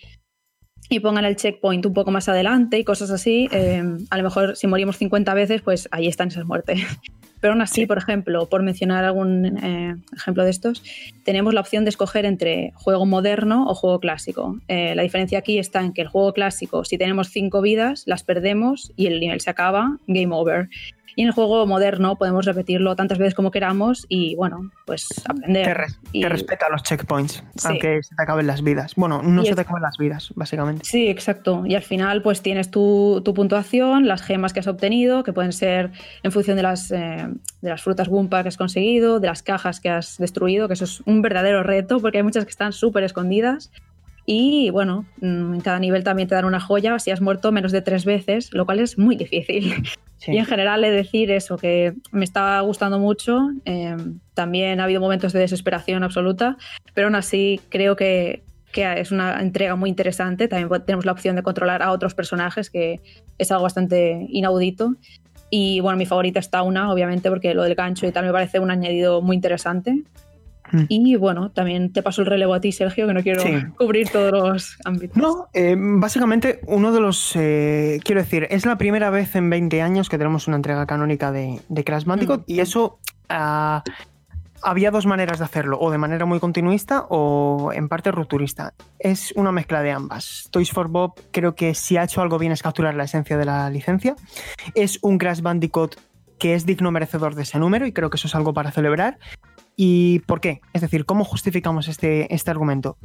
y 0.88 1.01
pongan 1.01 1.24
el 1.24 1.36
checkpoint 1.36 1.84
un 1.86 1.94
poco 1.94 2.11
más 2.11 2.28
adelante 2.28 2.78
y 2.78 2.84
cosas 2.84 3.11
así, 3.11 3.49
eh, 3.53 3.84
a 4.11 4.16
lo 4.16 4.22
mejor 4.22 4.57
si 4.57 4.66
morimos 4.66 4.97
50 4.97 5.34
veces, 5.34 5.62
pues 5.62 5.88
ahí 5.92 6.09
están 6.09 6.28
esas 6.28 6.47
muertes. 6.47 6.80
Pero 7.41 7.53
aún 7.53 7.62
así, 7.62 7.87
por 7.87 7.99
ejemplo, 7.99 8.49
por 8.49 8.62
mencionar 8.62 9.05
algún 9.05 9.59
eh, 9.59 9.97
ejemplo 10.14 10.45
de 10.45 10.51
estos, 10.51 10.82
tenemos 11.24 11.55
la 11.55 11.61
opción 11.61 11.84
de 11.84 11.91
escoger 11.91 12.24
entre 12.24 12.72
juego 12.74 13.07
moderno 13.07 13.66
o 13.68 13.74
juego 13.74 14.01
clásico. 14.01 14.59
Eh, 14.68 14.95
la 14.95 15.03
diferencia 15.03 15.39
aquí 15.39 15.59
está 15.59 15.82
en 15.82 15.93
que 15.93 16.03
el 16.03 16.09
juego 16.09 16.32
clásico, 16.32 16.84
si 16.84 16.99
tenemos 16.99 17.28
cinco 17.28 17.61
vidas, 17.61 18.05
las 18.07 18.22
perdemos 18.22 18.93
y 18.97 19.07
el 19.07 19.20
nivel 19.20 19.41
se 19.41 19.51
acaba, 19.51 19.99
game 20.07 20.34
over. 20.34 20.68
Y 21.19 21.23
en 21.23 21.29
el 21.29 21.35
juego 21.35 21.67
moderno 21.67 22.17
podemos 22.17 22.45
repetirlo 22.45 22.95
tantas 22.95 23.17
veces 23.17 23.35
como 23.35 23.51
queramos 23.51 24.05
y, 24.07 24.37
bueno, 24.37 24.71
pues 24.85 25.09
aprender. 25.27 25.87
Que, 26.12 26.29
respeta 26.29 26.69
los 26.69 26.83
checkpoints, 26.83 27.43
aunque 27.64 28.03
se 28.03 28.14
te 28.14 28.23
acaben 28.23 28.47
las 28.47 28.62
vidas. 28.62 28.95
Bueno, 28.97 29.23
no 29.23 29.43
se 29.43 29.55
te 29.55 29.62
acaben 29.62 29.83
las 29.83 29.97
vidas, 29.97 30.31
básicamente. 30.37 30.85
Sí, 30.85 31.09
exacto. 31.09 31.64
Y 31.67 31.75
al 31.75 31.83
final, 31.83 32.21
pues 32.21 32.43
tienes 32.43 32.71
tu, 32.71 33.23
puntuación, 33.35 34.07
las 34.07 34.21
gemas 34.21 34.53
que 34.53 34.61
has 34.61 34.67
obtenido, 34.67 35.25
que 35.25 35.33
pueden 35.33 35.55
ser 35.55 35.91
en 36.23 36.33
función 36.33 36.59
de 36.59 36.62
las, 36.62 36.91
eh, 36.91 37.27
de 37.62 37.71
las 37.71 37.83
frutas 37.83 38.09
Wumpa 38.09 38.43
que 38.43 38.49
has 38.49 38.59
conseguido, 38.59 39.19
de 39.19 39.29
las 39.29 39.43
cajas 39.43 39.81
que 39.81 39.89
has 39.89 40.19
destruido, 40.19 40.69
que 40.69 40.75
eso 40.75 40.85
es 40.85 41.01
un 41.07 41.23
verdadero 41.23 41.62
reto 41.62 41.99
porque 41.99 42.19
hay 42.19 42.25
muchas 42.25 42.45
que 42.45 42.51
están 42.51 42.75
súper 42.75 43.05
escondidas. 43.05 43.71
Y 44.27 44.70
bueno, 44.70 45.07
mm, 45.20 45.55
en 45.55 45.61
cada 45.61 45.79
nivel 45.79 46.03
también 46.03 46.29
te 46.29 46.35
dan 46.35 46.45
una 46.45 46.59
joya 46.59 46.99
si 46.99 47.12
has 47.12 47.20
muerto 47.20 47.53
menos 47.53 47.70
de 47.70 47.81
tres 47.81 48.05
veces, 48.05 48.53
lo 48.53 48.66
cual 48.66 48.81
es 48.81 48.99
muy 48.99 49.16
difícil. 49.16 49.72
Y 50.27 50.39
en 50.39 50.47
general 50.47 50.83
he 50.83 50.91
de 50.91 50.97
decir 50.97 51.31
eso, 51.31 51.59
que 51.59 51.95
me 52.11 52.24
está 52.24 52.59
gustando 52.61 52.99
mucho. 52.99 53.51
Em, 53.66 54.18
también 54.33 54.81
ha 54.81 54.85
habido 54.85 55.01
momentos 55.01 55.33
de 55.35 55.41
desesperación 55.41 56.03
absoluta, 56.03 56.57
pero 56.95 57.07
aún 57.07 57.14
así 57.14 57.61
creo 57.68 57.97
que, 57.97 58.43
que, 58.72 58.99
es 58.99 59.12
una 59.12 59.41
entrega 59.41 59.77
muy 59.77 59.91
interesante. 59.91 60.49
También 60.49 60.70
tenemos 60.85 61.05
la 61.05 61.12
opción 61.12 61.37
de 61.37 61.43
controlar 61.43 61.83
a 61.83 61.93
otros 61.93 62.14
personajes, 62.14 62.70
que 62.70 63.03
es 63.37 63.53
algo 63.53 63.64
bastante 63.64 64.27
inaudito. 64.31 64.97
Y 65.51 65.81
bueno, 65.81 65.99
mi 65.99 66.07
favorita 66.07 66.41
está 66.41 66.62
una, 66.62 66.91
obviamente, 66.91 67.29
porque 67.29 67.55
lo 67.55 67.62
del 67.62 67.74
gancho 67.74 68.07
y 68.07 68.11
tal 68.11 68.24
me 68.24 68.33
parece 68.33 68.59
un 68.59 68.70
añadido 68.70 69.20
muy 69.20 69.37
interesante. 69.37 70.03
Mm. 70.73 70.85
Y 70.89 71.17
bueno, 71.17 71.51
también 71.51 71.93
te 71.93 72.03
paso 72.03 72.23
el 72.23 72.27
relevo 72.27 72.55
a 72.55 72.61
ti, 72.61 72.73
Sergio, 72.73 73.07
que 73.07 73.14
no 73.14 73.23
quiero 73.23 73.43
cubrir 73.77 74.09
todos 74.09 74.33
los 74.33 74.79
ámbitos. 74.85 75.17
No, 75.17 75.49
eh, 75.53 75.77
básicamente 75.79 76.61
uno 76.67 76.93
de 76.93 77.01
los... 77.01 77.35
Eh, 77.37 78.01
quiero 78.05 78.21
decir, 78.21 78.47
es 78.51 78.67
la 78.67 78.79
primera 78.79 79.11
vez 79.11 79.35
en 79.37 79.51
20 79.51 79.83
años 79.83 80.09
que 80.09 80.19
tenemos 80.19 80.49
una 80.49 80.57
entrega 80.57 80.87
canónica 80.87 81.33
de, 81.33 81.61
Crash 81.85 82.05
Bandicoot 82.05 82.41
mm. 82.41 82.45
y 82.47 82.61
eso... 82.61 82.99
Ah, 83.29 83.83
había 84.62 84.91
dos 84.91 85.07
maneras 85.07 85.39
de 85.39 85.45
hacerlo, 85.45 85.79
o 85.79 85.91
de 85.91 85.99
manera 85.99 86.25
muy 86.25 86.41
continuista 86.41 87.07
o 87.09 87.71
en 87.73 87.89
parte 87.89 88.11
rupturista. 88.11 88.75
Es 88.99 89.33
una 89.37 89.53
mezcla 89.53 89.83
de 89.83 89.93
ambas. 89.93 90.49
Toys 90.51 90.71
for 90.71 90.89
Bob 90.89 91.14
creo 91.31 91.55
que 91.55 91.75
si 91.75 91.97
ha 91.97 92.05
hecho 92.05 92.23
algo 92.23 92.39
bien 92.39 92.53
es 92.53 92.62
capturar 92.62 92.95
la 92.95 93.05
esencia 93.05 93.37
de 93.37 93.45
la 93.45 93.71
licencia. 93.71 94.17
Es 94.75 94.99
un 95.03 95.19
Crash 95.19 95.41
Bandicoot 95.41 95.97
que 96.39 96.55
es 96.55 96.67
digno 96.67 96.91
merecedor 96.91 97.35
de 97.35 97.43
ese 97.43 97.59
número 97.59 97.87
y 97.87 97.93
creo 97.93 98.11
que 98.11 98.17
eso 98.17 98.27
es 98.27 98.35
algo 98.35 98.53
para 98.55 98.71
celebrar. 98.71 99.19
¿Y 99.77 100.20
por 100.20 100.41
qué? 100.41 100.62
Es 100.72 100.81
decir, 100.81 101.05
¿cómo 101.05 101.24
justificamos 101.24 101.89
este, 101.89 102.35
este 102.35 102.51
argumento? 102.51 102.97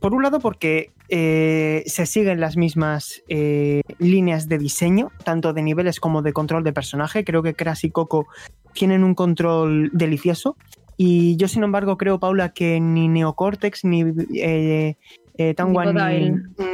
Por 0.00 0.12
un 0.12 0.24
lado, 0.24 0.40
porque 0.40 0.90
eh, 1.08 1.84
se 1.86 2.04
siguen 2.04 2.40
las 2.40 2.56
mismas 2.56 3.22
eh, 3.28 3.82
líneas 3.98 4.48
de 4.48 4.58
diseño, 4.58 5.12
tanto 5.22 5.52
de 5.52 5.62
niveles 5.62 6.00
como 6.00 6.20
de 6.20 6.32
control 6.32 6.64
de 6.64 6.72
personaje. 6.72 7.24
Creo 7.24 7.44
que 7.44 7.54
Crash 7.54 7.86
y 7.86 7.90
Coco 7.90 8.26
tienen 8.72 9.04
un 9.04 9.14
control 9.14 9.90
delicioso. 9.92 10.56
Y 10.96 11.36
yo, 11.36 11.46
sin 11.46 11.62
embargo, 11.62 11.96
creo, 11.96 12.18
Paula, 12.18 12.48
que 12.48 12.80
ni 12.80 13.06
Neocortex 13.06 13.84
ni 13.84 14.02
eh, 14.34 14.96
eh, 15.38 15.54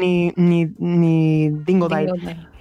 ni, 0.01 0.33
ni, 0.37 0.67
ni, 0.79 1.51
Dingo, 1.51 1.89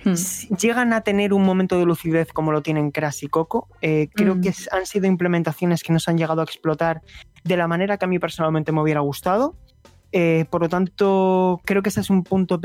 hmm. 0.04 0.56
llegan 0.56 0.94
a 0.94 1.02
tener 1.02 1.34
un 1.34 1.44
momento 1.44 1.78
de 1.78 1.86
lucidez 1.86 2.32
como 2.32 2.52
lo 2.52 2.62
tienen 2.62 2.92
Crash 2.92 3.24
y 3.24 3.28
Coco. 3.28 3.68
Eh, 3.82 4.10
creo 4.14 4.40
que 4.42 4.50
hmm. 4.50 4.76
han 4.76 4.86
sido 4.86 5.08
implementaciones 5.08 5.84
que 5.84 5.94
nos 5.94 6.08
han 6.08 6.18
llegado 6.18 6.42
a 6.42 6.44
explotar 6.44 7.02
de 7.44 7.58
la 7.58 7.68
manera 7.68 7.98
que 7.98 8.06
a 8.06 8.08
mí 8.08 8.20
personalmente 8.20 8.72
me 8.72 8.82
hubiera 8.82 9.02
gustado. 9.02 9.56
Eh, 10.16 10.46
por 10.52 10.62
lo 10.62 10.70
tanto, 10.70 11.60
creo 11.66 11.82
que 11.82 11.90
ese 11.90 12.02
es 12.02 12.12
un 12.12 12.24
punto 12.24 12.62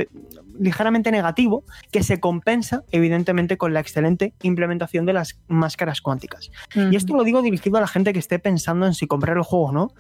ligeramente 0.60 1.10
negativo 1.10 1.64
que 1.90 2.02
se 2.02 2.20
compensa, 2.20 2.82
evidentemente, 2.92 3.56
con 3.56 3.72
la 3.72 3.80
excelente 3.80 4.34
implementación 4.42 5.06
de 5.06 5.14
las 5.14 5.40
máscaras 5.48 6.02
cuánticas. 6.02 6.50
Y 6.74 6.94
esto 6.94 7.16
lo 7.16 7.24
digo 7.24 7.40
dirigido 7.40 7.78
a 7.78 7.80
la 7.80 7.86
gente 7.88 8.12
que 8.12 8.18
esté 8.18 8.38
pensando 8.38 8.86
en 8.86 8.92
si 8.92 9.06
comprar 9.06 9.38
el 9.38 9.44
juego 9.44 9.68
o 9.68 9.72
no, 9.72 9.94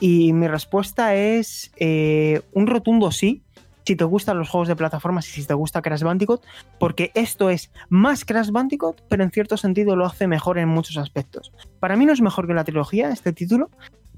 y 0.00 0.32
mi 0.32 0.48
respuesta 0.48 1.14
es 1.14 1.72
eh, 1.76 2.42
un 2.52 2.66
rotundo 2.66 3.10
sí, 3.12 3.42
si 3.86 3.96
te 3.96 4.04
gustan 4.04 4.38
los 4.38 4.48
juegos 4.48 4.68
de 4.68 4.76
plataformas 4.76 5.28
y 5.28 5.32
si 5.32 5.46
te 5.46 5.54
gusta 5.54 5.82
Crash 5.82 6.02
Bandicoot, 6.02 6.42
porque 6.78 7.10
esto 7.14 7.50
es 7.50 7.70
más 7.88 8.24
Crash 8.24 8.50
Bandicoot, 8.50 9.02
pero 9.08 9.24
en 9.24 9.30
cierto 9.30 9.56
sentido 9.56 9.96
lo 9.96 10.06
hace 10.06 10.26
mejor 10.26 10.58
en 10.58 10.68
muchos 10.68 10.96
aspectos. 10.96 11.52
Para 11.80 11.96
mí 11.96 12.06
no 12.06 12.12
es 12.12 12.20
mejor 12.20 12.46
que 12.46 12.54
la 12.54 12.64
trilogía, 12.64 13.10
este 13.10 13.32
título, 13.32 13.70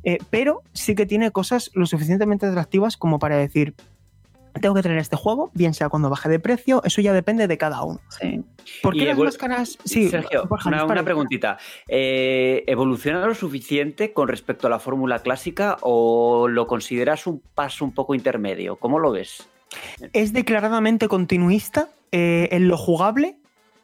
eh, 0.05 0.19
pero 0.31 0.63
sí 0.73 0.95
que 0.95 1.07
tiene 1.07 1.31
cosas 1.31 1.71
lo 1.75 1.87
suficientemente 1.87 2.47
atractivas 2.47 2.97
como 2.97 3.19
para 3.19 3.37
decir, 3.37 3.75
tengo 4.61 4.75
que 4.75 4.83
tener 4.83 4.99
este 4.99 5.17
juego, 5.17 5.51
bien 5.55 5.75
sea 5.75 5.89
cuando 5.89 6.09
baje 6.09 6.29
de 6.29 6.39
precio, 6.39 6.83
eso 6.85 7.01
ya 7.01 7.13
depende 7.13 7.47
de 7.47 7.59
cada 7.59 7.83
uno. 7.83 8.01
Sí. 8.09 8.43
¿Por 8.83 8.95
qué 8.95 9.05
las 9.05 9.19
máscaras? 9.19 9.79
Sí, 9.85 10.09
Sergio, 10.09 10.49
una, 10.65 11.05
preguntita. 11.05 11.59
Eh, 11.89 12.65
¿Evoluciona 12.67 13.25
lo 13.27 13.35
suficiente 13.35 14.13
con 14.13 14.29
respecto 14.29 14.67
a 14.67 14.71
la 14.71 14.79
fórmula 14.79 15.21
clásica 15.21 15.77
o 15.83 16.49
lo 16.49 16.67
consideras 16.67 17.27
un 17.27 17.41
paso 17.55 17.85
un 17.85 17.93
poco 17.93 18.15
intermedio? 18.15 18.77
¿Cómo 18.77 18.99
lo 18.99 19.13
ves? 19.13 19.49
Es 20.13 20.33
declaradamente 20.33 21.09
continuista 21.09 21.89
eh, 22.13 22.49
en 22.53 22.69
lo 22.69 22.77
jugable 22.77 23.37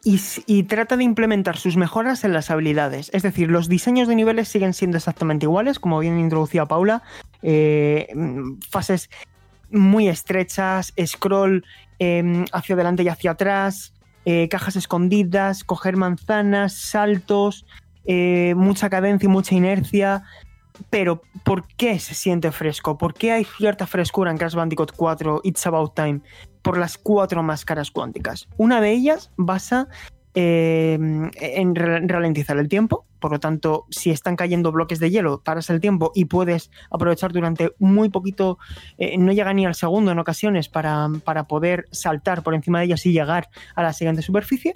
y, 0.05 0.63
trata 0.63 0.97
de 0.97 1.05
implementar 1.05 1.57
sus 1.57 1.77
mejoras 1.77 2.25
en 2.25 2.33
las 2.33 2.51
habilidades. 2.51 3.09
Es 3.13 3.23
decir, 3.23 3.49
los 3.49 3.69
diseños 3.69 4.07
de 4.09 4.15
niveles 4.15 4.49
siguen 4.49 4.73
siendo 4.73 4.97
exactamente 4.97 5.45
iguales, 5.45 5.79
como 5.79 5.99
bien 5.99 6.19
introducía 6.19 6.65
Paula. 6.65 7.03
Eh, 7.41 8.07
mm, 8.13 8.59
fases 8.69 9.09
muy 9.71 10.09
estrechas, 10.09 10.93
scroll 11.05 11.63
em, 11.99 12.45
hacia 12.51 12.75
adelante 12.75 13.03
y 13.03 13.07
hacia 13.07 13.31
atrás, 13.31 13.93
eh, 14.25 14.49
cajas 14.49 14.75
escondidas, 14.75 15.63
coger 15.63 15.95
manzanas, 15.95 16.73
saltos, 16.73 17.65
mucha 18.05 18.89
cadencia 18.89 19.27
y 19.27 19.29
mucha 19.29 19.55
inercia. 19.55 20.23
Pero, 20.89 21.21
¿por 21.43 21.67
qué 21.67 21.99
se 21.99 22.13
siente 22.13 22.51
fresco? 22.51 22.97
¿Por 22.97 23.13
qué 23.13 23.31
hay 23.31 23.45
cierta 23.45 23.87
frescura 23.87 24.31
en 24.31 24.37
Crash 24.37 24.55
Bandicoot 24.55 24.91
4 24.95 25.41
It's 25.43 25.65
About 25.67 25.93
Time? 25.95 26.21
Por 26.61 26.77
las 26.77 26.97
cuatro 26.97 27.43
máscaras 27.43 27.91
cuánticas. 27.91 28.47
Una 28.57 28.81
de 28.81 28.91
ellas 28.91 29.31
basa 29.37 29.87
eh, 30.35 30.97
en 31.35 31.75
ralentizar 31.75 32.57
el 32.57 32.67
tiempo. 32.67 33.05
Por 33.19 33.31
lo 33.31 33.39
tanto, 33.39 33.85
si 33.89 34.09
están 34.09 34.35
cayendo 34.35 34.71
bloques 34.71 34.99
de 34.99 35.09
hielo, 35.09 35.41
paras 35.41 35.69
el 35.69 35.79
tiempo 35.79 36.11
y 36.13 36.25
puedes 36.25 36.71
aprovechar 36.89 37.31
durante 37.31 37.71
muy 37.79 38.09
poquito, 38.09 38.57
eh, 38.97 39.17
no 39.17 39.31
llega 39.31 39.53
ni 39.53 39.65
al 39.65 39.75
segundo 39.75 40.11
en 40.11 40.19
ocasiones 40.19 40.67
para, 40.67 41.07
para, 41.23 41.45
poder 41.45 41.85
saltar 41.91 42.43
por 42.43 42.53
encima 42.53 42.79
de 42.79 42.85
ellas 42.85 43.05
y 43.05 43.13
llegar 43.13 43.49
a 43.75 43.83
la 43.83 43.93
siguiente 43.93 44.21
superficie. 44.21 44.73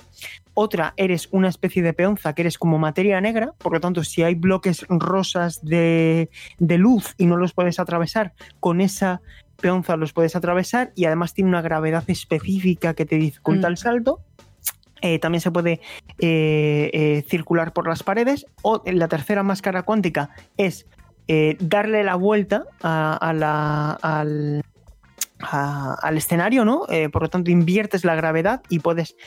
Otra, 0.53 0.93
eres 0.95 1.28
una 1.32 1.49
especie 1.49 1.84
de 1.84 1.93
peonza 1.93 2.34
que 2.34 2.43
eres 2.43 2.58
como 2.58 2.80
materia 2.80 3.20
negra, 3.20 3.53
por 3.58 3.74
lo 3.74 3.82
tanto, 3.82 4.03
si 4.03 4.24
hay 4.24 4.36
bloques 4.36 4.86
rosas 4.88 5.64
de, 5.64 6.30
de 6.58 6.78
luz 6.78 7.16
y 7.18 7.26
no 7.26 7.36
los 7.36 7.53
puedes 7.53 7.80
atravesar, 7.80 8.34
con 8.60 8.80
esa 8.80 9.22
peonza 9.58 9.97
los 9.97 10.14
puedes 10.14 10.36
atravesar 10.36 10.93
y 10.95 11.05
además 11.05 11.34
tiene 11.34 11.49
una 11.49 11.62
gravedad 11.62 12.03
específica 12.08 12.93
que 12.93 13.05
te 13.05 13.18
dificulta 13.18 13.68
mm. 13.68 13.72
el 13.72 13.78
salto. 13.78 14.22
Eh, 15.02 15.20
también 15.20 15.41
se 15.41 15.52
puede 15.52 15.82
eh, 16.20 16.89
eh, 16.93 17.26
circular 17.28 17.74
por 17.74 17.88
las 17.88 18.04
paredes. 18.04 18.45
O 18.62 18.82
la 18.86 19.08
tercera 19.08 19.43
máscara 19.43 19.84
cuántica 19.84 20.30
es 20.58 20.86
darle 21.60 22.06
la 22.06 22.16
vuelta 22.16 22.64
al, 22.82 24.64
escenario, 26.16 26.64
¿no? 26.64 26.86
por 27.12 27.22
lo 27.22 27.30
tanto, 27.30 27.52
inviertes 27.52 28.06
la 28.06 28.16
gravedad 28.16 28.62
y 28.70 28.80
puedes 28.80 29.18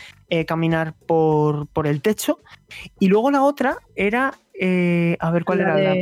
caminar 0.47 0.95
por, 1.07 1.69
el 1.85 2.01
techo. 2.01 2.39
Y 2.99 3.09
luego 3.09 3.31
la 3.31 3.43
otra 3.43 3.77
era. 3.97 4.29
a 4.29 5.31
ver 5.31 5.45
cuál 5.45 5.61
era 5.61 5.77
la. 5.77 5.95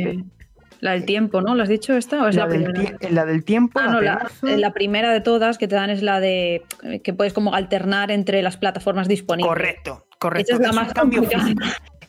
La 0.79 0.91
del 0.91 1.05
tiempo, 1.05 1.41
¿no? 1.41 1.55
¿Lo 1.55 1.63
has 1.63 1.69
dicho 1.69 1.95
esta? 1.95 2.23
¿O 2.23 2.27
es 2.27 2.35
la, 2.35 2.47
del, 2.47 2.97
la 3.09 3.25
del 3.25 3.43
tiempo. 3.43 3.79
Ah, 3.81 3.87
no, 3.87 4.01
la, 4.01 4.73
primera 4.73 5.11
de 5.11 5.21
todas 5.21 5.57
que 5.57 5.67
te 5.67 5.75
dan 5.75 5.89
es 5.89 6.01
la 6.01 6.19
de 6.19 6.63
que 7.03 7.13
puedes 7.13 7.33
como 7.33 7.53
alternar 7.53 8.11
entre 8.11 8.41
las 8.41 8.57
plataformas 8.57 9.07
disponibles. 9.07 9.49
Correcto, 9.49 10.05
correcto. 10.19 10.53
es 10.53 10.59
la 10.59 10.71
más 10.71 10.93
complicada. 10.93 11.53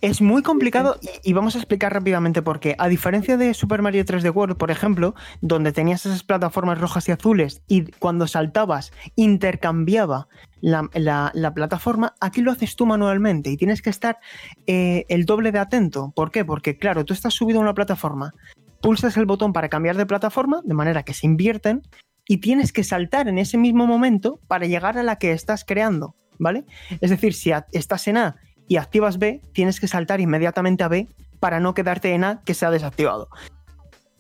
Es 0.01 0.23
muy 0.23 0.43
complicado 0.43 0.99
y, 1.23 1.35
vamos 1.35 1.57
a 1.57 1.59
explicar 1.59 1.93
rápidamente 1.93 2.41
por 2.41 2.59
qué. 2.59 2.75
A 2.79 2.89
diferencia 2.89 3.37
de 3.37 3.53
Super 3.53 3.83
Mario 3.83 4.03
3D 4.03 4.35
World, 4.35 4.57
por 4.57 4.71
ejemplo, 4.71 5.14
donde 5.43 5.73
tenías 5.73 6.07
esas 6.07 6.23
plataformas 6.23 6.81
rojas 6.81 7.07
y 7.09 7.12
azules 7.12 7.62
y 7.68 7.85
cuando 7.99 8.27
saltabas 8.27 8.93
intercambiaba 9.14 10.29
la, 10.62 11.53
plataforma, 11.55 12.14
aquí 12.18 12.41
lo 12.41 12.51
haces 12.51 12.77
tú 12.77 12.87
manualmente 12.87 13.51
y 13.51 13.59
tienes 13.59 13.83
que 13.83 13.91
estar 13.91 14.18
eh, 14.66 15.05
el 15.11 15.27
doble 15.27 15.53
de 15.53 15.59
atento. 15.59 16.12
¿Por 16.16 16.31
qué? 16.31 16.47
Porque 16.47 16.79
claro, 16.79 17.05
tú 17.05 17.12
estás 17.12 17.35
subido 17.35 17.59
a 17.59 17.62
una 17.62 17.75
plataforma, 17.75 18.33
pulsas 18.81 19.16
el 19.16 19.26
botón 19.26 19.53
para 19.53 19.68
cambiar 19.68 19.97
de 19.97 20.07
plataforma, 20.07 20.61
de 20.64 20.74
manera 20.74 21.03
que 21.03 21.14
se 21.14 21.26
invierten, 21.26 21.83
y 22.26 22.39
tienes 22.39 22.72
que 22.72 22.85
saltar 22.85 23.28
en 23.28 23.39
ese 23.39 23.59
mismo 23.59 23.87
momento 23.87 24.41
para 24.47 24.66
llegar 24.66 24.97
a 24.97 25.03
la 25.03 25.16
que 25.16 25.33
estás 25.33 25.64
creando, 25.64 26.14
¿vale? 26.39 26.64
Es 27.01 27.11
decir, 27.11 27.35
si 27.35 27.53
estás 27.72 28.07
en 28.09 28.16
A 28.16 28.37
y 28.68 28.76
activas 28.76 29.18
B, 29.18 29.43
tienes 29.53 29.81
que 29.81 29.89
saltar 29.89 30.20
inmediatamente 30.20 30.85
a 30.85 30.89
B 30.89 31.09
para 31.41 31.59
no 31.59 31.74
quedarte 31.74 32.14
en 32.14 32.24
A 32.24 32.43
que 32.45 32.55
se 32.55 32.66
ha 32.66 32.70
desactivado. 32.70 33.28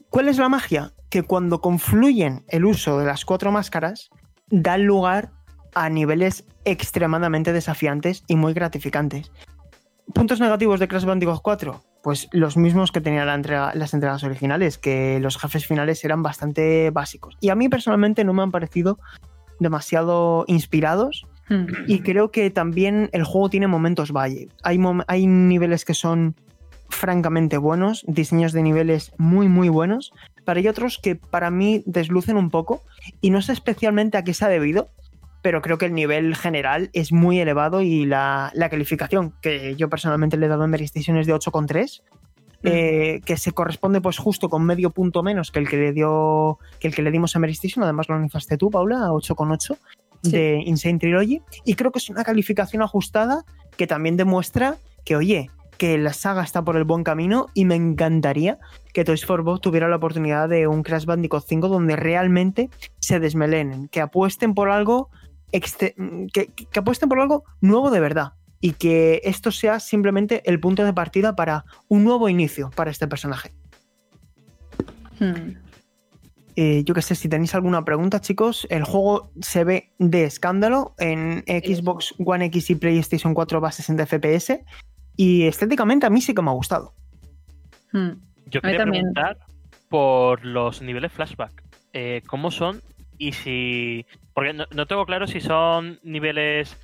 ¿Cuál 0.08 0.28
es 0.28 0.38
la 0.38 0.48
magia? 0.48 0.92
Que 1.08 1.22
cuando 1.22 1.60
confluyen 1.60 2.44
el 2.48 2.64
uso 2.64 2.98
de 2.98 3.06
las 3.06 3.24
cuatro 3.24 3.52
máscaras, 3.52 4.10
da 4.48 4.76
lugar 4.76 5.30
a 5.74 5.88
niveles 5.88 6.44
extremadamente 6.64 7.52
desafiantes 7.52 8.24
y 8.26 8.34
muy 8.34 8.54
gratificantes. 8.54 9.30
¿Puntos 10.12 10.40
negativos 10.40 10.80
de 10.80 10.88
Crash 10.88 11.04
Bandicoot 11.04 11.42
4? 11.42 11.84
Pues 12.02 12.28
los 12.32 12.56
mismos 12.56 12.92
que 12.92 13.00
tenían 13.00 13.26
las 13.26 13.94
entregas 13.94 14.24
originales, 14.24 14.78
que 14.78 15.20
los 15.20 15.36
jefes 15.36 15.66
finales 15.66 16.04
eran 16.04 16.22
bastante 16.22 16.90
básicos. 16.90 17.36
Y 17.40 17.50
a 17.50 17.54
mí 17.54 17.68
personalmente 17.68 18.24
no 18.24 18.32
me 18.32 18.42
han 18.42 18.50
parecido 18.50 18.98
demasiado 19.58 20.44
inspirados 20.48 21.26
hmm. 21.50 21.66
y 21.86 22.00
creo 22.00 22.30
que 22.30 22.50
también 22.50 23.10
el 23.12 23.24
juego 23.24 23.50
tiene 23.50 23.66
momentos 23.66 24.12
valle. 24.12 24.48
Hay, 24.62 24.80
hay 25.06 25.26
niveles 25.26 25.84
que 25.84 25.94
son 25.94 26.34
francamente 26.88 27.56
buenos, 27.56 28.04
diseños 28.06 28.52
de 28.52 28.62
niveles 28.62 29.12
muy 29.16 29.48
muy 29.48 29.68
buenos, 29.68 30.12
pero 30.44 30.58
hay 30.58 30.68
otros 30.68 30.98
que 30.98 31.14
para 31.16 31.50
mí 31.50 31.82
deslucen 31.86 32.36
un 32.36 32.50
poco 32.50 32.82
y 33.20 33.30
no 33.30 33.42
sé 33.42 33.52
especialmente 33.52 34.18
a 34.18 34.24
qué 34.24 34.34
se 34.34 34.44
ha 34.44 34.48
debido, 34.48 34.90
pero 35.42 35.62
creo 35.62 35.78
que 35.78 35.86
el 35.86 35.94
nivel 35.94 36.36
general 36.36 36.90
es 36.92 37.12
muy 37.12 37.40
elevado 37.40 37.82
y 37.82 38.06
la, 38.06 38.52
calificación 38.70 39.34
que 39.40 39.74
yo 39.76 39.88
personalmente 39.88 40.36
le 40.36 40.46
he 40.46 40.48
dado 40.48 40.64
en 40.64 40.70
Mary 40.70 40.84
Station 40.84 41.16
es 41.16 41.26
de 41.26 41.34
8,3. 41.34 42.02
Eh, 42.62 43.22
que 43.24 43.38
se 43.38 43.52
corresponde 43.52 44.02
pues 44.02 44.18
justo 44.18 44.50
con 44.50 44.66
medio 44.66 44.90
punto 44.90 45.22
menos 45.22 45.50
que 45.50 45.60
el 45.60 45.66
que 45.66 45.78
le 45.78 45.92
dio 45.94 46.58
que 46.78 46.88
el 46.88 46.94
que 46.94 47.00
le 47.00 47.10
dimos 47.10 47.34
a 47.34 47.38
Mary 47.38 47.52
Station, 47.52 47.82
además 47.82 48.10
lo 48.10 48.18
lanzaste 48.18 48.58
tú, 48.58 48.68
Paula, 48.68 49.06
a 49.06 49.08
8,8 49.08 49.78
de 50.24 50.62
Insane 50.66 50.98
Trilogy 50.98 51.40
y 51.64 51.72
creo 51.72 51.90
que 51.90 52.00
es 52.00 52.10
una 52.10 52.22
calificación 52.22 52.82
ajustada 52.82 53.46
que 53.78 53.86
también 53.86 54.18
demuestra 54.18 54.76
que 55.06 55.16
oye, 55.16 55.48
que 55.80 55.96
la 55.96 56.12
saga 56.12 56.42
está 56.42 56.62
por 56.62 56.76
el 56.76 56.84
buen 56.84 57.04
camino 57.04 57.46
y 57.54 57.64
me 57.64 57.74
encantaría 57.74 58.58
que 58.92 59.02
Toys 59.02 59.24
for 59.24 59.42
Bob 59.42 59.62
tuviera 59.62 59.88
la 59.88 59.96
oportunidad 59.96 60.46
de 60.46 60.66
un 60.66 60.82
Crash 60.82 61.06
Bandicoot 61.06 61.42
5 61.48 61.68
donde 61.68 61.96
realmente 61.96 62.68
se 62.98 63.18
desmelenen, 63.18 63.88
que 63.88 64.02
apuesten 64.02 64.52
por 64.52 64.68
algo 64.68 65.08
que, 65.50 66.50
apuesten 66.76 67.08
por 67.08 67.20
algo 67.20 67.44
nuevo 67.60 67.90
de 67.90 68.00
verdad 68.00 68.32
y 68.60 68.72
que 68.72 69.20
esto 69.24 69.50
sea 69.50 69.80
simplemente 69.80 70.42
el 70.44 70.60
punto 70.60 70.84
de 70.84 70.92
partida 70.92 71.34
para 71.34 71.64
un 71.88 72.04
nuevo 72.04 72.28
inicio 72.28 72.70
para 72.74 72.90
este 72.90 73.08
personaje. 73.08 73.52
Hmm. 75.18 75.56
Eh, 76.56 76.82
yo 76.84 76.94
que 76.94 77.02
sé, 77.02 77.14
si 77.14 77.28
tenéis 77.28 77.54
alguna 77.54 77.84
pregunta, 77.84 78.20
chicos, 78.20 78.66
el 78.70 78.84
juego 78.84 79.30
se 79.40 79.64
ve 79.64 79.92
de 79.98 80.24
escándalo 80.24 80.94
en 80.98 81.42
Xbox 81.46 82.14
One 82.18 82.46
X 82.46 82.70
y 82.70 82.74
PlayStation 82.74 83.32
4 83.32 83.60
va 83.60 83.68
a 83.68 83.72
60 83.72 84.04
FPS 84.06 84.60
y 85.16 85.44
estéticamente 85.44 86.06
a 86.06 86.10
mí 86.10 86.20
sí 86.20 86.34
que 86.34 86.42
me 86.42 86.50
ha 86.50 86.54
gustado. 86.54 86.94
Hmm. 87.92 88.10
Yo 88.46 88.60
quería 88.60 88.84
preguntar 88.84 89.38
por 89.88 90.44
los 90.44 90.82
niveles 90.82 91.12
flashback. 91.12 91.62
Eh, 91.92 92.22
¿Cómo 92.26 92.50
son? 92.50 92.80
Y 93.18 93.32
si. 93.32 94.06
Porque 94.40 94.54
no, 94.54 94.86
tengo 94.86 95.04
claro 95.04 95.26
si 95.26 95.38
son 95.38 96.00
niveles 96.02 96.74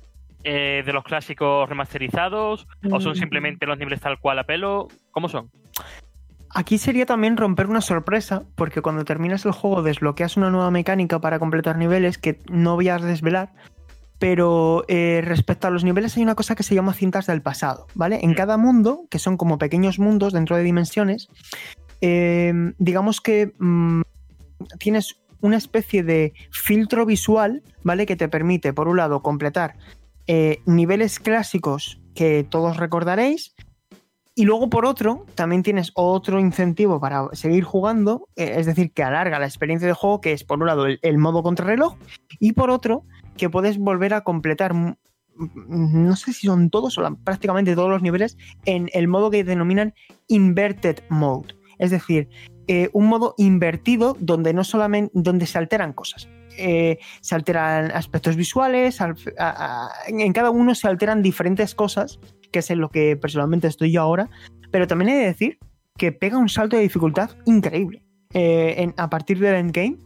eh, 0.43 0.83
de 0.85 0.93
los 0.93 1.03
clásicos 1.03 1.67
remasterizados 1.67 2.67
o 2.91 2.99
son 3.01 3.13
mm. 3.13 3.15
simplemente 3.15 3.65
los 3.65 3.79
niveles 3.79 3.99
tal 3.99 4.19
cual 4.19 4.37
a 4.37 4.43
pelo. 4.43 4.89
¿Cómo 5.09 5.27
son? 5.27 5.49
Aquí 6.51 6.77
sería 6.77 7.07
también 7.07 7.35
romper 7.35 7.65
una 7.65 7.81
sorpresa, 7.81 8.43
porque 8.53 8.83
cuando 8.83 9.05
terminas 9.05 9.43
el 9.43 9.53
juego 9.53 9.81
desbloqueas 9.81 10.37
una 10.37 10.51
nueva 10.51 10.69
mecánica 10.69 11.19
para 11.19 11.39
completar 11.39 11.79
niveles 11.79 12.19
que 12.19 12.41
no 12.47 12.75
voy 12.75 12.89
a 12.89 12.99
desvelar, 12.99 13.53
pero 14.19 14.85
eh, 14.87 15.23
respecto 15.25 15.65
a 15.65 15.71
los 15.71 15.83
niveles 15.83 16.15
hay 16.15 16.21
una 16.21 16.35
cosa 16.35 16.53
que 16.53 16.61
se 16.61 16.75
llama 16.75 16.93
cintas 16.93 17.25
del 17.25 17.41
pasado, 17.41 17.87
¿vale? 17.95 18.19
En 18.21 18.33
mm. 18.33 18.35
cada 18.35 18.57
mundo, 18.57 19.07
que 19.09 19.17
son 19.17 19.35
como 19.35 19.57
pequeños 19.57 19.97
mundos 19.97 20.31
dentro 20.31 20.57
de 20.57 20.61
dimensiones, 20.61 21.27
eh, 22.01 22.53
digamos 22.77 23.19
que 23.19 23.53
mm, 23.57 24.01
tienes 24.77 25.17
una 25.41 25.57
especie 25.57 26.03
de 26.03 26.33
filtro 26.51 27.05
visual, 27.05 27.63
¿vale? 27.83 28.05
Que 28.05 28.15
te 28.15 28.27
permite, 28.27 28.73
por 28.73 28.87
un 28.87 28.97
lado, 28.97 29.21
completar 29.21 29.75
eh, 30.27 30.59
niveles 30.65 31.19
clásicos 31.19 31.99
que 32.13 32.43
todos 32.43 32.77
recordaréis, 32.77 33.55
y 34.39 34.43
luego, 34.43 34.69
por 34.69 34.85
otro, 34.85 35.25
también 35.33 35.63
tienes 35.63 35.91
otro 35.95 36.39
incentivo 36.39 36.99
para 36.99 37.27
seguir 37.33 37.63
jugando, 37.63 38.27
es 38.35 38.67
decir, 38.67 38.91
que 38.91 39.01
alarga 39.01 39.39
la 39.39 39.47
experiencia 39.47 39.87
de 39.87 39.95
juego, 39.95 40.21
que 40.21 40.31
es, 40.31 40.43
por 40.43 40.59
un 40.59 40.67
lado, 40.67 40.85
el, 40.85 40.99
el 41.01 41.17
modo 41.17 41.41
contrarreloj, 41.41 41.95
y 42.39 42.51
por 42.51 42.69
otro, 42.69 43.03
que 43.35 43.49
puedes 43.49 43.79
volver 43.79 44.13
a 44.13 44.21
completar, 44.21 44.75
no 44.75 46.15
sé 46.15 46.33
si 46.33 46.45
son 46.45 46.69
todos 46.69 46.99
o 46.99 47.15
prácticamente 47.23 47.73
todos 47.73 47.89
los 47.89 48.03
niveles, 48.03 48.37
en 48.65 48.91
el 48.93 49.07
modo 49.07 49.31
que 49.31 49.43
denominan 49.43 49.95
Inverted 50.27 50.99
Mode. 51.09 51.55
Es 51.79 51.89
decir, 51.89 52.29
eh, 52.67 52.89
un 52.93 53.07
modo 53.07 53.33
invertido 53.37 54.17
donde 54.19 54.53
no 54.53 54.63
solamente 54.63 55.11
donde 55.13 55.45
se 55.45 55.57
alteran 55.57 55.93
cosas. 55.93 56.27
Eh, 56.57 56.97
se 57.21 57.35
alteran 57.35 57.91
aspectos 57.91 58.35
visuales, 58.35 58.99
en 60.07 60.33
cada 60.33 60.49
uno 60.49 60.73
se 60.73 60.87
alteran 60.87 61.21
diferentes 61.21 61.75
cosas, 61.75 62.19
que 62.51 62.59
es 62.59 62.69
en 62.71 62.79
lo 62.79 62.89
que 62.89 63.15
personalmente 63.15 63.67
estoy 63.67 63.91
yo 63.91 64.01
ahora, 64.01 64.29
pero 64.71 64.87
también 64.87 65.09
he 65.09 65.17
de 65.17 65.25
decir 65.25 65.59
que 65.97 66.11
pega 66.11 66.37
un 66.37 66.49
salto 66.49 66.75
de 66.75 66.81
dificultad 66.81 67.31
increíble. 67.45 68.03
Eh, 68.33 68.91
a 68.97 69.09
partir 69.09 69.39
del 69.39 69.55
endgame, 69.55 69.97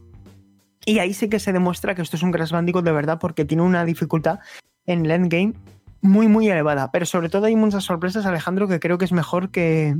y 0.85 0.99
ahí 0.99 1.13
sí 1.13 1.29
que 1.29 1.39
se 1.39 1.53
demuestra 1.53 1.95
que 1.95 2.01
esto 2.01 2.17
es 2.17 2.23
un 2.23 2.31
Crash 2.31 2.51
Bandicoot 2.51 2.83
de 2.83 2.91
verdad 2.91 3.17
porque 3.19 3.45
tiene 3.45 3.63
una 3.63 3.85
dificultad 3.85 4.39
en 4.85 5.05
el 5.05 5.11
endgame 5.11 5.53
muy, 6.01 6.27
muy 6.27 6.49
elevada. 6.49 6.91
Pero 6.91 7.05
sobre 7.05 7.29
todo 7.29 7.45
hay 7.45 7.55
muchas 7.55 7.83
sorpresas, 7.83 8.25
Alejandro, 8.25 8.67
que 8.67 8.79
creo 8.79 8.97
que 8.97 9.05
es 9.05 9.11
mejor 9.11 9.51
que, 9.51 9.95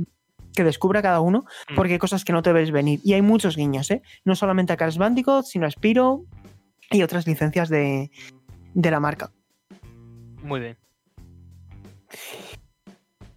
descubra 0.56 1.02
cada 1.02 1.20
uno 1.20 1.44
mm. 1.70 1.74
porque 1.74 1.94
hay 1.94 1.98
cosas 1.98 2.24
que 2.24 2.32
no 2.32 2.42
te 2.42 2.52
ves 2.52 2.70
venir. 2.70 3.00
Y 3.04 3.14
hay 3.14 3.22
muchos 3.22 3.56
guiños, 3.56 3.90
¿eh? 3.90 4.02
No 4.24 4.36
solamente 4.36 4.72
a 4.72 4.76
Crash 4.76 4.98
Bandicoot, 4.98 5.44
sino 5.44 5.66
a 5.66 5.70
Spiro 5.70 6.24
y 6.90 7.02
otras 7.02 7.26
licencias 7.26 7.68
de, 7.68 8.10
de 8.74 8.90
la 8.90 9.00
marca. 9.00 9.32
Muy 10.42 10.60
bien. 10.60 10.76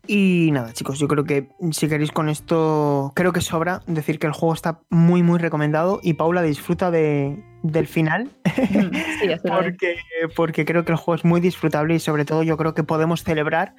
Y 0.07 0.49
nada, 0.51 0.71
chicos, 0.73 0.99
yo 0.99 1.07
creo 1.07 1.23
que 1.23 1.49
si 1.71 1.87
queréis 1.87 2.11
con 2.11 2.29
esto, 2.29 3.11
creo 3.15 3.33
que 3.33 3.41
sobra 3.41 3.81
decir 3.87 4.19
que 4.19 4.27
el 4.27 4.33
juego 4.33 4.53
está 4.53 4.81
muy, 4.89 5.23
muy 5.23 5.39
recomendado 5.39 5.99
y 6.03 6.13
Paula 6.13 6.43
disfruta 6.43 6.91
de, 6.91 7.43
del 7.63 7.87
final. 7.87 8.29
Sí, 8.55 9.29
porque, 9.47 9.95
porque 10.35 10.65
creo 10.65 10.85
que 10.85 10.91
el 10.91 10.97
juego 10.97 11.15
es 11.15 11.25
muy 11.25 11.41
disfrutable 11.41 11.95
y 11.95 11.99
sobre 11.99 12.25
todo 12.25 12.43
yo 12.43 12.55
creo 12.57 12.75
que 12.75 12.83
podemos 12.83 13.23
celebrar 13.23 13.75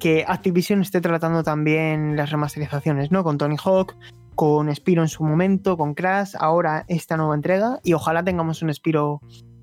que 0.00 0.24
Activision 0.26 0.80
esté 0.80 1.00
tratando 1.00 1.44
también 1.44 2.16
las 2.16 2.30
remasterizaciones, 2.30 3.12
¿no? 3.12 3.22
Con 3.22 3.38
Tony 3.38 3.56
Hawk, 3.62 3.94
con 4.34 4.74
Spiro 4.74 5.02
en 5.02 5.08
su 5.08 5.22
momento, 5.22 5.76
con 5.76 5.94
Crash, 5.94 6.34
ahora 6.40 6.84
esta 6.88 7.16
nueva 7.16 7.34
entrega 7.36 7.78
y 7.84 7.92
ojalá 7.92 8.24
tengamos 8.24 8.62
un 8.62 8.74
Spiro 8.74 9.20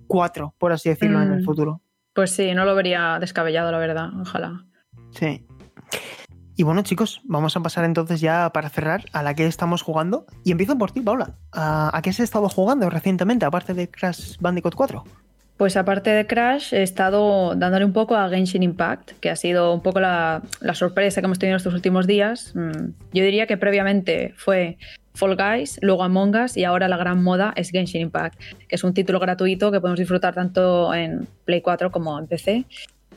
4, 0.07 0.53
por 0.57 0.71
así 0.71 0.89
decirlo, 0.89 1.21
en 1.21 1.33
el 1.33 1.41
mm. 1.41 1.45
futuro. 1.45 1.81
Pues 2.13 2.31
sí, 2.31 2.53
no 2.53 2.63
lo 2.63 2.75
vería 2.75 3.17
descabellado, 3.19 3.71
la 3.71 3.79
verdad, 3.79 4.09
ojalá. 4.21 4.65
Sí. 5.11 5.45
Y 6.55 6.63
bueno, 6.63 6.81
chicos, 6.81 7.21
vamos 7.25 7.55
a 7.55 7.59
pasar 7.59 7.85
entonces 7.85 8.19
ya 8.19 8.51
para 8.51 8.69
cerrar 8.69 9.05
a 9.13 9.21
la 9.21 9.35
que 9.35 9.45
estamos 9.45 9.83
jugando. 9.83 10.25
Y 10.43 10.51
empiezo 10.51 10.77
por 10.77 10.91
ti, 10.91 11.01
Paula. 11.01 11.37
¿A, 11.51 11.99
qué 12.01 12.09
has 12.09 12.19
estado 12.19 12.49
jugando 12.49 12.89
recientemente, 12.89 13.45
aparte 13.45 13.75
de 13.75 13.89
Crash 13.89 14.37
Bandicoot 14.39 14.73
4? 14.73 15.03
Pues 15.57 15.75
aparte 15.75 16.11
de 16.11 16.27
Crash, 16.27 16.71
he 16.73 16.83
estado 16.83 17.55
dándole 17.55 17.83
un 17.83 17.91
poco 17.91 18.15
a 18.15 18.29
Genshin 18.29 18.61
Impact, 18.61 19.13
que 19.19 19.31
ha 19.31 19.35
sido 19.35 19.73
un 19.73 19.81
poco 19.81 19.99
la, 19.99 20.43
sorpresa 20.73 21.19
que 21.19 21.25
hemos 21.25 21.39
tenido 21.39 21.57
estos 21.57 21.73
últimos 21.73 22.05
días. 22.05 22.53
Mm, 22.55 22.91
yo 23.11 23.23
diría 23.23 23.47
que 23.47 23.57
previamente 23.57 24.33
fue 24.37 24.77
Fall 25.15 25.35
Guys, 25.35 25.79
luego 25.81 26.03
Among 26.03 26.35
Us 26.35 26.57
y 26.57 26.63
ahora 26.63 26.87
la 26.87 26.97
gran 26.97 27.23
moda 27.23 27.53
es 27.55 27.71
Genshin 27.71 28.01
Impact, 28.01 28.39
que 28.67 28.75
es 28.75 28.83
un 28.83 28.93
título 28.93 29.19
gratuito 29.19 29.71
que 29.71 29.81
podemos 29.81 29.99
disfrutar 29.99 30.35
tanto 30.35 30.93
en 30.93 31.27
Play 31.45 31.61
4 31.61 31.91
como 31.91 32.19
en 32.19 32.27
PC. 32.27 32.65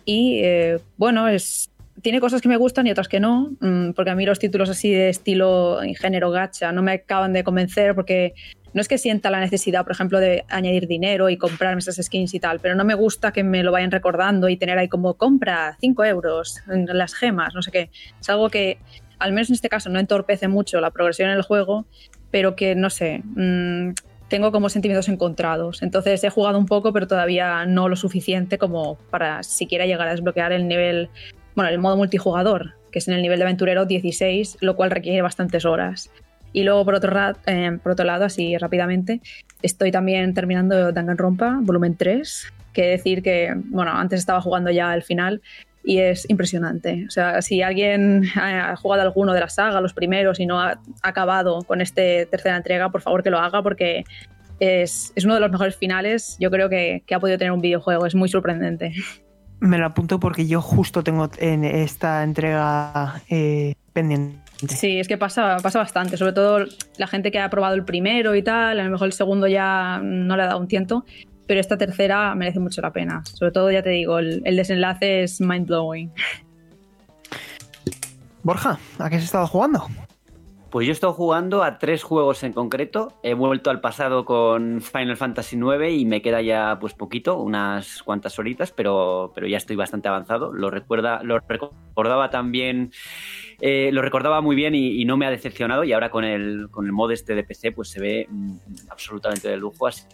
Y 0.06 0.40
eh, 0.42 0.80
bueno, 0.96 1.28
es 1.28 1.70
tiene 2.02 2.20
cosas 2.20 2.40
que 2.40 2.48
me 2.48 2.56
gustan 2.56 2.86
y 2.86 2.90
otras 2.90 3.08
que 3.08 3.20
no, 3.20 3.50
mm, 3.60 3.90
porque 3.90 4.10
a 4.10 4.14
mí 4.14 4.24
los 4.24 4.38
títulos 4.38 4.70
así 4.70 4.90
de 4.90 5.10
estilo 5.10 5.82
en 5.82 5.94
género 5.94 6.30
gacha 6.30 6.72
no 6.72 6.82
me 6.82 6.92
acaban 6.92 7.32
de 7.32 7.44
convencer 7.44 7.94
porque 7.94 8.34
no 8.72 8.80
es 8.80 8.88
que 8.88 8.98
sienta 8.98 9.30
la 9.30 9.40
necesidad, 9.40 9.84
por 9.84 9.92
ejemplo, 9.92 10.20
de 10.20 10.44
añadir 10.48 10.86
dinero 10.86 11.28
y 11.28 11.36
comprarme 11.36 11.80
esas 11.80 11.96
skins 11.96 12.34
y 12.34 12.40
tal, 12.40 12.60
pero 12.60 12.74
no 12.74 12.84
me 12.84 12.94
gusta 12.94 13.32
que 13.32 13.42
me 13.42 13.62
lo 13.62 13.72
vayan 13.72 13.90
recordando 13.90 14.48
y 14.48 14.56
tener 14.56 14.78
ahí 14.78 14.88
como 14.88 15.14
compra 15.14 15.76
5 15.80 16.04
euros 16.04 16.60
en 16.68 16.86
las 16.86 17.14
gemas, 17.14 17.54
no 17.54 17.62
sé 17.62 17.70
qué. 17.70 17.90
Es 18.20 18.28
algo 18.30 18.50
que, 18.50 18.78
al 19.18 19.32
menos 19.32 19.50
en 19.50 19.54
este 19.54 19.68
caso, 19.68 19.90
no 19.90 19.98
entorpece 19.98 20.48
mucho 20.48 20.80
la 20.80 20.90
progresión 20.90 21.30
en 21.30 21.36
el 21.36 21.42
juego, 21.42 21.86
pero 22.30 22.54
que, 22.54 22.74
no 22.74 22.90
sé, 22.90 23.22
mm, 23.24 23.90
tengo 24.28 24.52
como 24.52 24.68
sentimientos 24.68 25.08
encontrados. 25.08 25.82
Entonces 25.82 26.22
he 26.22 26.30
jugado 26.30 26.58
un 26.58 26.66
poco, 26.66 26.92
pero 26.92 27.08
todavía 27.08 27.66
no 27.66 27.88
lo 27.88 27.96
suficiente 27.96 28.58
como 28.58 28.96
para 29.10 29.42
siquiera 29.42 29.86
llegar 29.86 30.06
a 30.06 30.12
desbloquear 30.12 30.52
el 30.52 30.68
nivel 30.68 31.10
bueno, 31.54 31.70
el 31.70 31.78
modo 31.78 31.96
multijugador, 31.96 32.74
que 32.90 33.00
es 33.00 33.08
en 33.08 33.14
el 33.14 33.22
nivel 33.22 33.38
de 33.38 33.44
aventurero 33.44 33.84
16, 33.84 34.58
lo 34.60 34.76
cual 34.76 34.90
requiere 34.90 35.20
bastantes 35.22 35.64
horas. 35.64 36.10
Y 36.52 36.64
luego, 36.64 36.84
por 36.84 36.94
otro, 36.94 37.12
eh, 37.46 37.78
por 37.82 37.92
otro 37.92 38.04
lado, 38.04 38.24
así 38.24 38.56
rápidamente, 38.58 39.20
estoy 39.62 39.92
también 39.92 40.34
terminando 40.34 40.92
Danganronpa, 40.92 41.58
volumen 41.62 41.96
3, 41.96 42.52
que 42.72 42.86
decir 42.86 43.22
que, 43.22 43.54
bueno, 43.66 43.92
antes 43.92 44.20
estaba 44.20 44.40
jugando 44.40 44.70
ya 44.70 44.90
al 44.90 45.02
final 45.02 45.42
y 45.84 45.98
es 45.98 46.28
impresionante. 46.28 47.04
O 47.06 47.10
sea, 47.10 47.40
si 47.42 47.62
alguien 47.62 48.24
ha 48.34 48.76
jugado 48.76 49.02
alguno 49.02 49.32
de 49.32 49.40
la 49.40 49.48
saga, 49.48 49.80
los 49.80 49.94
primeros, 49.94 50.40
y 50.40 50.46
no 50.46 50.60
ha 50.60 50.80
acabado 51.02 51.62
con 51.62 51.80
esta 51.80 52.02
tercera 52.30 52.56
entrega, 52.56 52.90
por 52.90 53.00
favor 53.00 53.22
que 53.22 53.30
lo 53.30 53.38
haga 53.38 53.62
porque 53.62 54.04
es, 54.58 55.12
uno 55.24 55.34
de 55.34 55.40
los 55.40 55.50
mejores 55.50 55.76
finales, 55.76 56.36
yo 56.38 56.50
creo 56.50 56.68
que, 56.68 57.02
que 57.06 57.14
ha 57.14 57.20
podido 57.20 57.38
tener 57.38 57.52
un 57.52 57.60
videojuego, 57.60 58.06
es 58.06 58.14
muy 58.14 58.28
sorprendente. 58.28 58.92
Me 59.60 59.78
lo 59.78 59.86
apunto 59.86 60.18
porque 60.18 60.46
yo 60.46 60.62
justo 60.62 61.02
tengo 61.02 61.30
en 61.38 61.64
esta 61.64 62.22
entrega 62.22 63.22
eh, 63.28 63.74
pendiente. 63.92 64.49
Sí, 64.68 65.00
es 65.00 65.08
que 65.08 65.16
pasa, 65.16 65.56
pasa 65.62 65.78
bastante, 65.78 66.16
sobre 66.16 66.32
todo 66.32 66.66
la 66.98 67.06
gente 67.06 67.30
que 67.30 67.38
ha 67.38 67.48
probado 67.48 67.74
el 67.74 67.84
primero 67.84 68.34
y 68.34 68.42
tal, 68.42 68.78
a 68.78 68.84
lo 68.84 68.90
mejor 68.90 69.06
el 69.06 69.12
segundo 69.12 69.46
ya 69.46 70.00
no 70.02 70.36
le 70.36 70.42
ha 70.42 70.46
dado 70.46 70.60
un 70.60 70.68
tiento, 70.68 71.04
pero 71.46 71.60
esta 71.60 71.78
tercera 71.78 72.34
merece 72.34 72.60
mucho 72.60 72.80
la 72.82 72.92
pena. 72.92 73.24
Sobre 73.24 73.52
todo, 73.52 73.70
ya 73.70 73.82
te 73.82 73.90
digo, 73.90 74.18
el, 74.18 74.42
el 74.44 74.56
desenlace 74.56 75.22
es 75.22 75.40
mind 75.40 75.66
blowing. 75.66 76.12
Borja, 78.42 78.78
¿a 78.98 79.10
qué 79.10 79.16
has 79.16 79.24
estado 79.24 79.46
jugando? 79.46 79.86
Pues 80.70 80.86
yo 80.86 80.92
he 80.92 80.94
estado 80.94 81.12
jugando 81.12 81.64
a 81.64 81.78
tres 81.78 82.04
juegos 82.04 82.44
en 82.44 82.52
concreto. 82.52 83.18
He 83.24 83.34
vuelto 83.34 83.70
al 83.70 83.80
pasado 83.80 84.24
con 84.24 84.80
Final 84.80 85.16
Fantasy 85.16 85.56
IX 85.56 85.90
y 85.90 86.04
me 86.04 86.22
queda 86.22 86.42
ya 86.42 86.78
pues 86.80 86.94
poquito, 86.94 87.38
unas 87.38 88.04
cuantas 88.04 88.38
horitas, 88.38 88.70
pero, 88.70 89.32
pero 89.34 89.48
ya 89.48 89.56
estoy 89.56 89.74
bastante 89.74 90.06
avanzado. 90.06 90.52
Lo, 90.52 90.70
recuerda, 90.70 91.24
lo 91.24 91.40
recordaba 91.40 92.30
también, 92.30 92.92
eh, 93.60 93.90
lo 93.92 94.02
recordaba 94.02 94.40
muy 94.40 94.56
bien 94.56 94.74
y, 94.74 95.04
no 95.04 95.16
me 95.16 95.26
ha 95.26 95.30
decepcionado. 95.30 95.84
Y 95.84 95.92
ahora 95.92 96.10
con 96.10 96.24
el, 96.24 96.68
con 96.70 96.86
el 96.86 96.92
mod 96.92 97.12
este 97.12 97.34
de 97.34 97.44
PC 97.44 97.72
pues 97.72 97.88
se 97.88 98.00
ve 98.00 98.26
mm, 98.28 98.56
absolutamente 98.90 99.48
de 99.48 99.56
lujo. 99.56 99.86
Así 99.86 100.04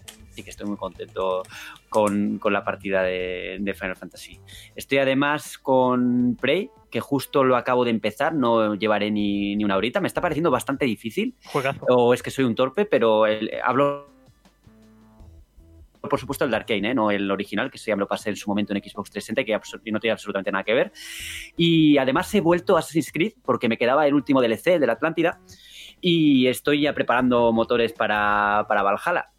que 0.43 0.51
estoy 0.51 0.67
muy 0.67 0.77
contento 0.77 1.43
con, 1.89 2.41
la 2.45 2.65
partida 2.65 3.03
de, 3.03 3.59
de, 3.61 3.75
Final 3.75 3.97
Fantasy. 3.97 4.39
Estoy 4.75 4.99
además 4.99 5.59
con 5.59 6.37
Prey, 6.41 6.71
que 6.91 7.01
justo 7.01 7.45
lo 7.45 7.57
acabo 7.57 7.85
de 7.85 7.91
empezar, 7.91 8.35
no 8.35 8.75
llevaré 8.75 9.11
ni, 9.11 9.63
una 9.65 9.77
horita. 9.77 10.01
Me 10.01 10.09
está 10.09 10.21
pareciendo 10.21 10.51
bastante 10.51 10.85
difícil. 10.85 11.37
O 11.89 12.13
es 12.13 12.23
que 12.23 12.31
soy 12.31 12.45
un 12.45 12.55
torpe, 12.55 12.85
pero 12.85 13.25
hablo 13.65 14.16
por 16.09 16.21
supuesto 16.21 16.45
el 16.45 16.51
de 16.51 16.57
Arkane, 16.57 16.91
¿eh? 16.91 16.95
no 16.95 17.11
el 17.11 17.31
original, 17.31 17.71
que 17.71 17.79
se 17.79 17.91
ya 17.91 17.97
me 17.97 18.01
lo 18.01 18.09
pasé 18.09 18.31
en 18.31 18.37
su 18.37 18.49
momento 18.49 18.73
en 18.73 18.83
Xbox 18.83 19.11
360 19.11 19.45
que 19.45 19.91
no 19.93 20.01
tiene 20.01 20.13
absolutamente 20.13 20.53
nada 20.53 20.65
que 20.65 20.75
ver. 20.75 20.93
Y 21.57 21.99
además 21.99 22.33
he 22.35 22.41
vuelto 22.41 22.77
a 22.77 22.81
Assassin's 22.81 23.13
Creed 23.13 23.35
porque 23.45 23.69
me 23.69 23.79
quedaba 23.79 24.07
el 24.07 24.15
último 24.15 24.41
DLC 24.41 24.79
de 24.79 24.87
la 24.87 24.95
Atlántida 24.95 25.41
y 26.01 26.47
estoy 26.47 26.83
ya 26.83 26.95
preparando 26.95 27.53
motores 27.53 27.93
para, 27.93 28.65
para 28.69 28.83
Valhalla. 28.83 29.31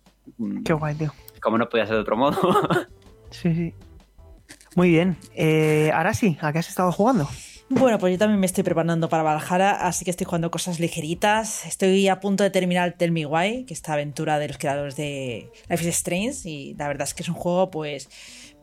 Qué 0.66 0.74
guay, 0.74 0.96
tío. 0.96 1.14
Como 1.42 1.58
no 1.58 1.70
podía 1.70 1.86
ser 1.86 1.96
de 1.96 2.02
otro 2.02 2.18
modo. 2.18 2.38
sí, 3.30 3.54
sí. 3.54 3.74
Muy 4.76 4.90
bien. 4.90 5.18
Eh, 5.36 5.92
ahora 5.94 6.14
sí, 6.14 6.38
¿a 6.42 6.52
qué 6.52 6.60
has 6.60 6.70
estado 6.70 6.92
jugando? 6.92 7.28
Bueno, 7.70 8.00
pues 8.00 8.14
yo 8.14 8.18
también 8.18 8.40
me 8.40 8.46
estoy 8.46 8.64
preparando 8.64 9.10
para 9.10 9.24
Valhalla, 9.24 9.72
así 9.72 10.06
que 10.06 10.12
estoy 10.12 10.24
jugando 10.24 10.50
cosas 10.50 10.80
ligeritas. 10.80 11.66
Estoy 11.66 12.08
a 12.08 12.22
punto 12.22 12.46
de 12.46 12.50
terminar 12.50 12.94
Tell 12.94 13.12
Me 13.12 13.26
Why, 13.26 13.66
que 13.66 13.74
es 13.74 13.80
esta 13.80 13.94
aventura 13.94 14.40
de 14.40 14.48
los 14.48 14.58
creadores 14.58 14.96
de 14.96 15.52
Life 15.68 15.84
is 15.84 15.90
Strange, 15.90 16.50
y 16.50 16.76
la 16.76 16.88
verdad 16.88 17.06
es 17.06 17.14
que 17.14 17.24
es 17.24 17.30
un 17.30 17.36
juego, 17.36 17.70
pues, 17.70 18.10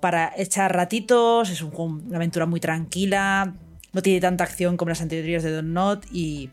para 0.00 0.32
echar 0.38 0.74
ratitos, 0.74 1.50
es 1.50 1.60
una 1.60 2.16
aventura 2.16 2.46
muy 2.46 2.60
tranquila, 2.60 3.54
no 3.92 4.00
tiene 4.00 4.22
tanta 4.22 4.44
acción 4.44 4.78
como 4.78 4.88
las 4.88 5.02
anteriores 5.02 5.42
de 5.42 5.52
Don't 5.52 5.68
Not, 5.68 6.06
y 6.10 6.48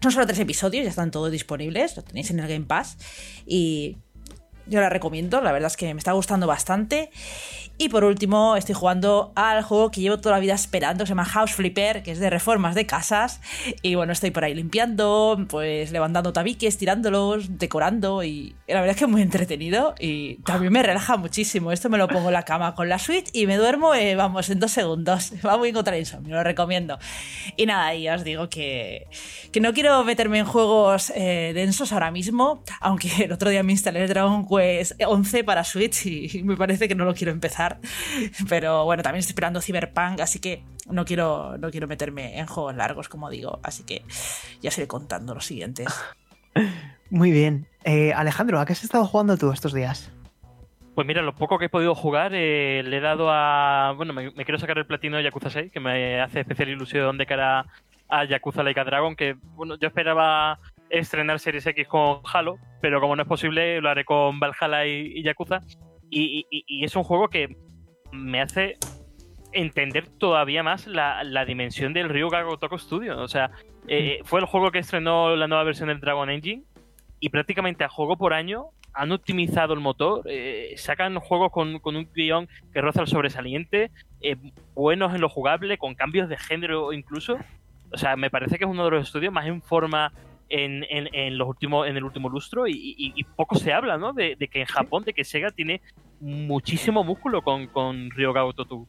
son 0.00 0.12
solo 0.12 0.26
tres 0.26 0.38
episodios, 0.38 0.84
ya 0.84 0.90
están 0.90 1.10
todos 1.10 1.30
disponibles, 1.30 1.94
lo 1.94 2.02
tenéis 2.02 2.30
en 2.30 2.40
el 2.40 2.48
Game 2.48 2.64
Pass, 2.64 2.96
y 3.44 3.98
yo 4.66 4.80
la 4.80 4.88
recomiendo, 4.88 5.42
la 5.42 5.52
verdad 5.52 5.66
es 5.66 5.76
que 5.76 5.92
me 5.92 5.98
está 5.98 6.12
gustando 6.12 6.46
bastante. 6.46 7.10
Y 7.82 7.88
por 7.88 8.04
último, 8.04 8.54
estoy 8.54 8.76
jugando 8.76 9.32
al 9.34 9.64
juego 9.64 9.90
que 9.90 10.00
llevo 10.00 10.20
toda 10.20 10.36
la 10.36 10.40
vida 10.40 10.54
esperando, 10.54 11.04
se 11.04 11.08
llama 11.08 11.24
House 11.24 11.50
Flipper, 11.50 12.04
que 12.04 12.12
es 12.12 12.20
de 12.20 12.30
reformas 12.30 12.76
de 12.76 12.86
casas. 12.86 13.40
Y 13.82 13.96
bueno, 13.96 14.12
estoy 14.12 14.30
por 14.30 14.44
ahí 14.44 14.54
limpiando, 14.54 15.44
pues 15.48 15.90
levantando 15.90 16.32
tabiques, 16.32 16.78
tirándolos, 16.78 17.58
decorando. 17.58 18.22
Y 18.22 18.54
la 18.68 18.82
verdad 18.82 18.90
es 18.90 18.98
que 18.98 19.04
es 19.06 19.10
muy 19.10 19.20
entretenido 19.20 19.96
y 19.98 20.36
también 20.44 20.72
me 20.72 20.80
relaja 20.84 21.16
muchísimo. 21.16 21.72
Esto 21.72 21.90
me 21.90 21.98
lo 21.98 22.06
pongo 22.06 22.28
en 22.28 22.34
la 22.34 22.44
cama 22.44 22.76
con 22.76 22.88
la 22.88 23.00
Switch 23.00 23.30
y 23.32 23.48
me 23.48 23.56
duermo, 23.56 23.96
eh, 23.96 24.14
vamos, 24.14 24.48
en 24.48 24.60
dos 24.60 24.70
segundos. 24.70 25.32
Va 25.44 25.58
muy 25.58 25.72
contra 25.72 25.96
el 25.96 26.02
insomnio, 26.02 26.36
lo 26.36 26.44
recomiendo. 26.44 27.00
Y 27.56 27.66
nada, 27.66 27.92
ya 27.96 28.14
os 28.14 28.22
digo 28.22 28.48
que, 28.48 29.08
que 29.50 29.60
no 29.60 29.72
quiero 29.72 30.04
meterme 30.04 30.38
en 30.38 30.44
juegos 30.44 31.12
eh, 31.16 31.50
densos 31.52 31.92
ahora 31.92 32.12
mismo, 32.12 32.62
aunque 32.80 33.10
el 33.24 33.32
otro 33.32 33.50
día 33.50 33.64
me 33.64 33.72
instalé 33.72 34.02
el 34.02 34.08
Dragon 34.08 34.46
Quest 34.46 35.02
11 35.04 35.42
para 35.42 35.64
Switch 35.64 36.06
y 36.06 36.44
me 36.44 36.56
parece 36.56 36.86
que 36.86 36.94
no 36.94 37.04
lo 37.04 37.12
quiero 37.12 37.32
empezar 37.32 37.71
Pero 38.48 38.84
bueno, 38.84 39.02
también 39.02 39.20
estoy 39.20 39.32
esperando 39.32 39.60
Cyberpunk, 39.60 40.20
así 40.20 40.40
que 40.40 40.64
no 40.90 41.04
quiero, 41.04 41.56
no 41.58 41.70
quiero 41.70 41.86
meterme 41.86 42.38
en 42.38 42.46
juegos 42.46 42.74
largos, 42.76 43.08
como 43.08 43.30
digo. 43.30 43.60
Así 43.62 43.84
que 43.84 44.02
ya 44.60 44.68
os 44.68 44.78
iré 44.78 44.86
contando 44.86 45.34
los 45.34 45.46
siguientes. 45.46 45.88
Muy 47.10 47.30
bien. 47.30 47.66
Eh, 47.84 48.12
Alejandro, 48.12 48.60
¿a 48.60 48.66
qué 48.66 48.72
has 48.72 48.84
estado 48.84 49.06
jugando 49.06 49.36
tú 49.36 49.52
estos 49.52 49.72
días? 49.72 50.10
Pues 50.94 51.06
mira, 51.06 51.22
lo 51.22 51.34
poco 51.34 51.58
que 51.58 51.66
he 51.66 51.70
podido 51.70 51.94
jugar 51.94 52.32
eh, 52.34 52.82
le 52.84 52.98
he 52.98 53.00
dado 53.00 53.30
a... 53.30 53.94
Bueno, 53.96 54.12
me, 54.12 54.32
quiero 54.32 54.58
sacar 54.58 54.76
el 54.76 54.86
platino 54.86 55.16
de 55.16 55.22
Yakuza 55.22 55.48
6, 55.48 55.72
que 55.72 55.80
me 55.80 56.20
hace 56.20 56.40
especial 56.40 56.68
ilusión 56.68 57.16
de 57.16 57.26
cara 57.26 57.66
a 58.08 58.24
Yakuza 58.24 58.62
Laika 58.62 58.84
Dragon, 58.84 59.16
que 59.16 59.36
bueno, 59.54 59.76
yo 59.78 59.88
esperaba 59.88 60.58
estrenar 60.90 61.40
Series 61.40 61.66
X 61.66 61.88
con 61.88 62.20
Halo, 62.30 62.58
pero 62.82 63.00
como 63.00 63.16
no 63.16 63.22
es 63.22 63.28
posible, 63.28 63.80
lo 63.80 63.88
haré 63.88 64.04
con 64.04 64.38
Valhalla 64.38 64.86
y, 64.86 65.18
y 65.18 65.22
Yakuza. 65.22 65.60
Y, 66.14 66.84
es 66.84 66.94
un 66.94 67.04
juego 67.04 67.28
que 67.28 67.56
me 68.12 68.42
hace 68.42 68.76
entender 69.52 70.06
todavía 70.08 70.62
más 70.62 70.86
la, 70.86 71.44
dimensión 71.46 71.94
del 71.94 72.10
Ryuga 72.10 72.42
Gotoku 72.42 72.78
Studio. 72.78 73.18
O 73.18 73.28
sea, 73.28 73.50
eh, 73.88 74.20
fue 74.24 74.40
el 74.40 74.46
juego 74.46 74.70
que 74.70 74.78
estrenó 74.78 75.34
la 75.36 75.48
nueva 75.48 75.64
versión 75.64 75.88
del 75.88 76.00
Dragon 76.00 76.28
Engine 76.28 76.64
y 77.18 77.30
prácticamente 77.30 77.84
a 77.84 77.88
juego 77.88 78.16
por 78.16 78.34
año 78.34 78.66
han 78.94 79.10
optimizado 79.10 79.72
el 79.72 79.80
motor, 79.80 80.22
eh, 80.26 80.74
sacan 80.76 81.18
juegos 81.18 81.50
con, 81.50 81.80
un 81.82 82.08
guion 82.14 82.46
que 82.74 82.82
roza 82.82 83.00
el 83.00 83.06
sobresaliente, 83.06 83.90
eh, 84.20 84.36
buenos 84.74 85.14
en 85.14 85.22
lo 85.22 85.30
jugable, 85.30 85.78
con 85.78 85.94
cambios 85.94 86.28
de 86.28 86.36
género 86.36 86.92
incluso. 86.92 87.38
O 87.90 87.96
sea, 87.96 88.16
me 88.16 88.28
parece 88.28 88.58
que 88.58 88.64
es 88.64 88.70
uno 88.70 88.84
de 88.84 88.90
los 88.90 89.06
estudios 89.06 89.32
más 89.32 89.46
en 89.46 89.62
forma 89.62 90.12
en, 90.48 90.84
en, 90.90 91.38
los 91.38 91.48
últimos, 91.48 91.88
en 91.88 91.96
el 91.96 92.04
último 92.04 92.28
lustro 92.28 92.66
y, 92.66 93.26
poco 93.36 93.56
se 93.56 93.72
habla, 93.72 93.98
¿no? 93.98 94.12
De, 94.12 94.36
que 94.36 94.60
en 94.60 94.66
Japón, 94.66 95.04
de 95.04 95.12
que 95.12 95.24
Sega 95.24 95.50
tiene 95.50 95.80
muchísimo 96.20 97.04
músculo 97.04 97.42
con, 97.42 97.66
con 97.68 98.10
Ryoga 98.10 98.44
Ototu. 98.44 98.86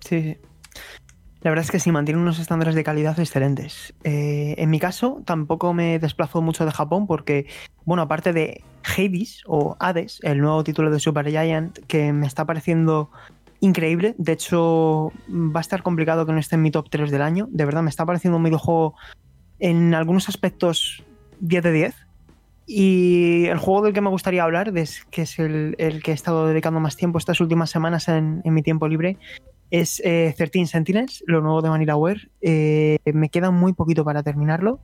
Sí, 0.00 0.36
La 1.42 1.50
verdad 1.50 1.64
es 1.64 1.70
que 1.70 1.78
sí, 1.78 1.92
mantiene 1.92 2.20
unos 2.20 2.38
estándares 2.38 2.74
de 2.74 2.84
calidad 2.84 3.18
excelentes. 3.20 3.94
Eh, 4.04 4.54
en 4.58 4.70
mi 4.70 4.80
caso, 4.80 5.22
tampoco 5.24 5.72
me 5.74 5.98
desplazo 5.98 6.42
mucho 6.42 6.64
de 6.64 6.72
Japón 6.72 7.06
porque, 7.06 7.46
bueno, 7.84 8.02
aparte 8.02 8.32
de 8.32 8.62
Hades 8.84 9.42
o 9.46 9.76
Hades, 9.78 10.20
el 10.22 10.40
nuevo 10.40 10.64
título 10.64 10.90
de 10.90 10.98
Super 10.98 11.28
Giant, 11.28 11.78
que 11.86 12.12
me 12.12 12.26
está 12.26 12.44
pareciendo 12.44 13.10
increíble. 13.62 14.14
De 14.18 14.32
hecho, 14.32 15.12
va 15.28 15.60
a 15.60 15.62
estar 15.62 15.82
complicado 15.82 16.26
que 16.26 16.32
no 16.32 16.38
esté 16.38 16.56
en 16.56 16.62
mi 16.62 16.70
top 16.70 16.90
3 16.90 17.10
del 17.10 17.22
año. 17.22 17.48
De 17.50 17.64
verdad, 17.64 17.82
me 17.82 17.90
está 17.90 18.04
pareciendo 18.04 18.36
un 18.36 18.44
videojuego 18.44 18.96
en 19.62 19.94
algunos 19.94 20.28
aspectos 20.28 21.04
10 21.40 21.62
de 21.62 21.72
10. 21.72 21.94
Y 22.66 23.46
el 23.46 23.58
juego 23.58 23.82
del 23.82 23.94
que 23.94 24.00
me 24.00 24.10
gustaría 24.10 24.42
hablar, 24.42 24.72
que 24.72 25.22
es 25.22 25.38
el, 25.38 25.76
que 26.02 26.10
he 26.10 26.14
estado 26.14 26.46
dedicando 26.48 26.80
más 26.80 26.96
tiempo 26.96 27.18
estas 27.18 27.40
últimas 27.40 27.70
semanas 27.70 28.08
en, 28.08 28.42
mi 28.44 28.62
tiempo 28.62 28.88
libre, 28.88 29.18
es 29.70 30.02
eh, 30.04 30.34
13 30.36 30.66
Sentinels, 30.66 31.22
lo 31.26 31.40
nuevo 31.40 31.62
de 31.62 31.68
Vanillaware. 31.68 32.28
Eh, 32.40 32.98
me 33.04 33.28
queda 33.28 33.50
muy 33.50 33.72
poquito 33.72 34.04
para 34.04 34.22
terminarlo. 34.22 34.80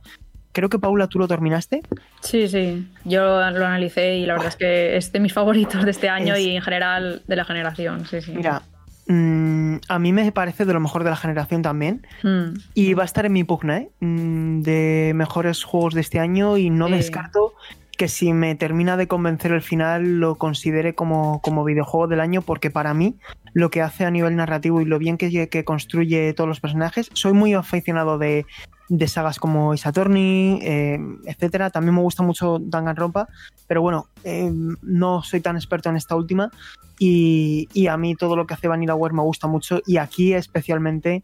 Creo 0.53 0.69
que 0.69 0.79
Paula, 0.79 1.07
tú 1.07 1.19
lo 1.19 1.27
terminaste. 1.27 1.81
Sí, 2.21 2.47
sí. 2.47 2.87
Yo 3.03 3.23
lo 3.23 3.65
analicé 3.65 4.17
y 4.17 4.25
la 4.25 4.33
verdad 4.33 4.49
es 4.49 4.55
que 4.55 4.97
es 4.97 5.11
de 5.11 5.19
mis 5.19 5.33
favoritos 5.33 5.83
de 5.83 5.91
este 5.91 6.09
año 6.09 6.37
y 6.37 6.55
en 6.55 6.61
general 6.61 7.21
de 7.27 7.35
la 7.35 7.43
generación. 7.43 8.05
Sí, 8.05 8.21
sí. 8.21 8.31
Mira, 8.31 8.63
Mm, 9.09 9.77
a 9.87 9.97
mí 9.97 10.13
me 10.13 10.31
parece 10.31 10.65
de 10.65 10.73
lo 10.73 10.79
mejor 10.79 11.03
de 11.03 11.09
la 11.09 11.15
generación 11.15 11.63
también. 11.63 12.05
Hmm. 12.21 12.53
Y 12.75 12.93
va 12.93 13.01
a 13.01 13.05
estar 13.05 13.25
en 13.25 13.33
mi 13.33 13.43
pugna 13.43 13.79
¿eh? 13.79 13.89
mm, 13.99 14.61
de 14.61 15.13
mejores 15.15 15.63
juegos 15.63 15.95
de 15.95 16.01
este 16.01 16.19
año 16.19 16.57
y 16.57 16.69
no 16.69 16.87
descarto 16.87 17.55
que 17.97 18.07
si 18.07 18.31
me 18.31 18.55
termina 18.55 18.95
de 18.97 19.07
convencer 19.07 19.51
el 19.51 19.61
final 19.61 20.19
lo 20.19 20.35
considere 20.35 20.93
como, 20.95 21.41
como, 21.41 21.65
videojuego 21.65 22.07
del 22.07 22.21
año 22.21 22.41
porque 22.41 22.69
para 22.69 22.93
mí 22.93 23.17
lo 23.51 23.71
que 23.71 23.81
hace 23.81 24.05
a 24.05 24.11
nivel 24.11 24.37
narrativo 24.37 24.79
y 24.79 24.85
lo 24.85 24.99
bien 24.99 25.17
que, 25.17 25.49
que 25.49 25.65
construye 25.65 26.31
todos 26.33 26.47
los 26.47 26.61
personajes, 26.61 27.09
soy 27.13 27.33
muy 27.33 27.55
aficionado 27.55 28.17
de, 28.17 28.45
de 28.89 29.07
sagas 29.07 29.39
como 29.39 29.73
Isatorni, 29.73 30.59
eh, 30.63 30.99
etcétera. 31.25 31.69
También 31.69 31.95
me 31.95 32.01
gusta 32.01 32.23
mucho 32.23 32.57
Danganronpa, 32.59 33.29
pero 33.67 33.81
bueno, 33.81 34.07
eh, 34.23 34.51
no 34.81 35.21
soy 35.21 35.41
tan 35.41 35.55
experto 35.55 35.89
en 35.89 35.95
esta 35.95 36.15
última. 36.15 36.51
Y, 36.97 37.87
a 37.87 37.95
mí 37.95 38.15
todo 38.15 38.35
lo 38.35 38.45
que 38.45 38.55
hace 38.55 38.67
Vanillaware 38.67 39.13
me 39.13 39.21
gusta 39.21 39.47
mucho. 39.47 39.81
Y 39.85 39.97
aquí 39.97 40.33
especialmente, 40.33 41.21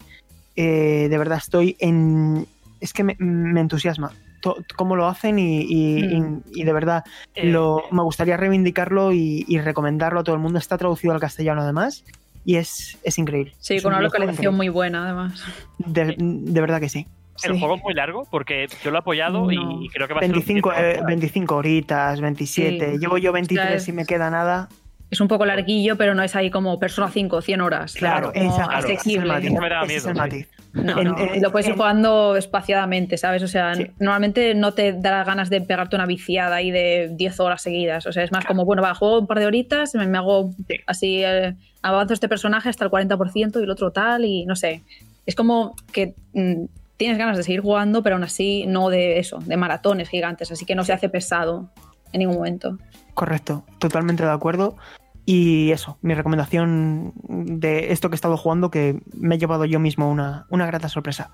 eh, 0.54 1.08
de 1.10 1.18
verdad 1.18 1.38
estoy 1.38 1.76
en. 1.80 2.46
Es 2.80 2.92
que 2.92 3.04
me, 3.04 3.16
entusiasma 3.18 4.12
cómo 4.76 4.94
lo 4.94 5.08
hacen 5.08 5.40
y, 5.40 6.04
mm. 6.04 6.42
de 6.64 6.72
verdad 6.72 7.04
lo, 7.34 7.82
me 7.90 8.02
gustaría 8.02 8.36
reivindicarlo 8.36 9.12
y, 9.12 9.44
recomendarlo 9.58 10.20
a 10.20 10.24
todo 10.24 10.36
el 10.36 10.40
mundo. 10.40 10.58
Está 10.58 10.78
traducido 10.78 11.12
al 11.12 11.20
castellano 11.20 11.62
además 11.62 12.04
y 12.44 12.56
es, 12.56 12.96
es 13.02 13.18
increíble. 13.18 13.54
Sí, 13.58 13.80
con 13.80 13.92
una 13.92 14.00
localización 14.00 14.54
muy 14.54 14.68
buena 14.68 15.04
además. 15.04 15.42
de 15.78 16.60
verdad 16.60 16.80
que 16.80 16.88
sí. 16.88 17.08
El 17.42 17.58
juego 17.58 17.76
es 17.76 17.82
muy 17.82 17.94
largo 17.94 18.26
porque 18.30 18.66
yo 18.82 18.90
lo 18.90 18.98
he 18.98 19.00
apoyado 19.00 19.50
y 19.50 19.88
creo 19.92 20.08
que 20.08 20.14
va 20.14 20.20
a 20.20 20.22
25, 20.22 20.72
ser 20.72 21.04
25 21.04 21.54
eh, 21.54 21.56
horitas, 21.56 22.20
27. 22.20 22.98
Llevo 22.98 23.18
yo 23.18 23.32
23 23.32 23.88
y 23.88 23.92
me 23.92 24.06
queda 24.06 24.30
nada. 24.30 24.68
Es 25.08 25.20
un 25.20 25.28
poco 25.28 25.46
larguillo, 25.46 25.96
pero 25.96 26.14
no 26.14 26.22
es 26.22 26.34
ahí 26.34 26.50
como 26.50 26.80
Persona 26.80 27.08
5, 27.08 27.40
100 27.40 27.60
horas. 27.60 27.94
Claro, 27.94 28.32
exacto. 28.34 28.88
lo 31.40 31.52
puedes 31.52 31.68
ir 31.68 31.74
jugando 31.74 32.36
espaciadamente, 32.36 33.16
¿sabes? 33.16 33.42
O 33.42 33.48
sea, 33.48 33.72
normalmente 34.00 34.54
no 34.54 34.74
te 34.74 34.92
dará 34.92 35.22
ganas 35.22 35.48
de 35.48 35.60
pegarte 35.60 35.94
una 35.94 36.06
viciada 36.06 36.56
ahí 36.56 36.72
de 36.72 37.10
10 37.12 37.40
horas 37.40 37.62
seguidas. 37.62 38.06
O 38.06 38.12
sea, 38.12 38.24
es 38.24 38.32
más 38.32 38.44
como, 38.44 38.64
bueno, 38.64 38.82
va, 38.82 38.94
juego 38.94 39.20
un 39.20 39.26
par 39.28 39.38
de 39.38 39.46
horitas, 39.46 39.94
me, 39.94 40.06
me 40.08 40.18
hago 40.18 40.50
así, 40.86 41.22
eh, 41.24 41.54
avanzo 41.82 42.12
este 42.12 42.28
personaje 42.28 42.68
hasta 42.68 42.84
el 42.84 42.90
40% 42.90 43.60
y 43.60 43.62
el 43.62 43.70
otro 43.70 43.92
tal, 43.92 44.24
y 44.24 44.44
no 44.44 44.56
sé. 44.56 44.82
Es 45.24 45.36
como 45.36 45.76
que 45.92 46.14
mm, 46.34 46.64
tienes 46.96 47.18
ganas 47.18 47.36
de 47.36 47.42
seguir 47.42 47.60
jugando, 47.60 48.02
pero 48.02 48.16
aún 48.16 48.24
así 48.24 48.64
no 48.66 48.88
de 48.88 49.18
eso, 49.18 49.38
de 49.38 49.56
maratones 49.56 50.08
gigantes, 50.08 50.50
así 50.50 50.64
que 50.64 50.74
no 50.74 50.84
se 50.84 50.92
hace 50.92 51.08
pesado 51.08 51.70
en 52.12 52.20
ningún 52.20 52.36
momento. 52.36 52.78
Correcto, 53.14 53.64
totalmente 53.78 54.24
de 54.24 54.30
acuerdo. 54.30 54.76
Y 55.24 55.72
eso, 55.72 55.98
mi 56.02 56.14
recomendación 56.14 57.12
de 57.16 57.92
esto 57.92 58.08
que 58.08 58.14
he 58.14 58.16
estado 58.16 58.36
jugando, 58.36 58.70
que 58.70 59.00
me 59.12 59.34
he 59.34 59.38
llevado 59.38 59.64
yo 59.64 59.80
mismo 59.80 60.08
una, 60.08 60.46
una 60.50 60.66
grata 60.66 60.88
sorpresa. 60.88 61.32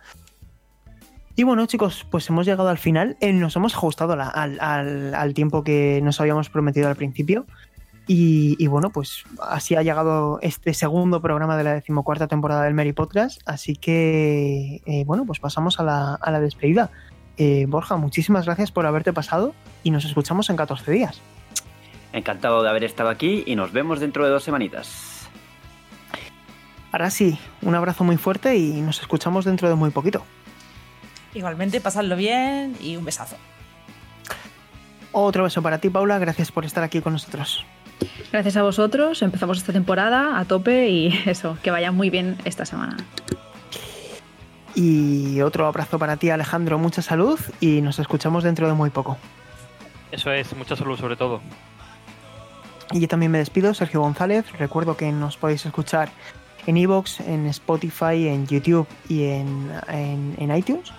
Y 1.34 1.44
bueno, 1.44 1.66
chicos, 1.66 2.06
pues 2.10 2.28
hemos 2.28 2.46
llegado 2.46 2.68
al 2.68 2.78
final. 2.78 3.16
Eh, 3.20 3.32
nos 3.32 3.56
hemos 3.56 3.74
ajustado 3.74 4.12
al, 4.12 4.58
al, 4.60 5.34
tiempo 5.34 5.64
que 5.64 6.00
nos 6.02 6.20
habíamos 6.20 6.50
prometido 6.50 6.88
al 6.88 6.96
principio. 6.96 7.46
Y, 8.06 8.66
bueno, 8.66 8.90
pues 8.90 9.24
así 9.40 9.76
ha 9.76 9.82
llegado 9.82 10.38
este 10.42 10.74
segundo 10.74 11.22
programa 11.22 11.56
de 11.56 11.64
la 11.64 11.74
decimocuarta 11.74 12.26
temporada 12.26 12.64
del 12.64 12.74
Mary 12.74 12.92
Podcast. 12.92 13.40
Así 13.46 13.76
que, 13.76 14.82
eh, 14.86 15.04
bueno, 15.06 15.24
pues 15.24 15.38
pasamos 15.38 15.78
a 15.78 15.84
la, 15.84 16.40
despedida. 16.40 16.90
Eh, 17.36 17.66
Borja, 17.68 17.96
muchísimas 17.96 18.44
gracias 18.44 18.72
por 18.72 18.86
haberte 18.86 19.12
pasado 19.12 19.54
y 19.82 19.90
nos 19.90 20.04
escuchamos 20.04 20.50
en 20.50 20.56
14 20.56 20.90
días. 20.90 21.20
Encantado 22.12 22.62
de 22.62 22.68
haber 22.68 22.84
estado 22.84 23.08
aquí 23.08 23.44
y 23.46 23.56
nos 23.56 23.72
vemos 23.72 24.00
dentro 24.00 24.24
de 24.24 24.30
dos 24.30 24.42
semanitas. 24.42 25.30
Ahora 26.90 27.08
sí, 27.08 27.38
un 27.62 27.74
abrazo 27.74 28.04
muy 28.04 28.18
fuerte 28.18 28.56
y 28.56 28.82
nos 28.82 29.00
escuchamos 29.00 29.46
dentro 29.46 29.68
de 29.68 29.76
muy 29.76 29.90
poquito. 29.90 30.22
Igualmente, 31.34 31.80
pasadlo 31.80 32.16
bien 32.16 32.76
y 32.82 32.96
un 32.96 33.04
besazo. 33.06 33.36
Otro 35.12 35.44
beso 35.44 35.62
para 35.62 35.78
ti, 35.78 35.88
Paula. 35.88 36.18
Gracias 36.18 36.52
por 36.52 36.66
estar 36.66 36.84
aquí 36.84 37.00
con 37.00 37.14
nosotros. 37.14 37.64
Gracias 38.30 38.56
a 38.56 38.62
vosotros, 38.62 39.22
empezamos 39.22 39.58
esta 39.58 39.72
temporada 39.72 40.38
a 40.38 40.44
tope 40.44 40.88
y 40.88 41.08
eso, 41.26 41.56
que 41.62 41.70
vaya 41.70 41.92
muy 41.92 42.10
bien 42.10 42.36
esta 42.44 42.64
semana. 42.64 42.96
Y 44.74 45.40
otro 45.42 45.66
abrazo 45.66 45.98
para 45.98 46.16
ti, 46.16 46.30
Alejandro. 46.30 46.78
Mucha 46.78 47.02
salud 47.02 47.38
y 47.60 47.82
nos 47.82 47.98
escuchamos 47.98 48.42
dentro 48.42 48.66
de 48.66 48.72
muy 48.72 48.90
poco. 48.90 49.18
Eso 50.10 50.30
es, 50.30 50.54
mucha 50.56 50.76
salud 50.76 50.98
sobre 50.98 51.16
todo. 51.16 51.40
Y 52.92 53.00
yo 53.00 53.08
también 53.08 53.32
me 53.32 53.38
despido, 53.38 53.72
Sergio 53.74 54.00
González. 54.00 54.44
Recuerdo 54.58 54.96
que 54.96 55.10
nos 55.12 55.36
podéis 55.36 55.64
escuchar 55.64 56.10
en 56.66 56.76
Evox, 56.76 57.20
en 57.20 57.46
Spotify, 57.46 58.28
en 58.28 58.46
YouTube 58.46 58.86
y 59.08 59.24
en, 59.24 59.70
en, 59.88 60.56
iTunes. 60.56 60.92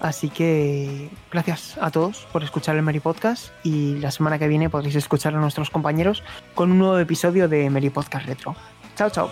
Así 0.00 0.28
que 0.30 1.10
gracias 1.30 1.76
a 1.80 1.90
todos 1.90 2.26
por 2.32 2.44
escuchar 2.44 2.76
el 2.76 2.82
Merry 2.82 3.00
Podcast 3.00 3.50
y 3.64 3.96
la 3.96 4.10
semana 4.10 4.38
que 4.38 4.46
viene 4.46 4.70
podréis 4.70 4.94
escuchar 4.94 5.34
a 5.34 5.40
nuestros 5.40 5.70
compañeros 5.70 6.22
con 6.54 6.70
un 6.70 6.78
nuevo 6.78 6.98
episodio 6.98 7.48
de 7.48 7.68
Merry 7.68 7.90
Podcast 7.90 8.26
Retro. 8.26 8.54
Chao, 8.96 9.10
chao. 9.10 9.28